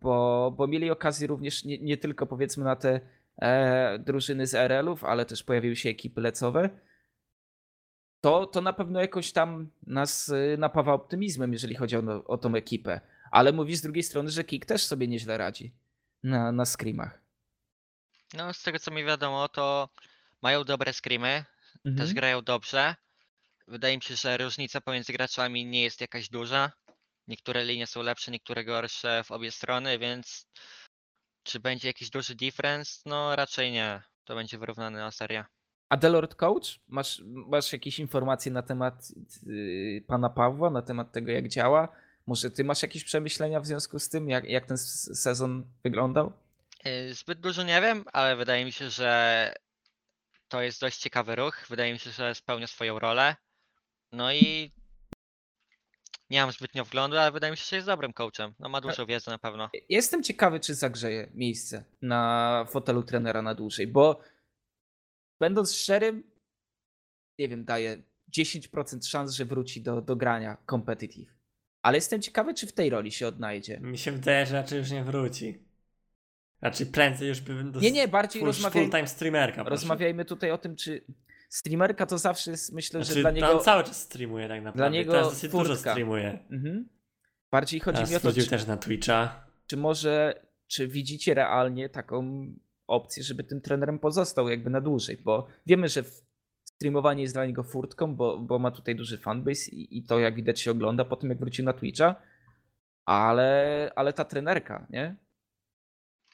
bo, 0.00 0.54
bo 0.56 0.66
mieli 0.66 0.90
okazję 0.90 1.26
również 1.26 1.64
nie, 1.64 1.78
nie 1.78 1.96
tylko 1.96 2.26
powiedzmy 2.26 2.64
na 2.64 2.76
te 2.76 3.00
e, 3.42 3.98
drużyny 3.98 4.46
z 4.46 4.54
RL-ów, 4.54 5.04
ale 5.04 5.24
też 5.26 5.42
pojawiły 5.42 5.76
się 5.76 5.88
ekipy 5.88 6.20
lecowe. 6.20 6.70
To, 8.24 8.46
to 8.46 8.60
na 8.60 8.72
pewno 8.72 9.00
jakoś 9.00 9.32
tam 9.32 9.70
nas 9.86 10.28
y, 10.28 10.56
napawa 10.58 10.92
optymizmem, 10.92 11.52
jeżeli 11.52 11.74
chodzi 11.74 11.96
o, 11.96 12.24
o 12.24 12.38
tą 12.38 12.54
ekipę. 12.54 13.00
Ale 13.30 13.52
mówi 13.52 13.76
z 13.76 13.82
drugiej 13.82 14.02
strony, 14.02 14.30
że 14.30 14.44
Kik 14.44 14.66
też 14.66 14.84
sobie 14.84 15.08
nieźle 15.08 15.38
radzi 15.38 15.72
na, 16.22 16.52
na 16.52 16.64
screamach. 16.64 17.20
No, 18.34 18.52
z 18.54 18.62
tego 18.62 18.78
co 18.78 18.90
mi 18.90 19.04
wiadomo, 19.04 19.48
to 19.48 19.88
mają 20.42 20.64
dobre 20.64 20.92
screamy, 20.92 21.44
Mhm. 21.84 21.96
też 21.96 22.14
grają 22.14 22.42
dobrze. 22.42 22.94
Wydaje 23.68 23.96
mi 23.96 24.02
się, 24.02 24.16
że 24.16 24.36
różnica 24.36 24.80
pomiędzy 24.80 25.12
graczami 25.12 25.66
nie 25.66 25.82
jest 25.82 26.00
jakaś 26.00 26.28
duża. 26.28 26.72
Niektóre 27.28 27.64
linie 27.64 27.86
są 27.86 28.02
lepsze, 28.02 28.30
niektóre 28.30 28.64
gorsze 28.64 29.22
w 29.24 29.30
obie 29.30 29.50
strony, 29.52 29.98
więc 29.98 30.46
czy 31.42 31.60
będzie 31.60 31.88
jakiś 31.88 32.10
duży 32.10 32.34
difference? 32.34 33.00
No 33.06 33.36
raczej 33.36 33.72
nie. 33.72 34.02
To 34.24 34.34
będzie 34.34 34.58
wyrównana 34.58 35.10
seria. 35.10 35.46
A 35.94 35.96
Delord 35.96 36.34
Coach, 36.34 36.80
masz, 36.88 37.22
masz 37.24 37.72
jakieś 37.72 37.98
informacje 37.98 38.52
na 38.52 38.62
temat 38.62 39.08
yy, 39.46 40.02
pana 40.06 40.28
Pawła, 40.28 40.70
na 40.70 40.82
temat 40.82 41.12
tego, 41.12 41.32
jak 41.32 41.48
działa? 41.48 41.88
Może 42.26 42.50
ty 42.50 42.64
masz 42.64 42.82
jakieś 42.82 43.04
przemyślenia 43.04 43.60
w 43.60 43.66
związku 43.66 43.98
z 43.98 44.08
tym, 44.08 44.28
jak, 44.28 44.44
jak 44.44 44.66
ten 44.66 44.78
sezon 44.78 45.64
wyglądał? 45.84 46.32
Yy, 46.84 47.14
Zbyt 47.14 47.40
dużo 47.40 47.62
nie 47.62 47.80
wiem, 47.80 48.04
ale 48.12 48.36
wydaje 48.36 48.64
mi 48.64 48.72
się, 48.72 48.90
że 48.90 49.54
to 50.48 50.62
jest 50.62 50.80
dość 50.80 50.98
ciekawy 50.98 51.36
ruch. 51.36 51.66
Wydaje 51.68 51.92
mi 51.92 51.98
się, 51.98 52.10
że 52.10 52.34
spełnia 52.34 52.66
swoją 52.66 52.98
rolę. 52.98 53.36
No 54.12 54.32
i 54.32 54.72
nie 56.30 56.40
mam 56.40 56.52
zbytnio 56.52 56.84
wglądu, 56.84 57.18
ale 57.18 57.32
wydaje 57.32 57.50
mi 57.50 57.56
się, 57.56 57.64
że 57.64 57.76
jest 57.76 57.88
dobrym 57.88 58.12
coachem. 58.12 58.54
No 58.58 58.68
ma 58.68 58.80
dużo 58.80 59.06
wiedzy 59.06 59.30
na 59.30 59.38
pewno. 59.38 59.70
Jestem 59.88 60.22
ciekawy, 60.22 60.60
czy 60.60 60.74
zagrzeje 60.74 61.30
miejsce 61.34 61.84
na 62.02 62.64
fotelu 62.70 63.02
trenera 63.02 63.42
na 63.42 63.54
dłużej, 63.54 63.86
bo 63.86 64.20
będąc 65.44 65.74
szczerym, 65.74 66.22
nie 67.38 67.48
wiem, 67.48 67.64
daję 67.64 68.02
10% 68.36 69.06
szans, 69.08 69.32
że 69.32 69.44
wróci 69.44 69.82
do, 69.82 70.00
do 70.02 70.16
grania 70.16 70.56
competitive. 70.70 71.34
Ale 71.82 71.96
jestem 71.96 72.22
ciekawy, 72.22 72.54
czy 72.54 72.66
w 72.66 72.72
tej 72.72 72.90
roli 72.90 73.12
się 73.12 73.26
odnajdzie. 73.26 73.80
Mi 73.80 73.98
się 73.98 74.12
wydaje, 74.12 74.46
że 74.46 74.54
raczej 74.54 74.78
już 74.78 74.90
nie 74.90 75.04
wróci. 75.04 75.58
Raczej 76.62 76.86
prędzej 76.86 77.28
już 77.28 77.40
bym 77.40 77.72
do 77.72 77.80
Nie, 77.80 77.92
nie, 77.92 78.08
bardziej 78.08 78.40
full, 78.40 78.46
rozmawiajmy, 78.46 78.88
full-time 78.90 79.06
streamerka. 79.08 79.56
poszedł. 79.56 79.70
rozmawiajmy 79.70 80.24
tutaj 80.24 80.50
o 80.50 80.58
tym, 80.58 80.76
czy 80.76 81.04
streamerka 81.48 82.06
to 82.06 82.18
zawsze 82.18 82.50
jest, 82.50 82.72
myślę, 82.72 83.00
Znaczy, 83.04 83.14
że 83.14 83.20
dla 83.20 83.30
niego... 83.30 83.58
on 83.58 83.64
cały 83.64 83.84
czas 83.84 84.02
streamuje 84.02 84.48
tak 84.48 84.62
naprawdę. 84.62 84.98
niego 84.98 85.12
Teraz 85.12 85.28
dosyć 85.28 85.50
dużo 85.50 85.64
furtka. 85.64 85.90
streamuje. 85.90 86.38
Mhm. 86.50 86.88
Bardziej 87.50 87.80
chodzi 87.80 87.96
Teraz 87.96 88.10
mi 88.10 88.16
o 88.16 88.20
to, 88.20 88.32
czy, 88.32 88.46
też 88.46 88.66
na 88.66 88.76
Twitcha. 88.76 89.44
czy 89.66 89.76
może, 89.76 90.40
czy 90.66 90.88
widzicie 90.88 91.34
realnie 91.34 91.88
taką 91.88 92.46
opcję, 92.86 93.22
żeby 93.22 93.44
tym 93.44 93.60
trenerem 93.60 93.98
pozostał 93.98 94.48
jakby 94.48 94.70
na 94.70 94.80
dłużej, 94.80 95.16
bo 95.16 95.46
wiemy, 95.66 95.88
że 95.88 96.02
streamowanie 96.64 97.22
jest 97.22 97.34
dla 97.34 97.46
niego 97.46 97.62
furtką, 97.62 98.16
bo, 98.16 98.38
bo 98.38 98.58
ma 98.58 98.70
tutaj 98.70 98.96
duży 98.96 99.18
fanbase 99.18 99.70
i, 99.70 99.98
i 99.98 100.04
to 100.04 100.18
jak 100.18 100.34
widać 100.34 100.60
się 100.60 100.70
ogląda 100.70 101.04
po 101.04 101.16
tym, 101.16 101.28
jak 101.30 101.38
wrócił 101.38 101.64
na 101.64 101.72
Twitcha, 101.72 102.14
ale, 103.04 103.90
ale 103.96 104.12
ta 104.12 104.24
trenerka, 104.24 104.86
nie? 104.90 105.16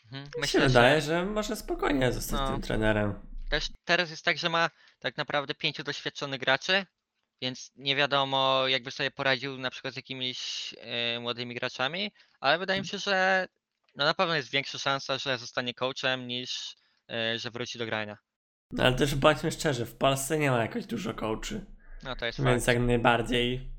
Mhm. 0.04 0.24
Mi 0.24 0.30
się 0.32 0.40
Myślę, 0.40 0.60
że 0.60 0.66
wydaje, 0.68 1.00
że 1.00 1.26
może 1.26 1.56
spokojnie 1.56 2.12
zostać 2.12 2.40
No. 2.40 2.48
tym 2.52 2.60
trenerem. 2.62 3.14
też 3.50 3.68
teraz 3.84 4.10
jest 4.10 4.24
tak, 4.24 4.38
że 4.38 4.48
ma 4.48 4.70
tak 4.98 5.16
naprawdę 5.16 5.54
pięciu 5.54 5.82
doświadczonych 5.84 6.40
graczy, 6.40 6.86
więc 7.42 7.72
nie 7.76 7.96
wiadomo, 7.96 8.68
jakby 8.68 8.90
sobie 8.90 9.10
poradził 9.10 9.58
na 9.58 9.70
przykład 9.70 9.94
z 9.94 9.96
jakimiś 9.96 10.74
e, 10.78 11.20
młodymi 11.20 11.54
graczami, 11.54 12.10
ale 12.40 12.58
wydaje 12.58 12.80
mi 12.80 12.86
się, 12.86 12.98
że 12.98 13.46
no 13.94 14.04
na 14.04 14.14
pewno 14.14 14.34
jest 14.34 14.50
większa 14.50 14.78
szansa, 14.78 15.18
że 15.18 15.38
zostanie 15.38 15.74
coachem 15.74 16.26
niż 16.26 16.76
e, 17.10 17.38
że 17.38 17.50
wróci 17.50 17.78
do 17.78 17.86
grania. 17.86 18.18
No, 18.72 18.84
ale 18.84 18.96
też 18.96 19.14
bądźmy 19.14 19.52
szczerzy, 19.52 19.86
w 19.86 19.96
Polsce 19.96 20.38
nie 20.38 20.50
ma 20.50 20.62
jakoś 20.62 20.86
dużo 20.86 21.14
coachy. 21.14 21.66
No 22.02 22.16
to 22.16 22.26
jest 22.26 22.44
Więc 22.44 22.66
fakt. 22.66 22.78
jak 22.78 22.86
najbardziej 22.86 23.72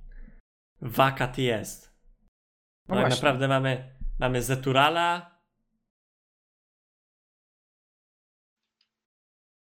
wakat 0.81 1.37
jest. 1.37 1.91
No 2.87 2.95
No 2.95 3.01
tak 3.01 3.11
naprawdę 3.11 3.47
mamy, 3.47 3.95
mamy 4.19 4.43
Zeturala, 4.43 5.31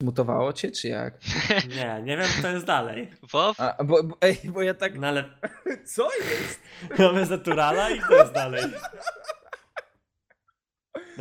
Mutowało 0.02 0.52
cię, 0.52 0.70
czy 0.70 0.88
jak? 0.88 1.14
nie, 1.76 2.02
nie 2.02 2.16
wiem 2.16 2.28
kto 2.38 2.48
jest 2.48 2.66
dalej. 2.66 3.10
WoW? 3.32 3.60
A, 3.60 3.84
bo, 3.84 4.02
bo, 4.02 4.16
ej, 4.20 4.40
bo 4.44 4.62
ja 4.62 4.74
tak... 4.74 4.98
No 4.98 5.06
ale 5.06 5.24
Co 5.94 6.08
jest? 6.14 6.60
mamy 6.98 7.26
Zeturala 7.26 7.90
i 7.90 8.00
kto 8.00 8.14
jest 8.14 8.32
dalej? 8.32 8.62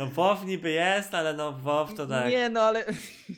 No 0.00 0.06
WoW 0.06 0.44
niby 0.46 0.70
jest, 0.70 1.14
ale 1.14 1.34
no 1.34 1.52
WoW 1.52 1.94
to 1.96 2.06
tak. 2.06 2.30
Nie, 2.30 2.48
no 2.48 2.60
ale... 2.62 2.84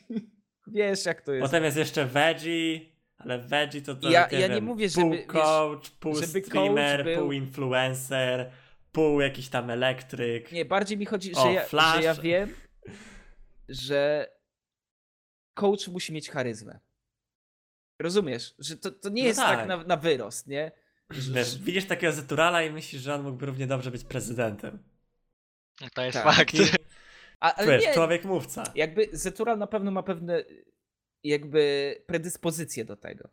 Wiesz, 0.67 1.05
jak 1.07 1.23
to 1.23 1.33
jest. 1.33 1.43
Potem 1.47 1.65
jest 1.65 1.77
jeszcze 1.77 2.07
Veggie, 2.07 2.81
ale 3.19 3.39
Veggie 3.39 3.83
to, 3.83 3.95
to 3.95 4.11
Ja- 4.11 4.29
nie 4.33 4.39
ja 4.41 4.49
nie 4.49 4.55
wiem, 4.55 4.65
mówię, 4.65 4.89
pół 4.95 5.03
żeby, 5.03 5.17
wiesz, 5.17 5.27
coach, 5.27 5.91
pół 5.91 6.15
żeby 6.15 6.41
coach 6.41 6.47
streamer, 6.51 7.05
był- 7.05 7.19
pół 7.19 7.33
influencer, 7.33 8.51
pół 8.93 9.21
jakiś 9.21 9.49
tam 9.49 9.71
elektryk. 9.71 10.53
Nie, 10.53 10.65
bardziej 10.65 10.99
mi 10.99 11.07
chodzi, 11.07 11.35
O, 11.35 11.43
że, 11.43 11.53
ja, 11.53 11.63
Flash. 11.65 11.97
że 11.97 12.03
ja 12.03 12.15
wiem, 12.15 12.55
że 13.69 14.27
coach 15.55 15.89
musi 15.89 16.13
mieć 16.13 16.31
charyzmę. 16.31 16.81
Rozumiesz? 17.99 18.55
Że 18.59 18.77
to, 18.77 18.91
to 18.91 19.09
nie 19.09 19.23
No 19.23 19.29
jest 19.29 19.41
tak, 19.41 19.59
tak. 19.59 19.69
na, 19.69 19.77
na 19.77 19.97
wyrost, 19.97 20.47
nie? 20.47 20.73
Wiesz, 21.11 21.59
widzisz 21.59 21.85
takiego 21.87 22.13
Zeturala 22.13 22.63
i 22.63 22.71
myślisz, 22.73 23.03
że 23.03 23.15
on 23.15 23.23
mógłby 23.23 23.47
równie 23.47 23.67
dobrze 23.67 23.91
być 23.91 24.05
prezydentem. 24.05 24.92
To 25.95 26.03
jest 26.05 26.19
Tak. 26.23 26.25
fakt. 26.37 26.53
Taki, 26.53 26.65
a, 27.41 27.55
ale 27.55 27.73
wiesz, 27.73 27.87
nie, 27.87 27.95
człowiek 27.95 28.25
mówca. 28.25 28.65
jakby 28.75 29.09
Zetural 29.13 29.59
na 29.59 29.67
pewno 29.67 29.91
ma 29.91 30.03
pewne 30.03 30.45
jakby 31.25 31.95
predyspozycje 32.07 32.85
do 32.85 32.97
tego. 32.97 33.29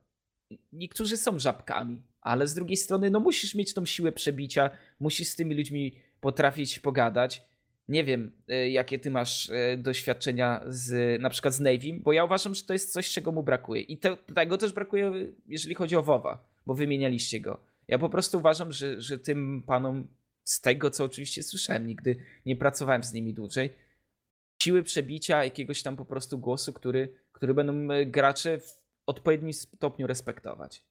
Niektórzy 0.73 1.17
są 1.17 1.39
żabkami, 1.39 2.01
ale 2.21 2.47
z 2.47 2.53
drugiej 2.53 2.77
strony 2.77 3.09
no 3.09 3.19
musisz 3.19 3.55
mieć 3.55 3.73
tą 3.73 3.85
siłę 3.85 4.11
przebicia, 4.11 4.69
musisz 4.99 5.27
z 5.27 5.35
tymi 5.35 5.55
ludźmi 5.55 5.95
potrafić 6.21 6.79
pogadać. 6.79 7.41
Nie 7.87 8.03
wiem, 8.03 8.31
y, 8.51 8.69
jakie 8.69 8.99
ty 8.99 9.11
masz 9.11 9.49
y, 9.49 9.77
doświadczenia 9.77 10.61
z 10.67 11.21
na 11.21 11.29
przykład 11.29 11.53
z 11.53 11.59
Navym, 11.59 12.01
bo 12.01 12.13
ja 12.13 12.23
uważam, 12.23 12.55
że 12.55 12.63
to 12.63 12.73
jest 12.73 12.93
coś, 12.93 13.11
czego 13.11 13.31
mu 13.31 13.43
brakuje. 13.43 13.81
I 13.81 13.97
te, 13.97 14.17
tego 14.17 14.57
też 14.57 14.71
brakuje, 14.73 15.11
jeżeli 15.47 15.75
chodzi 15.75 15.95
o 15.95 16.03
WoWa, 16.03 16.43
bo 16.65 16.73
wymienialiście 16.73 17.39
go. 17.39 17.59
Ja 17.87 17.99
po 17.99 18.09
prostu 18.09 18.37
uważam, 18.37 18.71
że, 18.71 19.01
że 19.01 19.19
tym 19.19 19.63
panom, 19.67 20.07
z 20.49 20.61
tego 20.61 20.91
co 20.91 21.03
oczywiście 21.03 21.43
słyszałem, 21.43 21.87
nigdy 21.87 22.25
nie 22.45 22.55
pracowałem 22.55 23.03
z 23.03 23.13
nimi 23.13 23.33
dłużej, 23.33 23.75
siły 24.63 24.83
przebicia, 24.83 25.43
jakiegoś 25.43 25.83
tam 25.83 25.95
po 25.97 26.05
prostu 26.05 26.39
głosu, 26.39 26.73
który, 26.73 27.13
który 27.31 27.53
będą 27.53 27.93
e, 27.93 28.05
gracze 28.05 28.59
w 28.59 28.77
odpowiednim 29.05 29.53
stopniu 29.53 30.07
respektować. 30.07 30.81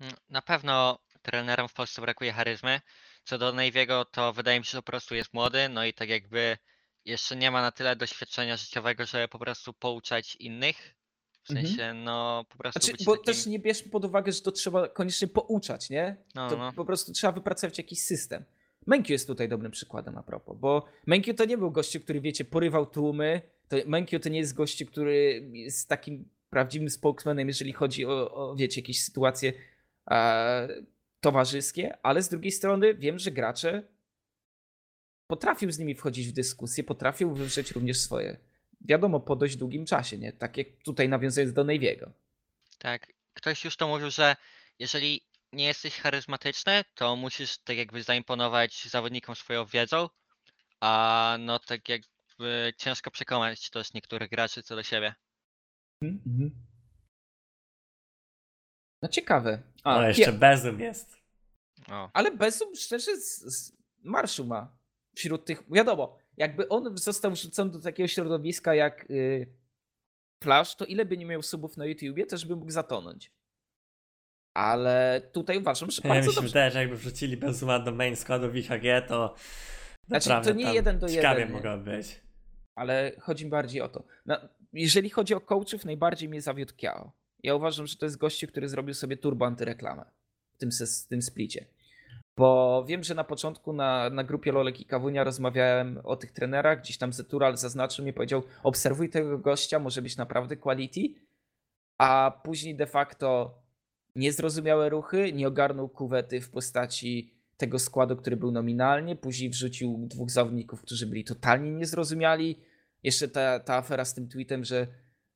Mm, 0.00 0.14
Na 0.30 0.42
pewno 0.42 0.98
trenerom 1.22 1.68
w 1.68 1.72
Polsce 1.74 2.02
brakuje 2.02 2.32
charyzmy. 2.32 2.80
Co 3.24 3.38
do 3.38 3.52
Navy'ego, 3.52 4.04
to 4.10 4.32
wydaje 4.32 4.58
mi 4.58 4.64
się, 4.64 4.70
że 4.70 4.82
po 4.82 4.92
prostu 4.92 5.14
jest 5.14 5.34
młody, 5.34 5.68
no 5.68 5.84
i 5.84 5.94
tak 5.94 6.08
jakby 6.08 6.58
jeszcze 7.04 7.36
nie 7.36 7.50
ma 7.50 7.62
na 7.62 7.72
tyle 7.72 7.96
doświadczenia 7.96 8.56
życiowego, 8.56 9.06
żeby 9.06 9.28
po 9.28 9.38
prostu 9.38 9.72
pouczać 9.72 10.36
innych. 10.36 10.94
W 11.42 11.50
Mhm. 11.50 11.66
sensie, 11.66 11.94
no 11.94 12.44
po 12.48 12.58
prostu 12.58 12.80
Znaczy, 12.80 13.04
bo 13.04 13.12
takim... 13.16 13.24
też 13.24 13.46
nie 13.46 13.58
bierzmy 13.58 13.90
pod 13.90 14.04
uwagę, 14.04 14.32
że 14.32 14.40
to 14.40 14.52
trzeba 14.52 14.88
koniecznie 14.88 15.28
pouczać, 15.28 15.90
nie? 15.90 16.16
No, 16.34 16.50
to 16.50 16.56
no. 16.56 16.72
po 16.72 16.84
prostu 16.84 17.12
trzeba 17.12 17.32
wypracować 17.32 17.78
jakiś 17.78 18.02
system. 18.02 18.44
Menkyu 18.86 19.12
jest 19.12 19.26
tutaj 19.26 19.48
dobrym 19.48 19.72
przykładem 19.72 20.18
a 20.18 20.22
propos, 20.22 20.56
bo 20.58 20.84
Menkyu 21.06 21.34
to 21.34 21.44
nie 21.44 21.58
był 21.58 21.70
gościu, 21.70 22.00
który 22.00 22.20
wiecie, 22.20 22.44
porywał 22.44 22.86
tłumy. 22.86 23.40
To 23.68 23.76
to 24.22 24.28
nie 24.28 24.38
jest 24.38 24.54
gościu, 24.54 24.86
który 24.86 25.48
jest 25.52 25.88
takim 25.88 26.28
prawdziwym 26.50 26.90
spokesmanem, 26.90 27.48
jeżeli 27.48 27.72
chodzi 27.72 28.06
o, 28.06 28.34
o 28.34 28.56
wiecie, 28.56 28.80
jakieś 28.80 29.02
sytuacje 29.02 29.52
e, 30.10 30.68
towarzyskie, 31.20 31.96
ale 32.02 32.22
z 32.22 32.28
drugiej 32.28 32.52
strony 32.52 32.94
wiem, 32.94 33.18
że 33.18 33.30
gracze 33.30 33.82
potrafił 35.26 35.72
z 35.72 35.78
nimi 35.78 35.94
wchodzić 35.94 36.28
w 36.28 36.32
dyskusję, 36.32 36.84
potrafił 36.84 37.34
wywrzeć 37.34 37.70
również 37.70 38.00
swoje 38.00 38.36
wiadomo, 38.84 39.20
po 39.20 39.36
dość 39.36 39.56
długim 39.56 39.86
czasie, 39.86 40.18
nie? 40.18 40.32
Tak 40.32 40.56
jak 40.56 40.66
tutaj 40.84 41.08
nawiązując 41.08 41.52
do 41.52 41.64
Navy'ego. 41.64 42.10
Tak, 42.78 43.12
ktoś 43.34 43.64
już 43.64 43.76
to 43.76 43.88
mówił, 43.88 44.10
że 44.10 44.36
jeżeli 44.78 45.20
nie 45.52 45.64
jesteś 45.66 45.98
charyzmatyczny, 46.00 46.84
to 46.94 47.16
musisz 47.16 47.58
tak 47.58 47.76
jakby 47.76 48.02
zaimponować 48.02 48.84
zawodnikom 48.84 49.36
swoją 49.36 49.66
wiedzą, 49.66 50.08
a 50.80 51.36
no 51.40 51.58
tak 51.58 51.88
jakby 51.88 52.72
ciężko 52.78 53.10
przekonać 53.10 53.70
też 53.70 53.92
niektórych 53.94 54.30
graczy 54.30 54.62
co 54.62 54.76
do 54.76 54.82
siebie. 54.82 55.14
Mhm. 56.02 56.50
No 59.02 59.08
ciekawe. 59.08 59.62
A, 59.84 59.94
Ale 59.96 60.08
jeszcze 60.08 60.32
pie- 60.32 60.38
Bezum 60.38 60.80
jest. 60.80 61.16
O. 61.90 62.10
ale 62.12 62.30
Bezum 62.30 62.76
szczerze 62.76 63.16
z, 63.16 63.38
z 63.38 63.72
marszu 63.98 64.46
ma 64.46 64.76
wśród 65.14 65.44
tych. 65.44 65.62
Wiadomo, 65.70 66.18
jakby 66.36 66.68
on 66.68 66.98
został 66.98 67.30
wrzucony 67.30 67.70
do 67.70 67.80
takiego 67.80 68.08
środowiska 68.08 68.74
jak 68.74 69.10
y, 69.10 69.54
Flash, 70.42 70.74
to 70.76 70.84
ile 70.84 71.04
by 71.04 71.16
nie 71.18 71.26
miał 71.26 71.42
subów 71.42 71.76
na 71.76 71.86
YouTubie, 71.86 72.26
też 72.26 72.44
by 72.46 72.56
mógł 72.56 72.70
zatonąć. 72.70 73.32
Ale 74.54 75.22
tutaj 75.32 75.58
uważam, 75.58 75.90
że 75.90 76.02
Ja 76.04 76.10
bardzo 76.10 76.30
się 76.30 76.34
dobrze. 76.34 76.48
wydaje, 76.48 76.70
że 76.70 76.78
jakby 76.80 76.96
wrzucili 76.96 77.36
Bezuma 77.36 77.78
do 77.78 77.92
main 77.92 78.16
składu 78.16 78.50
w 78.50 78.56
IHG, 78.56 79.06
to 79.08 79.34
Znaczy, 80.08 80.28
naprawdę 80.28 80.52
to 80.52 80.56
nie 80.58 80.74
jeden 80.74 80.98
do 80.98 81.08
ciekawie 81.08 81.40
jeden, 81.40 81.52
mogło 81.54 81.78
być. 81.78 82.20
ale 82.74 83.12
chodzi 83.20 83.44
mi 83.44 83.50
bardziej 83.50 83.80
o 83.80 83.88
to. 83.88 84.04
Na, 84.26 84.48
jeżeli 84.72 85.10
chodzi 85.10 85.34
o 85.34 85.40
coachów, 85.40 85.84
najbardziej 85.84 86.28
mnie 86.28 86.40
zawiódł 86.42 86.74
Kiao. 86.76 87.12
Ja 87.42 87.54
uważam, 87.54 87.86
że 87.86 87.96
to 87.96 88.06
jest 88.06 88.18
gościu, 88.18 88.46
który 88.46 88.68
zrobił 88.68 88.94
sobie 88.94 89.16
turbo 89.16 89.46
antyreklamę 89.46 90.04
w 90.54 90.58
tym, 90.58 90.70
w 91.02 91.06
tym 91.08 91.22
splicie. 91.22 91.66
Bo 92.36 92.84
wiem, 92.88 93.04
że 93.04 93.14
na 93.14 93.24
początku 93.24 93.72
na, 93.72 94.10
na 94.10 94.24
grupie 94.24 94.52
Lolek 94.52 94.80
i 94.80 94.84
Kawunia 94.84 95.24
rozmawiałem 95.24 96.00
o 96.04 96.16
tych 96.16 96.32
trenerach, 96.32 96.80
gdzieś 96.80 96.98
tam 96.98 97.12
Zetural 97.12 97.56
zaznaczył 97.56 98.04
mi, 98.04 98.12
powiedział 98.12 98.42
obserwuj 98.62 99.10
tego 99.10 99.38
gościa, 99.38 99.78
może 99.78 100.02
być 100.02 100.16
naprawdę 100.16 100.56
quality, 100.56 101.00
a 101.98 102.40
później 102.44 102.74
de 102.76 102.86
facto 102.86 103.54
niezrozumiałe 104.16 104.88
ruchy, 104.88 105.32
nie 105.32 105.48
ogarnął 105.48 105.88
kuwety 105.88 106.40
w 106.40 106.50
postaci 106.50 107.34
tego 107.56 107.78
składu, 107.78 108.16
który 108.16 108.36
był 108.36 108.52
nominalnie, 108.52 109.16
później 109.16 109.50
wrzucił 109.50 110.06
dwóch 110.08 110.30
zawodników, 110.30 110.82
którzy 110.82 111.06
byli 111.06 111.24
totalnie 111.24 111.70
niezrozumiali. 111.70 112.58
Jeszcze 113.02 113.28
ta, 113.28 113.60
ta 113.60 113.76
afera 113.76 114.04
z 114.04 114.14
tym 114.14 114.28
tweetem, 114.28 114.64
że 114.64 114.86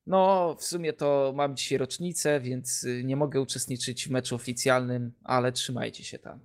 no 0.06 0.54
w 0.54 0.64
sumie 0.64 0.92
to 0.92 1.32
mam 1.36 1.56
dzisiaj 1.56 1.78
rocznicę, 1.78 2.40
więc 2.40 2.84
y, 2.84 3.04
nie 3.04 3.16
mogę 3.16 3.40
uczestniczyć 3.40 4.08
w 4.08 4.10
meczu 4.10 4.34
oficjalnym, 4.34 5.12
ale 5.24 5.52
trzymajcie 5.52 6.04
się 6.04 6.18
tam. 6.18 6.40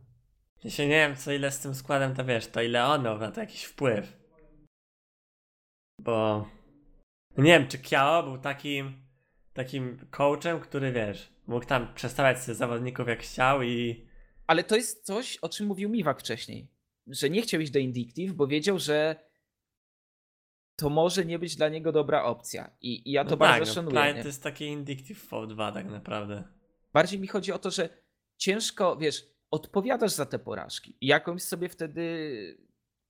Ja 0.63 0.69
się 0.69 0.83
nie 0.87 1.07
wiem, 1.07 1.15
co 1.15 1.31
ile 1.31 1.51
z 1.51 1.59
tym 1.59 1.75
składem, 1.75 2.15
to 2.15 2.25
wiesz, 2.25 2.47
to 2.47 2.61
ile 2.61 2.85
on 2.85 3.03
miał 3.03 3.17
na 3.17 3.31
to 3.31 3.39
jakiś 3.39 3.63
wpływ. 3.63 4.17
Bo 5.99 6.47
nie 7.37 7.59
wiem, 7.59 7.67
czy 7.67 7.77
Kiao 7.77 8.23
był 8.23 8.37
takim 8.37 9.01
takim 9.53 9.97
coachem, 10.11 10.59
który 10.59 10.91
wiesz, 10.91 11.33
mógł 11.51 11.65
tam 11.65 11.93
przestawiać 11.93 12.39
sobie 12.43 12.55
zawodników 12.55 13.07
jak 13.07 13.19
chciał 13.19 13.63
i 13.63 14.05
Ale 14.47 14.63
to 14.63 14.75
jest 14.75 15.05
coś, 15.05 15.37
o 15.37 15.49
czym 15.49 15.67
mówił 15.67 15.89
Miwak 15.89 16.19
wcześniej, 16.19 16.67
że 17.07 17.29
nie 17.29 17.41
chciał 17.41 17.61
iść 17.61 17.71
do 17.71 17.79
Indictive, 17.79 18.33
bo 18.33 18.47
wiedział, 18.47 18.79
że 18.79 19.15
to 20.75 20.89
może 20.89 21.25
nie 21.25 21.39
być 21.39 21.55
dla 21.55 21.69
niego 21.69 21.91
dobra 21.91 22.23
opcja. 22.23 22.71
I, 22.81 23.09
i 23.09 23.11
ja 23.11 23.23
to 23.23 23.29
no 23.29 23.37
bardzo 23.37 23.59
tak, 23.59 23.67
no, 23.67 23.73
szanuję. 23.73 24.13
Nie? 24.13 24.21
to 24.21 24.27
jest 24.27 24.43
taki 24.43 24.65
Indictive 24.65 25.29
V2 25.29 25.73
tak 25.73 25.85
naprawdę. 25.85 26.43
Bardziej 26.93 27.19
mi 27.19 27.27
chodzi 27.27 27.51
o 27.51 27.59
to, 27.59 27.71
że 27.71 27.89
ciężko, 28.37 28.95
wiesz, 28.95 29.27
odpowiadasz 29.51 30.11
za 30.11 30.25
te 30.25 30.39
porażki. 30.39 30.97
I 31.01 31.07
jakąś 31.07 31.43
sobie 31.43 31.69
wtedy 31.69 32.57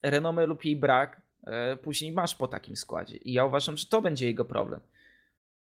renomę 0.04 0.46
lub 0.46 0.66
jej 0.66 0.76
brak 0.76 1.22
e, 1.44 1.78
później 1.78 2.12
masz 2.12 2.36
po 2.36 2.48
takim 2.48 2.76
składzie. 2.76 3.18
I 3.18 3.34
ja 3.34 3.46
uważam, 3.46 3.78
że 3.78 3.86
to 3.86 4.02
będzie 4.02 4.26
jego 4.26 4.46
problem. 4.46 4.82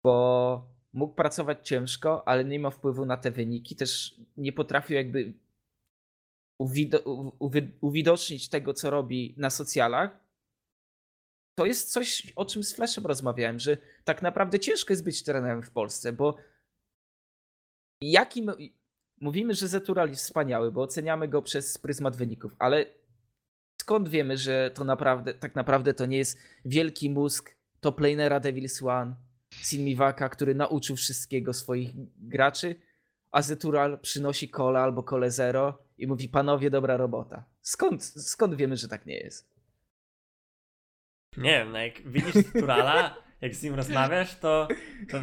Bo 0.02 0.73
mógł 0.94 1.14
pracować 1.14 1.68
ciężko, 1.68 2.28
ale 2.28 2.44
nie 2.44 2.60
ma 2.60 2.70
wpływu 2.70 3.06
na 3.06 3.16
te 3.16 3.30
wyniki. 3.30 3.76
Też 3.76 4.20
nie 4.36 4.52
potrafił 4.52 4.96
jakby 4.96 5.32
uwido- 6.62 7.32
uwidocznić 7.80 8.48
tego, 8.48 8.74
co 8.74 8.90
robi 8.90 9.34
na 9.36 9.50
socjalach. 9.50 10.24
To 11.58 11.66
jest 11.66 11.92
coś, 11.92 12.32
o 12.36 12.44
czym 12.44 12.64
z 12.64 12.74
Flashem 12.74 13.06
rozmawiałem, 13.06 13.58
że 13.58 13.76
tak 14.04 14.22
naprawdę 14.22 14.60
ciężko 14.60 14.92
jest 14.92 15.04
być 15.04 15.22
trenerem 15.22 15.62
w 15.62 15.70
Polsce, 15.70 16.12
bo 16.12 16.36
jakim. 18.02 18.52
Mówimy, 19.20 19.54
że 19.54 19.68
Zetural 19.68 20.08
jest 20.08 20.24
wspaniały, 20.24 20.72
bo 20.72 20.82
oceniamy 20.82 21.28
go 21.28 21.42
przez 21.42 21.78
pryzmat 21.78 22.16
wyników, 22.16 22.52
ale 22.58 22.86
skąd 23.80 24.08
wiemy, 24.08 24.36
że 24.36 24.70
to 24.74 24.84
naprawdę, 24.84 25.34
tak 25.34 25.54
naprawdę 25.54 25.94
to 25.94 26.06
nie 26.06 26.18
jest 26.18 26.38
wielki 26.64 27.10
mózg 27.10 27.56
top 27.80 28.00
lanera 28.00 28.40
Devil's 28.40 28.88
One, 28.88 29.16
Sin 29.62 29.84
Miwaka, 29.84 30.28
który 30.28 30.54
nauczył 30.54 30.96
wszystkiego 30.96 31.52
swoich 31.52 31.90
graczy, 32.18 32.76
a 33.30 33.42
Zetural 33.42 34.00
przynosi 34.00 34.48
kole 34.48 34.80
albo 34.80 35.02
kole 35.02 35.30
zero 35.30 35.78
i 35.98 36.06
mówi, 36.06 36.28
panowie, 36.28 36.70
dobra 36.70 36.96
robota. 36.96 37.44
Skąd, 37.60 38.04
skąd 38.04 38.54
wiemy, 38.54 38.76
że 38.76 38.88
tak 38.88 39.06
nie 39.06 39.16
jest? 39.16 39.54
Nie 41.36 41.50
wiem, 41.50 41.72
no 41.72 41.78
jak 41.78 42.08
widzisz 42.08 42.52
Turala, 42.52 43.16
jak 43.40 43.54
z 43.54 43.62
nim 43.62 43.74
rozmawiasz, 43.74 44.38
to, 44.38 44.68
to 45.10 45.20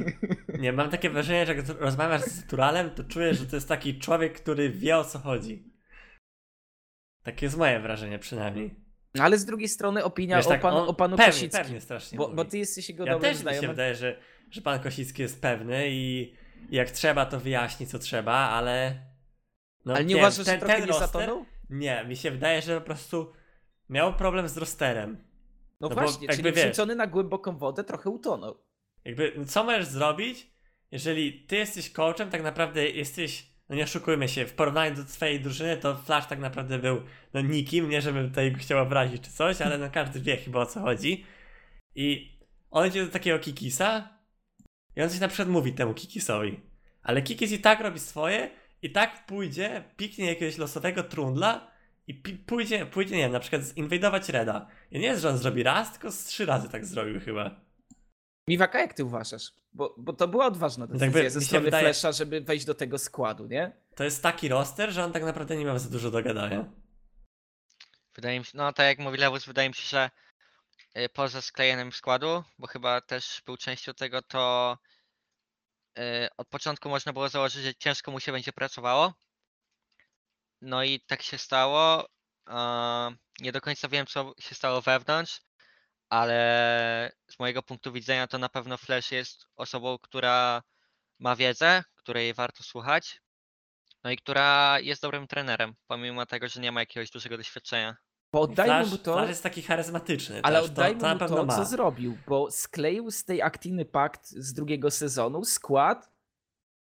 nie 0.59 0.73
mam 0.73 0.89
takie 0.89 1.09
wrażenie, 1.09 1.45
że 1.45 1.55
jak 1.55 1.67
rozmawiasz 1.79 2.21
z 2.21 2.47
Turalem, 2.47 2.89
to 2.89 3.03
czujesz, 3.03 3.37
że 3.37 3.45
to 3.45 3.55
jest 3.55 3.67
taki 3.67 3.99
człowiek, 3.99 4.41
który 4.41 4.69
wie 4.69 4.97
o 4.97 5.05
co 5.05 5.19
chodzi. 5.19 5.71
Takie 7.23 7.45
jest 7.45 7.57
moje 7.57 7.79
wrażenie 7.79 8.19
przynajmniej. 8.19 8.75
No 9.15 9.23
ale 9.23 9.37
z 9.37 9.45
drugiej 9.45 9.69
strony 9.69 10.03
opinia 10.03 10.37
Wiesz, 10.37 10.45
o, 10.45 10.49
tak, 10.49 10.61
pan, 10.61 10.73
on 10.73 10.89
o 10.89 10.93
panu 10.93 11.17
pewnie, 11.17 11.33
Kosickim. 11.33 11.61
pewnie 11.63 11.81
strasznie 11.81 12.17
Bo, 12.17 12.29
bo 12.29 12.45
ty 12.45 12.57
jesteś 12.57 12.89
jego 12.89 13.05
Ja 13.05 13.13
dobrym 13.13 13.33
też 13.33 13.43
mi 13.43 13.61
się 13.61 13.67
wydaje, 13.67 13.95
że, 13.95 14.19
że 14.51 14.61
pan 14.61 14.79
Kosicki 14.79 15.21
jest 15.21 15.41
pewny 15.41 15.89
i 15.89 16.33
jak 16.69 16.91
trzeba, 16.91 17.25
to 17.25 17.39
wyjaśni 17.39 17.87
co 17.87 17.99
trzeba, 17.99 18.33
ale. 18.33 19.01
No, 19.85 19.93
ale 19.93 20.05
nie 20.05 20.15
wiem, 20.15 20.23
uważasz, 20.23 20.45
że 20.45 20.51
ten- 20.51 20.59
trochę 20.59 20.75
ten 20.75 20.85
nie 20.85 20.91
roster- 20.91 20.99
zatonął? 21.07 21.45
Nie, 21.69 22.05
mi 22.07 22.15
się 22.17 22.31
wydaje, 22.31 22.61
że 22.61 22.79
po 22.79 22.85
prostu 22.85 23.33
miał 23.89 24.13
problem 24.13 24.47
z 24.47 24.57
rosterem. 24.57 25.17
No, 25.81 25.89
No 25.89 25.95
bo 25.95 26.01
właśnie, 26.01 26.27
jakby 26.27 26.51
czyli 26.51 26.65
wrzucony 26.65 26.95
na 26.95 27.07
głęboką 27.07 27.57
wodę 27.57 27.83
trochę 27.83 28.09
utonął. 28.09 28.57
Jakby, 29.05 29.33
no 29.37 29.45
co 29.45 29.63
możesz 29.63 29.85
zrobić, 29.85 30.51
jeżeli 30.91 31.45
ty 31.45 31.55
jesteś 31.55 31.91
coachem, 31.91 32.29
tak 32.29 32.43
naprawdę 32.43 32.89
jesteś, 32.89 33.50
no 33.71 33.77
nie 33.77 33.83
oszukujmy 33.83 34.27
się, 34.27 34.45
w 34.45 34.53
porównaniu 34.53 34.95
do 34.95 35.05
twojej 35.05 35.39
drużyny, 35.39 35.77
to 35.77 35.95
Flash 35.95 36.27
tak 36.27 36.39
naprawdę 36.39 36.79
był, 36.79 37.01
no 37.33 37.41
nikim, 37.41 37.89
nie 37.89 38.01
żebym 38.01 38.29
tutaj 38.29 38.51
go 38.51 38.57
chciał 38.57 38.79
obrazić 38.79 39.21
czy 39.21 39.31
coś, 39.31 39.61
ale 39.61 39.77
no 39.77 39.89
każdy 39.91 40.19
wie 40.19 40.37
chyba 40.37 40.59
o 40.59 40.65
co 40.65 40.81
chodzi. 40.81 41.25
I 41.95 42.37
on 42.71 42.87
idzie 42.87 43.05
do 43.05 43.11
takiego 43.11 43.39
Kikisa 43.39 44.09
i 44.95 45.01
on 45.01 45.09
coś 45.09 45.19
na 45.19 45.27
przykład 45.27 45.47
mówi 45.47 45.73
temu 45.73 45.93
Kikisowi. 45.93 46.59
Ale 47.03 47.21
Kikis 47.21 47.51
i 47.51 47.59
tak 47.59 47.81
robi 47.81 47.99
swoje 47.99 48.49
i 48.81 48.91
tak 48.91 49.25
pójdzie, 49.25 49.83
piknie 49.97 50.25
jakiegoś 50.25 50.57
losowego 50.57 51.03
trundla 51.03 51.71
i 52.07 52.13
pójdzie, 52.45 52.85
pójdzie, 52.85 53.15
nie 53.15 53.23
wiem, 53.23 53.31
na 53.31 53.39
przykład 53.39 53.61
zinwadować 53.61 54.29
Reda. 54.29 54.67
I 54.91 54.99
nie 54.99 55.07
jest, 55.07 55.21
że 55.21 55.29
on 55.29 55.37
zrobi 55.37 55.63
raz, 55.63 55.91
tylko 55.91 56.11
z 56.11 56.25
trzy 56.25 56.45
razy 56.45 56.69
tak 56.69 56.85
zrobił 56.85 57.19
chyba. 57.19 57.70
Miwaka, 58.51 58.79
jak 58.79 58.93
ty 58.93 59.05
uważasz? 59.05 59.51
Bo, 59.73 59.95
bo 59.97 60.13
to 60.13 60.27
była 60.27 60.45
odważna 60.45 60.87
tak 60.87 60.97
decyzja 60.97 61.21
by- 61.23 61.29
ze 61.29 61.41
strony 61.41 61.65
wydaje- 61.65 61.83
Flasha, 61.93 62.11
żeby 62.11 62.41
wejść 62.41 62.65
do 62.65 62.75
tego 62.75 62.99
składu, 62.99 63.47
nie? 63.47 63.71
To 63.95 64.03
jest 64.03 64.23
taki 64.23 64.47
roster, 64.47 64.91
że 64.91 65.03
on 65.03 65.13
tak 65.13 65.23
naprawdę 65.23 65.57
nie 65.57 65.65
miał 65.65 65.79
za 65.79 65.89
dużo 65.89 66.11
do 66.11 66.23
gadania. 66.23 66.65
Wydaje 68.15 68.39
mi 68.39 68.45
się, 68.45 68.51
no 68.53 68.73
tak 68.73 68.85
jak 68.87 68.99
mówi 68.99 69.17
Lewus, 69.17 69.45
wydaje 69.45 69.69
mi 69.69 69.75
się, 69.75 69.87
że 69.87 70.09
y, 70.97 71.09
poza 71.09 71.41
sklejeniem 71.41 71.91
składu, 71.91 72.43
bo 72.59 72.67
chyba 72.67 73.01
też 73.01 73.41
był 73.45 73.57
częścią 73.57 73.93
tego, 73.93 74.21
to 74.21 74.77
y, 75.99 76.01
od 76.37 76.47
początku 76.47 76.89
można 76.89 77.13
było 77.13 77.29
założyć, 77.29 77.63
że 77.63 77.75
ciężko 77.75 78.11
mu 78.11 78.19
się 78.19 78.31
będzie 78.31 78.53
pracowało. 78.53 79.13
No 80.61 80.83
i 80.83 80.99
tak 80.99 81.21
się 81.21 81.37
stało. 81.37 82.09
Nie 83.39 83.51
do 83.51 83.61
końca 83.61 83.87
wiem, 83.87 84.05
co 84.05 84.33
się 84.39 84.55
stało 84.55 84.81
wewnątrz, 84.81 85.41
ale 86.11 87.11
z 87.29 87.39
mojego 87.39 87.63
punktu 87.63 87.91
widzenia 87.91 88.27
to 88.27 88.37
na 88.37 88.49
pewno 88.49 88.77
Flash 88.77 89.11
jest 89.11 89.47
osobą, 89.55 89.97
która 89.97 90.63
ma 91.19 91.35
wiedzę, 91.35 91.83
której 91.95 92.33
warto 92.33 92.63
słuchać. 92.63 93.21
No 94.03 94.11
i 94.11 94.17
która 94.17 94.79
jest 94.79 95.01
dobrym 95.01 95.27
trenerem, 95.27 95.73
pomimo 95.87 96.25
tego, 96.25 96.47
że 96.47 96.61
nie 96.61 96.71
ma 96.71 96.79
jakiegoś 96.79 97.09
dużego 97.09 97.37
doświadczenia. 97.37 97.97
Bo 98.33 98.41
oddajmy 98.41 98.73
Flash, 98.73 98.91
mu 98.91 98.97
to, 98.97 99.13
Flash 99.13 99.29
jest 99.29 99.43
taki 99.43 99.61
charyzmatyczny 99.61 100.39
ale 100.43 100.61
też, 100.61 100.69
oddajmy 100.69 100.99
to, 100.99 101.01
to 101.01 101.07
na 101.07 101.13
mu 101.13 101.19
pewno 101.19 101.37
to, 101.37 101.45
ma. 101.45 101.55
co 101.55 101.65
zrobił, 101.65 102.17
bo 102.27 102.51
skleił 102.51 103.11
z 103.11 103.23
tej 103.23 103.41
Actiny 103.41 103.85
Pact 103.85 104.29
z 104.29 104.53
drugiego 104.53 104.91
sezonu 104.91 105.45
skład, 105.45 106.11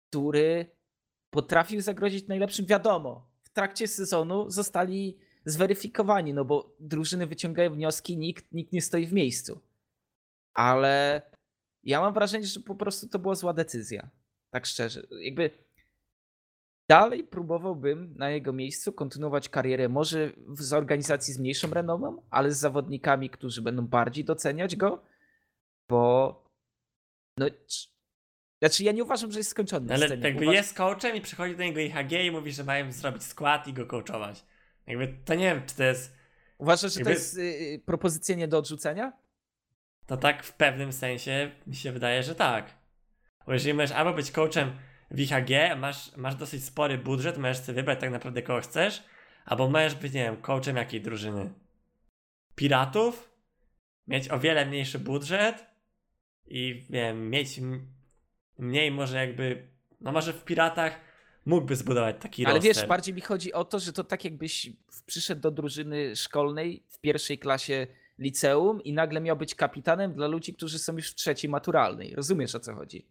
który 0.10 0.76
potrafił 1.30 1.82
zagrozić 1.82 2.28
najlepszym. 2.28 2.66
Wiadomo, 2.66 3.28
w 3.42 3.50
trakcie 3.50 3.88
sezonu 3.88 4.50
zostali 4.50 5.18
zweryfikowani, 5.50 6.34
no 6.34 6.46
bo 6.46 6.76
drużyny 6.80 7.28
wyciągają 7.28 7.74
wnioski, 7.74 8.18
nikt, 8.18 8.52
nikt 8.52 8.74
nie 8.74 8.82
stoi 8.82 9.08
w 9.08 9.14
miejscu. 9.14 9.62
Ale 10.54 11.22
ja 11.84 12.02
mam 12.02 12.14
wrażenie, 12.14 12.46
że 12.48 12.60
po 12.60 12.76
prostu 12.76 13.08
to 13.10 13.20
była 13.20 13.36
zła 13.36 13.54
decyzja. 13.54 14.10
Tak 14.54 14.66
szczerze. 14.66 15.08
Jakby 15.22 15.50
dalej 16.90 17.24
próbowałbym 17.24 18.14
na 18.18 18.30
jego 18.30 18.54
miejscu 18.54 18.94
kontynuować 18.94 19.50
karierę 19.50 19.90
może 19.90 20.32
w- 20.48 20.62
z 20.62 20.74
organizacji 20.74 21.34
z 21.34 21.40
mniejszą 21.40 21.70
renomą, 21.70 22.22
ale 22.30 22.52
z 22.52 22.58
zawodnikami, 22.60 23.30
którzy 23.30 23.62
będą 23.62 23.88
bardziej 23.88 24.26
doceniać 24.26 24.76
go. 24.76 25.04
bo 25.90 26.44
no 27.38 27.46
znaczy 28.62 28.84
ja 28.84 28.92
nie 28.92 29.04
uważam, 29.04 29.32
że 29.32 29.40
jest 29.40 29.50
skończony 29.50 29.94
Ale 29.94 30.08
jakby 30.18 30.46
Uważ- 30.46 30.54
jest 30.54 30.74
coachem 30.78 31.16
i 31.16 31.22
przychodzi 31.22 31.56
do 31.56 31.64
niego 31.64 31.80
IHG 31.80 32.12
i 32.26 32.32
mówi, 32.32 32.52
że 32.52 32.64
mają 32.64 32.92
zrobić 32.92 33.24
skład 33.24 33.68
i 33.68 33.74
go 33.74 33.86
coachować. 33.86 34.46
Jakby 34.90 35.08
to 35.26 35.36
nie 35.36 35.46
wiem, 35.46 35.66
czy 35.66 35.76
to 35.76 35.84
jest. 35.84 36.18
Uważasz, 36.58 36.94
że 36.94 37.00
to 37.00 37.10
jest 37.10 37.38
y, 37.38 37.42
y, 37.42 37.82
propozycja 37.86 38.36
nie 38.36 38.48
do 38.48 38.58
odrzucenia? 38.58 39.14
To 40.06 40.18
tak 40.18 40.44
w 40.44 40.54
pewnym 40.54 40.94
sensie 40.94 41.52
mi 41.68 41.76
się 41.76 41.92
wydaje, 41.92 42.24
że 42.24 42.36
tak. 42.36 42.78
Bo 43.46 43.54
jeżeli 43.54 43.74
możesz 43.74 43.92
albo 43.92 44.14
być 44.14 44.32
coachem 44.32 44.72
w 45.12 45.20
IHG, 45.20 45.76
masz, 45.78 46.18
masz 46.18 46.36
dosyć 46.36 46.64
spory 46.64 46.98
budżet, 46.98 47.38
możesz 47.38 47.58
sobie 47.58 47.76
wybrać 47.76 48.00
tak 48.00 48.12
naprawdę 48.12 48.42
kogo 48.42 48.62
chcesz, 48.62 49.04
albo 49.46 49.70
możesz 49.70 49.96
być, 49.96 50.14
nie 50.14 50.24
wiem, 50.24 50.42
coachem 50.42 50.76
jakiej 50.76 51.02
drużyny? 51.02 51.54
Piratów? 52.56 53.32
Mieć 54.08 54.30
o 54.30 54.40
wiele 54.40 54.66
mniejszy 54.66 55.00
budżet 55.00 55.66
i 56.48 56.86
nie 56.90 57.02
wiem, 57.02 57.30
mieć 57.30 57.60
mniej 58.58 58.92
może 58.92 59.18
jakby, 59.18 59.68
no 60.02 60.12
może 60.12 60.34
w 60.34 60.44
Piratach 60.44 61.09
mógłby 61.50 61.76
zbudować 61.76 62.16
taki 62.20 62.46
Ale 62.46 62.56
roster. 62.56 62.76
wiesz, 62.76 62.86
bardziej 62.88 63.14
mi 63.14 63.22
chodzi 63.22 63.54
o 63.54 63.66
to, 63.66 63.80
że 63.80 63.94
to 63.94 64.04
tak 64.04 64.26
jakbyś 64.26 64.70
w- 64.92 65.04
przyszedł 65.04 65.42
do 65.42 65.52
drużyny 65.52 66.16
szkolnej 66.16 66.84
w 66.90 67.00
pierwszej 67.00 67.40
klasie 67.40 67.88
liceum 68.20 68.84
i 68.84 68.94
nagle 68.94 69.22
miał 69.22 69.38
być 69.38 69.56
kapitanem 69.56 70.14
dla 70.14 70.28
ludzi, 70.28 70.54
którzy 70.54 70.80
są 70.80 70.94
już 70.96 71.12
w 71.12 71.16
trzeciej 71.16 71.50
maturalnej. 71.52 72.16
Rozumiesz 72.16 72.56
o 72.56 72.60
co 72.60 72.76
chodzi? 72.76 73.06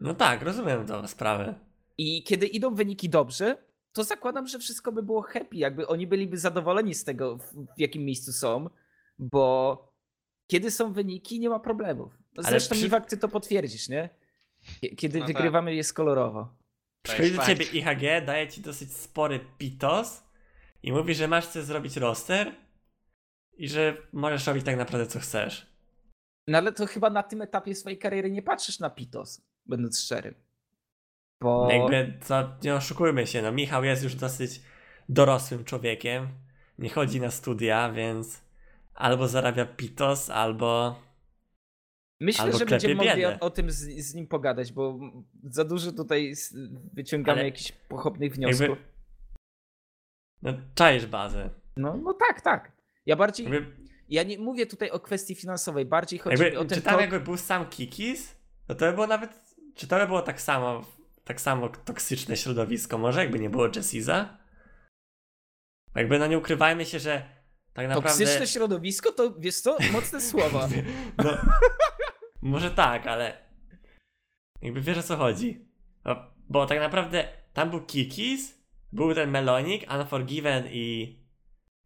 No 0.00 0.14
tak, 0.14 0.42
rozumiem 0.42 0.86
tą 0.86 1.06
sprawę. 1.06 1.54
I 1.98 2.22
kiedy 2.22 2.46
idą 2.46 2.74
wyniki 2.74 3.08
dobrze, 3.08 3.56
to 3.92 4.04
zakładam, 4.04 4.46
że 4.46 4.58
wszystko 4.58 4.92
by 4.92 5.02
było 5.02 5.22
happy, 5.22 5.56
jakby 5.56 5.86
oni 5.86 6.06
byliby 6.06 6.38
zadowoleni 6.38 6.94
z 6.94 7.04
tego, 7.04 7.36
w, 7.38 7.66
jakim 7.78 8.04
miejscu 8.04 8.32
są, 8.32 8.70
bo 9.18 9.78
kiedy 10.46 10.70
są 10.70 10.92
wyniki, 10.92 11.40
nie 11.40 11.48
ma 11.50 11.60
problemów. 11.60 12.18
Ale 12.36 12.46
Zresztą 12.48 12.74
przy- 12.74 12.84
Miwak, 12.84 13.10
ty 13.10 13.16
to 13.16 13.28
potwierdzisz, 13.28 13.88
nie? 13.88 14.08
Kie- 14.82 14.96
Kiedy 14.96 15.18
No 15.18 15.26
tak. 15.26 15.36
wygrywamy 15.36 15.74
jest 15.74 15.94
kolorowo. 15.94 16.48
To 17.08 17.12
Przychodzi 17.14 17.36
do 17.36 17.42
fakt. 17.42 17.48
ciebie 17.48 17.64
IHG, 17.64 18.26
daje 18.26 18.48
ci 18.48 18.60
dosyć 18.60 18.92
spory 18.96 19.40
pitos 19.58 20.22
i 20.82 20.92
mówi, 20.92 21.14
że 21.14 21.28
masz 21.28 21.46
chcesz 21.46 21.64
zrobić 21.64 21.96
roster 21.96 22.54
i 23.56 23.68
że 23.68 23.96
możesz 24.12 24.46
robić 24.46 24.64
tak 24.64 24.76
naprawdę 24.76 25.06
co 25.06 25.20
chcesz. 25.20 25.66
No 26.48 26.58
ale 26.58 26.72
to 26.72 26.86
chyba 26.86 27.10
na 27.10 27.22
tym 27.22 27.42
etapie 27.42 27.74
swojej 27.74 27.98
kariery 27.98 28.30
nie 28.30 28.42
patrzysz 28.42 28.78
na 28.78 28.90
Pitos, 28.90 29.42
będąc 29.66 30.00
szczerym. 30.00 30.34
Bo 31.42 31.70
Jakby, 31.70 32.18
to 32.28 32.56
nie 32.62 32.74
oszukujmy 32.74 33.26
się, 33.26 33.42
no 33.42 33.52
Michał 33.52 33.84
jest 33.84 34.02
już 34.02 34.14
dosyć 34.14 34.60
dorosłym 35.08 35.64
człowiekiem, 35.64 36.28
nie 36.78 36.90
chodzi 36.90 37.20
na 37.20 37.30
studia, 37.30 37.92
więc 37.92 38.40
albo 38.94 39.28
zarabia 39.28 39.66
pitos, 39.66 40.30
albo... 40.30 41.00
myślę, 42.20 42.44
albo 42.44 42.58
że 42.58 42.66
będziemy 42.66 42.94
mogli 42.94 43.24
o, 43.24 43.40
o 43.40 43.50
tym 43.50 43.70
z, 43.70 43.76
z 43.76 44.14
nim 44.14 44.26
pogadać, 44.26 44.72
bo 44.72 44.98
za 45.44 45.64
dużo 45.64 45.92
tutaj 45.92 46.34
wyciągamy 46.92 47.38
Ale 47.38 47.48
jakichś 47.48 47.72
pochopnych 47.72 48.34
wniosków. 48.34 48.68
Jakby... 48.68 48.84
No, 50.42 50.52
czaisz 50.74 51.06
bazę. 51.06 51.50
No, 51.76 51.96
no 51.96 52.14
tak, 52.14 52.40
tak. 52.40 52.72
Ja 53.06 53.16
bardziej, 53.16 53.50
Jakby, 53.50 53.76
ja 54.08 54.22
nie 54.22 54.38
mówię 54.38 54.66
tutaj 54.66 54.90
o 54.90 55.00
kwestii 55.00 55.34
finansowej, 55.34 55.84
bardziej 55.84 56.18
chodzi 56.18 56.42
jakby 56.42 56.58
o 56.58 56.64
ten 56.64 56.78
czy 56.78 56.84
tam 56.84 56.94
tok- 56.94 57.00
jakby 57.00 57.20
był 57.20 57.36
sam 57.36 57.66
Kikis, 57.66 58.36
to 58.66 58.74
to 58.74 58.86
by 58.86 58.92
było 58.92 59.06
nawet... 59.06 59.48
Czy 59.74 59.86
to 59.86 59.98
by 59.98 60.06
było 60.06 60.22
tak 60.22 60.40
samo, 60.40 60.84
tak 61.24 61.40
samo 61.40 61.68
toksyczne 61.68 62.36
środowisko 62.36 62.98
może, 62.98 63.20
jakby 63.20 63.38
nie 63.38 63.50
było 63.50 63.68
Jessiza? 63.76 64.38
Jakby, 65.94 66.18
no 66.18 66.26
nie 66.26 66.38
ukrywajmy 66.38 66.84
się, 66.84 66.98
że 66.98 67.37
tak 67.78 67.88
naprawdę... 67.88 68.18
toksyczne 68.18 68.46
środowisko, 68.46 69.12
to 69.12 69.34
wiesz 69.38 69.60
co, 69.60 69.76
mocne 69.92 70.20
słowa. 70.20 70.68
No, 71.24 71.30
może 72.42 72.70
tak, 72.70 73.06
ale 73.06 73.48
jakby 74.62 74.80
wiesz 74.80 74.98
o 74.98 75.02
co 75.02 75.16
chodzi. 75.16 75.68
Bo, 76.04 76.16
bo 76.48 76.66
tak 76.66 76.78
naprawdę 76.78 77.28
tam 77.52 77.70
był 77.70 77.80
Kikis, 77.80 78.58
był 78.92 79.14
ten 79.14 79.30
Melonik, 79.30 79.92
Unforgiven 79.92 80.68
i, 80.70 81.18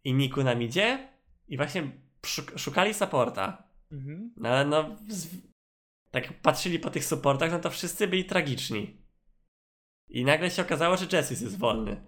i 0.05 0.15
Niku 0.15 0.43
na 0.43 0.55
midzie 0.55 1.09
i 1.49 1.57
właśnie 1.57 1.91
szuk- 2.23 2.59
szukali 2.59 2.95
supporta. 2.95 3.69
Mhm. 3.93 4.35
No 4.37 4.49
ale 4.49 4.65
no, 4.65 4.97
z, 5.09 5.29
tak 6.11 6.41
patrzyli 6.41 6.79
po 6.79 6.91
tych 6.91 7.05
supportach, 7.05 7.51
no 7.51 7.59
to 7.59 7.71
wszyscy 7.71 8.09
byli 8.09 8.25
tragiczni. 8.25 9.03
I 10.09 10.25
nagle 10.25 10.51
się 10.51 10.63
okazało, 10.63 10.97
że 10.97 11.07
Jessis 11.13 11.41
jest 11.41 11.59
wolny. 11.59 12.07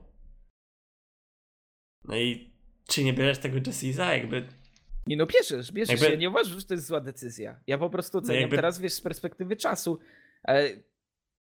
No 2.05 2.16
i 2.16 2.54
czy 2.86 3.05
nie 3.05 3.12
bierzesz 3.12 3.39
tego 3.39 3.59
Jessisa? 3.66 4.15
Jakby 4.15 4.48
Nie 5.06 5.16
no, 5.16 5.27
bierzesz, 5.27 5.73
bierzesz. 5.73 5.90
Jakby- 5.90 6.06
No 6.06 6.12
Ja 6.12 6.19
nie 6.19 6.31
uważam, 6.31 6.61
że 6.61 6.66
to 6.66 6.74
jest 6.74 6.86
zła 6.86 7.01
decyzja. 7.01 7.61
Ja 7.66 7.78
po 7.78 7.90
prostu 7.90 8.19
oceniam 8.19 8.40
jakby- 8.40 8.56
teraz, 8.56 8.78
wiesz, 8.78 8.93
z 8.93 9.01
perspektywy 9.01 9.56
czasu. 9.56 9.98
E, 10.48 10.69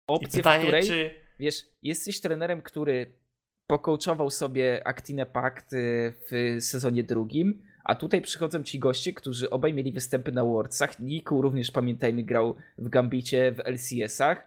opcję, 0.06 0.28
w 0.28 0.32
pytanie, 0.32 0.62
której, 0.64 0.82
czy... 0.86 1.14
wiesz, 1.38 1.66
jesteś 1.82 2.20
trenerem, 2.20 2.62
który 2.62 3.12
pokołczował 3.66 4.30
sobie 4.30 4.86
Actinę 4.86 5.26
Pact 5.26 5.72
y, 5.72 6.14
w 6.30 6.56
sezonie 6.60 7.04
drugim, 7.04 7.62
a 7.84 7.94
tutaj 7.94 8.20
przychodzą 8.20 8.62
ci 8.62 8.78
goście, 8.78 9.12
którzy 9.12 9.50
obaj 9.50 9.74
mieli 9.74 9.92
występy 9.92 10.32
na 10.32 10.44
Worldsach. 10.44 11.00
Niku 11.00 11.42
również, 11.42 11.70
pamiętajmy, 11.70 12.22
grał 12.22 12.56
w 12.78 12.88
Gambicie, 12.88 13.52
w 13.52 13.60
LCS-ach. 13.60 14.46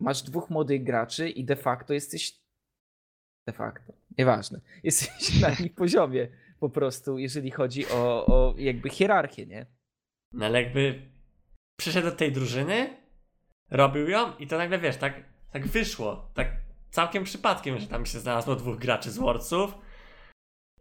Masz 0.00 0.22
dwóch 0.22 0.50
młodych 0.50 0.84
graczy 0.84 1.28
i 1.28 1.44
de 1.44 1.56
facto 1.56 1.94
jesteś... 1.94 2.47
De 3.48 3.52
facto, 3.52 3.92
nieważne. 4.18 4.60
Jesteś 4.84 5.40
na 5.40 5.50
ich 5.50 5.74
poziomie 5.74 6.28
po 6.60 6.70
prostu, 6.70 7.18
jeżeli 7.18 7.50
chodzi 7.50 7.88
o, 7.88 8.26
o 8.26 8.54
jakby 8.58 8.90
hierarchię, 8.90 9.46
nie? 9.46 9.66
No 10.32 10.46
ale 10.46 10.62
jakby 10.62 11.10
przyszedł 11.78 12.10
do 12.10 12.16
tej 12.16 12.32
drużyny, 12.32 12.96
robił 13.70 14.08
ją 14.08 14.36
i 14.36 14.46
to 14.46 14.58
nagle 14.58 14.78
wiesz, 14.78 14.96
tak, 14.96 15.24
tak 15.50 15.66
wyszło. 15.66 16.30
Tak 16.34 16.56
całkiem 16.90 17.24
przypadkiem, 17.24 17.78
że 17.78 17.86
tam 17.86 18.06
się 18.06 18.18
znalazło 18.18 18.56
dwóch 18.56 18.78
graczy 18.78 19.10
z 19.10 19.18
Worldsów. 19.18 19.74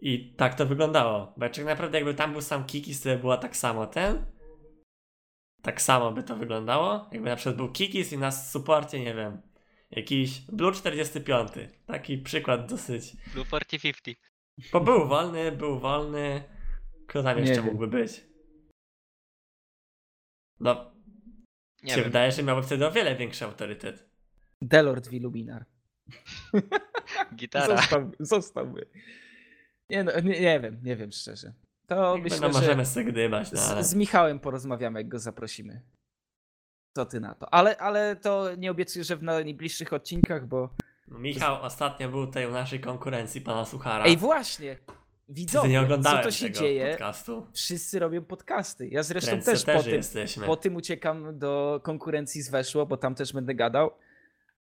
I 0.02 0.34
tak 0.34 0.56
to 0.56 0.65
wyglądało. 0.65 1.34
Bo 1.38 1.49
tak 1.49 1.65
naprawdę 1.65 1.98
jakby 1.98 2.14
tam 2.14 2.31
był 2.31 2.41
sam 2.41 2.65
Kikis, 2.65 3.02
to 3.02 3.10
by 3.10 3.18
było 3.18 3.38
tak 3.38 3.57
samo 3.57 3.88
ten. 3.88 4.26
Tak 5.61 5.81
samo 5.81 6.11
by 6.11 6.23
to 6.23 6.35
wyglądało. 6.35 7.10
Jakby 7.11 7.30
na 7.30 7.35
przykład 7.35 7.56
był 7.56 7.72
Kikis 7.72 8.14
i 8.14 8.18
na 8.18 8.31
supporcie, 8.31 8.99
nie 8.99 9.14
wiem, 9.14 9.41
jakiś 9.91 10.41
Blue 10.41 10.72
45. 10.72 11.51
Taki 11.85 12.18
przykład 12.18 12.69
dosyć. 12.69 13.18
Blue 13.34 13.45
40-50. 13.45 14.15
Bo 14.72 14.81
był 14.81 15.07
wolny, 15.07 15.51
był 15.51 15.80
wolny. 15.80 16.43
Kto 17.07 17.23
tam 17.23 17.35
Nie 17.38 17.41
jeszcze 17.41 17.55
wiem. 17.55 17.65
mógłby 17.65 17.88
być? 17.88 18.23
No, 20.59 20.91
Nie 21.84 21.89
się 21.89 21.95
wiem. 21.95 22.03
wydaje, 22.05 22.31
że 22.31 22.43
miałby 22.43 22.64
wtedy 22.64 22.88
o 22.88 22.91
wiele 22.91 23.15
większy 23.15 23.45
autorytet. 23.45 24.09
Delord 24.61 25.07
Wiluminar. 25.07 25.65
Gitara. 27.35 27.77
Został, 27.77 28.11
zostałby. 28.19 28.89
Nie, 29.89 30.03
no, 30.03 30.11
nie, 30.19 30.41
nie 30.41 30.59
wiem, 30.59 30.80
nie 30.84 30.95
wiem 30.95 31.11
szczerze. 31.11 31.53
To 31.88 32.18
myślę, 32.18 32.39
no 32.39 32.49
możemy 32.49 32.85
że 32.85 32.91
sobie 32.91 33.05
gdybać, 33.11 33.51
no 33.51 33.61
ale... 33.61 33.84
z, 33.84 33.89
z 33.89 33.95
Michałem 33.95 34.39
porozmawiamy, 34.39 34.99
jak 34.99 35.07
go 35.07 35.19
zaprosimy. 35.19 35.81
Co 36.98 37.06
ty 37.06 37.19
na 37.19 37.36
to? 37.36 37.53
Ale, 37.53 37.78
ale 37.78 38.15
to 38.15 38.56
nie 38.56 38.72
obiecuję, 38.72 39.06
że 39.06 39.15
w 39.15 39.24
najbliższych 39.24 39.94
odcinkach, 39.94 40.48
bo... 40.48 40.69
No, 41.07 41.19
Michał 41.19 41.61
ostatnio 41.61 42.10
był 42.10 42.26
tutaj 42.26 42.45
u 42.45 42.52
naszej 42.52 42.80
konkurencji, 42.80 43.41
pana 43.41 43.65
Suchara. 43.65 44.06
Ej, 44.06 44.18
właśnie! 44.18 44.78
Widzowie, 45.30 45.69
nie 45.69 46.03
co 46.03 46.18
to 46.24 46.32
się 46.32 46.45
tego 46.45 46.60
dzieje? 46.60 46.90
podcastu. 46.90 47.48
Wszyscy 47.53 47.99
robią 47.99 48.26
podcasty. 48.26 48.88
Ja 48.88 49.03
zresztą 49.03 49.41
też 49.41 49.65
po 49.65 49.84
Trendsetterzy 49.84 50.36
tym, 50.36 50.44
po 50.44 50.56
tym 50.56 50.76
uciekam 50.76 51.40
do 51.40 51.82
konkurencji 51.84 52.41
z 52.41 52.49
Weszło, 52.49 52.86
bo 52.86 52.98
tam 52.98 53.15
też 53.15 53.34
będę 53.34 53.56
gadał. 53.56 53.91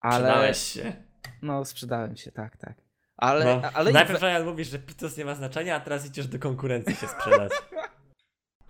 Ale... 0.00 0.28
Przydałeś 0.28 0.58
się. 0.58 0.92
No, 1.42 1.64
sprzedałem 1.64 2.16
się, 2.16 2.32
tak, 2.32 2.56
tak. 2.56 2.74
Ale, 3.16 3.44
No, 3.44 3.70
ale 3.74 3.90
i 3.90 3.94
najpierw 3.94 4.22
Ryan 4.22 4.44
mówisz, 4.44 4.68
że 4.68 4.78
Pitos 4.78 5.16
nie 5.16 5.24
ma 5.24 5.34
znaczenia, 5.34 5.76
a 5.76 5.80
teraz 5.80 6.06
idziesz 6.06 6.26
do 6.26 6.38
konkurencji 6.38 6.94
się 6.96 7.06
sprzedać. 7.08 7.52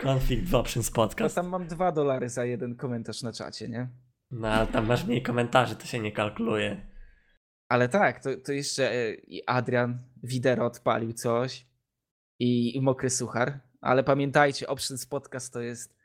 Conflict 0.02 0.48
w 0.48 0.54
Options 0.54 0.90
no, 0.90 0.94
Podcast. 0.94 1.34
tam 1.34 1.48
mam 1.48 1.66
dwa 1.66 1.92
dolary 1.92 2.28
za 2.28 2.44
jeden 2.44 2.76
komentarz 2.76 3.22
na 3.22 3.32
czacie, 3.32 3.68
nie? 3.68 3.88
No 4.30 4.48
ale 4.48 4.66
tam 4.66 4.86
masz 4.86 5.04
mniej 5.04 5.22
komentarzy, 5.22 5.76
to 5.76 5.86
się 5.86 6.00
nie 6.00 6.12
kalkuluje. 6.12 6.86
Ale 7.68 7.88
tak, 7.88 8.22
to, 8.22 8.30
to 8.44 8.52
jeszcze 8.52 8.92
e, 8.92 9.16
Adrian 9.46 9.98
Widero 10.22 10.66
odpalił 10.66 11.12
coś 11.12 11.66
i, 12.38 12.76
i 12.76 12.80
Mokry 12.80 13.10
Suchar. 13.10 13.60
Ale 13.80 14.04
pamiętajcie, 14.04 14.66
Options 14.66 15.06
Podcast 15.06 15.52
to 15.52 15.60
jest 15.60 15.96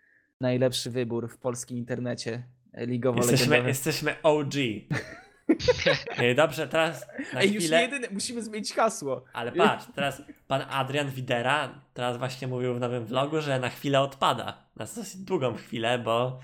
najlepszy 0.41 0.91
wybór 0.91 1.30
w 1.30 1.38
polskim 1.38 1.78
internecie 1.78 2.44
e, 2.74 2.86
ligowo 2.86 3.18
Jesteśmy, 3.18 3.68
jesteśmy 3.68 4.22
OG. 4.24 4.53
Dobrze, 6.36 6.68
teraz 6.68 7.07
na 7.34 7.41
Ej, 7.41 7.53
już 7.53 7.64
chwilę... 7.64 7.82
jedyny, 7.82 8.07
musimy 8.11 8.44
zmienić 8.44 8.74
hasło. 8.74 9.26
Ale 9.34 9.52
patrz, 9.52 9.86
teraz 9.95 10.22
pan 10.48 10.61
Adrian 10.69 11.10
Widera 11.10 11.82
teraz 11.94 12.18
właśnie 12.18 12.48
mówił 12.48 12.74
w 12.76 12.80
nowym 12.80 13.06
vlogu, 13.06 13.41
że 13.41 13.60
na 13.60 13.69
chwilę 13.69 14.02
odpada. 14.02 14.45
Na 14.76 14.86
dosyć 14.86 15.15
długą 15.15 15.56
chwilę, 15.56 15.99
bo 15.99 16.40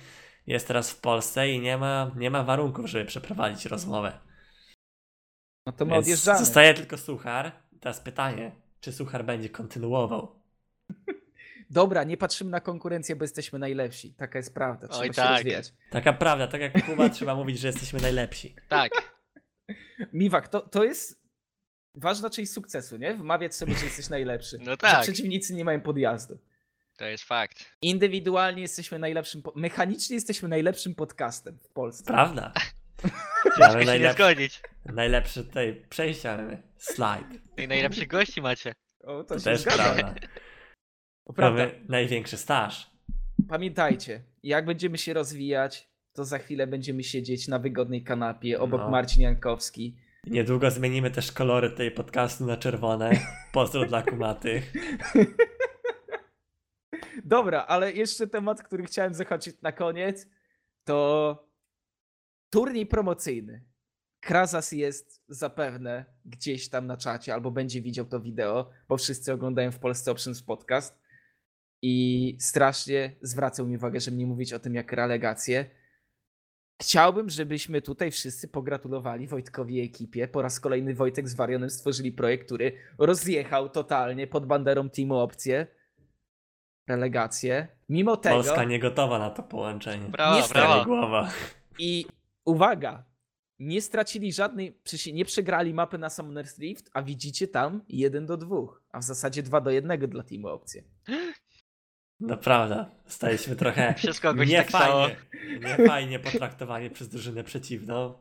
jest 0.47 0.67
teraz 0.67 0.91
w 0.91 1.01
Polsce 1.01 1.49
i 1.49 1.59
nie 1.59 1.77
ma, 1.77 2.11
nie 2.15 2.31
ma 2.31 2.43
warunków, 2.43 2.85
żeby 2.85 3.05
przeprowadzić 3.05 3.65
rozmowę. 3.65 4.19
No 5.65 5.73
to 5.73 5.85
my 5.85 5.91
Więc 5.91 6.05
odjeżdżamy. 6.05 6.39
zostaje 6.39 6.73
tylko 6.73 6.97
Suchar. 6.97 7.51
Teraz 7.79 7.99
pytanie, 7.99 8.51
czy 8.81 8.91
Suchar 8.91 9.25
będzie 9.25 9.49
kontynuował? 9.49 10.43
Dobra, 11.69 12.03
nie 12.03 12.17
patrzymy 12.17 12.51
na 12.51 12.59
konkurencję, 12.61 13.15
bo 13.15 13.23
jesteśmy 13.23 13.59
najlepsi. 13.59 14.13
Taka 14.13 14.39
jest 14.39 14.53
prawda. 14.53 14.87
Trzeba 14.87 15.01
Oj, 15.01 15.07
się 15.07 15.13
tak. 15.13 15.31
rozwijać. 15.37 15.73
Taka 15.91 16.13
prawda, 16.13 16.47
tak 16.47 16.61
jak 16.61 16.85
Kuba 16.85 17.09
trzeba 17.15 17.35
mówić, 17.35 17.59
że 17.59 17.67
jesteśmy 17.67 18.01
najlepsi. 18.01 18.55
Tak. 18.69 18.91
Miwak, 20.13 20.47
to, 20.47 20.61
to 20.61 20.83
jest 20.83 21.23
ważna 21.95 22.29
część 22.29 22.51
sukcesu, 22.51 22.97
nie? 22.97 23.13
Wmawiać 23.13 23.55
sobie, 23.55 23.75
że 23.75 23.85
jesteś 23.85 24.09
najlepszy. 24.09 24.57
No 24.59 24.65
Że 24.71 24.77
tak. 24.77 25.01
przeciwnicy 25.01 25.53
nie 25.53 25.65
mają 25.65 25.81
podjazdu. 25.81 26.37
To 26.97 27.05
jest 27.05 27.23
fakt. 27.23 27.65
Indywidualnie 27.81 28.61
jesteśmy 28.61 28.99
najlepszym, 28.99 29.41
po- 29.41 29.53
mechanicznie 29.55 30.15
jesteśmy 30.15 30.49
najlepszym 30.49 30.95
podcastem 30.95 31.57
w 31.63 31.69
Polsce. 31.69 32.03
Prawda? 32.03 32.53
Ciężko 33.57 33.71
się 33.73 33.79
nie 33.79 33.85
najlepszy, 33.85 34.23
zgodzić. 34.23 34.61
najlepszy 34.85 35.43
tutaj 35.45 35.85
przejścia. 35.89 36.37
Slajd. 36.77 37.27
I 37.57 37.67
najlepszych 37.67 38.07
gości 38.07 38.41
macie. 38.41 38.73
O, 39.03 39.23
to, 39.23 39.23
To 39.23 39.39
się 39.39 39.43
też 39.43 39.59
zgadza. 39.61 39.83
prawda. 39.83 40.15
Prawda. 41.23 41.65
Mamy 41.65 41.85
największy 41.89 42.37
staż. 42.37 42.91
Pamiętajcie, 43.49 44.23
jak 44.43 44.65
będziemy 44.65 44.97
się 44.97 45.13
rozwijać, 45.13 45.89
to 46.13 46.25
za 46.25 46.39
chwilę 46.39 46.67
będziemy 46.67 47.03
siedzieć 47.03 47.47
na 47.47 47.59
wygodnej 47.59 48.03
kanapie 48.03 48.59
obok 48.59 48.81
No. 48.81 48.89
Marcin 48.89 49.21
Jankowski. 49.21 49.95
Niedługo 50.27 50.71
zmienimy 50.71 51.11
też 51.11 51.31
kolory 51.31 51.69
tej 51.69 51.91
podcastu 51.91 52.45
na 52.45 52.57
czerwone. 52.57 53.11
Pozdro 53.51 53.85
dla 53.85 54.01
kumatych. 54.01 54.73
Dobra, 57.25 57.65
ale 57.67 57.91
jeszcze 57.91 58.27
temat, 58.27 58.63
który 58.63 58.83
chciałem 58.83 59.13
zahaczyć 59.13 59.61
na 59.61 59.71
koniec, 59.71 60.27
to 60.83 61.47
turniej 62.49 62.85
promocyjny. 62.85 63.63
Krazas 64.19 64.71
jest 64.71 65.23
zapewne 65.27 66.05
gdzieś 66.25 66.69
tam 66.69 66.87
na 66.87 66.97
czacie, 66.97 67.33
albo 67.33 67.51
będzie 67.51 67.81
widział 67.81 68.05
to 68.05 68.19
wideo, 68.19 68.69
bo 68.87 68.97
wszyscy 68.97 69.33
oglądają 69.33 69.71
w 69.71 69.79
Polsce 69.79 70.11
Options 70.11 70.43
Podcast. 70.43 71.02
I 71.85 72.37
strasznie 72.39 73.15
zwracał 73.21 73.67
mi 73.67 73.75
uwagę, 73.75 73.99
żeby 73.99 74.17
nie 74.17 74.25
mówić 74.27 74.53
o 74.53 74.59
tym 74.59 74.75
jak 74.75 74.91
relegację. 74.91 75.65
Chciałbym, 76.81 77.29
żebyśmy 77.29 77.81
tutaj 77.81 78.11
wszyscy 78.11 78.47
pogratulowali 78.47 79.27
Wojtkowi 79.27 79.75
i 79.75 79.81
ekipie. 79.81 80.27
Po 80.27 80.41
raz 80.41 80.59
kolejny 80.59 80.95
Wojtek 80.95 81.29
z 81.29 81.35
Warionem 81.35 81.69
stworzyli 81.69 82.11
projekt, 82.11 82.45
który 82.45 82.71
rozjechał 82.97 83.69
totalnie 83.69 84.27
pod 84.27 84.45
banderą 84.45 84.89
Teamu 84.89 85.15
Opcje 85.15 85.67
relegację. 86.87 87.67
Mimo 87.89 88.17
tego. 88.17 88.35
Polska 88.35 88.63
nie 88.63 88.79
gotowa 88.79 89.19
na 89.19 89.29
to 89.29 89.43
połączenie. 89.43 90.07
Brawo, 90.07 90.37
Niestety. 90.37 90.59
brawo. 90.59 90.85
Głowa. 90.85 91.31
I 91.79 92.05
uwaga, 92.45 93.03
nie 93.59 93.81
stracili 93.81 94.33
żadnej, 94.33 94.79
nie 95.13 95.25
przegrali 95.25 95.73
mapy 95.73 95.97
na 95.97 96.07
Summoner's 96.07 96.59
Rift, 96.59 96.89
a 96.93 97.01
widzicie 97.01 97.47
tam 97.47 97.81
1 97.89 98.25
do 98.25 98.37
2, 98.37 98.55
a 98.91 98.99
w 98.99 99.03
zasadzie 99.03 99.43
2 99.43 99.61
do 99.61 99.71
1 99.71 100.09
dla 100.09 100.23
teamu 100.23 100.47
opcje. 100.47 100.83
Naprawdę. 102.19 102.85
Staliśmy 103.07 103.55
trochę 103.55 103.93
Przez 103.97 104.19
kogoś 104.19 104.51
tak 104.51 104.65
niefajnie, 104.65 105.15
niefajnie 105.61 106.19
potraktowani 106.19 106.89
przez 106.89 107.09
drużynę 107.09 107.43
przeciwną. 107.43 108.13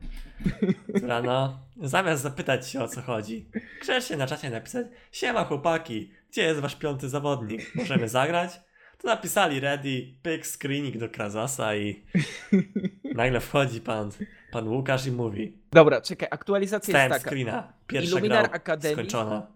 Która 0.97 1.23
no, 1.23 1.61
zamiast 1.83 2.23
zapytać 2.23 2.69
się 2.71 2.83
o 2.83 2.89
co 2.89 3.03
chodzi, 3.03 3.47
grzecznie 3.81 4.17
na 4.17 4.27
czacie 4.27 4.51
napisać 4.51 4.87
Siema 5.13 5.45
chłopaki, 5.45 6.11
gdzie 6.31 6.43
jest 6.43 6.61
wasz 6.61 6.77
piąty 6.77 7.09
zawodnik? 7.09 7.75
Możemy 7.75 8.09
zagrać? 8.09 8.61
To 8.99 9.09
napisali 9.09 9.61
ready, 9.61 10.15
pyk, 10.23 10.47
screening 10.47 10.97
do 10.99 11.09
Krazasa 11.09 11.77
i 11.77 12.03
nagle 13.15 13.41
wchodzi 13.41 13.81
pan, 13.81 14.11
pan 14.53 14.69
Łukasz 14.69 15.07
i 15.07 15.13
mówi 15.13 15.59
Dobra, 15.73 16.01
czekaj, 16.01 16.29
aktualizacja 16.31 16.93
Stałem 16.93 17.13
jest 17.13 17.25
taka. 17.25 17.31
screena, 17.37 17.73
pierwsza 17.87 18.11
Illuminar 18.11 18.49
gra 18.49 18.57
Academy 18.57 18.95
skończona. 18.95 19.47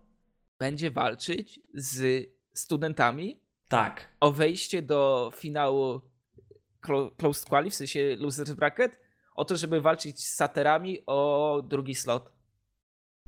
będzie 0.58 0.90
walczyć 0.90 1.60
z 1.74 2.26
studentami 2.54 3.40
Tak, 3.68 4.08
o 4.20 4.32
wejście 4.32 4.82
do 4.82 5.32
finału 5.34 6.00
clo- 6.82 7.10
Closed 7.16 7.48
Quali, 7.48 7.70
w 7.70 7.74
sensie 7.74 8.16
Losers 8.18 8.52
Bracket, 8.52 8.98
o 9.34 9.44
to, 9.44 9.56
żeby 9.56 9.80
walczyć 9.80 10.24
z 10.24 10.34
saterami 10.34 11.02
o 11.06 11.62
drugi 11.68 11.94
slot 11.94 12.32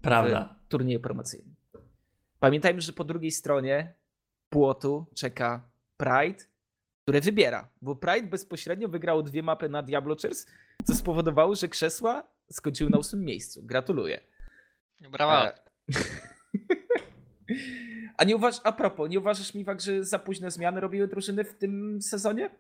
prawda. 0.03 0.57
w 0.65 0.69
turnieju 0.69 1.01
promocyjnym. 1.01 1.55
Pamiętajmy, 2.41 2.81
że 2.81 2.93
po 2.93 3.05
drugiej 3.05 3.31
stronie 3.31 3.95
płotu 4.51 5.07
czeka 5.15 5.69
Pride, 5.97 6.45
które 7.03 7.21
wybiera, 7.21 7.69
bo 7.83 7.97
Pride 7.97 8.27
bezpośrednio 8.27 8.89
wygrało 8.89 9.23
dwie 9.23 9.43
mapy 9.43 9.69
na 9.69 9.83
Diablochers, 9.83 10.47
co 10.85 10.95
spowodowało, 10.95 11.55
że 11.55 11.69
krzesła 11.69 12.29
skończyły 12.53 12.91
na 12.91 12.99
ósmym 12.99 13.25
miejscu. 13.25 13.63
Gratuluję. 13.63 14.21
Brawo. 15.01 15.53
A 18.17 18.25
nie 18.25 18.37
uważ, 18.37 18.57
a 18.65 18.73
propos, 18.73 19.11
nie 19.11 19.19
uważasz 19.19 19.55
mi 19.55 19.65
że 19.79 20.05
za 20.05 20.19
późne 20.19 20.51
zmiany 20.51 20.81
robiły 20.81 21.09
drużyny 21.09 21.45
w 21.45 21.59
tym 21.59 22.03
sezonie? 22.03 22.51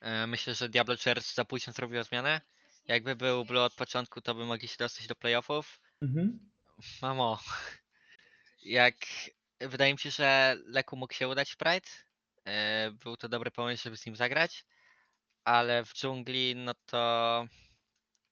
E, 0.00 0.26
Myślę, 0.26 0.54
że 0.54 0.68
Diablo 0.68 0.94
Church 0.96 1.34
za 1.34 1.44
późno 1.44 1.72
zrobiła 1.72 2.02
zmianę. 2.02 2.40
Jakby 2.84 3.16
był 3.16 3.44
Blue 3.44 3.62
od 3.64 3.74
początku, 3.74 4.20
to 4.20 4.34
by 4.34 4.46
mogli 4.46 4.68
się 4.68 4.76
dostać 4.78 5.06
do 5.06 5.14
playoffów. 5.14 5.80
Mamo, 7.02 7.38
jak 8.62 8.94
wydaje 9.60 9.92
mi 9.92 9.98
się, 9.98 10.10
że 10.10 10.56
Leku 10.64 10.96
mógł 10.96 11.14
się 11.14 11.28
udać 11.28 11.50
w 11.50 11.56
Pride. 11.56 11.88
E, 12.44 12.90
Był 12.90 13.16
to 13.16 13.28
dobry 13.28 13.50
pomysł, 13.50 13.82
żeby 13.82 13.96
z 13.96 14.06
nim 14.06 14.16
zagrać, 14.16 14.64
ale 15.44 15.84
w 15.84 15.94
dżungli, 15.94 16.56
no 16.56 16.74
to 16.86 17.46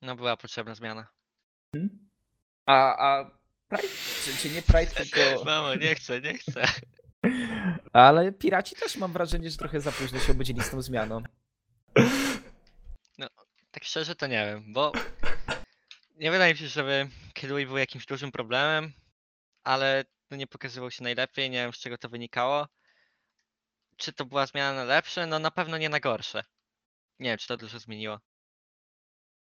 no 0.03 0.17
była 0.17 0.37
potrzebna 0.37 0.75
zmiana. 0.75 1.07
A, 2.67 3.07
a 3.09 3.31
Pride, 3.69 3.89
czy, 4.25 4.37
czy 4.37 4.51
nie 4.51 4.63
Pride, 4.63 4.87
tylko... 4.87 5.45
Mamo, 5.45 5.75
nie 5.75 5.95
chcę, 5.95 6.21
nie 6.21 6.35
chcę. 6.35 6.67
Ale 7.93 8.33
Piraci 8.33 8.77
też 8.77 8.97
mam 8.97 9.13
wrażenie, 9.13 9.51
że 9.51 9.57
trochę 9.57 9.81
za 9.81 9.93
późno 9.93 10.19
się 10.19 10.33
obudzili 10.33 10.63
z 10.63 10.71
tą 10.71 10.83
zmianą. 10.83 11.23
Tak 13.71 13.85
szczerze 13.85 14.15
to 14.15 14.27
nie 14.27 14.47
wiem, 14.47 14.73
bo 14.73 14.93
nie 16.15 16.31
wydaje 16.31 16.53
mi 16.53 16.59
się, 16.59 16.69
żeby 16.69 17.09
Kedway 17.35 17.67
był 17.67 17.77
jakimś 17.77 18.07
dużym 18.07 18.33
problemem, 18.33 18.93
ale 19.65 20.05
no 20.31 20.37
nie 20.37 20.47
pokazywał 20.47 20.91
się 20.91 21.03
najlepiej, 21.03 21.51
nie 21.51 21.59
wiem 21.59 21.73
z 21.73 21.79
czego 21.79 21.99
to 21.99 22.09
wynikało. 22.09 22.69
Czy 23.97 24.13
to 24.13 24.25
była 24.25 24.47
zmiana 24.47 24.77
na 24.77 24.85
lepsze? 24.85 25.27
No 25.27 25.39
na 25.39 25.51
pewno 25.51 25.79
nie 25.79 25.89
na 25.89 26.01
gorsze. 26.01 26.45
Nie 27.19 27.31
wiem, 27.31 27.39
czy 27.39 27.47
to 27.49 27.57
dużo 27.57 27.79
zmieniło. 27.79 28.21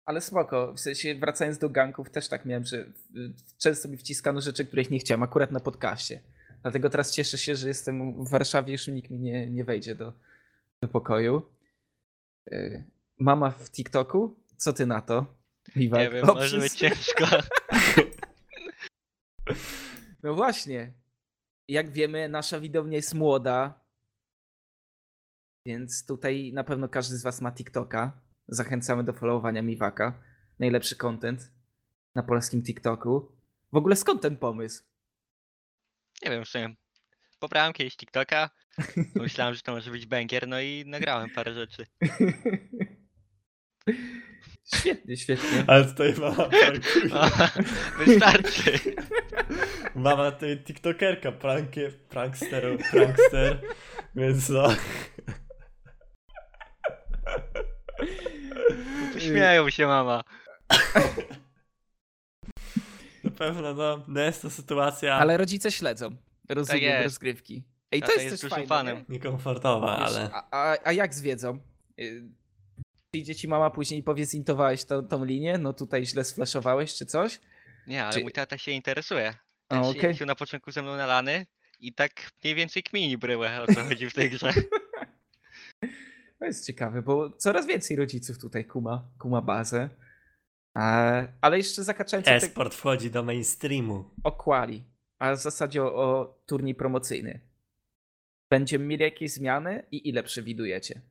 Ale 0.06 0.22
spoko, 0.22 0.73
w 0.73 0.80
sensie 0.80 1.15
wracając 1.15 1.57
do 1.57 1.69
ganków 1.69 2.10
też 2.10 2.27
tak 2.27 2.45
miałem, 2.45 2.65
że 2.65 2.77
y, 2.77 3.34
często 3.57 3.88
mi 3.88 3.98
wciskano 3.98 4.41
rzeczy, 4.41 4.65
których 4.65 4.91
nie 4.91 4.99
chciałem, 4.99 5.23
akurat 5.23 5.52
na 5.52 5.60
podcaście. 5.60 6.22
Dlatego 6.61 6.90
teraz 6.90 7.11
cieszę 7.11 7.38
się, 7.38 7.56
że 7.56 7.68
jestem 7.68 8.26
w 8.26 8.30
Warszawie, 8.30 8.72
już 8.72 8.88
nikt 8.88 9.10
mi 9.10 9.19
nie, 9.19 9.49
nie 9.49 9.64
wejdzie 9.64 9.95
do, 9.95 10.14
do 10.82 10.88
pokoju. 10.88 11.41
Y, 12.52 12.84
Mama 13.19 13.52
w 13.52 13.72
TikToku? 13.72 14.36
Co 14.57 14.73
ty 14.73 14.86
na 14.86 15.02
to? 15.02 15.26
Nie 15.76 15.90
wiem, 15.90 16.26
może 16.26 16.60
być 16.60 16.73
ciężko. 16.73 17.26
No 20.23 20.34
właśnie. 20.34 20.94
Jak 21.68 21.91
wiemy, 21.91 22.30
nasza 22.30 22.60
widownia 22.60 22.98
jest 22.98 23.14
młoda. 23.14 23.80
Więc 25.65 26.06
tutaj 26.06 26.52
na 26.53 26.64
pewno 26.64 26.90
każdy 26.90 27.18
z 27.18 27.23
Was 27.23 27.41
ma 27.41 27.52
TikToka. 27.52 28.22
Zachęcamy 28.48 29.04
do 29.04 29.14
followowania 29.14 29.62
Miwaka. 29.62 30.22
Najlepszy 30.60 30.96
content 30.96 31.52
na 32.16 32.24
polskim 32.24 32.64
TikToku. 32.64 33.32
W 33.72 33.78
ogóle 33.78 33.96
skąd 33.96 34.22
ten 34.22 34.38
pomysł? 34.38 34.84
Nie 36.24 36.32
wiem, 36.32 36.46
w 36.46 36.48
sumie. 36.48 36.76
Pobrałem 37.40 37.74
kiedyś 37.74 37.98
TikToka, 37.98 38.50
myślałem, 39.16 39.56
że 39.56 39.62
to 39.62 39.72
może 39.72 39.92
być 39.92 40.06
banger, 40.06 40.48
no 40.48 40.62
i 40.62 40.84
nagrałem 40.88 41.30
parę 41.30 41.54
rzeczy. 41.54 41.86
świetnie, 44.76 45.18
świetnie. 45.18 45.64
Ale 45.68 45.86
tutaj 45.86 46.14
mama 46.14 46.50
wystarczy. 48.06 48.80
Mama 49.96 50.32
to 50.32 50.46
jest 50.46 50.64
tiktokerka, 50.64 51.32
prankie, 51.32 51.92
prankster, 52.10 52.78
prankster, 52.92 53.62
więc 54.16 54.50
no. 54.50 54.68
Śmieją 59.28 59.70
się 59.70 59.88
mama. 59.88 60.24
Na 63.24 63.32
pewno 63.32 63.74
no, 63.74 64.04
no 64.08 64.22
jest 64.22 64.42
to 64.42 64.50
sytuacja 64.50 65.16
Ale 65.16 65.38
rodzice 65.38 65.72
śledzą. 65.72 66.16
Rozumiem 66.50 66.84
jest. 66.84 67.04
rozgrywki. 67.04 67.64
Ej, 67.92 68.02
to 68.02 68.08
Tata 68.08 68.22
jest, 68.22 68.32
jest 68.32 68.44
też 68.44 68.52
fajne. 68.52 68.68
fanem. 68.68 68.98
nie? 68.98 69.04
niekomfortowa, 69.10 69.98
Wiesz, 70.00 70.08
ale 70.08 70.30
A, 70.34 70.48
a, 70.52 70.78
a 70.84 70.92
jak 70.92 71.14
z 71.14 71.22
wiedzą? 71.22 71.60
Y, 72.00 72.24
Przyjdzie 73.12 73.36
ci 73.36 73.48
mama 73.48 73.70
później 73.70 74.00
i 74.00 74.04
powie, 74.04 74.26
zintowałeś 74.26 74.86
tą, 74.86 75.08
tą 75.08 75.26
linię, 75.26 75.58
no 75.58 75.74
tutaj 75.74 76.06
źle 76.06 76.24
sflaszowałeś 76.24 76.94
czy 76.96 77.06
coś? 77.06 77.40
Nie, 77.88 78.04
ale 78.06 78.14
Czy- 78.14 78.22
mój 78.24 78.32
tata 78.32 78.58
się 78.58 78.72
interesuje. 78.72 79.34
A, 79.70 79.76
Ten 79.76 79.84
się 79.84 79.90
okej. 79.90 80.04
jeździł 80.10 80.26
na 80.28 80.36
początku 80.36 80.72
ze 80.72 80.82
mną 80.82 80.96
na 80.98 81.06
lany 81.06 81.46
i 81.80 81.94
tak 81.94 82.12
mniej 82.44 82.56
więcej 82.56 82.84
kmini 82.84 83.18
bryłę, 83.18 83.62
o 83.70 83.74
co 83.74 83.84
chodzi 83.84 84.10
w 84.10 84.14
tej 84.14 84.30
grze. 84.30 84.54
To 86.40 86.45
jest 86.45 86.66
ciekawe, 86.66 87.02
bo 87.02 87.30
coraz 87.30 87.68
więcej 87.68 87.98
rodziców 87.98 88.40
tutaj 88.40 88.66
kuma, 88.66 89.07
kuma 89.20 89.41
bazę. 89.41 89.90
A, 90.74 91.22
ale 91.41 91.57
jeszcze 91.57 91.84
zakaczając 91.84 92.28
o, 92.28 92.30
te, 92.30 92.36
e-sport 92.36 92.74
wchodzi 92.74 93.12
do 93.12 93.24
mainstreamu. 93.24 94.12
o 94.24 94.32
quali, 94.32 94.84
a 95.20 95.36
w 95.36 95.41
zasadzie 95.41 95.84
o, 95.84 95.95
o 95.95 96.40
turniej 96.45 96.76
promocyjny. 96.76 97.40
Będziemy 98.52 98.86
mieli 98.86 99.03
jakieś 99.03 99.32
zmiany 99.32 99.84
i 99.91 100.10
ile 100.10 100.24
przewidujecie? 100.24 101.02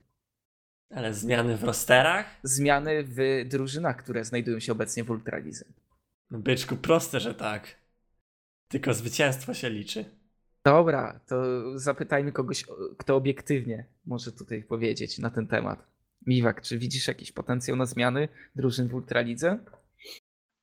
Ale 0.91 1.15
zmiany 1.15 1.57
w 1.57 1.65
rosterach? 1.65 2.27
Zmiany 2.43 3.05
w 3.05 3.45
drużynach, 3.49 3.97
które 3.97 4.25
znajdują 4.25 4.61
się 4.61 4.73
obecnie 4.73 5.05
w 5.05 5.11
Ultralidze. 5.11 5.65
No 6.31 6.39
byczku, 6.39 6.77
proste, 6.77 7.21
że 7.21 7.35
tak. 7.35 7.77
Tylko 8.69 8.95
zwycięstwo 8.95 9.55
się 9.55 9.71
liczy. 9.71 10.05
Dobra, 10.65 11.21
to 11.27 11.37
zapytajmy 11.79 12.33
kogoś, 12.33 12.65
kto 12.99 13.17
obiektywnie 13.17 13.87
może 14.07 14.33
tutaj 14.33 14.63
powiedzieć 14.63 15.19
na 15.19 15.31
ten 15.31 15.47
temat. 15.47 15.87
Miwak, 16.27 16.63
czy 16.63 16.79
widzisz 16.79 17.09
jakiś 17.09 17.33
potencjał 17.33 17.77
na 17.77 17.87
zmiany 17.87 18.29
drużyn 18.57 18.89
w 18.89 18.95
Ultralidze? 18.95 19.59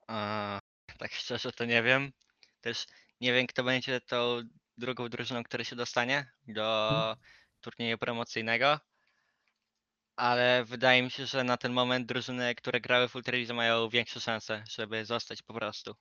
A, 0.07 0.59
tak 0.97 1.11
szczerze 1.11 1.51
to 1.51 1.65
nie 1.65 1.83
wiem. 1.83 2.11
Też 2.61 2.85
nie 3.21 3.33
wiem, 3.33 3.47
kto 3.47 3.63
będzie 3.63 4.01
tą 4.01 4.41
drugą 4.77 5.09
drużyną, 5.09 5.43
która 5.43 5.63
się 5.63 5.75
dostanie 5.75 6.31
do 6.47 7.17
turnieju 7.61 7.97
promocyjnego. 7.97 8.79
Ale 10.15 10.65
wydaje 10.65 11.03
mi 11.03 11.11
się, 11.11 11.25
że 11.25 11.43
na 11.43 11.57
ten 11.57 11.73
moment 11.73 12.07
drużyny, 12.07 12.55
które 12.55 12.81
grały 12.81 13.07
w 13.07 13.15
Ultralidze 13.15 13.53
mają 13.53 13.89
większe 13.89 14.19
szanse, 14.19 14.63
żeby 14.69 15.05
zostać 15.05 15.41
po 15.41 15.53
prostu. 15.53 15.95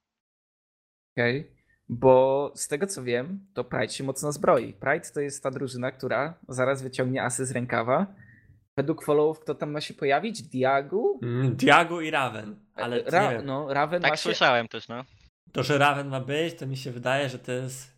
Okej. 1.12 1.59
Bo 1.92 2.52
z 2.54 2.68
tego 2.68 2.86
co 2.86 3.02
wiem, 3.02 3.46
to 3.54 3.64
Pride 3.64 3.88
się 3.92 4.04
mocno 4.04 4.32
zbroi. 4.32 4.72
Pride 4.72 5.10
to 5.14 5.20
jest 5.20 5.42
ta 5.42 5.50
drużyna, 5.50 5.90
która 5.90 6.34
zaraz 6.48 6.82
wyciągnie 6.82 7.22
asy 7.22 7.46
z 7.46 7.50
rękawa. 7.50 8.06
Według 8.76 9.04
followów, 9.04 9.40
kto 9.40 9.54
tam 9.54 9.70
ma 9.70 9.80
się 9.80 9.94
pojawić? 9.94 10.42
Diagu? 10.42 11.20
Mm, 11.22 11.56
Diago 11.56 12.00
i 12.00 12.10
Raven. 12.10 12.56
Ale 12.74 13.02
Ra- 13.02 13.30
nie 13.30 13.36
wiem, 13.36 13.46
no, 13.46 13.74
Raven 13.74 14.02
ma 14.02 14.08
Tak 14.08 14.16
się... 14.18 14.22
słyszałem 14.22 14.68
też, 14.68 14.88
no. 14.88 15.04
to, 15.52 15.62
że 15.62 15.78
Raven 15.78 16.08
ma 16.08 16.20
być, 16.20 16.54
to 16.54 16.66
mi 16.66 16.76
się 16.76 16.90
wydaje, 16.90 17.28
że 17.28 17.38
to 17.38 17.52
jest... 17.52 17.90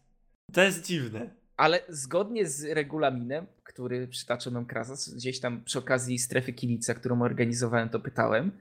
To 0.52 0.62
jest 0.62 0.86
dziwne. 0.86 1.30
Ale 1.56 1.80
zgodnie 1.88 2.46
z 2.46 2.64
regulaminem, 2.64 3.46
który 3.64 4.08
przytaczył 4.08 4.52
nam 4.52 4.66
Krasas, 4.66 5.14
gdzieś 5.14 5.40
tam 5.40 5.64
przy 5.64 5.78
okazji 5.78 6.18
strefy 6.18 6.52
Kilica, 6.52 6.94
którą 6.94 7.22
organizowałem, 7.22 7.88
to 7.88 8.00
pytałem, 8.00 8.52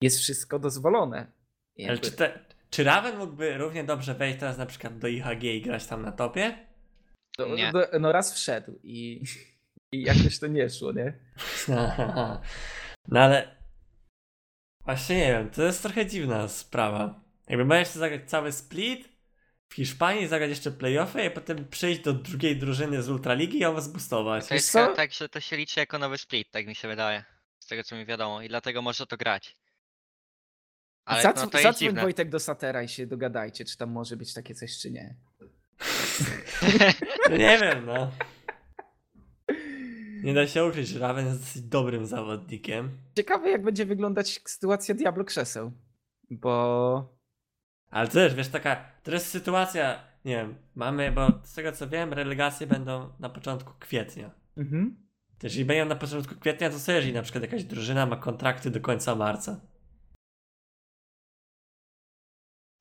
jest 0.00 0.18
wszystko 0.18 0.58
dozwolone. 0.58 1.18
Ale 1.18 1.26
Jakby- 1.76 2.00
czy, 2.00 2.12
te, 2.12 2.38
czy 2.70 2.84
Raven 2.84 3.18
mógłby 3.18 3.58
równie 3.58 3.84
dobrze 3.84 4.14
wejść 4.14 4.40
teraz 4.40 4.58
na 4.58 4.66
przykład 4.66 4.98
do 4.98 5.08
IHG 5.08 5.44
i 5.44 5.62
grać 5.62 5.86
tam 5.86 6.02
na 6.02 6.12
topie? 6.12 6.68
do, 7.38 7.46
Nie. 7.46 7.72
do, 7.72 7.88
no 8.00 8.12
raz 8.12 8.34
wszedł 8.34 8.80
i, 8.82 9.22
i 9.92 10.02
jakoś 10.02 10.38
to 10.38 10.46
nie 10.46 10.70
szło, 10.70 10.92
nie? 10.92 11.12
No 13.10 13.20
ale 13.20 13.56
właśnie 14.84 15.16
nie 15.16 15.32
wiem, 15.32 15.50
to 15.50 15.62
jest 15.62 15.82
trochę 15.82 16.06
dziwna 16.06 16.48
sprawa. 16.48 17.20
Jakby 17.48 17.64
sobie 17.64 17.84
zagrać 17.84 18.30
cały 18.30 18.52
split 18.52 19.08
w 19.68 19.74
Hiszpanii, 19.74 20.26
zagrać 20.26 20.50
jeszcze 20.50 20.70
playoffy 20.70 21.24
i 21.24 21.30
potem 21.30 21.68
przyjść 21.68 22.00
do 22.00 22.12
drugiej 22.12 22.56
drużyny 22.56 23.02
z 23.02 23.08
Ultraligi 23.08 23.58
i 23.58 23.60
ją 23.60 23.80
zbustować. 23.80 24.46
To 24.46 24.54
jest 24.54 24.72
tak, 24.96 25.12
że 25.12 25.28
to 25.28 25.40
się 25.40 25.56
liczy 25.56 25.80
jako 25.80 25.98
nowy 25.98 26.18
split, 26.18 26.50
tak 26.50 26.66
mi 26.66 26.74
się 26.74 26.88
wydaje. 26.88 27.24
Z 27.58 27.66
tego 27.66 27.84
co 27.84 27.96
mi 27.96 28.06
wiadomo. 28.06 28.42
I 28.42 28.48
dlatego 28.48 28.82
może 28.82 29.06
to 29.06 29.16
grać. 29.16 29.56
Ale 31.08 31.22
Zadzw- 31.22 31.44
no, 31.44 31.46
to 31.50 31.58
jest 31.58 31.62
zadzwoń 31.62 31.88
dziwne. 31.88 32.02
Wojtek 32.02 32.28
do 32.28 32.40
Satera 32.40 32.82
i 32.82 32.88
się 32.88 33.06
dogadajcie, 33.06 33.64
czy 33.64 33.76
tam 33.76 33.90
może 33.90 34.16
być 34.16 34.34
takie 34.34 34.54
coś, 34.54 34.78
czy 34.78 34.90
nie. 34.90 35.14
No 37.30 37.36
nie 37.36 37.58
wiem, 37.58 37.86
no. 37.86 38.10
Nie 40.22 40.34
da 40.34 40.46
się 40.46 40.64
ukryć, 40.64 40.88
że 40.88 40.98
Raven 40.98 41.26
jest 41.26 41.40
dosyć 41.40 41.62
dobrym 41.62 42.06
zawodnikiem. 42.06 42.90
Ciekawe, 43.16 43.50
jak 43.50 43.62
będzie 43.62 43.86
wyglądać 43.86 44.40
sytuacja 44.46 44.94
Diablo 44.94 45.24
Krzeseł, 45.24 45.72
bo 46.30 47.14
Ale 47.90 48.08
też, 48.08 48.34
wiesz, 48.34 48.48
taka, 48.48 48.84
to 49.02 49.10
jest 49.12 49.26
sytuacja, 49.26 50.00
nie 50.24 50.36
wiem, 50.36 50.54
mamy, 50.74 51.12
bo 51.12 51.28
z 51.44 51.54
tego 51.54 51.72
co 51.72 51.88
wiem, 51.88 52.12
relegacje 52.12 52.66
będą 52.66 53.12
na 53.18 53.28
początku 53.28 53.72
kwietnia. 53.80 54.30
mhm. 54.56 54.96
To 55.38 55.46
Jeżeli 55.46 55.64
będą 55.64 55.84
na 55.84 55.96
początku 55.96 56.34
kwietnia, 56.34 56.70
to 56.70 56.78
co 56.78 56.92
jeżeli 56.92 57.12
na 57.12 57.22
przykład 57.22 57.44
jakaś 57.44 57.64
drużyna 57.64 58.06
ma 58.06 58.16
kontrakty 58.16 58.70
do 58.70 58.80
końca 58.80 59.14
marca? 59.14 59.60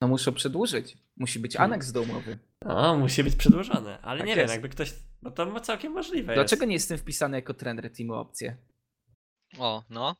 No 0.01 0.07
muszą 0.07 0.33
przedłużyć. 0.33 0.97
Musi 1.17 1.39
być 1.39 1.55
Hmm. 1.57 1.73
aneks 1.73 1.91
domowy. 1.91 2.39
O, 2.65 2.97
musi 2.97 3.23
być 3.23 3.35
przedłużone, 3.35 4.01
ale 4.01 4.19
Tak 4.19 4.27
nie 4.27 4.35
jest. 4.35 4.41
wiem, 4.43 4.51
jakby 4.51 4.69
ktoś, 4.69 4.93
bo 5.21 5.31
to 5.31 5.59
całkiem 5.59 5.93
możliwe 5.93 6.33
Dlaczego 6.33 6.61
jest. 6.61 6.69
nie 6.69 6.73
jestem 6.75 6.97
wpisany 6.97 7.37
jako 7.37 7.53
trener 7.53 7.93
teamu 7.93 8.13
opcję? 8.13 8.57
O, 9.59 9.83
no. 9.89 10.15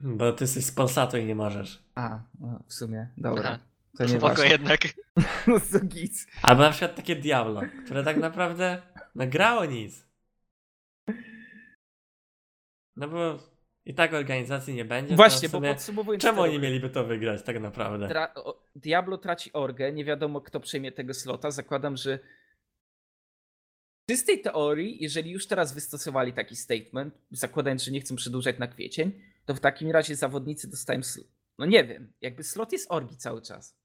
Bo 0.00 0.32
ty 0.32 0.44
jesteś 0.44 0.64
z 0.64 0.72
Polsatu 0.72 1.16
i 1.16 1.24
nie 1.24 1.34
możesz. 1.34 1.82
A, 1.94 2.20
no, 2.40 2.62
w 2.68 2.74
sumie, 2.74 3.08
dobra. 3.16 3.48
Aha. 3.50 3.58
To 3.98 4.04
nie 4.04 4.18
Spoko 4.18 4.42
jednak. 4.44 4.80
No 5.46 5.60
to 5.60 5.84
nic. 5.94 6.26
Albo 6.42 6.62
na 6.62 6.70
przykład 6.70 6.94
takie 6.96 7.16
Diablo, 7.16 7.60
które 7.84 8.04
tak 8.04 8.16
naprawdę 8.16 8.82
nagrało 9.14 9.64
nic. 9.64 10.06
No 12.96 13.08
bo 13.08 13.38
i 13.90 13.94
tak 13.94 14.14
organizacji 14.14 14.74
nie 14.74 14.84
będzie. 14.84 15.16
Właśnie, 15.16 15.48
bo 15.48 15.60
podsumowując... 15.60 16.22
Czemu 16.22 16.40
oni 16.42 16.58
mieliby 16.58 16.90
to 16.90 17.04
wygrać 17.04 17.42
tak 17.42 17.60
naprawdę? 17.60 18.06
Tra- 18.08 18.52
Diablo 18.76 19.18
traci 19.18 19.52
orgę, 19.52 19.92
nie 19.92 20.04
wiadomo 20.04 20.40
kto 20.40 20.60
przejmie 20.60 20.92
tego 20.92 21.14
slota. 21.14 21.50
Zakładam, 21.50 21.96
że 21.96 22.18
w 24.02 24.12
czystej 24.12 24.40
teorii, 24.40 25.02
jeżeli 25.02 25.30
już 25.30 25.46
teraz 25.46 25.74
wystosowali 25.74 26.32
taki 26.32 26.56
statement, 26.56 27.14
zakładając, 27.30 27.84
że 27.84 27.90
nie 27.90 28.00
chcą 28.00 28.16
przedłużać 28.16 28.58
na 28.58 28.68
kwiecień, 28.68 29.12
to 29.46 29.54
w 29.54 29.60
takim 29.60 29.90
razie 29.90 30.16
zawodnicy 30.16 30.70
dostają 30.70 31.02
slot. 31.02 31.26
No 31.58 31.66
nie 31.66 31.84
wiem, 31.84 32.12
jakby 32.20 32.44
slot 32.44 32.72
jest 32.72 32.92
orgi 32.92 33.16
cały 33.16 33.42
czas. 33.42 33.76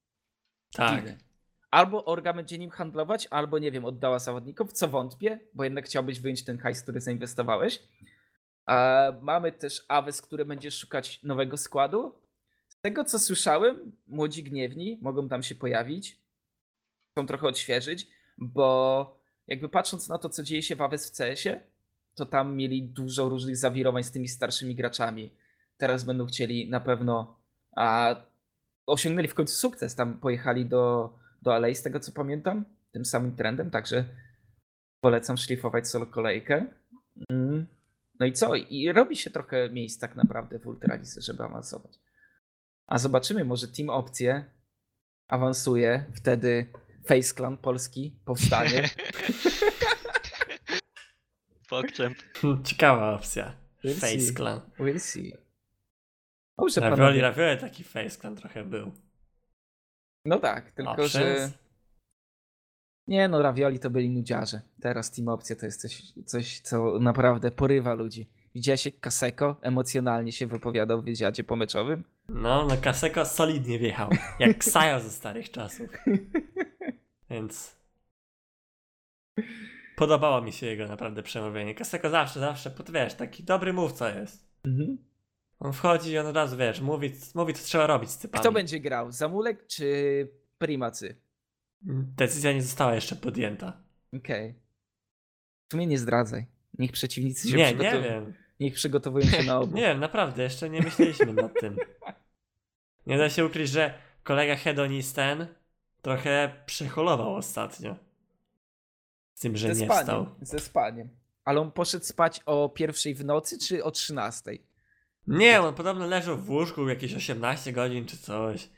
Tak. 0.72 1.04
Albo 1.72 2.06
orga 2.06 2.34
będzie 2.34 2.58
nim 2.58 2.70
handlować, 2.70 3.28
albo 3.30 3.60
nie 3.60 3.72
wiem, 3.72 3.86
oddała 3.86 4.20
zawodników, 4.20 4.74
co 4.74 4.88
wątpię, 4.88 5.40
bo 5.54 5.64
jednak 5.64 5.86
chciałbyś 5.86 6.20
wyjąć 6.20 6.44
ten 6.44 6.58
hajs, 6.58 6.82
który 6.82 7.02
zainwestowałeś. 7.02 7.80
Mamy 9.22 9.52
też 9.52 9.86
Aves, 9.88 10.22
który 10.22 10.46
będzie 10.46 10.72
szukać 10.72 11.24
nowego 11.24 11.58
składu. 11.58 12.16
Z 12.68 12.82
tego 12.82 13.04
co 13.04 13.20
słyszałem, 13.20 13.92
młodzi 14.08 14.44
gniewni 14.44 15.00
mogą 15.02 15.30
tam 15.30 15.44
się 15.44 15.56
pojawić. 15.56 16.22
Chcą 17.12 17.28
trochę 17.28 17.48
odświeżyć, 17.48 18.08
bo 18.38 19.20
jakby 19.48 19.70
patrząc 19.70 20.10
na 20.10 20.18
to, 20.18 20.30
co 20.30 20.44
dzieje 20.44 20.64
się 20.64 20.76
w 20.76 20.82
Aves 20.82 21.12
w 21.12 21.18
CS-ie, 21.18 21.64
to 22.16 22.26
tam 22.26 22.56
mieli 22.56 22.84
dużo 22.84 23.30
różnych 23.30 23.58
zawirowań 23.58 24.04
z 24.04 24.12
tymi 24.12 24.28
starszymi 24.28 24.76
graczami. 24.76 25.32
Teraz 25.78 26.04
będą 26.04 26.26
chcieli 26.26 26.70
na 26.70 26.80
pewno. 26.80 27.40
A 27.76 28.16
osiągnęli 28.86 29.28
w 29.28 29.34
końcu 29.34 29.56
sukces. 29.56 29.96
Tam 29.96 30.20
pojechali 30.20 30.66
do, 30.66 31.14
do 31.42 31.58
LA, 31.60 31.74
z 31.74 31.82
tego 31.82 32.00
co 32.00 32.12
pamiętam, 32.12 32.66
tym 32.92 33.06
samym 33.06 33.36
trendem, 33.36 33.72
także 33.72 34.06
polecam 35.02 35.38
szlifować 35.38 35.88
solo 35.88 36.06
kolejkę. 36.06 36.66
Mm. 37.30 37.66
No 38.20 38.26
i 38.26 38.34
co? 38.34 38.56
I 38.56 38.92
robi 38.92 39.16
się 39.16 39.30
trochę 39.30 39.70
miejsc 39.70 40.00
tak 40.00 40.16
naprawdę 40.16 40.60
w 40.60 40.68
Ultralise, 40.68 41.22
żeby 41.22 41.44
awansować. 41.44 42.00
A 42.88 42.98
zobaczymy, 42.98 43.46
może 43.46 43.68
Team 43.68 43.90
Opcje 43.90 44.46
awansuje, 45.28 46.06
wtedy 46.16 46.72
Face 47.08 47.34
Clan 47.36 47.58
polski 47.58 48.20
powstanie. 48.26 48.90
Pokczem. 51.70 52.16
Ciekawa 52.64 53.14
opcja. 53.14 53.56
We'll 53.84 54.00
Face 54.00 54.20
see. 54.20 54.34
Clan. 54.36 54.62
We'll 54.80 55.00
see. 55.00 55.34
Dobrze, 56.58 56.82
Ravioli, 56.82 57.00
panowie. 57.00 57.22
ravioli 57.22 57.60
taki 57.60 57.84
Face 57.84 58.10
Clan 58.10 58.36
trochę 58.36 58.64
był. 58.64 58.92
No 60.26 60.40
tak, 60.40 60.72
tylko 60.72 60.92
Owszem. 60.92 61.08
że... 61.22 61.52
Nie 63.08 63.28
no, 63.28 63.42
Ravioli 63.42 63.80
to 63.80 63.90
byli 63.90 64.10
nudziarze. 64.10 64.62
Teraz 64.82 65.12
Team 65.12 65.28
Opcja 65.28 65.56
to 65.56 65.66
jest 65.66 65.82
coś, 65.82 66.14
coś, 66.26 66.60
co 66.60 67.00
naprawdę 67.00 67.52
porywa 67.52 67.94
ludzi. 67.94 68.30
Widziałeś 68.56 68.86
jak 68.86 69.00
Kaseko 69.00 69.58
emocjonalnie 69.62 70.32
się 70.32 70.48
wypowiadał 70.48 71.02
w 71.02 71.06
wywiadzie 71.06 71.44
pomeczowym? 71.44 72.04
No, 72.30 72.66
no 72.66 72.78
Kaseko 72.82 73.26
solidnie 73.26 73.80
wjechał. 73.80 74.10
Jak 74.40 74.58
Ksajo 74.58 75.00
ze 75.00 75.10
starych 75.10 75.52
czasów. 75.52 75.90
Więc... 77.30 77.76
Podobało 79.96 80.42
mi 80.42 80.52
się 80.52 80.66
jego 80.66 80.88
naprawdę 80.88 81.24
przemówienie. 81.24 81.76
Kaseko 81.76 82.10
zawsze, 82.10 82.40
zawsze, 82.40 82.72
wiesz, 82.94 83.14
taki 83.14 83.44
dobry 83.44 83.74
mówca 83.74 84.20
jest. 84.20 84.46
Mhm. 84.64 84.98
On 85.60 85.74
wchodzi 85.74 86.12
i 86.12 86.18
on 86.18 86.28
od 86.28 86.36
razu, 86.36 86.58
wiesz, 86.58 86.82
mówi, 86.82 87.12
mówi 87.36 87.54
co 87.54 87.66
trzeba 87.66 87.88
robić 87.88 88.10
z 88.10 88.18
typami. 88.18 88.42
Kto 88.42 88.52
będzie 88.52 88.80
grał? 88.80 89.12
Zamulek 89.12 89.68
czy 89.68 89.88
Primacy? 90.58 91.16
Decyzja 92.18 92.54
nie 92.54 92.62
została 92.62 92.96
jeszcze 92.96 93.16
podjęta. 93.16 93.74
Okej. 94.18 94.56
W 95.68 95.72
sumie 95.72 95.88
nie 95.88 96.00
zdradzaj. 96.00 96.46
Niech 96.80 96.92
przeciwnicy 96.92 97.50
się 97.50 97.58
Nie, 97.58 97.64
nie 97.64 97.74
przygotowują. 97.74 98.04
wiem. 98.04 98.34
Niech 98.60 98.74
przygotowują 98.74 99.26
się 99.26 99.44
na 99.44 99.60
obu. 99.62 99.76
Nie 99.76 99.82
wiem, 99.82 100.00
naprawdę, 100.00 100.44
jeszcze 100.44 100.70
nie 100.70 100.82
myśleliśmy 100.82 101.34
nad 101.34 101.60
tym. 101.60 101.78
Nie 103.08 103.18
da 103.18 103.30
się 103.30 103.46
ukryć, 103.46 103.70
że 103.70 103.94
kolega 104.24 104.56
Hedonisten 104.56 105.48
trochę 106.02 106.64
przeholował 106.66 107.36
ostatnio. 107.36 107.96
Z 109.34 109.40
tym, 109.40 109.58
że 109.58 109.76
ze 109.76 109.82
nie 109.82 109.88
spaniem. 109.88 110.04
wstał. 110.06 110.26
Ze 110.42 110.60
spaniem. 110.60 111.10
Ale 111.44 111.62
on 111.62 111.72
poszedł 111.72 112.06
spać 112.06 112.42
o 112.46 112.70
pierwszej 112.70 113.16
w 113.16 113.26
nocy 113.26 113.60
czy 113.60 113.84
o 113.84 113.92
13? 113.92 114.52
Nie, 115.28 115.62
on 115.62 115.74
podobno 115.76 116.08
leżał 116.08 116.38
w 116.38 116.50
łóżku 116.50 116.90
jakieś 116.90 117.14
18 117.14 117.74
godzin 117.74 118.06
czy 118.06 118.18
coś. 118.18 118.70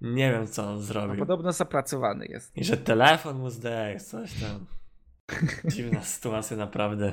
Nie 0.00 0.32
wiem, 0.32 0.46
co 0.46 0.62
on 0.68 0.74
No, 0.74 0.80
zrobił. 0.80 1.16
podobno 1.18 1.52
zapracowany 1.52 2.26
jest. 2.26 2.56
I 2.56 2.64
że 2.64 2.76
telefon 2.76 3.38
mu 3.38 3.50
zdech, 3.50 4.02
coś 4.02 4.32
tam. 4.40 4.66
Dziwna 5.72 6.02
sytuacja, 6.02 6.56
naprawdę. 6.56 7.12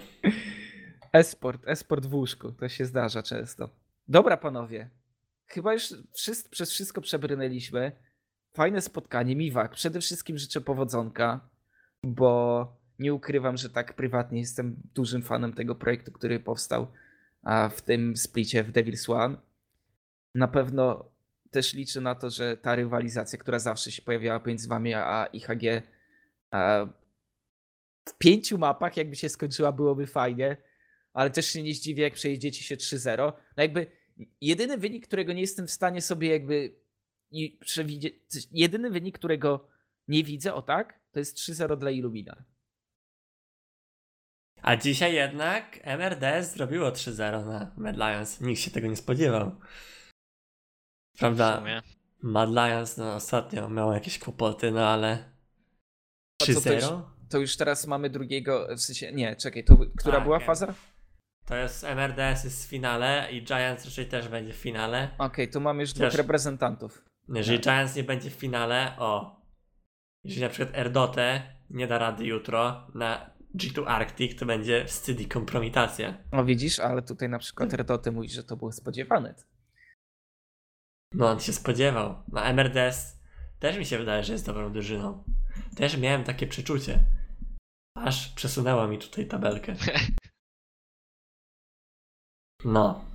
Esport, 1.13 1.67
esport 1.67 2.05
w 2.05 2.13
łóżku, 2.13 2.51
to 2.51 2.69
się 2.69 2.85
zdarza 2.85 3.23
często. 3.23 3.69
Dobra, 4.07 4.37
panowie. 4.37 4.89
Chyba 5.47 5.73
już 5.73 5.93
wszyscy, 6.13 6.49
przez 6.49 6.71
wszystko 6.71 7.01
przebrnęliśmy. 7.01 7.91
Fajne 8.53 8.81
spotkanie, 8.81 9.35
Miwak. 9.35 9.71
Przede 9.71 10.01
wszystkim 10.01 10.37
życzę 10.37 10.61
powodzonka, 10.61 11.39
bo 12.03 12.67
nie 12.99 13.13
ukrywam, 13.13 13.57
że 13.57 13.69
tak 13.69 13.93
prywatnie 13.93 14.39
jestem 14.39 14.75
dużym 14.93 15.21
fanem 15.21 15.53
tego 15.53 15.75
projektu, 15.75 16.11
który 16.11 16.39
powstał 16.39 16.87
w 17.71 17.81
tym 17.81 18.17
splicie 18.17 18.63
w 18.63 18.71
Devil's 18.71 19.11
One. 19.13 19.37
Na 20.35 20.47
pewno 20.47 21.05
też 21.51 21.73
liczę 21.73 22.01
na 22.01 22.15
to, 22.15 22.29
że 22.29 22.57
ta 22.57 22.75
rywalizacja, 22.75 23.39
która 23.39 23.59
zawsze 23.59 23.91
się 23.91 24.01
pojawiała 24.01 24.41
między 24.45 24.67
wami 24.67 24.93
a 24.93 25.27
IHG, 25.33 25.83
a, 26.51 26.85
w 28.05 28.17
pięciu 28.17 28.57
mapach, 28.57 28.97
jakby 28.97 29.15
się 29.15 29.29
skończyła, 29.29 29.71
byłoby 29.71 30.07
fajnie 30.07 30.57
ale 31.17 31.29
też 31.29 31.45
się 31.45 31.63
nie 31.63 31.73
zdziwię, 31.73 32.03
jak 32.03 32.13
przejedziecie 32.13 32.63
się 32.63 32.75
3-0. 32.75 33.33
No 33.57 33.63
jakby 33.63 33.87
jedyny 34.41 34.77
wynik, 34.77 35.07
którego 35.07 35.33
nie 35.33 35.41
jestem 35.41 35.67
w 35.67 35.71
stanie 35.71 36.01
sobie 36.01 36.29
jakby 36.29 36.75
przewidzieć, 37.59 38.15
jedyny 38.51 38.89
wynik, 38.89 39.17
którego 39.17 39.67
nie 40.07 40.23
widzę, 40.23 40.53
o 40.53 40.61
tak, 40.61 40.99
to 41.11 41.19
jest 41.19 41.37
3-0 41.37 41.77
dla 41.77 41.91
Illumina. 41.91 42.43
A 44.61 44.75
dzisiaj 44.75 45.13
jednak 45.13 45.79
MRD 45.83 46.43
zrobiło 46.43 46.89
3-0 46.89 47.45
na 47.45 47.71
Mad 47.77 47.95
Lions. 47.95 48.41
Nikt 48.41 48.61
się 48.61 48.71
tego 48.71 48.87
nie 48.87 48.95
spodziewał. 48.95 49.51
Prawda? 51.19 51.63
Mad 52.21 52.49
Lions 52.49 52.97
no, 52.97 53.15
ostatnio 53.15 53.69
miał 53.69 53.93
jakieś 53.93 54.19
kłopoty, 54.19 54.71
no 54.71 54.87
ale. 54.87 55.31
A 56.41 56.45
co 56.53 56.61
to 56.61 56.73
jest? 56.73 56.87
3-0? 56.87 57.01
To 57.29 57.37
już 57.39 57.57
teraz 57.57 57.87
mamy 57.87 58.09
drugiego, 58.09 58.67
w 58.77 58.81
sensie, 58.81 59.11
nie, 59.11 59.35
czekaj, 59.35 59.63
to, 59.63 59.77
która 59.97 60.15
Tak, 60.15 60.23
była 60.23 60.37
wiem. 60.39 60.47
faza? 60.47 60.73
To 61.45 61.55
jest 61.55 61.83
MRDS 61.83 62.43
jest 62.43 62.65
w 62.65 62.69
finale 62.69 63.27
i 63.31 63.43
Giants 63.43 63.85
raczej 63.85 64.07
też 64.07 64.27
będzie 64.27 64.53
w 64.53 64.55
finale. 64.55 65.09
Okej, 65.17 65.49
tu 65.49 65.61
mamy 65.61 65.81
już 65.81 65.93
dwóch 65.93 66.13
reprezentantów. 66.13 67.05
Jeżeli 67.35 67.59
Tak. 67.59 67.63
Giants 67.75 67.95
nie 67.95 68.03
będzie 68.03 68.29
w 68.29 68.33
finale, 68.33 68.95
o. 68.97 69.41
Jeżeli 70.23 70.41
na 70.41 70.49
przykład 70.49 70.77
Erdote 70.77 71.41
nie 71.69 71.87
da 71.87 71.97
rady 71.97 72.25
jutro 72.25 72.87
na 72.95 73.29
G2 73.55 73.83
Arctic, 73.87 74.39
to 74.39 74.45
wstyd 74.45 74.85
wstyd 74.85 75.21
i 75.21 75.27
kompromitacja. 75.27 76.17
No 76.31 76.45
widzisz, 76.45 76.79
ale 76.79 77.01
tutaj 77.01 77.29
na 77.29 77.39
przykład 77.39 77.73
Redoty 77.73 78.11
mówi, 78.11 78.29
że 78.29 78.43
to 78.43 78.57
było 78.57 78.71
spodziewane. 78.71 79.35
No 81.13 81.27
on 81.29 81.39
się 81.39 81.53
spodziewał. 81.53 82.23
Na 82.27 82.43
MRDS 82.43 83.17
też 83.59 83.77
mi 83.77 83.85
się 83.85 83.97
wydaje, 83.97 84.23
że 84.23 84.33
jest 84.33 84.45
dobrą 84.45 84.73
drużyną. 84.73 85.23
Też 85.75 85.97
miałem 85.97 86.23
takie 86.23 86.47
przeczucie. 86.47 86.99
Aż 87.97 88.29
przesunęła 88.29 88.87
mi 88.87 88.99
tutaj 88.99 89.27
tabelkę. 89.27 89.75
No. 92.65 93.05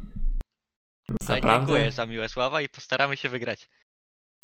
Ale 1.08 1.40
Naprawdę. 1.40 1.66
dziękuję 1.66 1.92
za 1.92 2.06
miłe 2.06 2.28
słowa 2.28 2.62
i 2.62 2.68
postaramy 2.68 3.16
się 3.16 3.28
wygrać. 3.28 3.68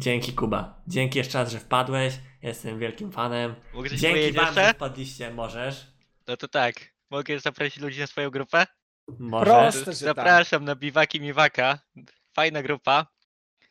Dzięki 0.00 0.32
Kuba. 0.32 0.82
Dzięki 0.86 1.18
jeszcze 1.18 1.38
raz, 1.38 1.50
że 1.52 1.58
wpadłeś. 1.58 2.14
Jestem 2.42 2.78
wielkim 2.78 3.12
fanem. 3.12 3.54
Mogę 3.74 3.90
coś 3.90 3.98
Dzięki 4.00 4.32
wam, 4.32 4.54
że 4.54 4.60
jeszcze? 4.60 4.74
wpadliście. 4.74 5.30
Możesz. 5.30 5.86
No 6.26 6.36
to 6.36 6.48
tak. 6.48 6.74
Mogę 7.10 7.40
zaprosić 7.40 7.76
ludzi 7.78 8.00
na 8.00 8.06
swoją 8.06 8.30
grupę? 8.30 8.66
Możesz. 9.18 9.48
Proste, 9.74 9.80
że 9.80 10.06
tak. 10.06 10.16
Zapraszam 10.16 10.64
na 10.64 10.76
Biwaki 10.76 11.20
Miwaka. 11.20 11.78
Fajna 12.36 12.62
grupa. 12.62 13.06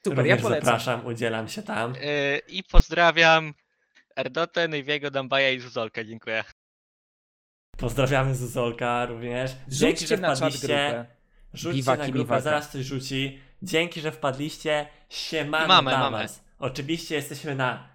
Super, 0.09 0.25
ja 0.25 0.35
Również 0.35 0.41
polecam. 0.43 0.65
zapraszam, 0.65 1.05
udzielam 1.05 1.47
się 1.47 1.63
tam. 1.63 1.93
Yy, 1.93 2.01
I 2.47 2.63
pozdrawiam 2.63 3.53
Erdotę, 4.15 4.67
Nejwiego, 4.67 5.11
Dambaja 5.11 5.51
i 5.51 5.59
Zuzolka. 5.59 6.03
Dziękuję. 6.03 6.43
Pozdrawiamy 7.77 8.35
Zuzolka 8.35 9.05
również. 9.05 9.51
Dzięki, 9.67 9.99
Rzućcie 9.99 10.07
że 10.15 10.17
na 10.21 10.27
czat 10.27 10.37
wpadliście. 10.37 10.67
grupę. 10.67 11.05
Rzućcie 11.53 11.77
Biwaki 11.77 12.01
na 12.01 12.09
grupę, 12.09 12.41
zaraz 12.41 12.67
ktoś 12.67 12.85
rzuci. 12.85 13.41
Dzięki, 13.61 14.01
że 14.01 14.11
wpadliście. 14.11 14.87
Siemano 15.09 15.67
Mamy, 15.67 15.91
dla 15.91 15.99
mamy. 15.99 16.17
was. 16.17 16.43
Oczywiście 16.59 17.15
jesteśmy 17.15 17.55
na 17.55 17.89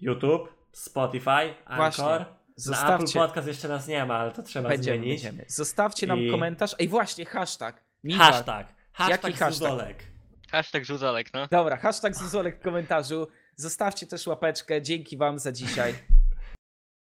YouTube, 0.00 0.48
Spotify. 0.72 1.54
Anchor. 1.64 2.20
Na 2.20 2.26
Apple 2.26 2.34
Zostawcie. 2.56 3.18
Podcast 3.20 3.48
jeszcze 3.48 3.68
nas 3.68 3.88
nie 3.88 4.04
ma, 4.06 4.14
ale 4.18 4.30
to 4.32 4.42
trzeba 4.42 4.68
Będziemy, 4.68 4.98
zmienić. 4.98 5.22
będziemy. 5.22 5.44
Zostawcie 5.48 6.06
nam 6.06 6.18
I- 6.18 6.30
komentarz. 6.30 6.74
Ej, 6.78 6.88
właśnie, 6.88 7.24
hashtag. 7.26 7.84
Miwak. 8.04 8.32
Hashtag. 8.32 8.74
Hashtag 8.92 9.24
Jaki 9.24 9.38
hashtag? 9.38 9.52
Zuzolek. 9.68 10.04
Hashtag 10.52 10.84
Zuzolek, 10.84 11.32
no. 11.34 11.48
Dobra, 11.50 11.76
hashtag 11.76 12.16
Zuzolek 12.16 12.60
w 12.60 12.62
komentarzu. 12.62 13.26
Zostawcie 13.56 14.06
też 14.06 14.26
łapeczkę. 14.26 14.82
Dzięki 14.82 15.16
wam 15.16 15.38
za 15.38 15.52
dzisiaj. 15.52 15.94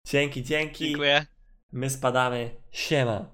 Dzięki, 0.07 0.43
dzięki. 0.43 0.85
Dziękuję. 0.85 1.27
My 1.73 1.91
spadamy. 1.91 2.51
Siema. 2.71 3.27